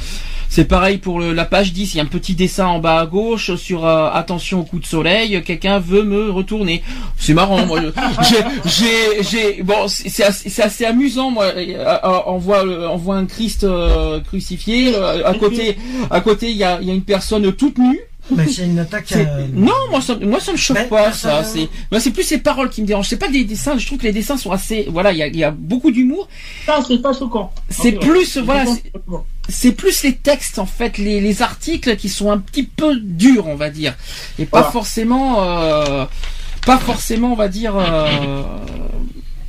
[0.47, 1.93] C'est pareil pour le- la page 10.
[1.93, 4.79] Il y a un petit dessin en bas à gauche sur euh, attention au coup
[4.79, 5.41] de soleil.
[5.43, 6.81] Quelqu'un veut me retourner.
[7.17, 7.65] C'est marrant.
[7.67, 7.81] Moi,
[8.65, 11.29] j'ai, j'ai, bon, c'est, assez, assez amusant.
[11.31, 14.95] Moi, Euh, euh, on voit, on voit un Christ euh, crucifié.
[14.95, 15.77] À côté,
[16.09, 17.99] à côté, il y a, il y a une personne toute nue.
[18.35, 19.05] Mais c'est une attaque.
[19.07, 21.43] C'est- euh, Non, moi ça, moi ça me choque Ben, pas ça- ça.
[21.43, 23.07] C'est, moi c'est plus ces paroles qui me dérangent.
[23.09, 23.77] C'est pas des dessins.
[23.77, 25.91] Je trouve que les dessins sont assez, voilà, il y a, il y a beaucoup
[25.91, 26.27] d'humour.
[26.65, 27.51] Ça, c'est pas choquant.
[27.69, 28.65] C'est plus, voilà,
[29.47, 33.47] C'est plus les textes en fait, les, les articles qui sont un petit peu durs,
[33.47, 33.95] on va dire,
[34.37, 34.71] et pas Voilà.
[34.71, 36.05] forcément, euh,
[36.65, 37.75] pas forcément, on va dire.
[37.75, 38.43] euh,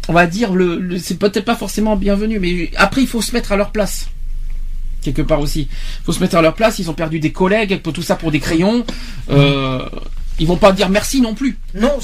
[0.09, 3.32] on va dire le, le- c'est peut-être pas forcément bienvenu, mais après il faut se
[3.32, 4.09] mettre à leur place
[5.02, 5.68] quelque part aussi.
[5.70, 6.78] Il faut se mettre à leur place.
[6.78, 8.85] Ils ont perdu des collègues tout ça pour des crayons.
[9.31, 9.89] Euh,
[10.39, 11.59] ils vont pas dire merci non plus.
[11.74, 11.98] Non,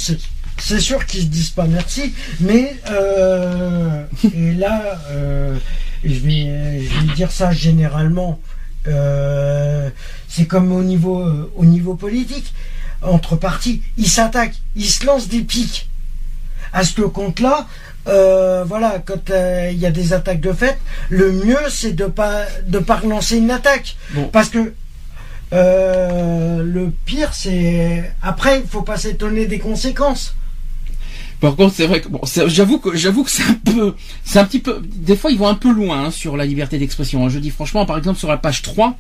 [0.59, 4.05] c'est sûr qu'ils se disent pas merci, mais euh,
[4.35, 5.57] là, euh,
[6.05, 8.41] je vais dire ça généralement.
[8.89, 9.91] euh,
[10.29, 11.25] c'est comme au niveau
[11.57, 12.53] au niveau politique
[13.03, 15.89] entre partis, ils s'attaquent, ils se lancent des pics.
[16.73, 17.67] À ce compte-là,
[18.09, 20.79] euh, voilà, quand euh, il y a des attaques de fait,
[21.09, 24.29] le mieux c'est de pas de pas relancer une attaque, Bon.
[24.29, 24.73] parce que
[25.53, 30.35] euh, le pire, c'est après, il faut pas s'étonner des conséquences.
[31.41, 34.45] Par contre, c'est vrai que bon, j'avoue que j'avoue que c'est un peu, c'est un
[34.45, 34.81] petit peu.
[34.83, 37.29] Des fois, ils vont un peu loin hein, sur la liberté d'expression.
[37.29, 38.97] Je dis franchement, par exemple, sur la page 3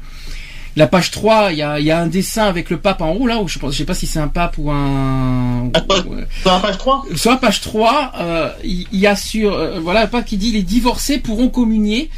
[0.77, 3.12] la page 3 il y a, il y a un dessin avec le pape en
[3.12, 5.70] haut là, où je pense, je sais pas si c'est un pape ou un.
[5.73, 6.05] Attends,
[6.43, 10.05] Sur la page 3 Sur la page 3, euh, il y a sur euh, voilà
[10.05, 12.11] le pape qui dit les divorcés pourront communier.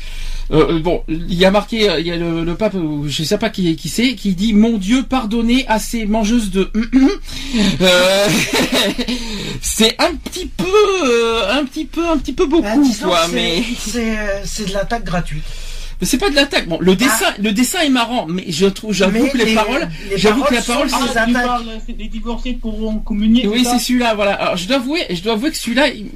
[0.51, 2.75] Euh, bon, il y a marqué, il y a le, le pape,
[3.07, 6.71] je sais pas qui, qui c'est, qui dit mon Dieu pardonnez à ces mangeuses de.
[7.81, 8.29] Euh,
[9.61, 10.65] c'est un petit peu,
[11.51, 13.63] un petit peu, un petit peu beaucoup disons quoi, que mais.
[13.79, 15.45] c'est c'est c'est de l'attaque gratuite.
[16.01, 16.69] Mais c'est pas de l'attaque.
[16.69, 19.89] Bon, le dessin, le dessin est marrant, mais je trouve, j'avoue que les, les- paroles,
[20.11, 21.61] les j'avoue que paroles la parole, sont- c'est- Ah,
[21.99, 23.49] les divorcés pourront communier.
[23.49, 24.35] Oui, c'est celui-là, voilà.
[24.35, 26.11] Alors, je dois avouer, je dois avouer que celui-là, il-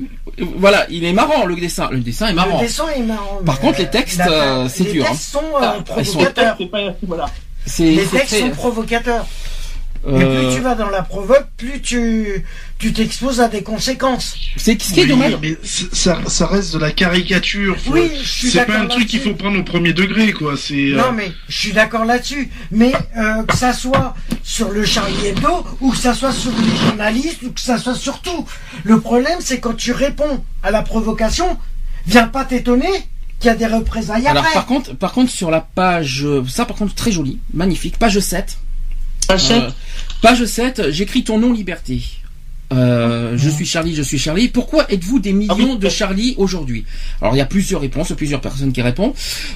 [0.57, 1.89] voilà, il est marrant, le dessin.
[1.91, 2.61] Le dessin est marrant.
[2.61, 3.41] Le dessin est marrant.
[3.45, 6.07] Par contre, les euh, textes, la- euh, c'est les dur, textes sont euh, Ah, ils
[6.07, 6.57] sont- provocateurs.
[6.71, 7.27] Pas, voilà.
[7.81, 9.27] Les textes très- sont provocateurs.
[10.05, 12.45] Et euh, plus tu vas dans la provoque, plus tu
[12.83, 14.35] tu t'exposes à des conséquences.
[14.57, 15.37] c'est ce qui est Oui, dommage.
[15.41, 15.57] mais
[15.93, 17.77] ça, ça reste de la caricature.
[17.79, 20.57] Faut- Oui, je suis C'est pas un truc qu'il faut prendre au premier degré, quoi.
[20.57, 20.91] C'est.
[20.93, 22.51] euh, Non mais je suis d'accord là-dessus.
[22.73, 26.77] Mais euh, que ça soit sur le Charlie Hebdo ou que ça soit sur les
[26.89, 28.45] journalistes ou que ça soit sur tout.
[28.83, 31.57] Le problème c'est quand tu réponds à la provocation,
[32.09, 32.91] viens pas t'étonner
[33.39, 34.55] qu'il y a des représailles Alors, après.
[34.55, 38.19] par contre, par contre, sur la page, euh, ça, par contre, très joli, magnifique, page
[38.19, 38.57] 7.
[39.29, 39.71] Page 7 Euh,
[40.21, 42.03] page 7, j'écris ton nom liberté.
[42.73, 44.49] Euh, je suis Charlie, je suis Charlie.
[44.49, 45.79] Pourquoi êtes-vous des millions Ah oui.
[45.79, 46.85] de Charlie aujourd'hui
[47.21, 49.15] Alors il y a plusieurs réponses, plusieurs personnes qui répondent.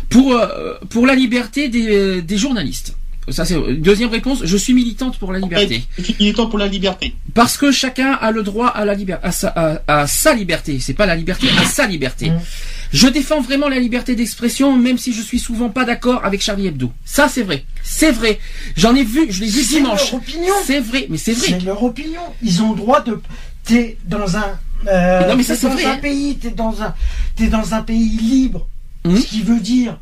[0.09, 2.95] Pour euh, pour la liberté des, des journalistes.
[3.29, 4.43] Ça c'est deuxième réponse.
[4.45, 7.15] Je suis militante pour la liberté Je suis militant pour la liberté.
[7.35, 10.79] parce que chacun a le droit à la liberté, à sa, à, à sa liberté.
[10.79, 12.31] C'est pas la liberté, à sa liberté.
[12.31, 12.39] Mm.
[12.93, 16.67] Je défends vraiment la liberté d'expression, même si je suis souvent pas d'accord avec Charlie
[16.69, 16.93] Hebdo.
[17.05, 18.39] Ça c'est vrai, c'est vrai.
[18.77, 20.13] J'en ai vu, je l'ai vu C'est dimanche.
[20.13, 20.55] leur opinion.
[20.65, 21.47] C'est vrai, mais c'est vrai.
[21.51, 22.21] C'est leur opinion.
[22.43, 23.21] Ils ont le droit de.
[23.65, 24.59] T'es dans un.
[24.87, 25.99] euh, Non, mais ça, c'est vrai, un hein.
[26.01, 26.37] pays.
[26.37, 26.95] T'es dans un.
[27.35, 28.67] T'es dans un pays libre.
[29.05, 29.17] Mhm.
[29.21, 29.99] Ce qui veut dire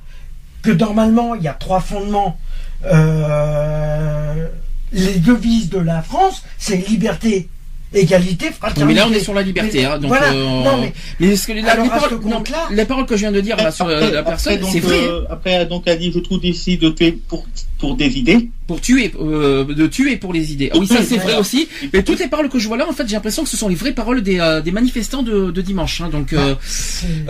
[0.62, 2.39] que normalement il y a trois fondements.
[2.85, 4.47] Euh,
[4.93, 7.48] les devises de la France, c'est liberté,
[7.95, 8.85] égalité, Non, fraternité.
[8.87, 9.79] mais là, on est sur la liberté.
[9.79, 10.33] Mais- hein, donc, voilà.
[10.33, 12.85] euh, Non, mais mais ce que les, Alors, les à ce paroles, non, compte-là- les
[12.85, 14.97] paroles que je viens de dire là, sur euh, Après- la personne, c'est vrai.
[15.02, 17.47] euh, après, donc, elle dit, je trouve ici de fait pour
[17.78, 18.49] pour des idées.
[18.67, 20.70] Pour tuer, euh, de tuer pour les idées.
[20.73, 21.69] Ah oui, ça c'est vrai aussi.
[21.93, 23.69] Mais toutes les paroles que je vois là, en fait, j'ai l'impression que ce sont
[23.69, 26.01] les vraies paroles des, euh, des manifestants de, de dimanche.
[26.01, 26.09] hein.
[26.11, 26.55] donc, euh,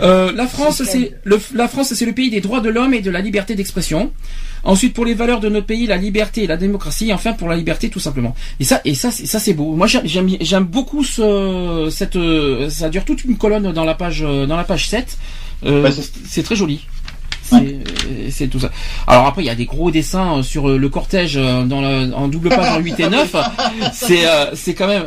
[0.01, 3.01] euh, la France, c'est le, la France, c'est le pays des droits de l'homme et
[3.01, 4.11] de la liberté d'expression.
[4.63, 7.09] Ensuite, pour les valeurs de notre pays, la liberté et la démocratie.
[7.09, 8.33] Et enfin, pour la liberté, tout simplement.
[8.59, 9.73] Et ça, et ça, c'est- ça c'est beau.
[9.75, 14.55] Moi, j'aime- beaucoup ce, cette, euh, ça dure toute une colonne dans la page, dans
[14.57, 15.17] la page 7.
[15.65, 15.89] Euh, Bah,
[16.27, 16.85] c'est très joli.
[17.49, 18.71] C'est euh, c'est tout ça.
[19.07, 21.83] Alors après, il y a des gros dessins euh, sur euh, le cortège dans
[22.13, 23.35] en double page en 8 et 9.
[23.93, 25.05] C'est quand même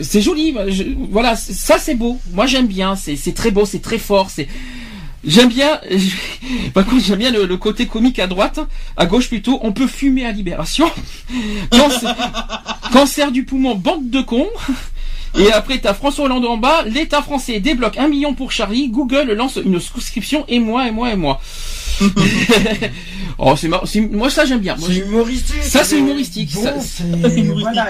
[0.00, 0.54] c'est joli.
[0.68, 2.18] Je- voilà, ça c'est beau.
[2.32, 2.94] Moi j'aime bien.
[2.96, 4.30] C'est très beau, c'est très fort.
[5.22, 5.78] J'aime bien,
[6.74, 8.58] par contre j'aime bien le, le côté comique à droite,
[8.96, 9.58] à gauche plutôt.
[9.62, 10.90] On peut fumer à Libération.
[11.70, 12.16] Cancer,
[12.92, 14.48] cancer du poumon, bande de cons.
[15.38, 16.82] Et après, t'as François Hollande en bas.
[16.86, 18.88] L'État français débloque un million pour Charlie.
[18.88, 21.40] Google lance une souscription et moi, et moi, et moi.
[23.38, 23.68] oh, c'est
[24.00, 24.76] moi ça j'aime bien.
[24.78, 25.62] C'est humoristique.
[25.62, 26.52] Ça, c'est humoristique.
[26.54, 27.04] Bon, Ça-
[27.60, 27.88] voilà,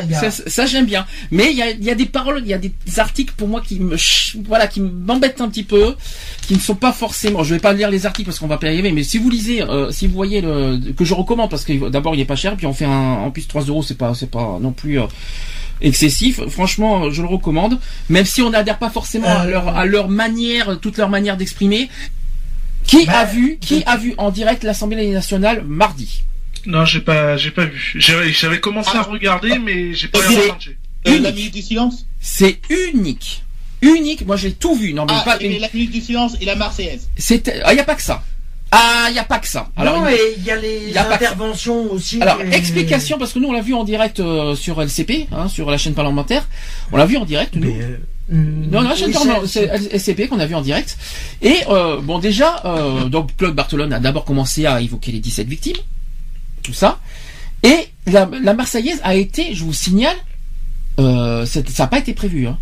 [0.62, 1.06] a- j'aime bien.
[1.30, 3.48] Mais il y a, il y a des paroles, il y a des articles pour
[3.48, 3.96] moi qui me,
[4.46, 5.94] voilà, qui m'embêtent un petit peu,
[6.46, 7.42] qui ne sont pas forcément.
[7.42, 8.92] Je vais pas lire les articles parce qu'on va pas y arriver.
[8.92, 12.14] Mais si vous lisez, euh, si vous voyez le que je recommande parce que d'abord
[12.14, 12.90] il est pas cher, puis on fait un,
[13.24, 15.00] en plus 3 euros, c'est pas, c'est pas non plus.
[15.00, 15.06] euh,
[15.82, 17.78] excessif, franchement, je le recommande.
[18.10, 21.36] Même si on n'adhère pas forcément à Euh, leur à leur manière, toute leur manière
[21.38, 21.88] d'exprimer.
[22.86, 26.24] Qui Bah, a vu, qui a vu en direct l'Assemblée nationale mardi?
[26.66, 27.94] Non, j'ai pas, j'ai pas vu.
[27.96, 29.10] J'avais commencé à Ah.
[29.10, 30.78] regarder, mais j'ai pas entendu.
[31.08, 32.06] Euh, la minute du silence?
[32.20, 32.60] C'est
[32.92, 33.42] unique,
[33.80, 34.26] unique.
[34.26, 34.92] Moi j'ai tout vu.
[34.92, 35.36] Non mais Ah, pas.
[35.40, 37.08] et mais la minute du silence et la Marseillaise.
[37.16, 37.60] C'était.
[37.64, 38.22] Ah, y a pas que ça.
[38.72, 39.68] Ah, y a pas que ça.
[39.76, 42.20] Alors, non, il y a les il y a pas que- interventions aussi.
[42.22, 45.48] alors et- explication parce que nous on l'a vu en direct euh, sur LCP, hein,
[45.48, 46.46] sur la chaîne parlementaire.
[46.92, 47.54] On l'a vu en direct.
[47.56, 47.72] Nous.
[47.74, 47.96] Mais, euh,
[48.30, 50.96] Non, non, oui, c'est- LCP qu'on a vu en direct.
[51.42, 55.48] Et euh, bon, déjà, euh, donc Claude Bartolone a d'abord commencé à évoquer les 17
[55.48, 55.76] victimes,
[56.62, 57.00] tout ça.
[57.62, 60.16] Et la, la Marseillaise a été, je vous signale,
[60.98, 62.46] euh, ça n'a pas été prévu.
[62.46, 62.58] Hein.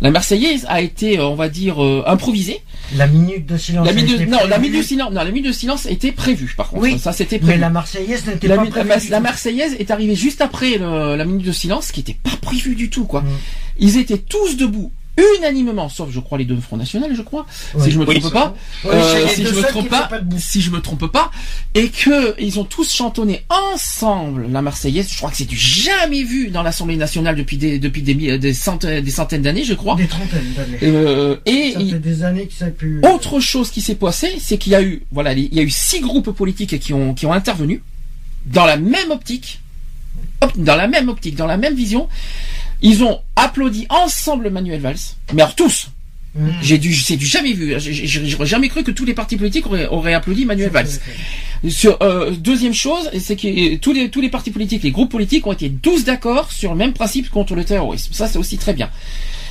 [0.00, 2.60] La Marseillaise a été, euh, on va dire, euh, improvisée.
[2.94, 3.84] La minute de silence.
[3.86, 6.12] La minute, de, non, la prévue, minute de silence, non, la minute de silence était
[6.12, 6.54] prévue.
[6.56, 7.60] Par contre, Oui, ça c'était Mais prévu.
[7.60, 9.08] la Marseillaise n'était pas la, prévue.
[9.10, 9.20] la.
[9.20, 12.76] Marseillaise est arrivée juste après le- la minute de silence, ce qui n'était pas prévu
[12.76, 13.22] du tout, quoi.
[13.22, 13.26] Mm.
[13.80, 14.92] Ils étaient tous debout,
[15.38, 17.84] unanimement, sauf je crois les deux Front National, je crois, Oui.
[17.84, 18.54] si je me Oui, trompe pas,
[18.86, 21.30] Euh, si je me trompe pas, si je me trompe pas,
[21.74, 25.08] et que ils ont tous chantonné ensemble la Marseillaise.
[25.10, 28.54] Je crois que c'est du jamais vu dans l'Assemblée nationale depuis des depuis des, des
[28.54, 29.96] centaines des centaines d'années, je crois.
[29.96, 30.78] Des trentaines d'années.
[30.82, 33.00] Euh, et Ça il- fait des années que ça pu.
[33.02, 35.70] autre chose qui s'est passé, c'est qu'il y a eu, voilà, il y a eu
[35.70, 37.82] six groupes politiques qui ont, qui ont intervenu
[38.46, 39.60] dans la même optique,
[40.56, 42.08] dans la même optique, dans la même vision.
[42.82, 44.96] Ils ont applaudi ensemble Manuel Valls,
[45.34, 45.88] mais alors tous.
[46.34, 46.48] Mm.
[46.62, 47.74] J'ai dû, c'est du jamais vu.
[47.78, 50.88] J'ai- J'aurais jamais cru que tous les partis politiques auraient, auraient applaudi Manuel Valls.
[51.68, 55.10] Sur, euh, deuxième chose, c'est que euh, tous les tous les partis politiques, les groupes
[55.10, 58.12] politiques ont été tous d'accord sur le même principe contre le terrorisme.
[58.12, 58.90] Ça, c'est aussi très bien.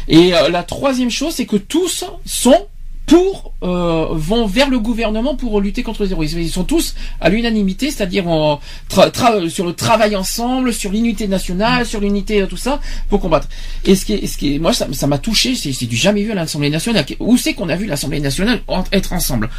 [0.07, 2.67] Et euh, la troisième chose, c'est que tous sont
[3.07, 6.39] pour euh, vont vers le gouvernement pour lutter contre le terrorisme.
[6.39, 8.59] Ils sont tous à l'unanimité, c'est-à-dire en
[8.91, 13.21] tra- tra- sur le travail ensemble, sur l'unité nationale, sur l'unité euh, tout ça pour
[13.21, 13.47] combattre.
[13.85, 16.21] Et ce qui est, ce qui est, moi ça ça m'a touché, c'est du jamais
[16.21, 17.05] vu à l'Assemblée nationale.
[17.19, 18.61] Où c'est qu'on a vu l'Assemblée nationale
[18.91, 19.49] être ensemble?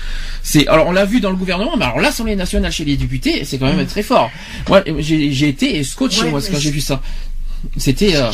[0.42, 3.46] C'est alors on l'a vu dans le gouvernement, mais alors l'Assemblée nationale chez les députés,
[3.46, 4.30] c'est quand même très fort.
[4.68, 7.00] Moi j'ai été scotché Ouais, moi quand j'ai vu ça.
[7.78, 8.30] C'était, euh,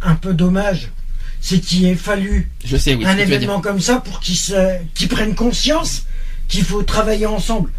[0.00, 0.88] un peu dommage,
[1.40, 3.04] c'est qu'il ait fallu je sais oui.
[3.04, 6.04] ce un événement comme ça pour qu'ils prennent conscience
[6.48, 7.70] qu'il faut travailler ensemble.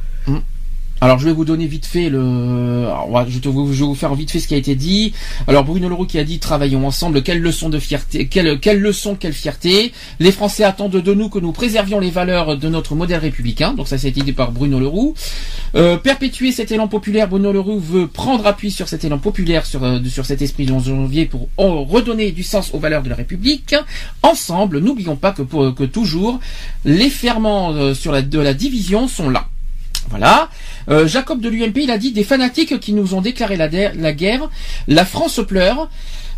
[1.02, 2.88] Alors je vais vous donner vite fait le.
[2.88, 5.14] alors, je, vais vous faire vite fait ce qui a été dit.
[5.48, 7.24] Alors Bruno Leroux qui a dit travaillons ensemble.
[7.24, 9.94] Quelle leçon de fierté, quelle, quelle leçon, quelle fierté.
[10.20, 13.74] Les Français attendent de nous que nous préservions les valeurs de notre modèle républicain.
[13.74, 15.14] Donc ça, ça a été dit par Bruno Leroux.
[15.76, 17.30] Euh, perpétuer cet élan populaire.
[17.30, 20.74] Bruno Leroux veut prendre appui sur cet élan populaire, sur euh, sur cet esprit du
[20.74, 23.74] 11 janvier pour oh, redonner du sens aux valeurs de la République.
[24.22, 26.40] Ensemble, n'oublions pas que pour que toujours
[26.84, 29.48] les ferments euh, de la division sont là.
[30.10, 30.50] Voilà.
[30.90, 34.14] Euh, Jacob de l'UMP, il a dit des fanatiques qui nous ont déclaré la, la
[34.14, 34.50] guerre.
[34.88, 35.90] La France pleure.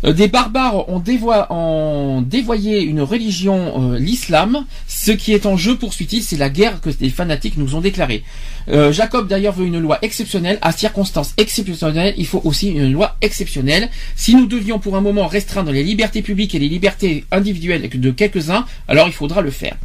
[0.04, 4.64] Euh, des barbares ont, dévoyé une religion, euh, l'islam.
[4.88, 8.22] Ce qui est en jeu, poursuit-il, c'est la guerre que des fanatiques nous ont déclarée.
[8.68, 10.58] Euh, Jacob d'ailleurs veut une loi exceptionnelle.
[10.62, 13.90] À circonstances exceptionnelles, il faut aussi une loi exceptionnelle.
[14.16, 18.10] Si nous devions pour un moment restreindre les libertés publiques et les libertés individuelles de
[18.10, 19.76] quelques-uns, alors il faudra le faire.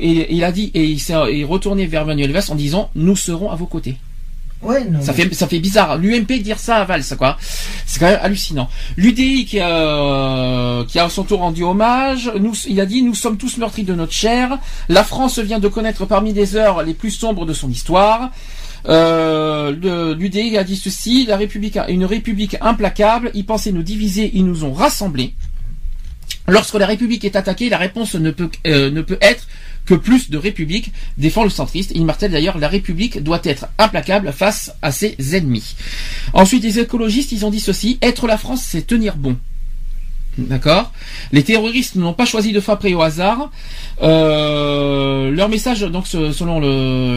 [0.00, 3.16] Et, il a dit et il s'est est retourné vers Manuel Valls en disant nous
[3.16, 3.96] serons à vos côtés.
[4.60, 5.00] Ouais, non.
[5.00, 5.98] Ça mais- fait ça fait bizarre.
[5.98, 7.38] L'UMP dire ça à Valls quoi?
[7.86, 8.68] C'est quand même hallucinant.
[8.96, 12.30] L'UDI qui a qui a à son tour rendu hommage.
[12.40, 14.58] Nous, il a dit nous sommes tous meurtris de notre chair.
[14.88, 18.30] La France vient de connaître parmi les heures les plus sombres de son histoire.
[18.88, 24.44] Euh, L'UDI a dit ceci, la République, une République implacable, ils pensaient nous diviser, ils
[24.46, 25.34] nous ont rassemblés.
[26.46, 29.46] Lorsque la République est attaquée, la réponse ne peut, euh, ne peut être
[29.88, 31.92] que plus de République, défend le centriste.
[31.94, 35.76] Il martèle d'ailleurs, la République doit être implacable face à ses ennemis.
[36.34, 39.38] Ensuite, les écologistes, ils ont dit ceci, être la France, c'est tenir bon.
[40.36, 40.92] D'accord?
[41.32, 43.50] Les terroristes n'ont pas choisi de frapper au hasard.
[44.02, 46.60] Euh, leur message, donc selon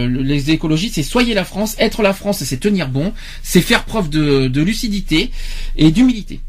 [0.08, 1.76] les écologistes, c'est soyez la France.
[1.78, 3.12] Être la France, c'est tenir bon.
[3.44, 5.30] C'est faire preuve de, lucidité
[5.76, 6.40] et d'humilité.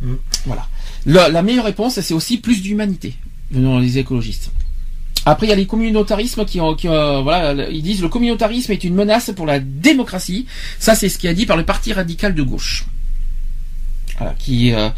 [0.00, 0.14] Mm.
[0.46, 0.68] Voilà.
[1.06, 3.14] La, meilleure réponse, c'est aussi plus d'humanité,
[3.50, 4.52] venant les écologistes.
[5.30, 8.72] Après, il y a les communautarismes qui, ont, qui euh, voilà, ils disent le communautarisme
[8.72, 10.46] est une menace pour la démocratie.
[10.78, 12.86] Ça, c'est ce qui a dit par le Parti radical de gauche.
[14.16, 14.88] Voilà, qui euh,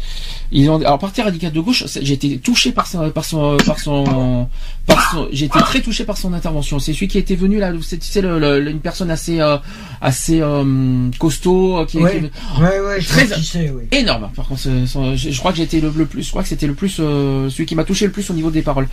[0.51, 3.79] ils ont alors parti radical de gauche j'ai été touché par son par son par
[3.79, 4.47] son
[4.85, 7.71] par son j'ai été très touché par son intervention c'est celui qui était venu là
[7.81, 9.57] c'est tu sais le, une personne assez euh,
[10.01, 12.19] assez euh, costaud euh, qui, ouais.
[12.19, 13.83] qui ouais, ouais, très sais, oui.
[13.91, 16.73] énorme par contre je, crois que j'ai été le, plus je crois que c'était le
[16.73, 18.89] plus celui qui m'a touché le plus au niveau des paroles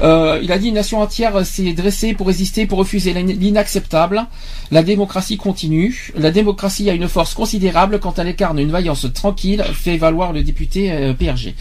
[0.00, 4.26] il a dit une nation entière s'est dressée pour résister pour refuser l'inacceptable
[4.72, 9.62] la démocratie continue la démocratie a une force considérable quand elle incarne une vaillance tranquille
[9.74, 11.54] fait valoir le député euh, PRG.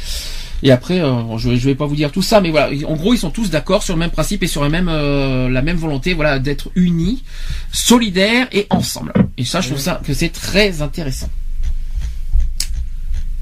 [0.63, 3.13] Et après, euh, je, ne vais pas vous dire tout ça, mais voilà, en gros,
[3.13, 5.77] ils sont tous d'accord sur le même principe et sur la même euh, la même
[5.77, 7.23] volonté, voilà, d'être unis,
[7.71, 9.13] solidaires et ensemble.
[9.37, 11.29] Et ça, je trouve ça que c'est très intéressant.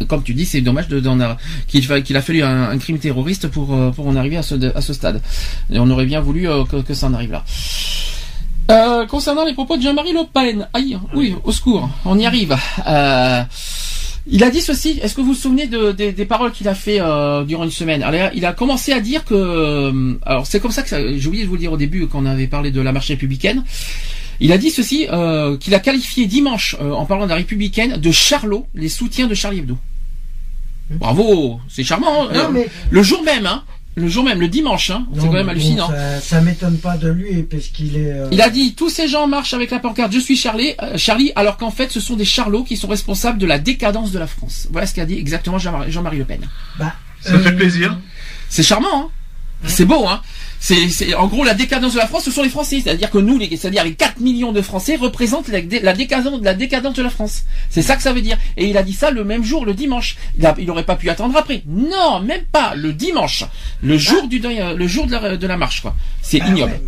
[0.07, 0.87] Comme tu dis, c'est dommage
[1.67, 5.21] qu'il a fallu un, crime terroriste pour pour en arriver à ce à ce stade.
[5.69, 6.47] Et on aurait bien voulu
[6.87, 9.05] que, ça en arrive là.
[9.07, 12.55] concernant les propos de Jean-Marie Le Pen, aïe, oui, au secours, on y arrive.
[14.31, 14.99] Il a dit ceci.
[15.01, 18.03] Est-ce que vous vous souvenez de, des paroles qu'il a fait euh, durant une semaine?
[18.03, 21.43] Alors, Il a commencé à dire que, euh, alors c'est comme ça que j'ai oublié
[21.43, 23.63] de vous le dire au début quand on avait parlé de la marche républicaine.
[24.39, 28.11] Il a dit ceci euh, qu'il a qualifié dimanche en parlant de la républicaine de
[28.11, 29.77] Charlot, les soutiens de Charlie Hebdo.
[30.91, 32.29] Bravo, c'est charmant.
[32.29, 32.51] Hein.
[32.89, 33.63] Le jour même, hein,
[33.95, 35.05] le jour même, le dimanche, hein.
[35.13, 35.89] c'est quand même hallucinant.
[36.21, 38.13] ça, m'étonne pas de lui parce qu'il est.
[38.13, 40.97] Euh, Il a dit tous ces gens marchent avec la pancarte Je suis Charlie, euh,
[40.97, 44.19] Charlie, alors qu'en fait ce sont des charlots qui sont responsables de la décadence de
[44.19, 44.67] la France.
[44.71, 46.41] Voilà ce qu'a dit exactement Jean-Marie Le Pen.
[46.77, 47.97] Bah, ça fait plaisir.
[48.47, 49.09] C'est charmant, hein.
[49.65, 50.21] C'est beau, hein
[50.59, 52.81] c'est, en gros la décadence de la France, ce sont les Français.
[52.83, 57.03] C'est-à-dire que nous, c'est-à-dire les 4 millions de Français représentent la, décadence, la décadence de
[57.03, 57.43] la France.
[57.69, 58.37] C'est ça que ça veut dire.
[58.57, 60.17] Et il a dit ça le même jour, le dimanche.
[60.57, 61.63] Il n'aurait pas pu attendre après.
[61.65, 62.73] Non, même pas.
[62.75, 63.45] Le dimanche,
[63.81, 65.95] le jour du euh, le jour de la, de la marche, quoi.
[66.21, 66.79] C'est ah ignoble.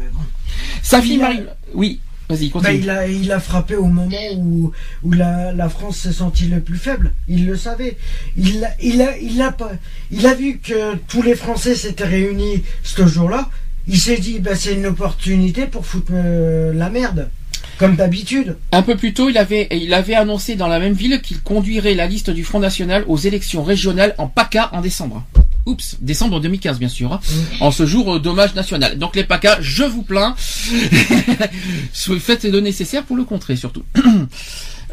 [0.83, 1.41] Sa fille Marie,
[1.74, 2.00] oui.
[2.32, 4.72] Vas-y, bah, il, a, il a frappé au moment où,
[5.03, 7.14] où la, la France s'est sentie le plus faible.
[7.27, 7.98] Il le savait.
[8.38, 9.53] Il, il, a, il, a,
[10.11, 13.50] il a vu que tous les Français s'étaient réunis ce jour-là.
[13.88, 17.30] Il s'est dit, bah, c'est une opportunité pour foutre euh, la merde.
[17.77, 18.58] Comme d'habitude.
[18.72, 21.95] Un peu plus tôt, il avait, il avait annoncé dans la même ville qu'il conduirait
[21.95, 25.26] la liste du Front National aux élections régionales en PACA en décembre.
[25.66, 27.19] Oups, décembre 2015 bien sûr, hein.
[27.24, 27.64] mm.
[27.64, 28.98] en ce jour euh, dommage national.
[28.98, 30.35] Donc les PACA, je vous plains,
[32.19, 33.84] faites le nécessaire pour le contrer surtout.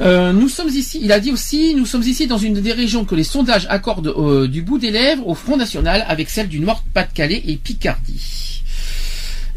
[0.00, 3.04] Euh, nous sommes ici, il a dit aussi, nous sommes ici dans une des régions
[3.04, 7.42] que les sondages accordent du bout des lèvres au Front National avec celle du Nord-Pas-de-Calais
[7.48, 8.57] et Picardie.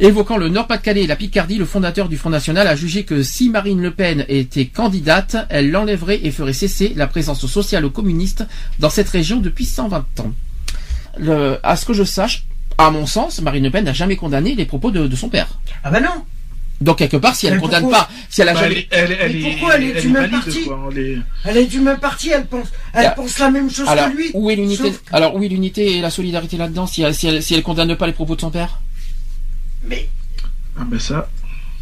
[0.01, 3.49] Évoquant le Nord-Pas-de-Calais et la Picardie, le fondateur du Front National a jugé que si
[3.49, 8.43] Marine Le Pen était candidate, elle l'enlèverait et ferait cesser la présence sociale communiste
[8.79, 10.31] dans cette région depuis 120 ans.
[11.19, 12.45] Le, à ce que je sache,
[12.79, 15.49] à mon sens, Marine Le Pen n'a jamais condamné les propos de, son père.
[15.83, 16.25] Ah ben non
[16.81, 19.39] donc quelque part, si elle ne condamne pas, si elle a bah, jamais, elle, elle,
[19.39, 20.67] pourquoi elle est, du même parti
[21.45, 24.31] Elle est du même parti, elle pense, elle pense la même chose que lui.
[24.33, 27.53] Où est l'unité Alors où est l'unité et la solidarité là-dedans si, si, elle, si
[27.53, 28.79] elle condamne pas les propos de son père?
[29.83, 30.09] Mais.
[30.77, 31.29] Ah ben ça.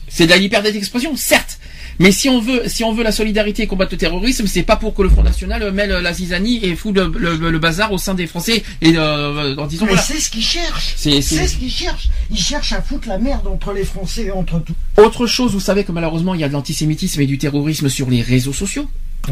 [0.07, 1.59] C'est de la liberté d'expression, certes.
[1.99, 4.77] Mais si on veut, si on veut la solidarité et combattre le terrorisme, c'est pas
[4.77, 8.25] pour que le Front National mêle la zizanie et fout le, bazar au sein des
[8.25, 9.85] Français et euh, en disant.
[9.85, 10.93] Mais c'est ce qu'ils cherchent.
[10.95, 12.09] C'est ce qu'ils cherchent.
[12.31, 14.73] Ils cherchent à foutre la merde entre les Français et entre tout.
[14.97, 18.09] Autre chose, vous savez que malheureusement il y a de l'antisémitisme et du terrorisme sur
[18.09, 18.87] les réseaux sociaux.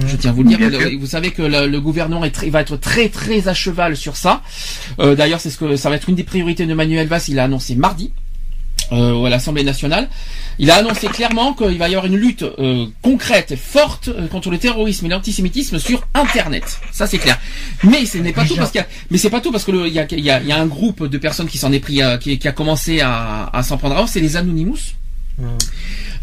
[0.06, 1.00] Je tiens à vous le dire.
[1.00, 4.42] vous savez que le, gouvernement est va être très très à cheval sur ça.
[5.00, 7.22] Euh, d'ailleurs, c'est ce que ça va être une des priorités de Manuel Valls.
[7.30, 8.12] Il a annoncé mardi
[8.92, 10.10] euh, à l'Assemblée nationale.
[10.60, 14.28] Il a annoncé clairement qu'il va y avoir une lutte euh, concrète et forte euh,
[14.28, 16.80] contre le terrorisme et l'antisémitisme sur Internet.
[16.92, 17.40] Ça c'est clair.
[17.84, 20.00] Mais ce n'est pas tout parce qu'il mais c'est pas tout parce que il y
[20.00, 22.48] a, y, a, y a, un groupe de personnes qui s'en est pris, qui, qui,
[22.48, 24.96] a commencé à, à s'en prendre à C'est les Anonymous.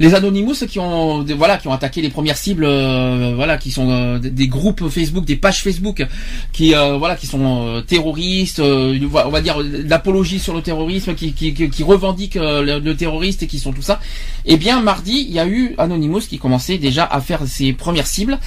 [0.01, 3.89] Les Anonymous qui ont voilà qui ont attaqué les premières cibles euh, voilà qui sont
[3.91, 6.05] euh, des- groupes Facebook des pages Facebook
[6.53, 11.33] qui euh, voilà qui sont euh, terroristes on va dire l'apologie sur le terrorisme qui
[11.33, 14.01] qui, qui, revendiquent le, terroriste et qui sont tout ça.
[14.47, 18.07] Eh bien mardi il y a eu Anonymous qui commençait déjà à faire ses premières
[18.07, 18.39] cibles.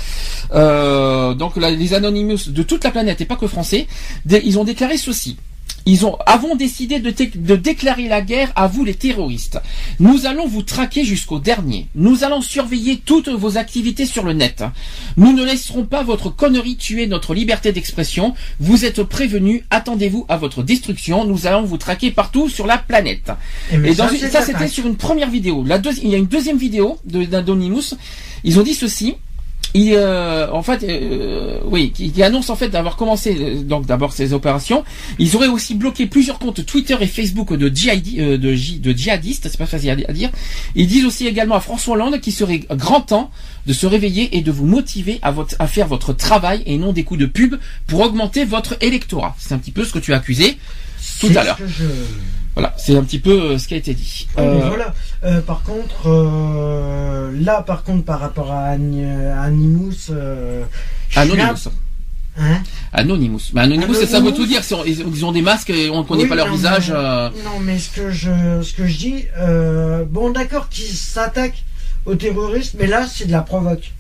[0.54, 3.88] Donc les Anonymous de toute la planète et pas que français
[4.30, 5.38] ils ont déclaré ceci
[5.90, 9.60] ils ont, avons décidé de, de déclarer la guerre à vous les terroristes.
[10.00, 11.88] Nous allons vous traquer jusqu'au dernier.
[11.96, 14.64] Nous allons surveiller toutes vos activités sur le net.
[15.16, 18.34] Nous ne laisserons pas votre connerie tuer notre liberté d'expression.
[18.60, 19.64] Vous êtes prévenus.
[19.70, 21.26] Attendez-vous à votre destruction.
[21.26, 23.32] Nous allons vous traquer partout sur la planète.
[23.72, 25.64] Et dans ça, une- c'était sur une première vidéo.
[25.66, 27.94] La il y a une deuxième vidéo d'Anonymous.
[28.44, 29.16] Ils ont dit ceci.
[29.78, 33.86] Ils, euh, en fait, euh, oui, qui, qui annonce en fait d'avoir commencé euh, donc
[33.86, 34.84] d'abord ces opérations.
[35.20, 38.50] Ils auraient aussi bloqué plusieurs comptes Twitter et Facebook de, djihadi- euh, de,
[38.88, 39.48] de djihadistes.
[39.52, 40.32] C'est pas facile à, à dire.
[40.76, 43.30] Ils disent aussi également à François Hollande qu'il serait grand temps
[43.68, 46.92] de se réveiller et de vous motiver à, votre, à faire votre travail et non
[46.94, 49.36] des coups de pub pour augmenter votre électorat.
[49.38, 50.58] C'est un petit peu ce que tu as accusé
[51.20, 51.60] tout à l'heure.
[52.58, 54.28] Voilà, c'est un petit peu euh, ce qui a été dit.
[54.36, 54.92] Ouais, Euh, voilà.
[55.24, 60.10] Euh, par contre, euh, là, par contre, par rapport à Ani- à Animus,
[61.16, 61.70] Anonymous.
[62.40, 62.62] Hein
[62.94, 63.42] Anonymous.
[63.54, 64.62] Mais Anonymous, ça, ça veut tout dire.
[64.88, 66.90] Ils, ils ont des masques et on ne connaît Oui, pas leur non, visage.
[66.92, 69.26] mais- Non, mais ce que je, ce que je dis,
[70.10, 71.64] bon, d'accord, qu'ils s'attaquent
[72.08, 73.92] aux terroristes, mais là, c'est de la provoque.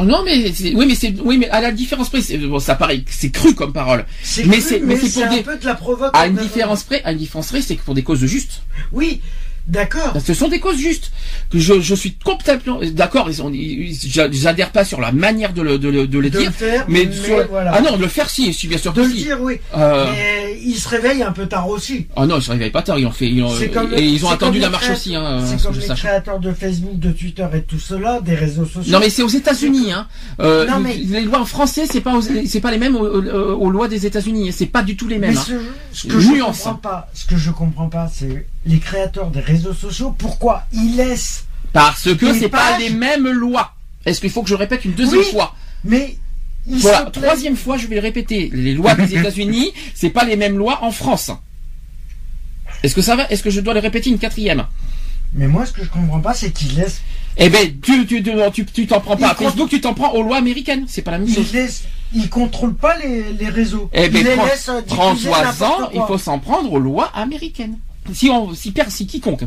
[0.00, 2.74] Non, mais c'est- oui, mais c'est oui, mais à la différence près, c'est- bon, ça
[2.74, 4.04] paraît, c'est cru comme parole.
[4.46, 6.10] Mais c'est- mais c'est pour un des- peu de la provoque.
[6.14, 8.62] À une différence près, à une différence près, c'est que pour des causes justes.
[8.92, 9.20] Oui,
[9.66, 10.14] d'accord.
[10.24, 11.10] Ce sont des causes justes.
[11.50, 13.28] Que je, je suis complètement d'accord.
[13.30, 13.96] Ils,
[14.32, 16.48] j'adhère pas sur la manière de le, de le, de le De dire.
[16.50, 17.72] le faire, mais, mais sur- voilà.
[17.74, 19.22] ah non, de le faire si, si bien sûr De le si.
[19.24, 19.58] dire, oui.
[19.76, 22.06] Euh, Mais ils se réveillent un peu tard aussi.
[22.16, 22.98] Ah non, ils se réveillent pas tard.
[22.98, 25.46] Ils ont fait, ils ont, comme- et ils ont attendu la marche aussi, hein, à
[25.46, 26.00] C'est ce comme les sache.
[26.00, 28.92] créateurs de Facebook, de Twitter et tout cela, des réseaux sociaux.
[28.92, 29.92] Non mais c'est aux États-Unis.
[29.92, 30.06] Hein.
[30.40, 33.06] Euh, Non, mais- Les lois en français, c'est pas aux- c'est pas les mêmes aux,
[33.06, 34.52] aux- aux lois des États-Unis.
[34.52, 35.32] C'est pas du tout les mêmes.
[35.34, 35.60] Mais hein.
[35.92, 39.72] ce, que je comprends pas, ce que je comprends pas, c'est les créateurs des réseaux
[39.74, 40.14] sociaux.
[40.16, 43.72] Pourquoi ils laissent Parce que c'est pas les mêmes lois.
[44.04, 45.26] Est-ce qu'il faut que je répète une deuxième Oui.
[45.30, 46.16] fois Mais
[46.68, 48.50] ils Voilà, troisième fois, je vais le répéter.
[48.52, 51.30] Les lois des États-Unis, c'est pas les mêmes lois en France.
[52.82, 53.28] Est-ce que ça va?
[53.30, 54.64] Est-ce que je dois le répéter une quatrième?
[55.34, 57.00] Mais moi, ce que je comprends pas, c'est qu'ils laissent,
[57.38, 60.12] Eh ben, tu tu tu tu tu t'en prends pas Ils Facebook, tu t'en prends
[60.12, 60.84] aux lois américaines.
[60.88, 61.52] C'est pas la même ils chose.
[61.54, 63.88] laissent, ils contrôlent pas les, les réseaux.
[63.94, 65.90] Eh ben, ils les laissent euh, diffuser François n'importe ans, quoi.
[65.94, 67.78] il faut s'en prendre aux lois américaines.
[68.12, 68.72] Si on, si,
[69.06, 69.44] quiconque.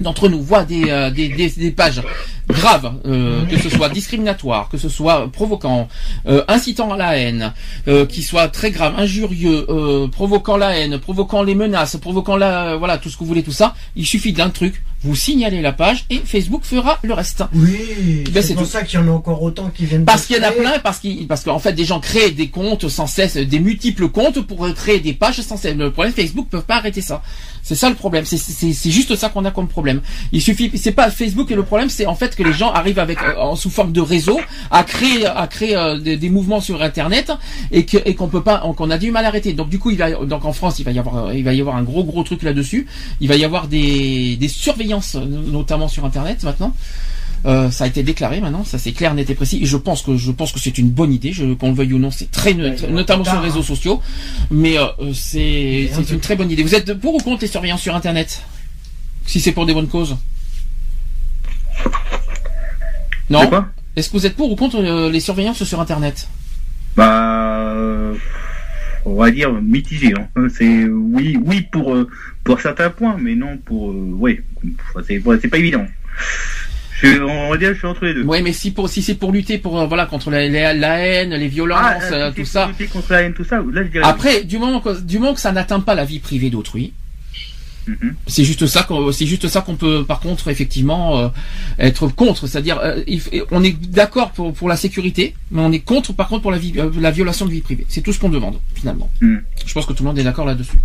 [0.00, 2.02] D'entre nous voit des, euh, pages
[2.48, 5.88] graves, euh, que ce soit discriminatoires, que ce soit provoquant,
[6.26, 7.52] euh, incitant à la haine,
[7.86, 9.66] euh, qui soit très grave, injurieux,
[10.10, 13.52] provoquant la haine, provoquant les menaces, provoquant la, voilà, tout ce que vous voulez, tout
[13.52, 17.44] ça, il suffit d'un truc, vous signalez la page et Facebook fera le reste.
[17.54, 18.68] Oui, Ben, c'est pour tout.
[18.68, 20.04] ça qu'il y en a encore autant qui viennent.
[20.04, 22.48] Parce qu'il y en a plein, parce qu'il, parce qu'en fait, des gens créent des
[22.48, 25.76] comptes sans cesse, des multiples comptes pour créer des pages sans cesse.
[25.76, 27.22] Le problème, Facebook peut pas arrêter ça.
[27.62, 28.24] C'est ça le problème.
[28.24, 30.00] C'est, juste ça qu'on a comme problème.
[30.32, 32.98] Il suffit, c'est pas Facebook et le problème, c'est en fait que les gens arrivent
[32.98, 34.38] avec, euh, en sous forme de réseau,
[34.70, 37.32] à créer, à créer euh, des, des mouvements sur Internet
[37.72, 39.52] et que, et qu'on peut pas, qu'on a du mal à arrêter.
[39.52, 41.60] Donc du coup, il va, donc en France, il va y avoir, il va y
[41.60, 42.86] avoir un gros gros truc là-dessus.
[43.20, 44.48] Il va y avoir des, des
[45.26, 46.74] notamment sur Internet maintenant.
[47.46, 49.58] Euh, ça a été déclaré maintenant, ça c'est clair, net et précis.
[49.62, 51.32] Et je pense que je pense que c'est une bonne idée.
[51.32, 54.00] Je, qu'on le veuille ou non, c'est très Ouais, notamment sur les réseaux sociaux.
[54.50, 56.62] Mais euh, c'est un une très bonne idée.
[56.62, 58.42] Vous êtes pour ou contre les surveillances sur Internet?
[59.26, 60.16] Si c'est pour des bonnes causes
[63.28, 63.50] Non?
[63.96, 66.28] Est-ce que vous êtes pour ou contre euh, les surveillances sur Internet?
[66.96, 68.14] Bah, euh,
[69.04, 70.14] on va dire mitigé.
[70.16, 70.48] Hein.
[70.56, 72.08] C'est oui, oui pour euh,
[72.42, 74.42] pour certains points, mais non pour euh, ouais.
[74.53, 74.53] Enfin,
[75.08, 75.86] C'est pas évident.
[77.02, 78.22] Je, on va dire, je suis entre les deux.
[78.24, 80.98] Oui, mais si pour si c'est pour lutter pour euh, voilà contre la, la, la
[80.98, 82.68] haine, les violences, Ah, euh, si tout ça.
[82.68, 83.56] lutter contre la haine, tout ça.
[83.56, 84.04] Là, je dirais.
[84.04, 86.92] Après, du moment que du moment que ça n'atteint pas la vie privée d'autrui,
[87.86, 88.14] Mhm.
[88.26, 91.28] C'est juste ça qu'on, c'est juste ça qu'on peut, par contre, effectivement, euh,
[91.78, 92.46] être contre.
[92.46, 93.02] C'est-à-dire, euh,
[93.50, 96.58] on est d'accord pour, pour la sécurité, mais on est contre, par contre, pour la,
[96.58, 97.84] vie, euh, la violation de vie privée.
[97.90, 99.10] C'est tout ce qu'on demande, finalement.
[99.20, 99.42] Mhm.
[99.66, 100.78] Je pense que tout le monde est d'accord là-dessus.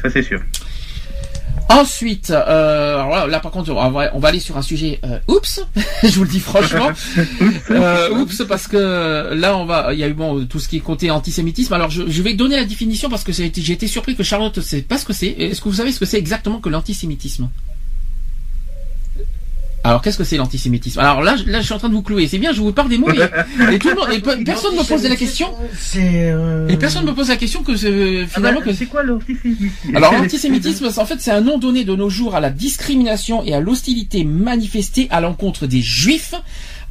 [0.00, 0.40] Ça, c'est sûr.
[1.70, 5.00] Ensuite, euh, alors là, là, par contre, on va, on va aller sur un sujet.
[5.04, 5.60] euh, oups,
[6.02, 6.90] je vous le dis franchement.
[7.70, 10.78] Euh, oups, parce que là, on va, il y a eu bon tout ce qui
[10.78, 11.72] est côté antisémitisme.
[11.74, 14.22] Alors, je, je vais donner la définition parce que j'ai été, j'ai été surpris que
[14.22, 15.28] Charlotte ne sait pas ce que c'est.
[15.28, 17.48] Est-ce que vous savez ce que c'est exactement que l'antisémitisme?
[19.88, 21.00] Alors qu'est-ce que c'est l'antisémitisme?
[21.00, 22.28] Alors là, je- là, je suis en train de vous clouer.
[22.28, 23.18] C'est bien, je vous parle des mots et,
[23.74, 25.48] et tout le monde, et pe- personne me pose la question.
[25.96, 29.96] Euh, Et personne me pose la question que euh, finalement que c'est quoi l'antisémitisme?
[29.96, 33.54] Alors l'antisémitisme, en fait, c'est un nom donné de nos jours à la discrimination et
[33.54, 36.34] à l'hostilité manifestée à l'encontre des juifs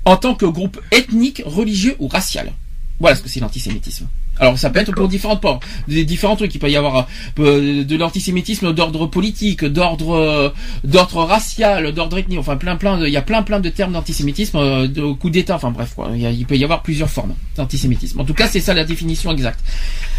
[0.06, 2.52] en tant que groupe ethnique, religieux ou racial.
[3.00, 4.08] Voilà ce que c'est l'antisémitisme.
[4.40, 6.54] Alors ça peut être pour différentes portes, des différents trucs.
[6.56, 7.08] Il peut y avoir
[7.40, 10.50] euh, de l'antisémitisme d'ordre politique, d'ordre euh,
[10.84, 12.40] d'ordre racial, d'ordre ethnique.
[12.40, 12.98] Enfin plein plein.
[12.98, 15.56] De, il y a plein plein de termes d'antisémitisme, euh, de coup d'État.
[15.56, 16.10] Enfin bref, quoi.
[16.14, 18.20] Il, y a- il peut y avoir plusieurs formes d'antisémitisme.
[18.20, 19.60] En tout cas, c'est ça la définition exacte.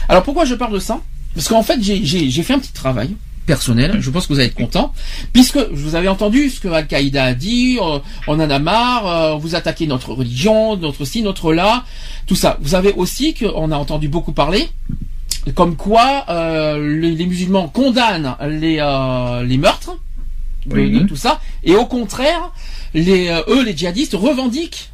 [0.09, 1.01] Alors pourquoi je parle de ça?
[1.35, 3.11] Parce qu'en fait, j'ai- j'ai j'ai fait un petit travail
[3.53, 4.93] personnel, je pense que vous allez être content,
[5.33, 9.35] puisque vous avez entendu ce que Al-Qaïda a dit, euh, on en a marre, euh,
[9.37, 11.85] vous attaquez notre religion, notre ci, notre là,
[12.27, 12.59] tout ça.
[12.61, 14.69] Vous avez aussi qu'on a entendu beaucoup parler,
[15.55, 19.97] comme quoi euh, les, les musulmans condamnent les, euh, les meurtres,
[20.67, 20.91] de- Oui.
[20.91, 22.53] de tout ça, et au contraire,
[22.93, 24.91] les, euh, eux, les djihadistes, revendiquent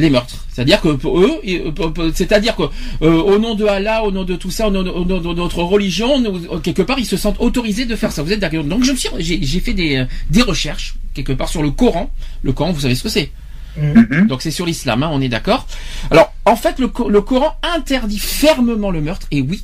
[0.00, 0.44] les meurtres.
[0.52, 2.62] C'est-à-dire que pour eux, euh, c'est-à-dire que
[3.02, 5.20] euh, au nom de Allah, au nom de tout ça, au nom de, au nom
[5.20, 8.22] de notre religion, nous, quelque part, ils se sentent autorisés de faire ça.
[8.22, 8.64] Vous êtes d'accord?
[8.64, 12.10] Donc je me suis, j'ai, fait des, euh, des recherches quelque part sur le Coran.
[12.42, 13.30] Le Coran, vous savez ce que c'est?
[13.76, 14.26] Mhm.
[14.26, 15.64] donc c'est sur l'islam, hein, on est d'accord.
[16.10, 19.62] Alors en fait le, Co- le Coran interdit fermement le meurtre et oui,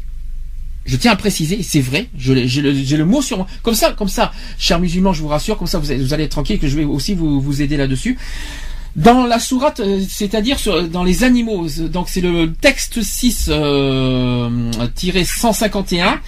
[0.85, 2.33] je tiens à préciser, c'est vrai, j'ai
[2.63, 3.49] le, mot sur moi.
[3.65, 6.23] Comme ça, comme ça, chers musulmans, je vous rassure, comme ça vous, allez- vous allez
[6.23, 8.17] être tranquille que je vais aussi vous, vous aider là-dessus.
[8.97, 10.57] Dans la sourate, euh, c'est-à-dire
[10.91, 14.49] dans les animaux, euh, donc c'est le texte 6 euh,
[14.95, 16.19] tiré 151.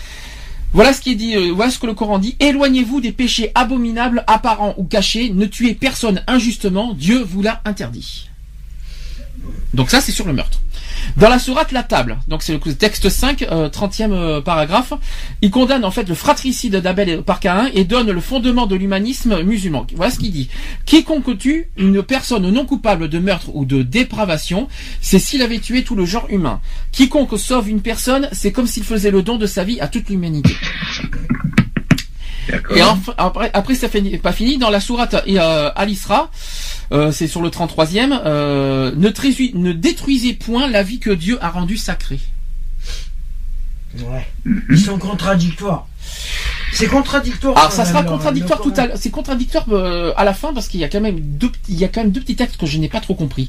[0.75, 2.37] Voilà ce qui est dit, voilà ce que le Coran dit.
[2.41, 5.31] Éloignez-vous des péchés abominables, apparents ou cachés.
[5.31, 6.93] Ne tuez personne injustement.
[6.93, 8.29] Dieu vous l'a interdit.
[9.73, 10.61] Donc ça, c'est sur le meurtre.
[11.17, 14.93] Dans la sourate La Table, donc c'est le texte 5, euh, 30e euh, paragraphe,
[15.43, 19.43] il condamne en fait le fratricide d'Abel par Caïn et donne le fondement de l'humanisme
[19.43, 19.87] musulman.
[19.95, 20.49] Voilà ce qu'il dit.
[20.85, 24.69] Quiconque tue une personne non coupable de meurtre ou de dépravation,
[25.01, 26.61] c'est s'il avait tué tout le genre humain.
[26.93, 30.09] Quiconque sauve une personne, c'est comme s'il faisait le don de sa vie à toute
[30.09, 30.55] l'humanité.
[32.75, 36.31] Et enfin, après, après ça fait pas fini dans la sourate euh, Al-Isra,
[36.93, 41.77] euh, c'est sur le 33e, euh, ne, détruisez point la vie que Dieu a rendue
[41.77, 42.21] sacrée.
[43.97, 44.27] Ouais.
[44.71, 45.87] Ils sont contradictoires.
[46.73, 47.57] C'est contradictoire.
[47.57, 48.97] Alors ça même, sera contradictoire tout à l'heure.
[48.97, 51.85] C'est contradictoire euh, à la fin parce qu'il y a quand même deux, il y
[51.85, 53.49] a quand même deux petits textes que je n'ai pas trop compris.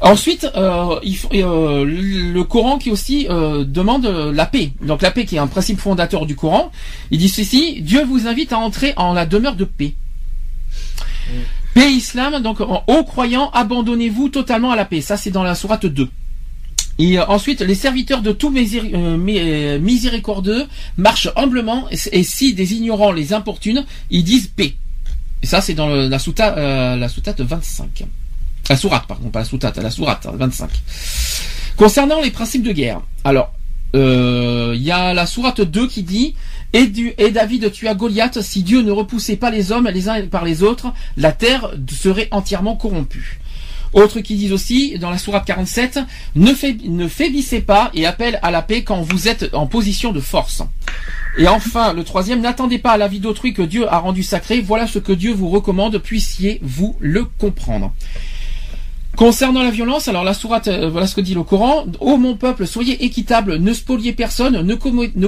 [0.00, 4.72] Ensuite, euh, il faut, euh, le Coran qui aussi euh, demande euh, la paix.
[4.82, 6.72] Donc la paix qui est un principe fondateur du Coran.
[7.10, 9.94] Il dit ceci Dieu vous invite à entrer en la demeure de paix.
[11.76, 15.02] Paix islam, donc en haut croyant, abandonnez-vous totalement à la paix.
[15.02, 16.08] Ça c'est dans la sourate 2.
[16.98, 20.64] Et euh, ensuite, les serviteurs de tout euh, euh, miséricordieux
[20.96, 24.74] marchent humblement, et, si des ignorants les importunent, ils disent paix.
[25.42, 28.04] Et ça, c'est dans la sourate, la sourate 25.
[28.70, 30.70] La sourate, pardon, pas la sourate, la sourate hein, 25.
[31.76, 33.52] Concernant les principes de guerre, alors,
[33.92, 36.34] il y a la sourate 2 qui dit
[36.78, 40.62] et, David tua Goliath, si Dieu ne repoussait pas les hommes les uns par les
[40.62, 43.40] autres, la terre serait entièrement corrompue.
[43.92, 46.00] Autres qui disent aussi, dans la sourate 47,
[46.34, 50.12] ne, faib- ne faiblissez pas et appelle à la paix quand vous êtes en position
[50.12, 50.62] de force.
[51.38, 54.60] Et enfin, le troisième, n'attendez pas à la vie d'autrui que Dieu a rendu sacré.
[54.60, 57.94] Voilà ce que Dieu vous recommande, puissiez-vous le comprendre.
[59.16, 61.86] Concernant la violence, alors la sourate, euh, voilà ce que dit le Coran.
[62.00, 64.74] Ô mon peuple, soyez équitable, ne spoliez personne, ne,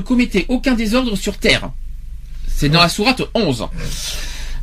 [0.00, 1.70] commettez aucun désordre sur terre.
[2.46, 3.66] C'est dans la sourate 11.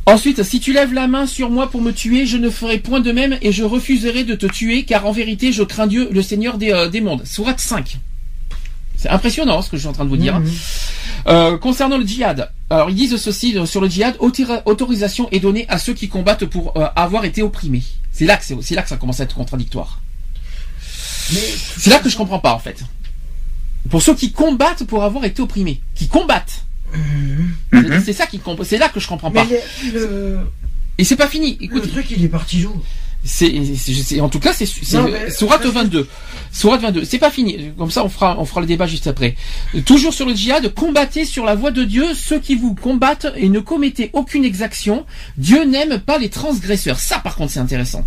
[0.05, 2.99] Ensuite, si tu lèves la main sur moi pour me tuer, je ne ferai point
[2.99, 6.21] de même et je refuserai de te tuer, car en vérité, je crains Dieu, le
[6.21, 7.25] Seigneur des, euh, des mondes.
[7.25, 7.97] Sourate 5.
[8.97, 10.39] C'est impressionnant ce que je suis en train de vous dire.
[10.39, 10.51] Mhm.
[11.27, 15.65] Euh, concernant le djihad, alors ils disent ceci sur le djihad, autori- autorisation est donnée
[15.69, 17.81] à ceux qui combattent pour euh, avoir été opprimés.
[18.17, 19.99] C'est là que c'est là que ça commence à être contradictoire.
[21.77, 22.81] C'est là que je comprends pas en fait.
[23.89, 26.63] Pour ceux qui combattent pour avoir été opprimés, qui combattent,
[26.93, 28.01] Mhm.
[28.05, 29.43] c'est ça qui comp- c'est là que je comprends pas.
[29.43, 29.61] Mais
[29.91, 30.39] le, le,
[30.97, 31.57] Et c'est pas fini.
[31.59, 32.81] le Écoute, truc, il est parti où
[33.25, 36.07] c'est en tout cas c'est sourate 22.
[36.51, 37.03] Sourate 22.
[37.03, 37.71] C'est pas fini.
[37.77, 39.35] Comme ça on fera on fera le débat juste après.
[39.85, 43.49] Toujours sur le djihad, combattez sur la voie de Dieu ceux qui vous combattent et
[43.49, 45.05] ne commettez aucune exaction.
[45.37, 46.99] Dieu n'aime pas les transgresseurs.
[46.99, 48.05] Ça par contre c'est intéressant.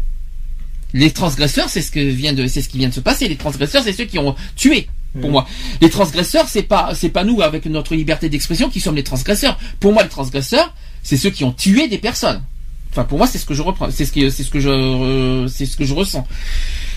[0.95, 3.29] Les transgresseurs, c'est ce que vient de, c'est ce qui vient de se passer.
[3.29, 4.89] Les transgresseurs, c'est ceux qui ont tué.
[5.21, 5.47] Pour moi,
[5.81, 9.59] les transgresseurs, c'est pas, c'est pas nous avec notre liberté d'expression qui sommes les transgresseurs.
[9.81, 12.43] Pour moi, les transgresseurs, c'est ceux qui ont tué des personnes.
[12.91, 14.69] Enfin, pour moi, c'est ce que je reprends, c'est ce que, c'est ce que je,
[14.71, 16.27] euh, c'est ce que je ressens.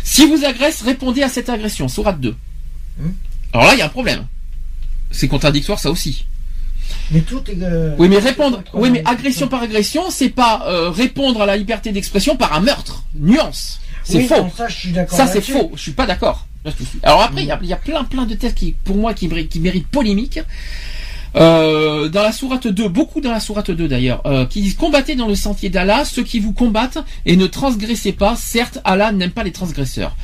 [0.03, 1.87] Si vous agresse, répondez à cette agression.
[1.87, 2.35] Sourate 2.
[2.99, 3.09] Hmm.
[3.53, 4.25] Alors là, il y a un problème.
[5.11, 6.25] C'est contradictoire, ça aussi.
[7.11, 7.57] Mais tout est.
[7.61, 8.63] euh, Oui, mais répondre.
[8.73, 12.61] Oui, mais agression par agression, c'est pas euh, répondre à la liberté d'expression par un
[12.61, 13.03] meurtre.
[13.15, 13.79] Nuance.
[14.03, 14.47] C'est Oui, faux.
[14.55, 15.17] ça, je suis d'accord.
[15.17, 15.71] Ça, c'est faux.
[15.75, 16.47] Je suis pas d'accord.
[17.03, 19.13] Alors après, il y a, il y a plein, plein de textes qui, pour moi,
[19.13, 20.39] qui, qui méritent polémique.
[21.35, 25.15] Euh, dans la sourate 2, beaucoup dans la sourate 2 d'ailleurs, euh, qui disent combattez
[25.15, 28.35] dans le sentier d'Allah ceux qui vous combattent et ne transgressez pas.
[28.35, 30.15] Certes, Allah n'aime pas les transgresseurs.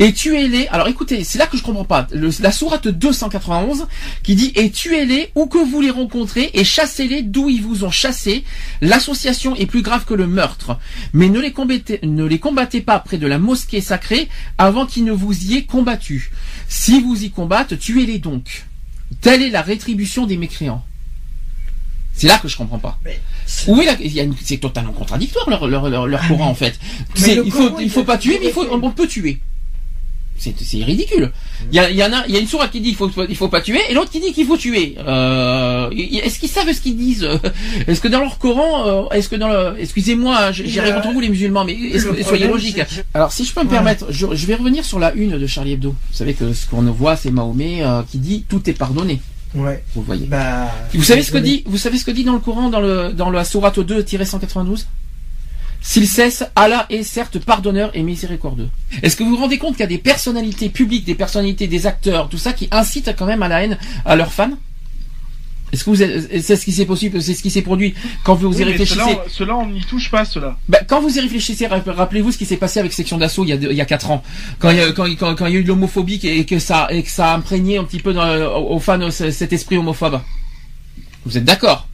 [0.00, 0.68] Et tuez-les.
[0.68, 2.06] Alors écoutez, c'est là que je comprends pas.
[2.12, 3.88] La sourate 291
[4.22, 7.90] qui dit et tuez-les où que vous les rencontrez et chassez-les d'où ils vous ont
[7.90, 8.44] chassé.
[8.80, 10.78] L'association est plus grave que le meurtre.
[11.12, 15.04] Mais ne les combattez, ne les combattez pas près de la mosquée sacrée avant qu'ils
[15.04, 16.30] ne vous y aient combattu.
[16.68, 18.67] Si vous y combattent, tuez-les donc.
[19.20, 20.84] Telle est la rétribution des mécréants.
[22.14, 22.98] C'est là que je comprends pas.
[23.04, 23.70] Mais c'est-
[24.58, 26.78] totalement contradictoire leur, leur, leur, leur Coran en fait.
[27.44, 29.40] Il faut, il faut pas tuer, mais il faut, on peut tuer.
[30.38, 31.32] C'est ridicule.
[31.72, 32.96] Il y, a, il y en a, il y a une sourate qui dit qu'il
[32.96, 34.94] faut, il faut pas tuer, et l'autre qui dit qu'il faut tuer.
[34.98, 37.28] Euh, est-ce qu'ils savent ce qu'ils disent?
[37.86, 41.28] Est-ce que dans leur Coran, euh, est-ce que dans le, excusez-moi, j'irai contre vous les
[41.28, 42.80] musulmans, mais que- soyez logiques.
[43.14, 45.72] Alors, si je peux me permettre, je, je vais revenir sur la une de Charlie
[45.72, 45.90] Hebdo.
[45.90, 49.20] Vous savez que ce qu'on voit, c'est Mahomet euh, qui dit tout est pardonné.
[49.54, 49.82] Ouais.
[49.94, 50.26] Vous voyez.
[50.26, 50.70] Bah.
[50.94, 53.12] Vous savez ce que dit, vous savez ce que dit dans le Coran, dans le,
[53.12, 54.84] dans la sourate 2-192?
[55.90, 58.68] S'il cesse, Allah est certes pardonneur et miséricordieux.
[59.02, 61.86] Est-ce que vous vous rendez compte qu'il y a des personnalités publiques, des personnalités, des
[61.86, 64.50] acteurs, tout ça, qui incitent quand même à la haine à leurs fans?
[65.72, 68.34] Est-ce que vous êtes- c'est ce qui s'est possible, c'est ce qui s'est produit quand
[68.34, 69.00] vous y Oui, réfléchissez
[69.30, 70.58] ceux-là, on- n'y touche pas, ceux-là.
[70.68, 73.48] ben, quand vous y réfléchissez, rapp- rappelez-vous ce qui s'est passé avec Section d'Assaut il
[73.48, 74.22] y a, deux- il y a quatre ans,
[74.58, 76.58] quand il y a, quand, quand, quand il y a eu de l'homophobie et que
[76.58, 78.26] ça et que ça a imprégné un petit peu dans,
[78.62, 80.20] aux fans ce- cet esprit homophobe.
[81.24, 81.86] Vous êtes d'accord?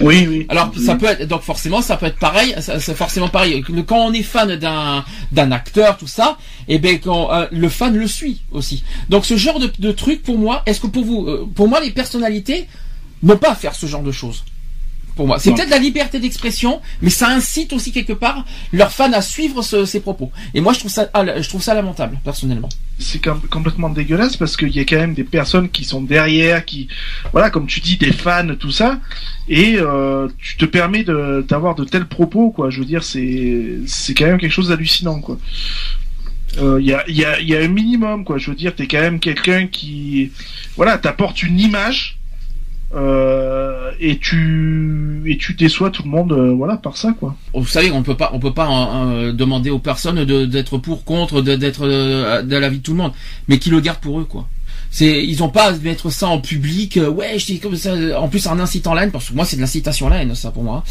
[0.00, 0.46] Oui, oui.
[0.48, 3.62] Alors ça peut être donc forcément ça peut être pareil, c'est forcément pareil.
[3.86, 6.38] Quand on est fan d'un d'un acteur tout ça,
[6.68, 8.84] et ben quand euh, le fan le suit aussi.
[9.08, 11.80] Donc ce genre de, de truc pour moi, est-ce que pour vous, euh, pour moi
[11.80, 12.66] les personnalités
[13.22, 14.44] n'ont pas à faire ce genre de choses?
[15.16, 19.12] Pour moi, c'est peut-être la liberté d'expression, mais ça incite aussi quelque part leurs fans
[19.12, 20.32] à suivre ce- ces propos.
[20.54, 22.68] Et moi je trouve ça, ah, je trouve ça lamentable personnellement.
[22.98, 26.64] c'est com- complètement dégueulasse parce qu'il y a quand même des personnes qui sont derrière,
[26.64, 26.88] qui,
[27.32, 29.00] voilà, comme tu dis, des fans, tout ça,
[29.48, 32.70] et euh, tu te permets d'avoir de tels propos, quoi.
[32.70, 35.38] Je veux dire, c'est c'est quand même quelque chose d'hallucinant, quoi.
[36.58, 38.38] Euh, Il y, a, y, a, il y a un minimum, quoi.
[38.38, 40.30] Je veux dire, t'es quand même quelqu'un qui,
[40.76, 42.18] voilà, t'apporte une image.
[42.94, 47.66] Euh, et tu et tu déçois tout le monde euh, voilà par ça quoi Vous
[47.66, 51.04] savez, on peut pas, on peut pas euh, euh, demander aux personnes de- d'être pour,
[51.04, 53.12] contre, de- d'être euh, de la vie de tout le monde,
[53.48, 54.46] mais qui le gardent pour eux, quoi.
[54.90, 56.98] C'est, ils ont pas à mettre ça en public.
[56.98, 57.94] euh, ouais, je dis comme ça.
[58.20, 60.36] En plus, en incitant la haine, parce que moi, c'est de l'incitation à la haine,
[60.36, 60.84] ça pour moi.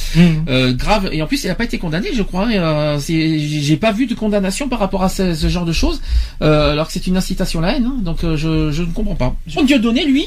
[0.49, 1.07] Euh, grave.
[1.13, 2.49] Et en plus, il n'a pas été condamné, je crois.
[2.51, 6.01] euh, j'ai pas vu de condamnation par rapport à ce, ce genre de choses,
[6.41, 7.85] euh, alors que c'est une incitation à la haine.
[7.85, 7.97] hein.
[8.01, 9.35] donc, euh, je, je ne comprends pas.
[9.65, 10.25] Dieu donné, lui,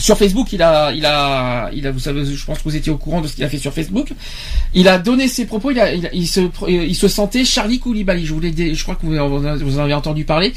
[0.00, 2.90] sur Facebook, il a, il a, il a, vous savez, je pense que vous étiez
[2.90, 4.08] au courant de ce qu'il a fait sur Facebook.
[4.74, 5.70] Il a donné ses propos.
[5.70, 8.26] Il, a, il, a- il se, il se sentait Charlie Koulibaly.
[8.26, 10.52] Je voulais, je crois que vous, vous en avez entendu parler.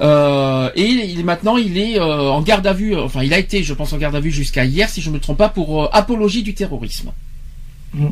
[0.00, 2.96] Euh, et il, maintenant, il est euh, en garde à vue.
[2.96, 5.18] Enfin, il a été, je pense, en garde à vue jusqu'à hier, si je me
[5.18, 7.10] trompe pas, pour euh, apologie du terrorisme.
[7.92, 8.06] Mm.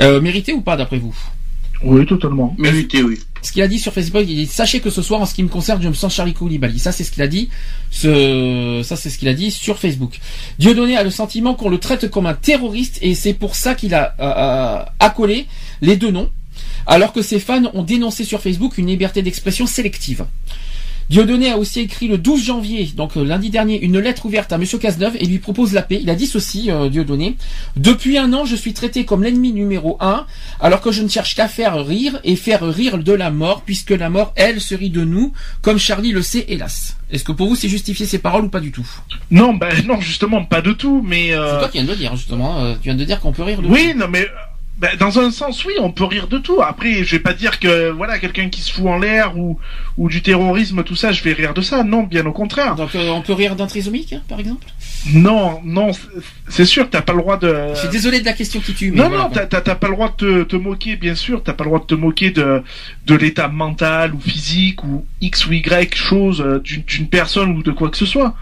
[0.00, 1.14] Euh, mérité ou pas, d'après vous?
[1.82, 3.18] Oui totalement Mérité, oui.
[3.42, 5.42] ce qu'il a dit sur Facebook, il dit sachez que ce soir, en ce qui
[5.42, 6.78] me concerne, je me sens Charlie Koulibaly.
[6.78, 7.48] Ça, c'est ce qu'il a dit.
[7.90, 10.18] Ce, ça, c'est ce qu'il a dit sur Facebook.
[10.58, 13.94] Dieudonné a le sentiment qu'on le traite comme un terroriste et c'est pour ça qu'il
[13.94, 15.46] a euh, euh, accolé
[15.80, 16.30] les deux noms,
[16.86, 20.26] alors que ses fans ont dénoncé sur Facebook une liberté d'expression sélective.
[21.10, 24.58] Dieudonné a aussi écrit le 12 janvier, donc euh, lundi dernier, une lettre ouverte à
[24.58, 25.98] Monsieur Cazeneuve et lui propose la paix.
[26.00, 27.36] Il a dit ceci, euh, Dieudonné.
[27.76, 30.24] Depuis un an, je suis traité comme l'ennemi numéro un,
[30.60, 33.90] alors que je ne cherche qu'à faire rire et faire rire de la mort, puisque
[33.90, 35.32] la mort, elle, se rit de nous,
[35.62, 36.96] comme Charlie le sait, hélas.
[37.10, 38.88] Est-ce que pour vous, c'est justifié ces paroles ou pas du tout?
[39.32, 41.96] Non ben non justement pas du tout mais euh, C'est toi qui viens de le
[41.96, 42.60] dire, justement.
[42.60, 44.28] euh, tu viens de dire qu'on peut rire de Oui, non, mais
[44.80, 46.62] ben, dans un sens, oui, on peut rire de tout.
[46.62, 49.58] Après, je vais pas dire que voilà quelqu'un qui se fout en l'air ou
[49.98, 51.84] ou du terrorisme, tout ça, je vais rire de ça.
[51.84, 52.76] Non, bien au contraire.
[52.76, 54.66] Donc euh, on peut rire d'un trisomique, hein, par exemple?
[55.12, 55.90] Non, non,
[56.48, 57.54] c'est- sûr, t'as pas le droit de.
[57.74, 59.92] Je suis désolé de la question qui tue, mais Non, voilà, non, t'as pas le
[59.94, 61.42] droit de te, te moquer, bien sûr.
[61.42, 62.62] T'as pas le droit de te moquer de
[63.06, 65.62] de l'état mental ou physique ou x ou y
[65.94, 68.34] chose euh, d'une personne ou de quoi que ce soit.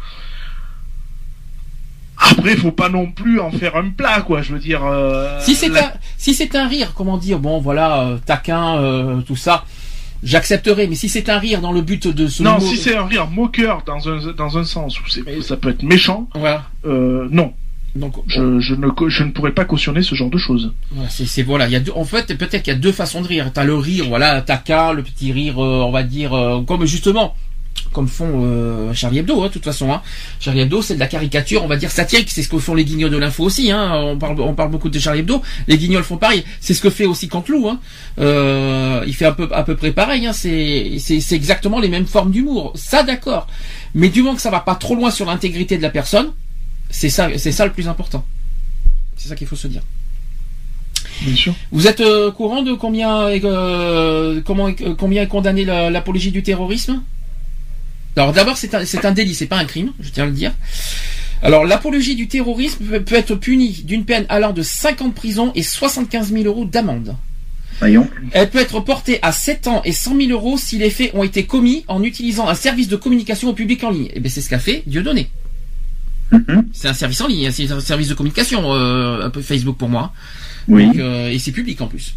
[2.21, 4.43] Après, faut pas non plus en faire un plat, quoi.
[4.43, 4.85] Je veux dire.
[4.85, 8.77] euh, Si c'est la- un, si c'est un rire, comment dire, bon voilà, euh, taquin,
[8.79, 9.65] euh, tout ça,
[10.23, 10.87] j'accepterai.
[10.89, 13.29] Mais si c'est un rire dans le but de se Non, si c'est un rire
[13.29, 17.53] moqueur dans un dans un sens où c'est ça peut être méchant, voilà, euh, non,
[17.95, 20.73] donc je, je ne je ne pourrais pas cautionner ce genre de choses.
[20.93, 23.21] voilà, c'est voilà, il y a deux, en fait peut-être qu'il y a deux façons
[23.23, 23.51] de rire.
[23.55, 27.35] T'as le rire, voilà, taquin, le petit rire, euh, on va dire, euh, comme justement.
[27.93, 29.93] Comme font euh, Charlie Hebdo, hein, de toute façon.
[29.93, 30.03] Hein.
[30.41, 32.31] Charlie Hebdo, c'est de la caricature, on va dire satirique.
[32.31, 33.71] C'est ce que font les guignols de l'info aussi.
[33.71, 33.93] Hein.
[33.95, 35.43] On parle, on parle beaucoup de Charlie Hebdo.
[35.67, 36.45] Les guignols font pareil.
[36.61, 37.69] C'est ce que fait aussi Canteloup.
[37.69, 37.81] Hein.
[38.19, 40.27] Euh, il fait un peu, à peu près pareil.
[40.27, 40.33] Hein.
[40.33, 40.99] C'est,
[41.33, 42.73] exactement les mêmes formes d'humour.
[42.75, 43.47] Ça, d'accord.
[43.95, 46.33] Mais du moment que ça va pas trop loin sur l'intégrité de la personne,
[46.91, 48.25] c'est ça, c'est ça le plus important.
[49.17, 49.83] C'est ça qu'il faut se dire.
[51.23, 51.55] Bien sûr.
[51.73, 56.31] Vous êtes euh, courant de combien, est, euh, comment, euh, combien est condamné la- l'apologie
[56.31, 57.03] du terrorisme?
[58.19, 60.33] Alors d'abord, c'est un, c'est un délit, c'est pas un crime, je tiens à le
[60.33, 60.53] dire.
[61.41, 65.15] Alors l'apologie du terrorisme peut, peut être punie d'une peine allant de 5 ans de
[65.15, 67.15] prison et 75 000 euros d'amende.
[67.79, 68.09] Voyons.
[68.33, 71.23] Elle peut être portée à 7 ans et 100 000 euros si les faits ont
[71.23, 74.09] été commis en utilisant un service de communication au public en ligne.
[74.15, 75.31] Et bien c'est ce qu'a fait Dieudonné.
[76.33, 76.67] Mhm.
[76.73, 79.77] C'est un service en ligne, hein, c'est un service de communication, euh, un peu Facebook
[79.77, 80.13] pour moi.
[80.67, 80.87] Oui.
[80.87, 82.17] Donc, euh, et c'est public en plus.